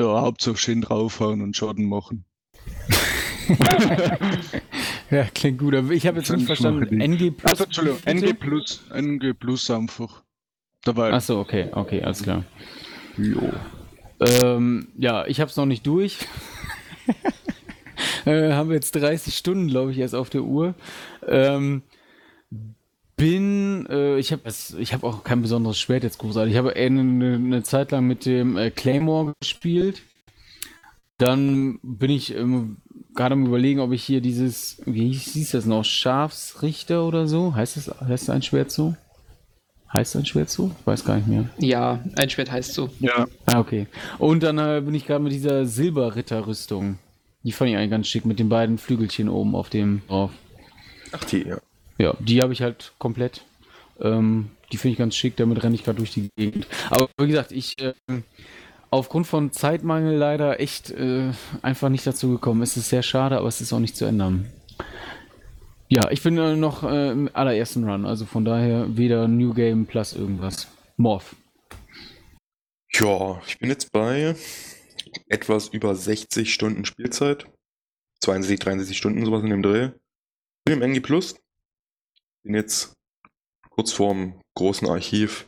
ja, 0.00 0.20
Hauptsache 0.20 0.56
schön 0.56 0.82
draufhauen 0.82 1.40
und 1.40 1.56
Schaden 1.56 1.88
machen. 1.88 2.26
Ja, 5.14 5.28
klingt 5.32 5.58
gut. 5.58 5.76
Aber 5.76 5.92
ich 5.92 6.08
habe 6.08 6.18
jetzt 6.18 6.30
nicht 6.30 6.44
verstanden. 6.44 7.00
NG 7.00 7.30
Plus. 7.30 7.50
Also 7.52 7.64
Entschuldigung? 7.64 8.00
NG 8.04 8.34
Plus, 8.34 8.82
NG 8.92 9.32
Plus 9.32 9.70
einfach. 9.70 10.22
Dabei. 10.82 11.12
Achso, 11.12 11.40
okay, 11.40 11.68
okay, 11.70 12.02
alles 12.02 12.24
klar. 12.24 12.44
Jo. 13.16 13.52
Ähm, 14.18 14.88
ja, 14.98 15.24
ich 15.26 15.40
habe 15.40 15.48
es 15.48 15.56
noch 15.56 15.66
nicht 15.66 15.86
durch. 15.86 16.18
äh, 18.24 18.52
haben 18.52 18.70
wir 18.70 18.74
jetzt 18.74 18.96
30 18.96 19.36
Stunden, 19.36 19.68
glaube 19.68 19.92
ich, 19.92 19.98
erst 19.98 20.16
auf 20.16 20.30
der 20.30 20.42
Uhr. 20.42 20.74
Ähm, 21.28 21.82
bin, 23.16 23.86
äh, 23.88 24.18
ich 24.18 24.32
habe 24.32 24.42
ich 24.78 24.92
habe 24.92 25.06
auch 25.06 25.22
kein 25.22 25.42
besonderes 25.42 25.78
Schwert 25.78 26.02
jetzt 26.02 26.18
großartig. 26.18 26.54
Ich 26.54 26.58
habe 26.58 26.74
eine, 26.74 27.34
eine 27.34 27.62
Zeit 27.62 27.92
lang 27.92 28.08
mit 28.08 28.26
dem 28.26 28.56
äh, 28.56 28.72
Claymore 28.72 29.34
gespielt. 29.38 30.02
Dann 31.18 31.78
bin 31.84 32.10
ich 32.10 32.34
ähm, 32.34 32.78
gerade 33.14 33.34
am 33.34 33.46
überlegen, 33.46 33.80
ob 33.80 33.92
ich 33.92 34.02
hier 34.02 34.20
dieses, 34.20 34.80
wie 34.86 35.12
hieß 35.12 35.52
das 35.52 35.66
noch, 35.66 35.84
Schafsrichter 35.84 37.04
oder 37.06 37.26
so? 37.26 37.54
Heißt 37.54 37.76
das, 37.76 37.90
heißt 38.00 38.30
ein 38.30 38.42
Schwert 38.42 38.70
so? 38.70 38.94
Heißt 39.92 40.16
ein 40.16 40.26
Schwert 40.26 40.50
so? 40.50 40.72
Ich 40.80 40.86
weiß 40.86 41.04
gar 41.04 41.16
nicht 41.16 41.28
mehr. 41.28 41.48
Ja, 41.58 42.00
ein 42.16 42.28
Schwert 42.28 42.50
heißt 42.50 42.74
so. 42.74 42.90
Ja, 42.98 43.26
Ah, 43.46 43.60
okay. 43.60 43.86
Und 44.18 44.42
dann 44.42 44.58
äh, 44.58 44.82
bin 44.84 44.94
ich 44.94 45.06
gerade 45.06 45.22
mit 45.22 45.32
dieser 45.32 45.66
Silberritterrüstung. 45.66 46.98
Die 47.44 47.52
fand 47.52 47.70
ich 47.70 47.76
eigentlich 47.76 47.90
ganz 47.90 48.08
schick 48.08 48.24
mit 48.24 48.38
den 48.38 48.48
beiden 48.48 48.78
Flügelchen 48.78 49.28
oben 49.28 49.54
auf 49.54 49.70
dem 49.70 50.02
drauf. 50.08 50.32
Ach, 51.12 51.22
die, 51.24 51.46
ja. 51.46 51.58
Ja, 51.98 52.14
die 52.18 52.42
habe 52.42 52.52
ich 52.52 52.62
halt 52.62 52.92
komplett. 52.98 53.44
Ähm, 54.00 54.50
die 54.72 54.78
finde 54.78 54.92
ich 54.92 54.98
ganz 54.98 55.14
schick, 55.14 55.36
damit 55.36 55.62
renne 55.62 55.76
ich 55.76 55.84
gerade 55.84 55.98
durch 55.98 56.10
die 56.10 56.28
Gegend. 56.36 56.66
Aber 56.90 57.08
wie 57.20 57.28
gesagt, 57.28 57.52
ich 57.52 57.80
äh, 57.80 57.92
aufgrund 58.94 59.26
von 59.26 59.50
Zeitmangel 59.52 60.16
leider 60.16 60.60
echt 60.60 60.90
äh, 60.90 61.32
einfach 61.62 61.88
nicht 61.88 62.06
dazu 62.06 62.30
gekommen. 62.30 62.62
Es 62.62 62.76
ist 62.76 62.88
sehr 62.88 63.02
schade, 63.02 63.36
aber 63.36 63.48
es 63.48 63.60
ist 63.60 63.72
auch 63.72 63.80
nicht 63.80 63.96
zu 63.96 64.04
ändern. 64.04 64.50
Ja, 65.88 66.10
ich 66.10 66.22
bin 66.22 66.38
äh, 66.38 66.56
noch 66.56 66.84
äh, 66.84 67.10
im 67.10 67.28
allerersten 67.32 67.84
Run, 67.88 68.06
also 68.06 68.24
von 68.24 68.44
daher 68.44 68.96
weder 68.96 69.28
New 69.28 69.52
Game 69.52 69.86
plus 69.86 70.12
irgendwas. 70.12 70.68
Morph. 70.96 71.34
Ja, 72.92 73.42
ich 73.46 73.58
bin 73.58 73.68
jetzt 73.68 73.90
bei 73.90 74.36
etwas 75.28 75.68
über 75.68 75.94
60 75.94 76.54
Stunden 76.54 76.84
Spielzeit. 76.84 77.46
62, 78.20 78.60
63 78.60 78.96
Stunden, 78.96 79.24
sowas 79.24 79.42
in 79.42 79.50
dem 79.50 79.62
Dreh. 79.62 79.90
Bin 80.64 80.74
im 80.74 80.82
NG 80.82 81.00
Plus. 81.00 81.34
Bin 82.44 82.54
jetzt 82.54 82.94
kurz 83.70 83.92
vorm 83.92 84.40
großen 84.54 84.88
Archiv. 84.88 85.46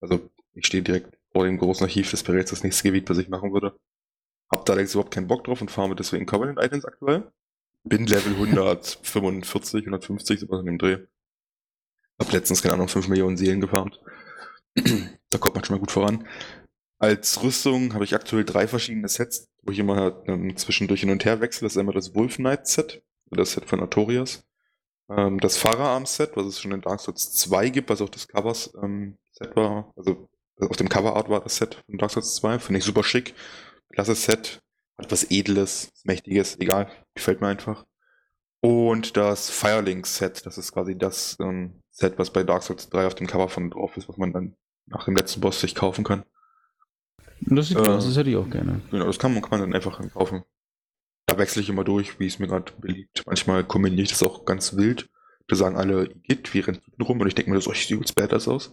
Also 0.00 0.28
ich 0.54 0.66
stehe 0.66 0.82
direkt 0.82 1.16
vor 1.32 1.44
dem 1.44 1.58
großen 1.58 1.84
Archiv. 1.84 2.12
Wäre 2.12 2.38
jetzt 2.38 2.52
das 2.52 2.62
nächste 2.62 2.84
Gebiet, 2.84 3.08
was 3.10 3.18
ich 3.18 3.28
machen 3.28 3.52
würde. 3.52 3.76
Hab 4.50 4.66
da 4.66 4.74
allerdings 4.74 4.94
überhaupt 4.94 5.14
keinen 5.14 5.28
Bock 5.28 5.44
drauf 5.44 5.60
und 5.60 5.70
farme 5.70 5.96
deswegen 5.96 6.26
Covenant 6.26 6.58
Items 6.60 6.84
aktuell. 6.84 7.32
Bin 7.84 8.06
Level 8.06 8.34
145, 8.34 9.80
150, 9.86 10.40
sowas 10.40 10.60
in 10.60 10.66
dem 10.66 10.78
Dreh. 10.78 10.98
Hab 12.18 12.30
letztens, 12.32 12.62
keine 12.62 12.74
Ahnung, 12.74 12.88
5 12.88 13.08
Millionen 13.08 13.36
Seelen 13.36 13.60
gefarmt. 13.60 13.98
da 14.74 15.38
kommt 15.38 15.54
man 15.54 15.64
schon 15.64 15.76
mal 15.76 15.80
gut 15.80 15.90
voran. 15.90 16.28
Als 16.98 17.42
Rüstung 17.42 17.94
habe 17.94 18.04
ich 18.04 18.14
aktuell 18.14 18.44
drei 18.44 18.68
verschiedene 18.68 19.08
Sets, 19.08 19.48
wo 19.62 19.72
ich 19.72 19.78
immer 19.78 20.22
ähm, 20.28 20.56
zwischendurch 20.56 21.00
hin 21.00 21.10
und 21.10 21.24
her 21.24 21.40
wechsle. 21.40 21.66
Das 21.66 21.72
ist 21.72 21.78
einmal 21.78 21.94
das 21.94 22.14
Wolf 22.14 22.36
Knight 22.36 22.68
Set, 22.68 23.02
das 23.30 23.52
Set 23.52 23.64
von 23.64 23.80
Artorias. 23.80 24.44
Ähm, 25.08 25.40
das 25.40 25.56
Fahrerarm 25.56 26.06
Set, 26.06 26.36
was 26.36 26.46
es 26.46 26.60
schon 26.60 26.72
in 26.72 26.80
Dark 26.80 27.00
Souls 27.00 27.32
2 27.32 27.70
gibt, 27.70 27.90
was 27.90 28.00
auch 28.02 28.08
das 28.08 28.28
Covers 28.28 28.72
ähm, 28.80 29.18
Set 29.32 29.56
war. 29.56 29.92
Also 29.96 30.28
auf 30.60 30.76
dem 30.76 30.88
Coverart 30.88 31.28
war 31.28 31.40
das 31.40 31.56
Set 31.56 31.82
von 31.86 31.98
Dark 31.98 32.10
Souls 32.10 32.34
2. 32.36 32.58
Finde 32.58 32.78
ich 32.78 32.84
super 32.84 33.04
schick. 33.04 33.34
Klasse 33.92 34.14
Set. 34.14 34.62
Hat 34.98 35.10
was 35.10 35.30
Edles, 35.30 35.92
Mächtiges, 36.04 36.58
egal. 36.60 36.90
Gefällt 37.14 37.40
mir 37.40 37.48
einfach. 37.48 37.84
Und 38.60 39.16
das 39.16 39.50
Firelink 39.50 40.06
Set, 40.06 40.46
das 40.46 40.56
ist 40.58 40.72
quasi 40.72 40.96
das 40.96 41.36
ähm, 41.40 41.82
Set, 41.90 42.18
was 42.18 42.32
bei 42.32 42.44
Dark 42.44 42.62
Souls 42.62 42.88
3 42.90 43.06
auf 43.06 43.14
dem 43.14 43.26
Cover 43.26 43.48
von 43.48 43.70
drauf 43.70 43.96
ist, 43.96 44.08
was 44.08 44.18
man 44.18 44.32
dann 44.32 44.56
nach 44.86 45.04
dem 45.04 45.16
letzten 45.16 45.40
Boss 45.40 45.60
sich 45.60 45.74
kaufen 45.74 46.04
kann. 46.04 46.24
Das 47.40 47.68
sieht 47.68 47.78
äh, 47.78 47.80
aus, 47.80 48.06
das 48.06 48.16
hätte 48.16 48.30
ich 48.30 48.36
auch 48.36 48.48
gerne. 48.48 48.80
Genau, 48.90 49.06
das 49.06 49.18
kann 49.18 49.32
man, 49.32 49.42
kann 49.42 49.50
man 49.50 49.60
dann 49.60 49.74
einfach 49.74 50.00
kaufen. 50.12 50.44
Da 51.26 51.38
wechsle 51.38 51.62
ich 51.62 51.68
immer 51.68 51.84
durch, 51.84 52.20
wie 52.20 52.26
es 52.26 52.38
mir 52.38 52.46
gerade 52.46 52.72
beliebt. 52.80 53.24
Manchmal 53.26 53.64
kombiniere 53.64 54.02
ich 54.02 54.10
das 54.10 54.22
auch 54.22 54.44
ganz 54.44 54.76
wild. 54.76 55.08
Da 55.48 55.56
sagen 55.56 55.76
alle, 55.76 56.08
Git, 56.08 56.54
wie 56.54 56.60
rennt 56.60 56.82
rum? 57.00 57.20
Und 57.20 57.26
ich 57.26 57.34
denke 57.34 57.50
mir, 57.50 57.58
das 57.58 57.64
sieht 57.64 57.90
übelst 57.90 58.14
badass 58.14 58.46
aus. 58.46 58.72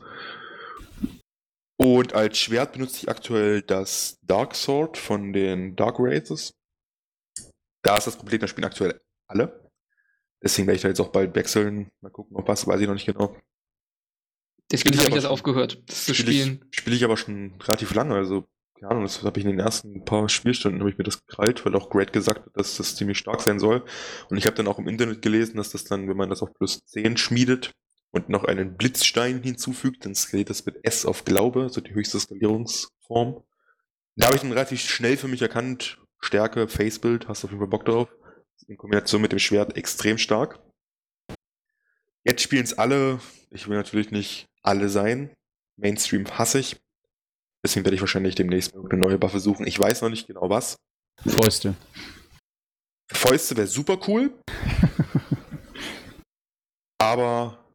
Und 1.82 2.14
als 2.14 2.38
Schwert 2.38 2.74
benutze 2.74 2.98
ich 2.98 3.10
aktuell 3.10 3.62
das 3.62 4.20
Dark 4.22 4.54
Sword 4.54 4.98
von 4.98 5.32
den 5.32 5.78
Dark 5.78 5.96
Races. 5.98 6.54
Da 7.84 7.96
ist 7.96 8.06
das 8.06 8.18
Problem, 8.18 8.42
da 8.42 8.48
spielen 8.48 8.66
aktuell 8.66 9.00
alle. 9.28 9.72
Deswegen 10.44 10.68
werde 10.68 10.76
ich 10.76 10.82
da 10.82 10.90
jetzt 10.90 11.00
auch 11.00 11.14
bald 11.14 11.34
wechseln. 11.36 11.90
Mal 12.02 12.10
gucken, 12.10 12.36
ob 12.36 12.50
was, 12.50 12.68
weiß 12.68 12.82
ich 12.82 12.88
noch 12.88 12.96
nicht 12.96 13.06
genau. 13.06 13.34
Deswegen 14.70 14.98
habe 14.98 15.08
ich 15.08 15.16
das 15.16 15.26
aufgehört, 15.26 15.82
das 15.88 16.04
zu 16.04 16.14
spielen. 16.14 16.66
Spiele 16.72 16.98
ich 16.98 17.06
aber 17.06 17.16
schon 17.16 17.56
relativ 17.62 17.94
lange, 17.94 18.16
also 18.16 18.46
keine 18.78 18.92
Ahnung, 18.92 19.04
das 19.04 19.24
habe 19.24 19.40
ich 19.40 19.46
in 19.46 19.52
den 19.52 19.60
ersten 19.60 20.04
paar 20.04 20.28
Spielstunden 20.28 20.82
habe 20.82 20.90
ich 20.90 20.98
mir 20.98 21.06
das 21.06 21.26
gekrallt, 21.26 21.66
weil 21.66 21.76
auch 21.76 21.90
Great 21.90 22.12
gesagt 22.12 22.46
hat, 22.46 22.58
dass 22.58 22.76
das 22.76 22.98
ziemlich 22.98 23.18
stark 23.18 23.42
sein 23.42 23.60
soll. 23.60 23.86
Und 24.30 24.38
ich 24.38 24.46
habe 24.46 24.56
dann 24.56 24.68
auch 24.68 24.80
im 24.80 24.88
Internet 24.90 25.22
gelesen, 25.22 25.56
dass 25.56 25.72
das 25.72 25.86
dann, 25.86 26.10
wenn 26.10 26.18
man 26.18 26.30
das 26.30 26.42
auf 26.42 26.54
plus 26.54 26.86
10 26.86 27.16
schmiedet 27.16 27.74
und 28.12 28.30
noch 28.30 28.44
einen 28.46 28.76
Blitzstein 28.76 29.42
hinzufügt, 29.44 30.06
dann 30.06 30.16
skaliert 30.16 30.50
das 30.50 30.66
mit 30.66 30.84
S 30.84 31.06
auf 31.06 31.26
Glaube, 31.26 31.64
also 31.64 31.82
die 31.82 31.94
höchste 31.94 32.20
Skalierungsform. 32.20 33.44
Da 34.16 34.26
habe 34.26 34.36
ich 34.36 34.42
dann 34.42 34.52
relativ 34.52 34.82
schnell 34.82 35.18
für 35.18 35.28
mich 35.28 35.42
erkannt, 35.42 36.00
Stärke, 36.20 36.68
Facebild, 36.68 37.28
hast 37.28 37.44
du 37.44 37.48
auf 37.48 37.52
jeden 37.52 37.62
Fall 37.62 37.70
Bock 37.70 37.86
drauf. 37.86 38.10
In 38.68 38.78
Kombination 38.78 39.22
mit 39.22 39.32
dem 39.32 39.40
Schwert 39.40 39.78
extrem 39.78 40.18
stark. 40.18 40.60
Jetzt 42.24 42.42
spielen 42.42 42.64
es 42.64 42.78
alle. 42.78 43.20
Ich 43.50 43.68
will 43.68 43.78
natürlich 43.78 44.12
nicht 44.12 44.48
alle 44.62 44.90
sein. 44.90 45.34
Mainstream 45.78 46.26
hasse 46.38 46.60
ich. 46.60 46.78
Deswegen 47.64 47.86
werde 47.86 47.96
ich 47.96 48.02
wahrscheinlich 48.02 48.36
demnächst 48.36 48.76
eine 48.76 48.98
neue 48.98 49.22
Waffe 49.22 49.40
suchen. 49.40 49.66
Ich 49.66 49.80
weiß 49.80 50.02
noch 50.02 50.10
nicht 50.10 50.28
genau 50.28 50.50
was. 50.50 50.78
Fäuste. 51.26 51.76
Fäuste 53.12 53.58
wäre 53.58 53.68
super 53.68 54.00
cool. 54.08 54.38
aber 57.00 57.69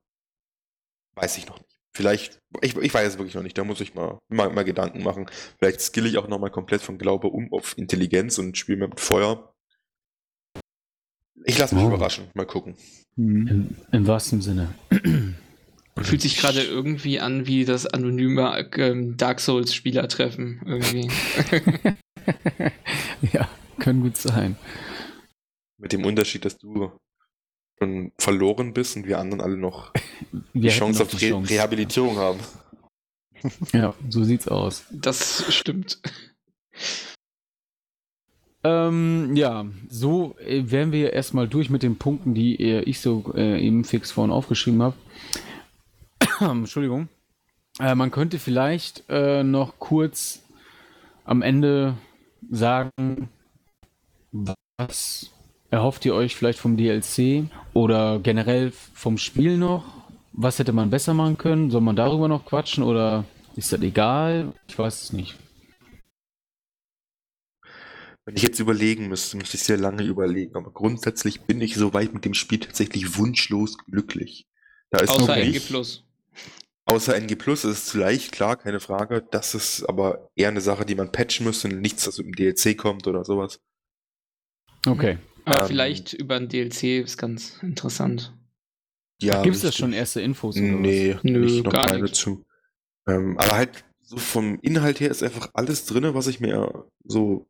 weiß 1.15 1.39
ich 1.39 1.47
noch 1.47 1.59
nicht. 1.59 1.75
Vielleicht, 1.97 2.41
ich, 2.61 2.77
ich 2.77 2.93
weiß 2.93 3.13
es 3.13 3.19
wirklich 3.19 3.37
noch 3.37 3.43
nicht, 3.43 3.57
da 3.57 3.63
muss 3.63 3.81
ich 3.81 3.95
mal, 3.95 4.19
mal, 4.29 4.51
mal 4.51 4.65
Gedanken 4.65 5.03
machen. 5.05 5.27
Vielleicht 5.59 5.81
skill 5.81 6.07
ich 6.07 6.19
auch 6.19 6.27
nochmal 6.27 6.51
komplett 6.51 6.83
von 6.83 6.99
Glaube 6.99 7.29
um 7.29 7.53
auf 7.53 7.79
Intelligenz 7.79 8.39
und 8.39 8.59
spiele 8.59 8.79
mehr 8.79 8.89
mit 8.89 9.01
Feuer. 9.01 9.55
Ich 11.45 11.59
lasse 11.59 11.75
mich 11.75 11.85
oh. 11.85 11.89
überraschen, 11.89 12.31
mal 12.35 12.47
gucken. 12.47 12.77
Im, 13.17 13.77
Im 13.93 14.07
wahrsten 14.07 14.41
Sinne. 14.41 14.75
Fühlt 16.03 16.23
sich 16.23 16.37
gerade 16.39 16.63
irgendwie 16.63 17.21
an 17.21 17.47
wie 17.47 17.65
das 17.65 17.87
anonyme 17.87 18.69
ähm, 18.77 19.17
Dark 19.17 19.39
Souls-Spielertreffen. 19.39 20.63
Irgendwie. 20.67 21.09
ja, 23.33 23.49
können 23.79 24.03
gut 24.03 24.17
sein. 24.17 24.57
Mit 25.79 25.93
dem 25.93 26.05
Unterschied, 26.05 26.45
dass 26.45 26.59
du 26.59 26.91
schon 27.79 28.13
verloren 28.19 28.73
bist 28.73 28.97
und 28.97 29.07
wir 29.07 29.19
anderen 29.19 29.41
alle 29.41 29.57
noch 29.57 29.93
wir 30.53 30.71
die 30.71 30.77
Chance 30.77 31.03
auf 31.03 31.09
die 31.09 31.31
Re 31.31 31.49
Rehabilitierung 31.49 32.17
haben. 32.17 32.41
Ja, 33.73 33.95
so 34.09 34.25
sieht's 34.25 34.49
aus. 34.49 34.85
Das 34.91 35.53
stimmt. 35.53 36.01
Ähm, 38.63 39.37
ja, 39.37 39.67
so 39.91 40.37
äh, 40.39 40.71
wären 40.71 40.91
wir 40.91 41.13
erstmal 41.13 41.47
durch 41.47 41.69
mit 41.69 41.83
den 41.83 41.97
Punkten, 41.97 42.33
die 42.33 42.59
äh, 42.59 42.81
ich 42.81 43.01
so 43.01 43.33
äh, 43.37 43.61
eben 43.61 43.85
fix 43.85 44.11
vorhin 44.11 44.33
aufgeschrieben 44.33 44.83
habe. 44.83 44.97
Entschuldigung. 46.41 47.09
Äh, 47.79 47.95
man 47.95 48.11
könnte 48.11 48.39
vielleicht 48.39 49.05
äh, 49.11 49.43
noch 49.43 49.79
kurz 49.79 50.43
am 51.25 51.43
Ende 51.43 51.99
sagen, 52.51 53.29
was 54.33 55.34
erhofft 55.71 56.05
ihr 56.05 56.15
euch 56.15 56.37
vielleicht 56.37 56.59
vom 56.59 56.77
DLC 56.77 57.45
oder 57.73 58.19
generell 58.21 58.71
vom 58.71 59.19
Spiel 59.19 59.57
noch? 59.57 59.85
Was 60.33 60.59
hätte 60.59 60.73
man 60.73 60.91
besser 60.91 61.15
machen 61.15 61.39
können? 61.39 61.71
Soll 61.71 61.81
man 61.81 61.97
darüber 61.97 62.29
noch 62.29 62.45
quatschen 62.45 62.83
oder 62.83 63.25
ist 63.57 63.73
das 63.73 63.81
egal? 63.83 64.53
Ich 64.69 64.79
weiß 64.79 65.03
es 65.03 65.13
nicht. 65.13 65.37
Wenn 68.25 68.37
ich 68.37 68.43
jetzt 68.43 68.59
überlegen 68.59 69.09
müsste, 69.09 69.37
müsste 69.37 69.57
ich 69.57 69.65
sehr 69.65 69.77
lange 69.77 70.03
überlegen. 70.03 70.57
Aber 70.57 70.71
grundsätzlich 70.71 71.43
bin 71.43 71.61
ich 71.61 71.75
soweit 71.75 72.15
mit 72.15 72.25
dem 72.25 72.35
Spiel 72.35 72.59
tatsächlich 72.59 73.19
wunschlos 73.19 73.77
glücklich. 73.79 74.47
Da 74.91 75.01
ist 75.01 75.11
Außer 75.11 75.37
NG 75.37 75.61
Plus. 75.61 76.05
Außer 76.87 77.17
NG 77.17 77.37
Plus 77.37 77.65
ist 77.65 77.79
es 77.79 77.87
zu 77.87 77.99
leicht, 77.99 78.33
klar, 78.33 78.57
keine 78.57 78.81
Frage. 78.81 79.27
Das 79.31 79.55
ist 79.55 79.85
aber 79.85 80.31
eher 80.37 80.49
eine 80.49 80.61
Sache, 80.61 80.87
die 80.87 80.95
man 80.95 81.13
patchen 81.13 81.45
müsste 81.45 81.69
und 81.69 81.81
nichts, 81.81 82.05
das 82.05 82.19
im 82.19 82.33
DLC 82.33 82.77
kommt 82.77 83.07
oder 83.07 83.25
sowas. 83.25 83.61
Okay. 84.87 85.19
Aber 85.45 85.63
ähm, 85.63 85.67
vielleicht 85.67 86.13
über 86.13 86.37
ein 86.37 86.49
DLC 86.49 87.03
ist 87.05 87.19
ganz 87.19 87.59
interessant. 87.63 88.33
Ja, 89.21 89.43
Gibt 89.43 89.57
es 89.57 89.63
da 89.63 89.73
schon 89.73 89.93
erste 89.93 90.21
Infos? 90.21 90.57
Oder 90.57 90.67
nee, 90.67 91.15
was? 91.15 91.25
Nö, 91.25 91.41
nicht, 91.41 91.65
noch 91.65 91.73
gar 91.73 91.87
keine 91.87 92.03
nicht. 92.03 92.17
zu. 92.17 92.45
Ähm, 93.07 93.39
aber 93.39 93.53
halt 93.53 93.85
so 94.03 94.17
vom 94.17 94.59
Inhalt 94.61 95.01
her 95.01 95.11
ist 95.11 95.23
einfach 95.23 95.51
alles 95.55 95.87
drin, 95.87 96.15
was 96.15 96.27
ich 96.27 96.41
mir 96.41 96.87
so 97.05 97.47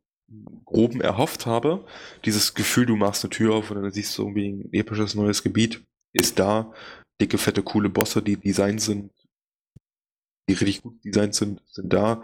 groben 0.65 1.01
erhofft 1.01 1.45
habe. 1.45 1.85
Dieses 2.23 2.53
Gefühl, 2.53 2.85
du 2.85 2.95
machst 2.95 3.23
eine 3.23 3.29
Tür 3.29 3.55
auf 3.55 3.71
und 3.71 3.81
dann 3.81 3.91
siehst 3.91 4.17
du 4.17 4.23
irgendwie 4.23 4.49
ein 4.49 4.73
episches 4.73 5.15
neues 5.15 5.43
Gebiet, 5.43 5.83
ist 6.13 6.39
da. 6.39 6.73
Dicke, 7.21 7.37
fette, 7.37 7.63
coole 7.63 7.89
Bosse, 7.89 8.21
die 8.21 8.37
designt 8.37 8.81
sind, 8.81 9.11
die 10.49 10.53
richtig 10.53 10.81
gut 10.81 11.03
designt 11.03 11.35
sind, 11.35 11.61
sind 11.67 11.93
da. 11.93 12.21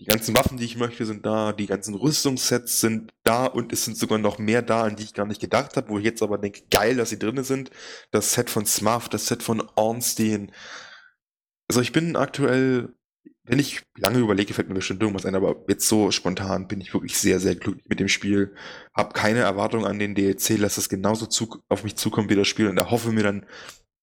Die 0.00 0.06
ganzen 0.06 0.34
Waffen, 0.34 0.56
die 0.56 0.64
ich 0.64 0.78
möchte, 0.78 1.04
sind 1.04 1.26
da. 1.26 1.52
Die 1.52 1.66
ganzen 1.66 1.94
Rüstungssets 1.94 2.80
sind 2.80 3.12
da 3.22 3.44
und 3.44 3.70
es 3.70 3.84
sind 3.84 3.98
sogar 3.98 4.18
noch 4.18 4.38
mehr 4.38 4.62
da, 4.62 4.84
an 4.84 4.96
die 4.96 5.02
ich 5.02 5.12
gar 5.12 5.26
nicht 5.26 5.42
gedacht 5.42 5.76
habe, 5.76 5.90
wo 5.90 5.98
ich 5.98 6.04
jetzt 6.04 6.22
aber 6.22 6.38
denke, 6.38 6.62
geil, 6.70 6.96
dass 6.96 7.10
sie 7.10 7.18
drin 7.18 7.44
sind. 7.44 7.70
Das 8.10 8.32
Set 8.32 8.48
von 8.48 8.64
Smurf, 8.64 9.10
das 9.10 9.26
Set 9.26 9.42
von 9.42 9.62
Ornstein. 9.74 10.52
Also 11.68 11.82
ich 11.82 11.92
bin 11.92 12.16
aktuell, 12.16 12.94
wenn 13.44 13.58
ich 13.58 13.82
lange 13.98 14.20
überlege, 14.20 14.54
fällt 14.54 14.70
mir 14.70 14.74
bestimmt 14.74 15.02
irgendwas 15.02 15.26
ein, 15.26 15.34
aber 15.34 15.64
jetzt 15.68 15.86
so 15.86 16.10
spontan 16.10 16.66
bin 16.66 16.80
ich 16.80 16.94
wirklich 16.94 17.18
sehr, 17.18 17.38
sehr 17.38 17.54
glücklich 17.54 17.86
mit 17.86 18.00
dem 18.00 18.08
Spiel. 18.08 18.54
Hab 18.94 19.12
keine 19.12 19.40
Erwartung 19.40 19.84
an 19.84 19.98
den 19.98 20.14
DLC, 20.14 20.56
lass 20.56 20.78
es 20.78 20.88
genauso 20.88 21.26
zu, 21.26 21.62
auf 21.68 21.84
mich 21.84 21.96
zukommen 21.96 22.30
wie 22.30 22.36
das 22.36 22.48
Spiel 22.48 22.68
und 22.68 22.78
erhoffe 22.78 23.12
mir 23.12 23.22
dann 23.22 23.44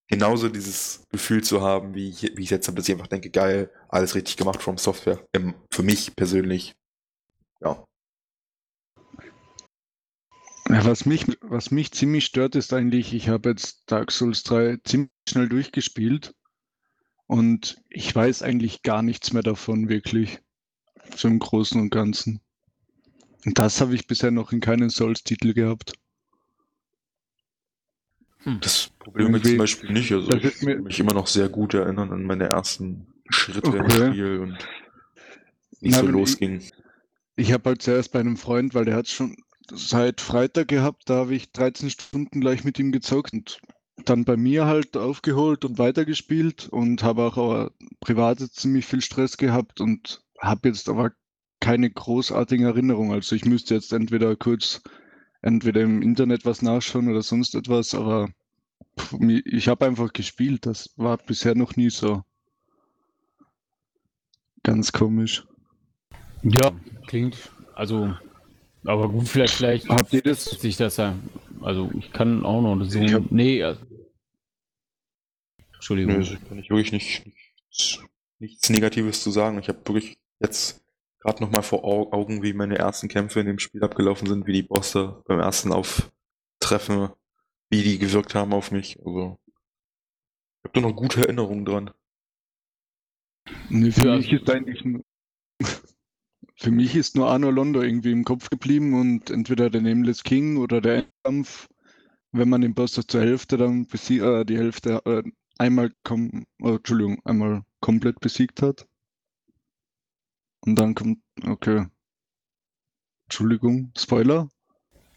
genauso 0.07 0.49
dieses 0.49 1.03
Gefühl 1.09 1.43
zu 1.43 1.61
haben, 1.61 1.93
wie 1.93 2.09
ich, 2.09 2.31
wie 2.35 2.43
ich 2.43 2.49
jetzt 2.49 2.67
habe, 2.67 2.77
dass 2.77 2.87
ich 2.87 2.95
einfach 2.95 3.07
denke, 3.07 3.29
geil, 3.29 3.71
alles 3.89 4.15
richtig 4.15 4.37
gemacht 4.37 4.61
vom 4.61 4.77
Software. 4.77 5.25
Ähm, 5.33 5.53
für 5.71 5.83
mich 5.83 6.15
persönlich. 6.15 6.75
Ja. 7.61 7.83
Was 10.69 11.05
mich, 11.05 11.25
was 11.41 11.71
mich 11.71 11.91
ziemlich 11.91 12.25
stört, 12.25 12.55
ist 12.55 12.73
eigentlich, 12.73 13.13
ich 13.13 13.29
habe 13.29 13.49
jetzt 13.49 13.83
Dark 13.85 14.11
Souls 14.11 14.43
3 14.43 14.77
ziemlich 14.83 15.11
schnell 15.29 15.47
durchgespielt 15.47 16.33
und 17.25 17.81
ich 17.89 18.13
weiß 18.13 18.41
eigentlich 18.41 18.83
gar 18.83 19.01
nichts 19.01 19.31
mehr 19.31 19.43
davon, 19.43 19.87
wirklich. 19.87 20.39
So 21.15 21.29
im 21.29 21.39
Großen 21.39 21.79
und 21.79 21.89
Ganzen. 21.89 22.41
Und 23.45 23.59
das 23.59 23.79
habe 23.79 23.95
ich 23.95 24.07
bisher 24.07 24.31
noch 24.31 24.51
in 24.51 24.59
keinem 24.59 24.89
Souls-Titel 24.89 25.53
gehabt. 25.53 25.93
Hm. 28.47 28.61
Das 28.61 28.91
Problem 28.99 29.35
ist 29.35 29.45
zum 29.45 29.57
Beispiel 29.57 29.91
nicht. 29.91 30.09
Also 30.13 30.31
ich 30.31 30.59
kann 30.59 30.83
mich 30.83 30.99
immer 31.01 31.13
noch 31.13 31.27
sehr 31.27 31.49
gut 31.49 31.73
erinnern 31.73 32.13
an 32.13 32.23
meine 32.23 32.45
ersten 32.45 33.05
Schritte 33.29 33.67
okay. 33.67 33.79
im 33.79 33.89
Spiel 33.89 34.39
und 34.39 34.57
wie 35.81 35.89
es 35.89 35.97
so 35.97 36.07
losging. 36.07 36.63
ich 37.35 37.51
habe 37.51 37.71
halt 37.71 37.81
zuerst 37.81 38.13
bei 38.13 38.21
einem 38.21 38.37
Freund, 38.37 38.73
weil 38.73 38.85
der 38.85 38.95
hat 38.95 39.09
schon 39.09 39.35
seit 39.69 40.21
Freitag 40.21 40.69
gehabt, 40.69 41.09
da 41.09 41.15
habe 41.15 41.35
ich 41.35 41.51
13 41.51 41.89
Stunden 41.89 42.39
gleich 42.39 42.63
mit 42.63 42.79
ihm 42.79 42.93
gezockt 42.93 43.33
und 43.33 43.59
dann 44.05 44.23
bei 44.23 44.37
mir 44.37 44.65
halt 44.65 44.95
aufgeholt 44.95 45.65
und 45.65 45.77
weitergespielt 45.77 46.69
und 46.69 47.03
habe 47.03 47.23
auch 47.23 47.37
aber 47.37 47.73
privat 47.99 48.39
ziemlich 48.39 48.85
viel 48.85 49.01
Stress 49.01 49.35
gehabt 49.35 49.81
und 49.81 50.21
habe 50.39 50.69
jetzt 50.69 50.87
aber 50.87 51.11
keine 51.59 51.91
großartigen 51.91 52.65
Erinnerungen. 52.65 53.11
Also 53.11 53.35
ich 53.35 53.43
müsste 53.43 53.75
jetzt 53.75 53.91
entweder 53.91 54.37
kurz 54.37 54.81
entweder 55.41 55.81
im 55.81 56.01
Internet 56.01 56.45
was 56.45 56.61
nachschauen 56.61 57.09
oder 57.09 57.21
sonst 57.21 57.55
etwas, 57.55 57.93
aber 57.93 58.29
ich 59.45 59.67
habe 59.67 59.85
einfach 59.85 60.11
gespielt. 60.13 60.65
Das 60.65 60.89
war 60.97 61.17
bisher 61.17 61.55
noch 61.55 61.75
nie 61.75 61.89
so. 61.89 62.23
Ganz 64.63 64.91
komisch. 64.91 65.45
Ja, 66.43 66.71
klingt, 67.07 67.51
also, 67.73 68.13
aber 68.83 69.09
gut, 69.09 69.27
vielleicht, 69.27 69.53
vielleicht 69.55 69.89
Habt 69.89 70.13
ihr 70.13 70.21
das? 70.21 70.45
sich 70.45 70.77
das 70.77 70.97
ja, 70.97 71.15
also 71.61 71.89
ich 71.97 72.11
kann 72.11 72.45
auch 72.45 72.61
noch 72.61 72.85
so, 72.85 72.99
Ich 72.99 73.13
hab- 73.13 73.31
nee, 73.31 73.63
also, 73.63 73.81
Entschuldigung. 75.73 76.13
Nö, 76.13 76.19
also 76.19 76.35
kann 76.47 76.59
ich 76.59 76.69
wirklich 76.69 76.91
nicht, 76.91 77.25
nichts, 77.25 77.99
nichts 78.39 78.69
Negatives 78.69 79.23
zu 79.23 79.31
sagen. 79.31 79.57
Ich 79.59 79.67
habe 79.69 79.79
wirklich 79.85 80.17
jetzt 80.39 80.83
gerade 81.19 81.41
noch 81.43 81.51
mal 81.51 81.61
vor 81.63 81.83
Au- 81.83 82.11
Augen, 82.11 82.43
wie 82.43 82.53
meine 82.53 82.77
ersten 82.77 83.07
Kämpfe 83.07 83.39
in 83.39 83.47
dem 83.47 83.59
Spiel 83.59 83.83
abgelaufen 83.83 84.27
sind, 84.27 84.45
wie 84.47 84.53
die 84.53 84.63
Bosse 84.63 85.23
beim 85.27 85.39
ersten 85.39 85.71
Auftreffen, 85.71 87.09
wie 87.69 87.83
die 87.83 87.97
gewirkt 87.99 88.35
haben 88.35 88.53
auf 88.53 88.71
mich. 88.71 88.99
Also 89.05 89.39
ich 90.59 90.69
habe 90.69 90.73
da 90.73 90.81
noch 90.81 90.95
gute 90.95 91.21
Erinnerungen 91.21 91.65
dran. 91.65 91.91
Nee, 93.69 93.91
für 93.91 94.07
Ja. 94.07 94.15
mich 94.17 94.31
ist 94.31 94.49
eigentlich 94.49 94.83
nur, 94.83 95.03
für 96.55 96.71
mich 96.71 96.95
ist 96.95 97.15
nur 97.15 97.29
Arno 97.29 97.51
Londo 97.51 97.81
irgendwie 97.81 98.11
im 98.11 98.23
Kopf 98.23 98.49
geblieben 98.49 98.93
und 98.99 99.29
entweder 99.29 99.69
der 99.69 99.81
Nameless 99.81 100.23
King 100.23 100.57
oder 100.57 100.81
der 100.81 101.05
Endkampf, 101.05 101.67
wenn 102.31 102.49
man 102.49 102.61
den 102.61 102.73
Boss 102.73 102.93
zur 102.93 103.21
Hälfte 103.21 103.57
dann 103.57 103.87
besiegt, 103.87 104.23
äh, 104.23 104.45
die 104.45 104.57
Hälfte 104.57 105.01
äh, 105.05 105.23
einmal 105.57 105.91
kom 106.03 106.45
oh, 106.61 106.75
Entschuldigung, 106.75 107.19
einmal 107.25 107.63
komplett 107.81 108.19
besiegt 108.19 108.61
hat. 108.61 108.87
Und 110.65 110.75
dann 110.77 110.95
kommt, 110.95 111.19
okay. 111.45 111.87
Entschuldigung, 113.27 113.91
Spoiler. 113.97 114.49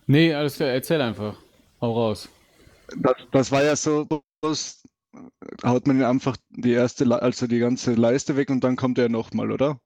Nee, 0.07 0.35
alles 0.35 0.57
klar, 0.57 0.71
erzähl 0.71 1.01
einfach. 1.01 1.37
Hau 1.81 1.93
raus. 1.93 2.29
Das, 2.97 3.17
das 3.33 3.53
war 3.53 3.65
ja 3.65 3.77
so, 3.77 4.07
Boss, 4.41 4.83
haut 5.65 5.87
man 5.87 5.97
ihn 5.99 6.05
einfach 6.05 6.37
die 6.51 6.73
erste, 6.73 7.05
Le- 7.05 7.21
also 7.21 7.47
die 7.47 7.59
ganze 7.59 7.95
Leiste 7.95 8.37
weg 8.37 8.51
und 8.51 8.63
dann 8.65 8.77
kommt 8.77 8.99
er 8.99 9.09
nochmal, 9.09 9.51
oder? 9.51 9.81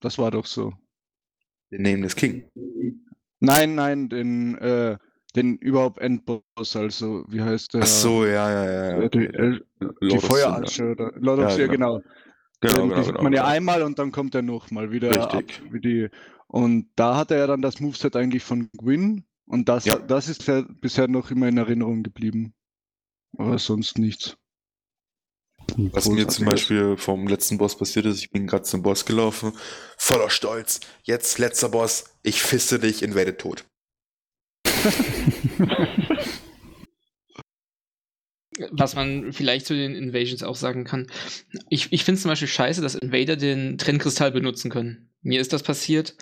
Das 0.00 0.18
war 0.18 0.30
doch 0.30 0.46
so. 0.46 0.72
Den 1.70 1.82
Nameless 1.82 2.16
King. 2.16 2.50
Nein, 3.40 3.74
nein, 3.74 4.08
den, 4.08 4.56
äh, 4.58 4.96
den 5.36 5.56
überhaupt 5.58 5.98
Endboss, 5.98 6.74
also 6.74 7.24
wie 7.28 7.42
heißt 7.42 7.74
der? 7.74 7.82
Ach 7.82 7.86
so, 7.86 8.24
ja, 8.24 8.50
ja, 8.50 9.00
ja. 9.00 9.08
Die, 9.08 9.26
äh, 9.26 9.60
die 10.02 10.18
Feuerasche 10.18 10.92
oder 10.92 11.12
Lord 11.16 11.40
of 11.40 11.50
Ja, 11.52 11.58
ja, 11.58 11.66
genau. 11.66 11.98
genau. 11.98 12.04
Genau, 12.60 12.74
den 12.74 12.88
genau, 12.90 13.04
genau. 13.04 13.22
man 13.22 13.32
ja 13.32 13.46
einmal 13.46 13.82
und 13.82 14.00
dann 14.00 14.10
kommt 14.10 14.34
er 14.34 14.42
nochmal 14.42 14.90
wieder 14.90 15.10
Richtig. 15.10 15.60
ab. 15.60 15.72
Wie 15.72 15.80
die, 15.80 16.08
und 16.48 16.88
da 16.96 17.16
hat 17.16 17.30
er 17.30 17.38
ja 17.38 17.46
dann 17.46 17.62
das 17.62 17.78
Moveset 17.78 18.16
eigentlich 18.16 18.42
von 18.42 18.68
Gwyn 18.76 19.24
und 19.48 19.68
das, 19.68 19.84
Ja. 19.84 19.98
das 19.98 20.28
ist 20.28 20.46
ja 20.46 20.62
bisher 20.80 21.08
noch 21.08 21.30
immer 21.30 21.48
in 21.48 21.58
Erinnerung 21.58 22.02
geblieben. 22.02 22.54
Aber 23.36 23.58
sonst 23.58 23.98
nichts. 23.98 24.36
Was 25.76 26.08
mir 26.08 26.26
zum. 26.28 26.46
Beispiel 26.46 26.96
vom 26.96 27.26
letzten 27.28 27.58
Boss 27.58 27.76
passiert 27.76 28.06
ist, 28.06 28.20
ich 28.20 28.30
bin 28.30 28.46
gerade 28.46 28.62
zum 28.62 28.82
Boss 28.82 29.04
gelaufen, 29.04 29.52
voller 29.98 30.30
Stolz. 30.30 30.80
Jetzt 31.02 31.38
letzter 31.38 31.68
Boss, 31.68 32.04
ich 32.22 32.40
fiste 32.42 32.78
dich, 32.78 33.02
invaded 33.02 33.38
tot. 33.38 33.64
Was 38.70 38.96
man 38.96 39.32
vielleicht 39.32 39.66
zu 39.66 39.74
den 39.74 39.94
Invasions 39.94 40.42
auch 40.42 40.56
sagen 40.56 40.82
kann. 40.84 41.06
Ich, 41.68 41.92
ich 41.92 42.04
finde 42.04 42.16
es 42.16 42.22
zum 42.22 42.30
Beispiel 42.30 42.48
scheiße, 42.48 42.80
dass 42.80 42.96
Invader 42.96 43.36
den 43.36 43.78
Trennkristall 43.78 44.32
benutzen 44.32 44.68
können. 44.70 45.10
Mir 45.22 45.40
ist 45.40 45.52
das 45.52 45.62
passiert. 45.62 46.16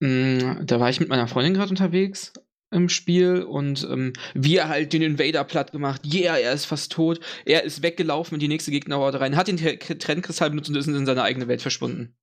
Mm, 0.00 0.64
Da 0.64 0.80
war 0.80 0.88
ich 0.88 1.00
mit 1.00 1.08
meiner 1.10 1.28
Freundin 1.28 1.54
gerade 1.54 1.70
unterwegs 1.70 2.32
im 2.70 2.88
Spiel 2.88 3.42
und 3.42 3.86
ähm, 3.90 4.12
wir 4.34 4.68
halt 4.68 4.92
den 4.92 5.02
Invader 5.02 5.44
platt 5.44 5.72
gemacht. 5.72 6.02
Yeah, 6.04 6.36
er 6.36 6.52
ist 6.52 6.66
fast 6.66 6.92
tot. 6.92 7.20
Er 7.46 7.64
ist 7.64 7.82
weggelaufen 7.82 8.34
in 8.34 8.40
die 8.40 8.48
nächste 8.48 8.70
Gegnerhorde 8.70 9.20
rein, 9.20 9.36
hat 9.36 9.48
den 9.48 9.56
Tre- 9.58 9.78
Trennkristall 9.78 10.50
benutzt 10.50 10.68
und 10.68 10.76
ist 10.76 10.86
in 10.86 11.06
seine 11.06 11.22
eigene 11.22 11.48
Welt 11.48 11.62
verschwunden. 11.62 12.16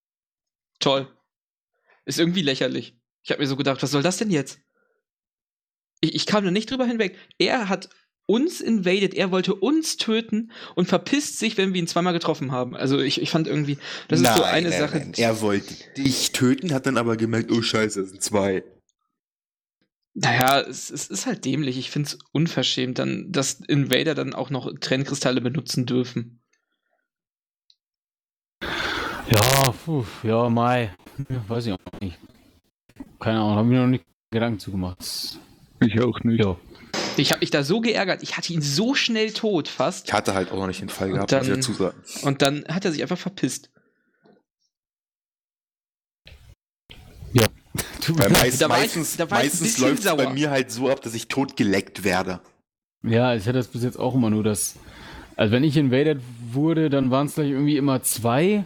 Toll. 0.79 1.07
Ist 2.05 2.19
irgendwie 2.19 2.43
lächerlich. 2.43 2.95
Ich 3.23 3.31
habe 3.31 3.41
mir 3.41 3.47
so 3.47 3.55
gedacht, 3.55 3.81
was 3.81 3.89
soll 3.89 4.03
das 4.03 4.17
denn 4.17 4.29
jetzt? 4.29 4.59
Ich, 6.01 6.13
ich 6.13 6.25
kam 6.27 6.45
da 6.45 6.51
nicht 6.51 6.69
drüber 6.69 6.85
hinweg. 6.85 7.17
Er 7.39 7.67
hat 7.67 7.89
uns 8.27 8.61
invaded, 8.61 9.13
er 9.13 9.31
wollte 9.31 9.55
uns 9.55 9.97
töten 9.97 10.51
und 10.75 10.87
verpisst 10.87 11.39
sich, 11.39 11.57
wenn 11.57 11.73
wir 11.73 11.79
ihn 11.81 11.87
zweimal 11.87 12.13
getroffen 12.13 12.51
haben. 12.51 12.75
Also 12.75 12.99
ich, 12.99 13.21
ich 13.21 13.29
fand 13.29 13.47
irgendwie, 13.47 13.77
das 14.07 14.19
ist 14.21 14.27
so 14.27 14.41
Nein, 14.41 14.53
eine 14.53 14.69
nein, 14.69 14.79
Sache. 14.79 14.97
nein. 14.97 15.13
Er 15.17 15.41
wollte 15.41 15.73
dich 15.97 16.31
töten, 16.31 16.73
hat 16.73 16.85
dann 16.85 16.97
aber 16.97 17.17
gemerkt, 17.17 17.51
oh 17.51 17.61
scheiße, 17.61 18.01
es 18.01 18.09
sind 18.09 18.21
zwei. 18.21 18.63
Naja, 20.17 20.61
es, 20.61 20.89
es 20.89 21.07
ist 21.07 21.25
halt 21.25 21.43
dämlich. 21.43 21.77
Ich 21.77 21.91
finde 21.91 22.07
es 22.07 22.17
unverschämt, 22.31 22.99
dann, 22.99 23.31
dass 23.31 23.59
Invader 23.59 24.15
dann 24.15 24.33
auch 24.33 24.49
noch 24.49 24.71
Trennkristalle 24.79 25.41
benutzen 25.41 25.85
dürfen. 25.85 26.41
Ja, 29.29 29.71
puh, 29.83 30.05
ja, 30.23 30.47
Mai. 30.49 30.95
Ja, 31.29 31.43
weiß 31.49 31.65
ich 31.67 31.73
auch 31.73 31.99
nicht. 31.99 32.17
Keine 33.19 33.39
Ahnung, 33.39 33.55
habe 33.57 33.67
mir 33.67 33.81
noch 33.81 33.87
nicht 33.87 34.05
Gedanken 34.31 34.59
zugemacht. 34.59 34.99
Ich 35.81 35.99
auch 36.01 36.19
nicht. 36.21 36.43
Ja. 36.43 36.57
Ich 37.17 37.31
habe 37.31 37.39
mich 37.41 37.49
da 37.51 37.63
so 37.63 37.81
geärgert. 37.81 38.23
Ich 38.23 38.37
hatte 38.37 38.53
ihn 38.53 38.61
so 38.61 38.93
schnell 38.95 39.33
tot 39.33 39.67
fast. 39.67 40.07
Ich 40.07 40.13
hatte 40.13 40.33
halt 40.33 40.51
auch 40.51 40.57
noch 40.57 40.67
nicht 40.67 40.79
den 40.81 40.89
Fall 40.89 41.07
Und 41.09 41.15
gehabt, 41.15 41.31
muss 41.31 41.41
ich 41.41 41.47
dann- 41.49 41.59
dazu 41.59 41.73
sagen. 41.73 42.01
Und 42.23 42.41
dann 42.41 42.65
hat 42.69 42.85
er 42.85 42.91
sich 42.91 43.01
einfach 43.01 43.17
verpisst. 43.17 43.69
Tut 47.33 47.33
mir 47.33 47.47
Weil 48.13 48.29
meist, 48.29 48.61
Da 48.61 48.67
meistens 48.67 49.17
da 49.17 49.25
meistens 49.29 49.77
läuft 49.77 50.05
es 50.05 50.15
bei 50.15 50.29
mir 50.29 50.51
halt 50.51 50.71
so 50.71 50.89
ab, 50.89 51.01
dass 51.01 51.13
ich 51.13 51.27
tot 51.27 51.57
geleckt 51.57 52.03
werde. 52.03 52.39
Ja, 53.03 53.35
ich 53.35 53.43
hatte 53.43 53.57
das 53.57 53.67
bis 53.67 53.83
jetzt 53.83 53.99
auch 53.99 54.15
immer 54.15 54.29
nur, 54.29 54.43
dass. 54.43 54.75
Also, 55.35 55.51
wenn 55.51 55.63
ich 55.63 55.75
invaded 55.75 56.21
wurde, 56.51 56.89
dann 56.89 57.11
waren 57.11 57.27
es 57.27 57.35
gleich 57.35 57.49
irgendwie 57.49 57.77
immer 57.77 58.01
zwei. 58.01 58.65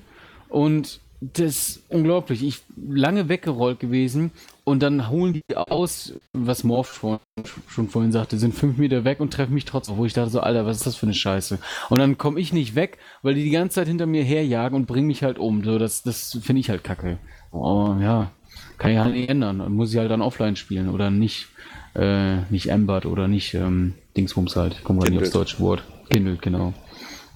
Und 0.50 1.00
das 1.22 1.46
ist 1.46 1.84
unglaublich. 1.90 2.44
Ich 2.44 2.62
lange 2.78 3.28
weggerollt 3.28 3.80
gewesen. 3.80 4.32
Und 4.64 4.84
dann 4.84 5.10
holen 5.10 5.34
die 5.34 5.58
aus, 5.58 6.14
was 6.32 6.64
Morph 6.64 6.94
schon, 6.94 7.20
schon 7.68 7.90
vorhin 7.90 8.12
sagte, 8.12 8.38
sind 8.38 8.54
fünf 8.54 8.78
Meter 8.78 9.04
weg 9.04 9.20
und 9.20 9.34
treffen 9.34 9.56
mich 9.56 9.66
trotzdem. 9.66 9.98
Wo 9.98 10.06
ich 10.06 10.14
dachte 10.14 10.30
so, 10.30 10.42
Alter, 10.42 10.66
was 10.66 10.78
ist 10.78 10.86
das 10.86 10.96
für 10.96 11.08
eine 11.08 11.16
Scheiße? 11.16 11.58
Und 11.90 11.98
dann 11.98 12.20
komme 12.20 12.40
ich 12.40 12.54
nicht 12.54 12.76
weg, 12.76 13.00
weil 13.24 13.34
die 13.34 13.44
die 13.44 13.50
ganze 13.50 13.76
Zeit 13.76 13.88
hinter 13.88 14.06
mir 14.06 14.24
herjagen 14.24 14.76
und 14.76 14.86
bringen 14.86 15.08
mich 15.08 15.24
halt 15.24 15.40
um. 15.40 15.64
So, 15.64 15.80
das, 15.80 16.04
das 16.04 16.38
finde 16.42 16.60
ich 16.60 16.70
halt 16.70 16.84
kacke. 16.84 17.18
Oh, 17.52 17.96
ja. 18.00 18.32
Kann 18.80 18.92
ich 18.92 18.98
halt 18.98 19.14
nicht 19.14 19.30
ändern. 19.30 19.72
Muss 19.72 19.92
ich 19.92 20.00
halt 20.00 20.10
dann 20.10 20.22
offline 20.22 20.56
spielen 20.56 20.90
oder 20.90 21.12
nicht, 21.12 21.48
äh, 21.96 22.38
nicht 22.50 22.68
Embert 22.68 23.06
oder 23.06 23.28
nicht 23.28 23.54
ähm, 23.54 23.94
Dingsbums 24.16 24.56
halt. 24.56 24.74
Ich 24.74 24.84
komme 24.84 25.00
gerade 25.00 25.12
nicht 25.12 25.22
aufs 25.22 25.32
deutsche 25.32 25.60
Wort. 25.60 25.84
Kindelt, 26.10 26.42
genau. 26.42 26.74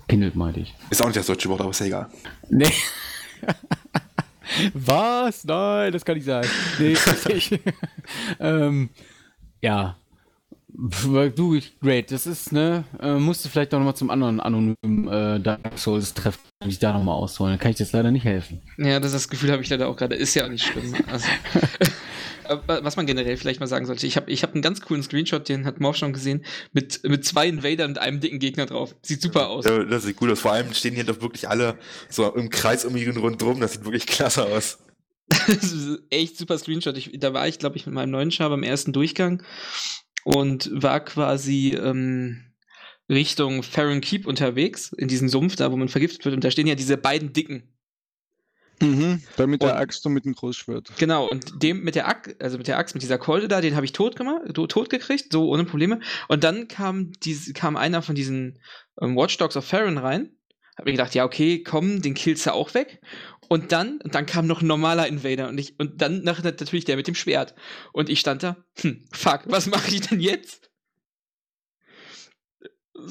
Kindelt 0.07 0.35
meinte 0.35 0.61
ich. 0.61 0.73
Ist 0.89 1.01
auch 1.01 1.07
nicht 1.07 1.17
das 1.17 1.27
deutsche 1.27 1.49
Wort, 1.49 1.61
aber 1.61 1.71
ist 1.71 1.79
ja 1.81 1.85
egal. 1.85 2.07
Nee. 2.49 2.71
Was? 4.73 5.43
Nein, 5.43 5.91
das 5.91 6.05
kann 6.05 6.15
nicht 6.15 6.25
sein. 6.25 6.45
Nee, 6.79 6.95
ich, 7.35 7.59
ähm, 8.39 8.89
ja. 9.61 9.97
Du, 10.75 11.59
great. 11.81 12.11
Das 12.11 12.25
ist, 12.25 12.51
ne, 12.51 12.83
äh, 12.99 13.13
musst 13.13 13.45
du 13.45 13.49
vielleicht 13.49 13.73
auch 13.73 13.79
nochmal 13.79 13.95
zum 13.95 14.09
anderen 14.09 14.39
anonymen 14.39 15.07
äh, 15.07 15.39
Dark 15.39 15.77
Souls 15.77 16.13
treffen, 16.13 16.39
mich 16.65 16.79
da 16.79 16.93
nochmal 16.93 17.15
ausholen. 17.15 17.53
Da 17.53 17.57
kann 17.57 17.71
ich 17.71 17.77
dir 17.77 17.83
jetzt 17.83 17.93
leider 17.93 18.11
nicht 18.11 18.25
helfen. 18.25 18.61
Ja, 18.77 18.99
das, 18.99 19.11
das 19.11 19.29
Gefühl 19.29 19.51
habe 19.51 19.61
ich 19.61 19.69
leider 19.69 19.87
auch 19.87 19.95
gerade. 19.95 20.15
Ist 20.15 20.33
ja 20.33 20.45
auch 20.45 20.49
nicht 20.49 20.65
schlimm. 20.65 20.95
Also, 21.11 21.27
Aber 22.45 22.83
was 22.83 22.95
man 22.95 23.05
generell 23.05 23.37
vielleicht 23.37 23.59
mal 23.59 23.67
sagen 23.67 23.85
sollte, 23.85 24.05
ich 24.05 24.17
habe 24.17 24.29
ich 24.31 24.43
hab 24.43 24.53
einen 24.53 24.61
ganz 24.61 24.81
coolen 24.81 25.03
Screenshot, 25.03 25.47
den 25.47 25.65
hat 25.65 25.79
Morph 25.79 25.97
schon 25.97 26.13
gesehen, 26.13 26.43
mit, 26.73 27.01
mit 27.03 27.23
zwei 27.23 27.47
Invadern 27.47 27.91
und 27.91 27.97
einem 27.99 28.19
dicken 28.19 28.39
Gegner 28.39 28.65
drauf. 28.65 28.95
Sieht 29.01 29.21
super 29.21 29.49
aus. 29.49 29.65
Ja, 29.65 29.83
das 29.83 30.03
sieht 30.03 30.17
gut 30.17 30.31
aus. 30.31 30.39
Vor 30.39 30.51
allem 30.51 30.73
stehen 30.73 30.95
hier 30.95 31.05
doch 31.05 31.21
wirklich 31.21 31.47
alle 31.47 31.77
so 32.09 32.33
im 32.35 32.49
Kreis 32.49 32.83
um 32.85 32.95
ihn 32.95 33.15
rundherum. 33.15 33.59
Das 33.59 33.73
sieht 33.73 33.85
wirklich 33.85 34.05
klasse 34.07 34.45
aus. 34.45 34.79
Das 35.47 35.71
ist 35.71 35.99
echt 36.09 36.37
super 36.37 36.57
Screenshot. 36.57 36.97
Ich, 36.97 37.11
da 37.17 37.33
war 37.33 37.47
ich, 37.47 37.57
glaube 37.57 37.77
ich, 37.77 37.85
mit 37.85 37.95
meinem 37.95 38.11
neuen 38.11 38.31
Char 38.31 38.49
beim 38.49 38.61
ersten 38.61 38.93
Durchgang 38.93 39.41
und 40.23 40.69
war 40.73 40.99
quasi 41.01 41.75
ähm, 41.79 42.43
Richtung 43.09 43.63
Farron 43.63 44.01
Keep 44.01 44.25
unterwegs, 44.27 44.93
in 44.93 45.07
diesem 45.07 45.27
Sumpf 45.29 45.55
da, 45.55 45.71
wo 45.71 45.77
man 45.77 45.89
vergiftet 45.89 46.23
wird. 46.25 46.35
Und 46.35 46.43
da 46.43 46.51
stehen 46.51 46.67
ja 46.67 46.75
diese 46.75 46.97
beiden 46.97 47.33
Dicken. 47.33 47.63
Mhm. 48.81 49.21
Da 49.37 49.45
mit 49.47 49.61
der 49.61 49.73
Und- 49.73 49.79
Axt 49.79 50.05
und 50.05 50.13
mit 50.13 50.25
dem 50.25 50.33
Großschwert. 50.33 50.89
Genau, 50.97 51.29
und 51.29 51.61
dem 51.61 51.83
mit 51.83 51.95
der 51.95 52.07
Axt, 52.07 52.41
also 52.41 52.57
mit 52.57 52.67
der 52.67 52.77
Axt, 52.77 52.95
mit 52.95 53.03
dieser 53.03 53.17
Keule 53.17 53.47
da, 53.47 53.61
den 53.61 53.75
habe 53.75 53.85
ich 53.85 53.91
tot 53.93 54.15
gemacht, 54.15 54.41
to- 54.53 54.67
tot 54.67 54.89
gekriegt, 54.89 55.31
so 55.31 55.49
ohne 55.49 55.63
Probleme. 55.63 55.99
Und 56.27 56.43
dann 56.43 56.67
kam, 56.67 57.11
diese, 57.23 57.53
kam 57.53 57.77
einer 57.77 58.01
von 58.01 58.15
diesen 58.15 58.59
ähm, 58.99 59.15
Watchdogs 59.15 59.55
of 59.57 59.65
Farron 59.65 59.97
rein, 59.97 60.31
Hab 60.75 60.85
mir 60.85 60.91
gedacht, 60.93 61.13
ja, 61.13 61.23
okay, 61.23 61.61
komm, 61.61 62.01
den 62.01 62.15
killst 62.15 62.47
du 62.47 62.53
auch 62.53 62.73
weg. 62.73 62.99
Und 63.49 63.71
dann, 63.71 63.99
und 64.01 64.15
dann 64.15 64.25
kam 64.25 64.47
noch 64.47 64.61
ein 64.61 64.67
normaler 64.67 65.07
Invader 65.07 65.49
und 65.49 65.57
ich, 65.57 65.79
und 65.79 66.01
dann 66.01 66.23
nach, 66.23 66.43
natürlich 66.43 66.85
der 66.85 66.95
mit 66.95 67.07
dem 67.07 67.15
Schwert. 67.15 67.55
Und 67.91 68.09
ich 68.09 68.19
stand 68.19 68.43
da, 68.43 68.57
hm, 68.79 69.05
fuck, 69.11 69.41
was 69.45 69.67
mache 69.67 69.91
ich 69.91 70.01
denn 70.01 70.19
jetzt? 70.19 70.71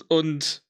Und 0.09 0.63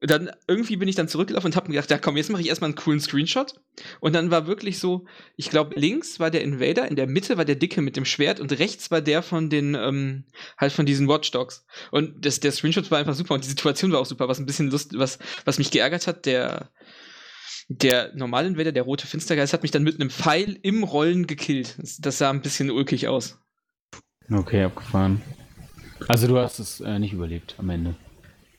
dann 0.00 0.30
irgendwie 0.46 0.76
bin 0.76 0.88
ich 0.88 0.94
dann 0.94 1.08
zurückgelaufen 1.08 1.48
und 1.48 1.56
habe 1.56 1.68
mir 1.68 1.74
gedacht, 1.74 1.90
ja 1.90 1.98
komm, 1.98 2.16
jetzt 2.16 2.30
mache 2.30 2.42
ich 2.42 2.48
erstmal 2.48 2.68
einen 2.68 2.76
coolen 2.76 3.00
Screenshot. 3.00 3.54
Und 4.00 4.14
dann 4.14 4.30
war 4.30 4.46
wirklich 4.46 4.78
so, 4.78 5.06
ich 5.36 5.48
glaube, 5.48 5.78
links 5.78 6.20
war 6.20 6.30
der 6.30 6.42
Invader, 6.42 6.86
in 6.88 6.96
der 6.96 7.06
Mitte 7.06 7.38
war 7.38 7.44
der 7.44 7.56
Dicke 7.56 7.80
mit 7.80 7.96
dem 7.96 8.04
Schwert 8.04 8.38
und 8.38 8.52
rechts 8.58 8.90
war 8.90 9.00
der 9.00 9.22
von 9.22 9.48
den, 9.48 9.74
ähm, 9.74 10.24
halt 10.58 10.72
von 10.72 10.86
diesen 10.86 11.08
Watchdogs. 11.08 11.64
Und 11.90 12.24
das, 12.26 12.40
der 12.40 12.52
Screenshot 12.52 12.90
war 12.90 12.98
einfach 12.98 13.14
super 13.14 13.34
und 13.34 13.44
die 13.44 13.48
Situation 13.48 13.92
war 13.92 14.00
auch 14.00 14.06
super, 14.06 14.28
was 14.28 14.38
ein 14.38 14.46
bisschen 14.46 14.70
Lust, 14.70 14.96
was, 14.98 15.18
was 15.44 15.58
mich 15.58 15.70
geärgert 15.70 16.06
hat, 16.06 16.26
der, 16.26 16.70
der 17.68 18.14
normale 18.14 18.48
Invader, 18.48 18.72
der 18.72 18.84
rote 18.84 19.06
Finstergeist, 19.06 19.52
hat 19.52 19.62
mich 19.62 19.70
dann 19.70 19.82
mit 19.82 20.00
einem 20.00 20.10
Pfeil 20.10 20.58
im 20.62 20.84
Rollen 20.84 21.26
gekillt. 21.26 21.76
Das, 21.78 21.96
das 21.98 22.18
sah 22.18 22.30
ein 22.30 22.42
bisschen 22.42 22.70
ulkig 22.70 23.08
aus. 23.08 23.38
Okay, 24.30 24.64
abgefahren. 24.64 25.22
Also 26.08 26.26
du 26.28 26.38
hast 26.38 26.58
es 26.58 26.80
äh, 26.80 26.98
nicht 26.98 27.12
überlebt 27.12 27.56
am 27.58 27.70
Ende. 27.70 27.96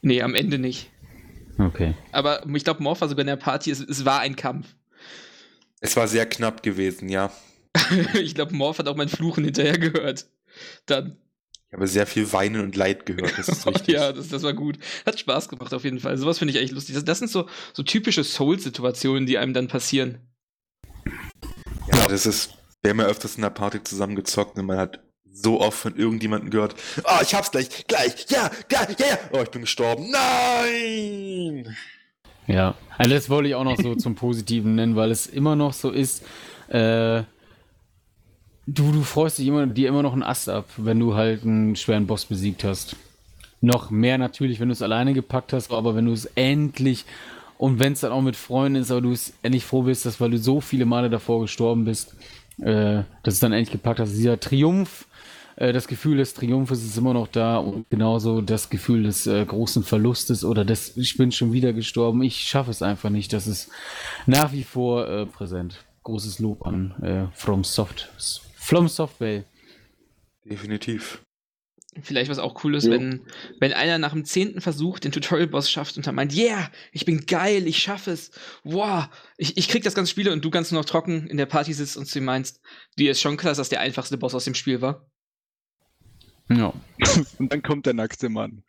Nee, 0.02 0.22
am 0.22 0.36
Ende 0.36 0.58
nicht. 0.58 0.90
Okay. 1.58 1.96
Aber 2.12 2.46
ich 2.54 2.64
glaube, 2.64 2.84
Morph 2.84 3.02
war 3.02 3.10
sogar 3.10 3.22
in 3.22 3.28
der 3.28 3.36
Party, 3.36 3.72
es, 3.72 3.80
es 3.80 4.06
war 4.06 4.20
ein 4.20 4.36
Kampf. 4.36 4.76
Es 5.80 5.96
war 5.96 6.08
sehr 6.08 6.26
knapp 6.26 6.64
gewesen, 6.64 7.10
ja. 7.10 7.32
ich 8.14 8.36
glaube, 8.36 8.56
Morph 8.56 8.80
hat 8.80 8.88
auch 8.88 8.96
mein 8.96 9.10
Fluchen 9.10 9.44
hinterher 9.44 9.78
gehört. 9.78 10.28
Dann. 10.86 11.18
Habe 11.78 11.88
sehr 11.88 12.08
viel 12.08 12.34
Weinen 12.34 12.62
und 12.62 12.76
Leid 12.76 13.06
gehört, 13.06 13.38
das 13.38 13.50
ist 13.50 13.68
richtig. 13.68 13.94
ja, 13.94 14.12
das, 14.12 14.30
das 14.30 14.42
war 14.42 14.54
gut. 14.54 14.80
Hat 15.06 15.20
Spaß 15.20 15.48
gemacht 15.48 15.72
auf 15.76 15.84
jeden 15.84 16.00
Fall. 16.00 16.18
Sowas 16.18 16.40
finde 16.40 16.56
ich 16.56 16.60
echt 16.60 16.74
lustig. 16.74 16.96
Das, 16.96 17.06
das 17.06 17.20
sind 17.20 17.30
so, 17.30 17.48
so 17.72 17.84
typische 17.84 18.24
Soul-Situationen, 18.24 19.28
die 19.28 19.38
einem 19.38 19.54
dann 19.54 19.68
passieren. 19.68 20.18
Ja, 21.94 22.08
das 22.08 22.26
ist, 22.26 22.58
wir 22.82 22.90
haben 22.90 23.00
ja 23.00 23.06
öfters 23.06 23.36
in 23.36 23.44
der 23.44 23.52
Party 23.52 23.84
zusammengezockt 23.84 24.58
und 24.58 24.66
man 24.66 24.80
hat 24.80 25.00
so 25.32 25.62
oft 25.62 25.78
von 25.78 25.96
irgendjemandem 25.96 26.50
gehört, 26.50 26.74
oh, 27.04 27.22
ich 27.22 27.36
hab's 27.36 27.52
gleich, 27.52 27.70
gleich, 27.88 28.26
ja, 28.30 28.50
ja, 28.72 28.88
ja, 28.98 29.06
ja, 29.08 29.20
oh, 29.34 29.42
ich 29.44 29.52
bin 29.52 29.62
gestorben, 29.62 30.10
nein! 30.10 31.78
Ja, 32.48 32.74
also 32.98 33.12
das 33.12 33.30
wollte 33.30 33.50
ich 33.50 33.56
auch 33.56 33.64
noch 33.64 33.78
so 33.80 33.94
zum 33.94 34.16
Positiven 34.16 34.74
nennen, 34.74 34.96
weil 34.96 35.12
es 35.12 35.28
immer 35.28 35.56
noch 35.56 35.74
so 35.74 35.92
ist, 35.92 36.24
äh, 36.70 37.22
du, 38.68 38.92
du 38.92 39.02
freust 39.02 39.40
dich 39.40 39.48
immer, 39.48 39.66
dir 39.66 39.90
immer 39.90 40.04
noch 40.04 40.14
einen 40.14 40.24
Ast 40.24 40.50
ab, 40.50 40.66
wenn 40.78 41.00
du 41.00 41.16
halt 41.16 41.44
einen 41.44 41.76
schweren 41.76 42.06
Boss 42.06 42.26
besiegt 42.26 42.64
hast. 42.64 42.96
Noch 43.62 43.90
mehr 43.90 44.18
natürlich, 44.20 44.60
wenn 44.60 44.68
du 44.68 44.74
es 44.74 44.84
alleine 44.84 45.14
gepackt 45.14 45.54
hast, 45.54 45.72
aber 45.72 45.96
wenn 45.96 46.06
du 46.06 46.14
es 46.14 46.26
endlich 46.36 47.06
und 47.58 47.80
wenn 47.80 47.94
es 47.94 48.02
dann 48.02 48.12
auch 48.12 48.22
mit 48.22 48.36
Freunden 48.36 48.80
ist, 48.80 48.92
aber 48.92 49.02
du 49.02 49.12
es 49.12 49.34
endlich 49.42 49.66
froh 49.66 49.82
bist, 49.82 50.06
dass 50.06 50.22
weil 50.22 50.30
du 50.30 50.38
so 50.38 50.62
viele 50.62 50.86
Male 50.86 51.10
davor 51.10 51.42
gestorben 51.42 51.86
bist, 51.86 52.16
äh, 52.62 53.02
dass 53.24 53.36
es 53.36 53.40
dann 53.40 53.54
endlich 53.54 53.72
gepackt 53.72 54.00
hast. 54.00 54.12
Dieser 54.12 54.40
Triumph, 54.40 55.08
äh, 55.56 55.74
das 55.74 55.88
Gefühl 55.88 56.18
des 56.18 56.36
Triumphes 56.36 56.84
ist 56.84 56.98
immer 56.98 57.14
noch 57.14 57.28
da 57.28 57.58
und 57.58 57.90
genauso 57.90 58.42
das 58.42 58.70
Gefühl 58.70 59.04
des 59.04 59.26
äh, 59.26 59.44
großen 59.44 59.84
Verlustes 59.84 60.44
oder 60.46 60.64
des, 60.66 60.96
ich 60.98 61.18
bin 61.18 61.32
schon 61.32 61.52
wieder 61.52 61.74
gestorben, 61.74 62.22
ich 62.22 62.42
schaffe 62.42 62.70
es 62.70 62.84
einfach 62.84 63.10
nicht. 63.10 63.34
Das 63.34 63.48
ist 63.48 63.70
nach 64.28 64.52
wie 64.52 64.64
vor 64.64 65.08
äh, 65.08 65.26
präsent. 65.26 65.84
Großes 66.04 66.38
Lob 66.40 66.66
an 66.66 66.94
äh, 67.02 67.36
From 67.36 67.64
Soft, 67.64 68.10
From 68.68 68.90
Software. 68.90 69.46
Definitiv. 70.44 71.24
Vielleicht 72.02 72.30
was 72.30 72.38
auch 72.38 72.66
cool 72.66 72.76
ist, 72.76 72.90
wenn, 72.90 73.22
wenn 73.62 73.72
einer 73.72 73.98
nach 73.98 74.12
dem 74.12 74.26
zehnten 74.26 74.60
Versuch 74.60 75.00
den 75.00 75.14
Tutorial-Boss 75.14 75.72
schafft 75.72 75.96
und 75.96 76.06
dann 76.06 76.16
meint, 76.16 76.36
yeah, 76.36 76.70
ich 76.92 77.06
bin 77.06 77.26
geil, 77.26 77.66
ich 77.66 77.78
schaffe 77.78 78.12
es, 78.12 78.30
wow, 78.66 79.08
ich, 79.38 79.56
ich 79.56 79.70
krieg 79.70 79.84
das 79.84 79.96
ganze 79.96 80.12
Spiel 80.12 80.30
und 80.30 80.44
du 80.44 80.50
ganz 80.50 80.70
nur 80.70 80.82
noch 80.82 80.86
trocken 80.86 81.28
in 81.28 81.38
der 81.38 81.46
Party 81.46 81.72
sitzt 81.72 81.96
und 81.96 82.08
zu 82.08 82.20
ihm 82.20 82.26
meinst, 82.26 82.60
dir 83.00 83.12
ist 83.12 83.22
schon 83.22 83.38
klar, 83.38 83.52
dass 83.52 83.58
das 83.58 83.70
der 83.70 83.80
einfachste 83.80 84.18
Boss 84.18 84.36
aus 84.36 84.44
dem 84.44 84.54
Spiel 84.54 84.82
war. 84.82 85.10
Ja. 86.50 86.74
Und 87.40 87.52
dann 87.52 87.62
kommt 87.62 87.86
der 87.86 87.94
nackte 87.94 88.28
Mann. 88.28 88.64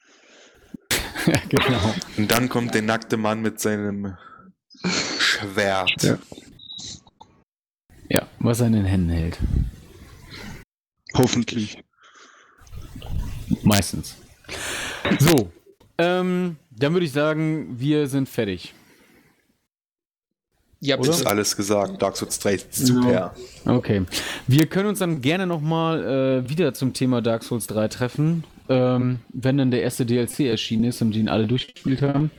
ja, 1.27 1.41
genau. 1.49 1.95
Und 2.17 2.31
dann 2.31 2.49
kommt 2.49 2.75
der 2.75 2.83
nackte 2.83 3.17
Mann 3.17 3.41
mit 3.41 3.61
seinem 3.61 4.17
Schwert. 4.85 6.03
Ja. 6.03 6.19
Ja, 8.11 8.27
was 8.39 8.61
er 8.61 8.69
in 8.69 8.73
den 8.75 8.85
Händen 8.85 9.11
hält. 9.11 9.39
Hoffentlich. 11.15 11.83
Meistens. 13.63 14.17
So, 15.19 15.51
ähm, 15.99 16.57
dann 16.71 16.93
würde 16.93 17.07
ich 17.07 17.13
sagen, 17.13 17.79
wir 17.79 18.07
sind 18.07 18.29
fertig. 18.29 18.75
Ja, 20.81 20.97
Oder? 20.97 21.11
Ist 21.11 21.27
alles 21.27 21.57
gesagt. 21.57 22.01
Dark 22.01 22.17
Souls 22.17 22.39
3 22.39 22.55
ist 22.55 22.75
super. 22.75 23.35
Okay. 23.65 24.05
Wir 24.47 24.67
können 24.67 24.91
uns 24.91 25.01
dann 25.01 25.21
gerne 25.21 25.47
nochmal 25.47 26.45
äh, 26.45 26.49
wieder 26.49 26.73
zum 26.73 26.93
Thema 26.93 27.21
Dark 27.21 27.43
Souls 27.43 27.67
3 27.67 27.89
treffen, 27.89 28.45
ähm, 28.69 29.19
wenn 29.31 29.59
dann 29.59 29.73
der 29.73 29.83
erste 29.83 30.07
DLC 30.07 30.41
erschienen 30.41 30.85
ist 30.85 31.03
und 31.03 31.15
den 31.15 31.29
alle 31.29 31.49
durchgespielt 31.49 32.03
haben. 32.03 32.31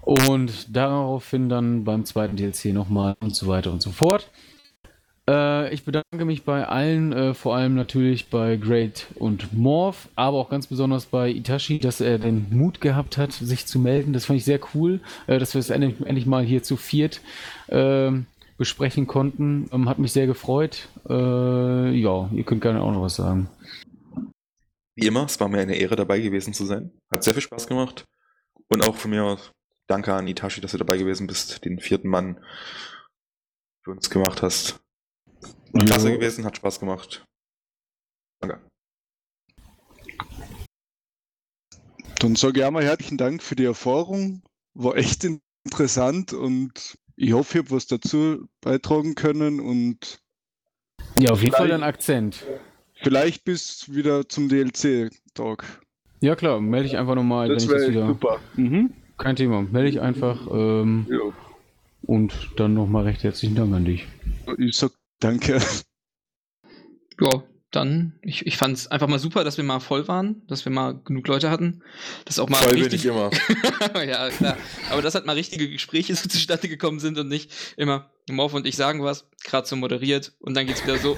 Und 0.00 0.74
daraufhin 0.74 1.48
dann 1.48 1.84
beim 1.84 2.04
zweiten 2.04 2.34
DLC 2.34 2.66
nochmal 2.66 3.14
und 3.20 3.36
so 3.36 3.46
weiter 3.46 3.70
und 3.70 3.80
so 3.80 3.92
fort. 3.92 4.28
Äh, 5.28 5.72
ich 5.72 5.84
bedanke 5.84 6.24
mich 6.24 6.44
bei 6.44 6.66
allen, 6.66 7.12
äh, 7.12 7.34
vor 7.34 7.54
allem 7.54 7.74
natürlich 7.74 8.28
bei 8.28 8.56
Great 8.56 9.06
und 9.14 9.52
Morph, 9.52 10.08
aber 10.16 10.38
auch 10.38 10.50
ganz 10.50 10.66
besonders 10.66 11.06
bei 11.06 11.30
Itachi, 11.30 11.78
dass 11.78 12.00
er 12.00 12.18
den 12.18 12.46
Mut 12.50 12.80
gehabt 12.80 13.18
hat, 13.18 13.32
sich 13.32 13.66
zu 13.66 13.78
melden. 13.78 14.12
Das 14.12 14.24
fand 14.24 14.38
ich 14.38 14.44
sehr 14.44 14.60
cool, 14.74 15.00
äh, 15.26 15.38
dass 15.38 15.54
wir 15.54 15.60
es 15.60 15.70
endlich, 15.70 16.00
endlich 16.04 16.26
mal 16.26 16.44
hier 16.44 16.62
zu 16.62 16.76
viert 16.76 17.20
ähm, 17.68 18.26
besprechen 18.58 19.06
konnten. 19.06 19.68
Ähm, 19.72 19.88
hat 19.88 19.98
mich 19.98 20.12
sehr 20.12 20.26
gefreut. 20.26 20.88
Äh, 21.08 21.90
ja, 21.92 22.28
ihr 22.32 22.44
könnt 22.44 22.62
gerne 22.62 22.82
auch 22.82 22.92
noch 22.92 23.02
was 23.02 23.16
sagen. 23.16 23.48
Wie 24.94 25.06
immer, 25.06 25.24
es 25.24 25.40
war 25.40 25.48
mir 25.48 25.60
eine 25.60 25.76
Ehre 25.76 25.96
dabei 25.96 26.20
gewesen 26.20 26.52
zu 26.52 26.66
sein. 26.66 26.90
Hat 27.10 27.22
sehr 27.22 27.32
viel 27.32 27.42
Spaß 27.42 27.66
gemacht. 27.66 28.04
Und 28.68 28.86
auch 28.86 28.96
von 28.96 29.10
mir 29.10 29.24
aus 29.24 29.52
danke 29.86 30.12
an 30.14 30.26
Itachi, 30.26 30.60
dass 30.60 30.72
du 30.72 30.78
dabei 30.78 30.96
gewesen 30.96 31.26
bist, 31.26 31.64
den 31.64 31.78
vierten 31.78 32.08
Mann 32.08 32.38
für 33.84 33.92
uns 33.92 34.10
gemacht 34.10 34.42
hast. 34.42 34.81
War 35.72 35.84
klasse 35.84 36.08
Jo. 36.10 36.14
gewesen, 36.16 36.44
hat 36.44 36.56
Spaß 36.56 36.80
gemacht. 36.80 37.24
Danke. 38.40 38.60
Dann 42.18 42.36
sage 42.36 42.60
ich 42.60 42.66
einmal 42.66 42.84
herzlichen 42.84 43.18
Dank 43.18 43.42
für 43.42 43.56
die 43.56 43.64
Erfahrung. 43.64 44.42
War 44.74 44.96
echt 44.96 45.24
interessant 45.64 46.32
und 46.32 46.96
ich 47.16 47.32
hoffe, 47.32 47.58
ich 47.58 47.64
habe 47.64 47.74
was 47.76 47.86
dazu 47.86 48.46
beitragen 48.60 49.14
können 49.14 49.60
und 49.60 50.18
Ja, 51.18 51.30
auf 51.32 51.42
jeden 51.42 51.54
Fall 51.54 51.72
ein 51.72 51.82
Akzent. 51.82 52.44
vielleicht 52.94 53.44
bis 53.44 53.92
wieder 53.92 54.28
zum 54.28 54.48
DLC-Tag. 54.48 55.64
Ja 56.20 56.36
klar, 56.36 56.60
melde 56.60 56.86
ich 56.86 56.96
einfach 56.96 57.16
nochmal, 57.16 57.48
wenn 57.48 57.54
Das 57.54 57.64
ich 57.64 57.70
das 57.70 57.80
wäre 57.80 57.90
wieder. 57.90 58.06
super. 58.06 58.40
Mhm. 58.54 58.92
Kein 59.18 59.36
Thema. 59.36 59.62
Melde 59.62 59.88
ich 59.88 60.00
einfach 60.00 60.46
ähm, 60.50 61.06
Ja. 61.10 61.18
und 62.02 62.50
dann 62.56 62.74
nochmal 62.74 63.04
recht 63.04 63.24
herzlichen 63.24 63.56
Dank 63.56 63.74
an 63.74 63.84
dich. 63.84 64.06
Ich 64.58 64.76
sag 64.76 64.92
danke. 65.22 65.60
Ja, 67.20 67.44
dann, 67.70 68.18
ich, 68.22 68.44
ich 68.46 68.56
fand 68.58 68.76
es 68.76 68.86
einfach 68.88 69.08
mal 69.08 69.18
super, 69.18 69.44
dass 69.44 69.56
wir 69.56 69.64
mal 69.64 69.80
voll 69.80 70.06
waren, 70.08 70.46
dass 70.46 70.64
wir 70.66 70.72
mal 70.72 70.92
genug 71.04 71.26
Leute 71.28 71.50
hatten. 71.50 71.82
Das 72.26 72.38
auch 72.38 72.48
mal 72.48 72.56
Voll 72.58 72.72
bin 72.74 72.82
richtig. 72.82 73.00
ich 73.04 73.06
immer. 73.10 73.30
ja, 74.04 74.28
klar. 74.30 74.58
Aber 74.90 75.00
dass 75.00 75.14
halt 75.14 75.24
mal 75.24 75.32
richtige 75.34 75.70
Gespräche 75.70 76.14
so 76.14 76.28
zustande 76.28 76.68
gekommen 76.68 77.00
sind 77.00 77.18
und 77.18 77.28
nicht 77.28 77.50
immer 77.76 78.10
Morph 78.30 78.52
und 78.54 78.66
ich 78.66 78.76
sagen 78.76 79.02
was, 79.02 79.28
gerade 79.44 79.66
so 79.66 79.76
moderiert 79.76 80.32
und 80.40 80.54
dann 80.54 80.66
geht's 80.66 80.82
wieder 80.84 80.98
so. 80.98 81.16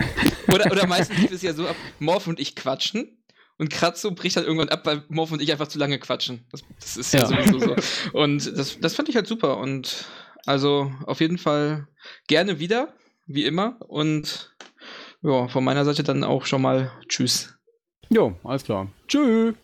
Oder, 0.53 0.71
oder 0.71 0.87
meistens 0.87 1.19
lief 1.19 1.33
es 1.33 1.43
ja 1.43 1.55
so 1.55 1.67
ab, 1.67 1.77
Morph 1.99 2.27
und 2.29 2.39
ich 2.39 2.55
quatschen 2.55 3.19
und 3.59 3.71
Kratzo 3.71 4.13
bricht 4.13 4.37
dann 4.37 4.45
irgendwann 4.45 4.69
ab, 4.69 4.87
weil 4.87 5.05
Morph 5.09 5.33
und 5.33 5.43
ich 5.43 5.51
einfach 5.51 5.69
zu 5.69 5.79
lange 5.79 5.99
quatschen. 5.99 6.47
Das, 6.53 6.63
das 6.81 6.97
ist 6.97 7.15
ja, 7.15 7.21
Ja. 7.21 7.27
sowieso 7.27 7.59
so. 7.59 7.77
Und 8.13 8.57
das, 8.57 8.79
das 8.79 8.95
fand 8.95 9.09
ich 9.09 9.17
halt 9.17 9.27
super 9.27 9.59
und 9.59 10.07
also 10.47 10.93
auf 11.07 11.21
jeden 11.21 11.39
Fall 11.39 11.89
gerne 12.29 12.59
wieder, 12.61 12.95
wie 13.27 13.45
immer 13.45 13.77
und 13.89 14.55
ja, 15.23 15.49
von 15.49 15.65
meiner 15.65 15.85
Seite 15.85 16.03
dann 16.03 16.25
auch 16.25 16.45
schon 16.45 16.63
mal 16.63 16.93
Tschüss. 17.09 17.57
Jo, 18.11 18.35
alles 18.45 18.65
klar. 18.65 18.89
Tschüss. 19.09 19.55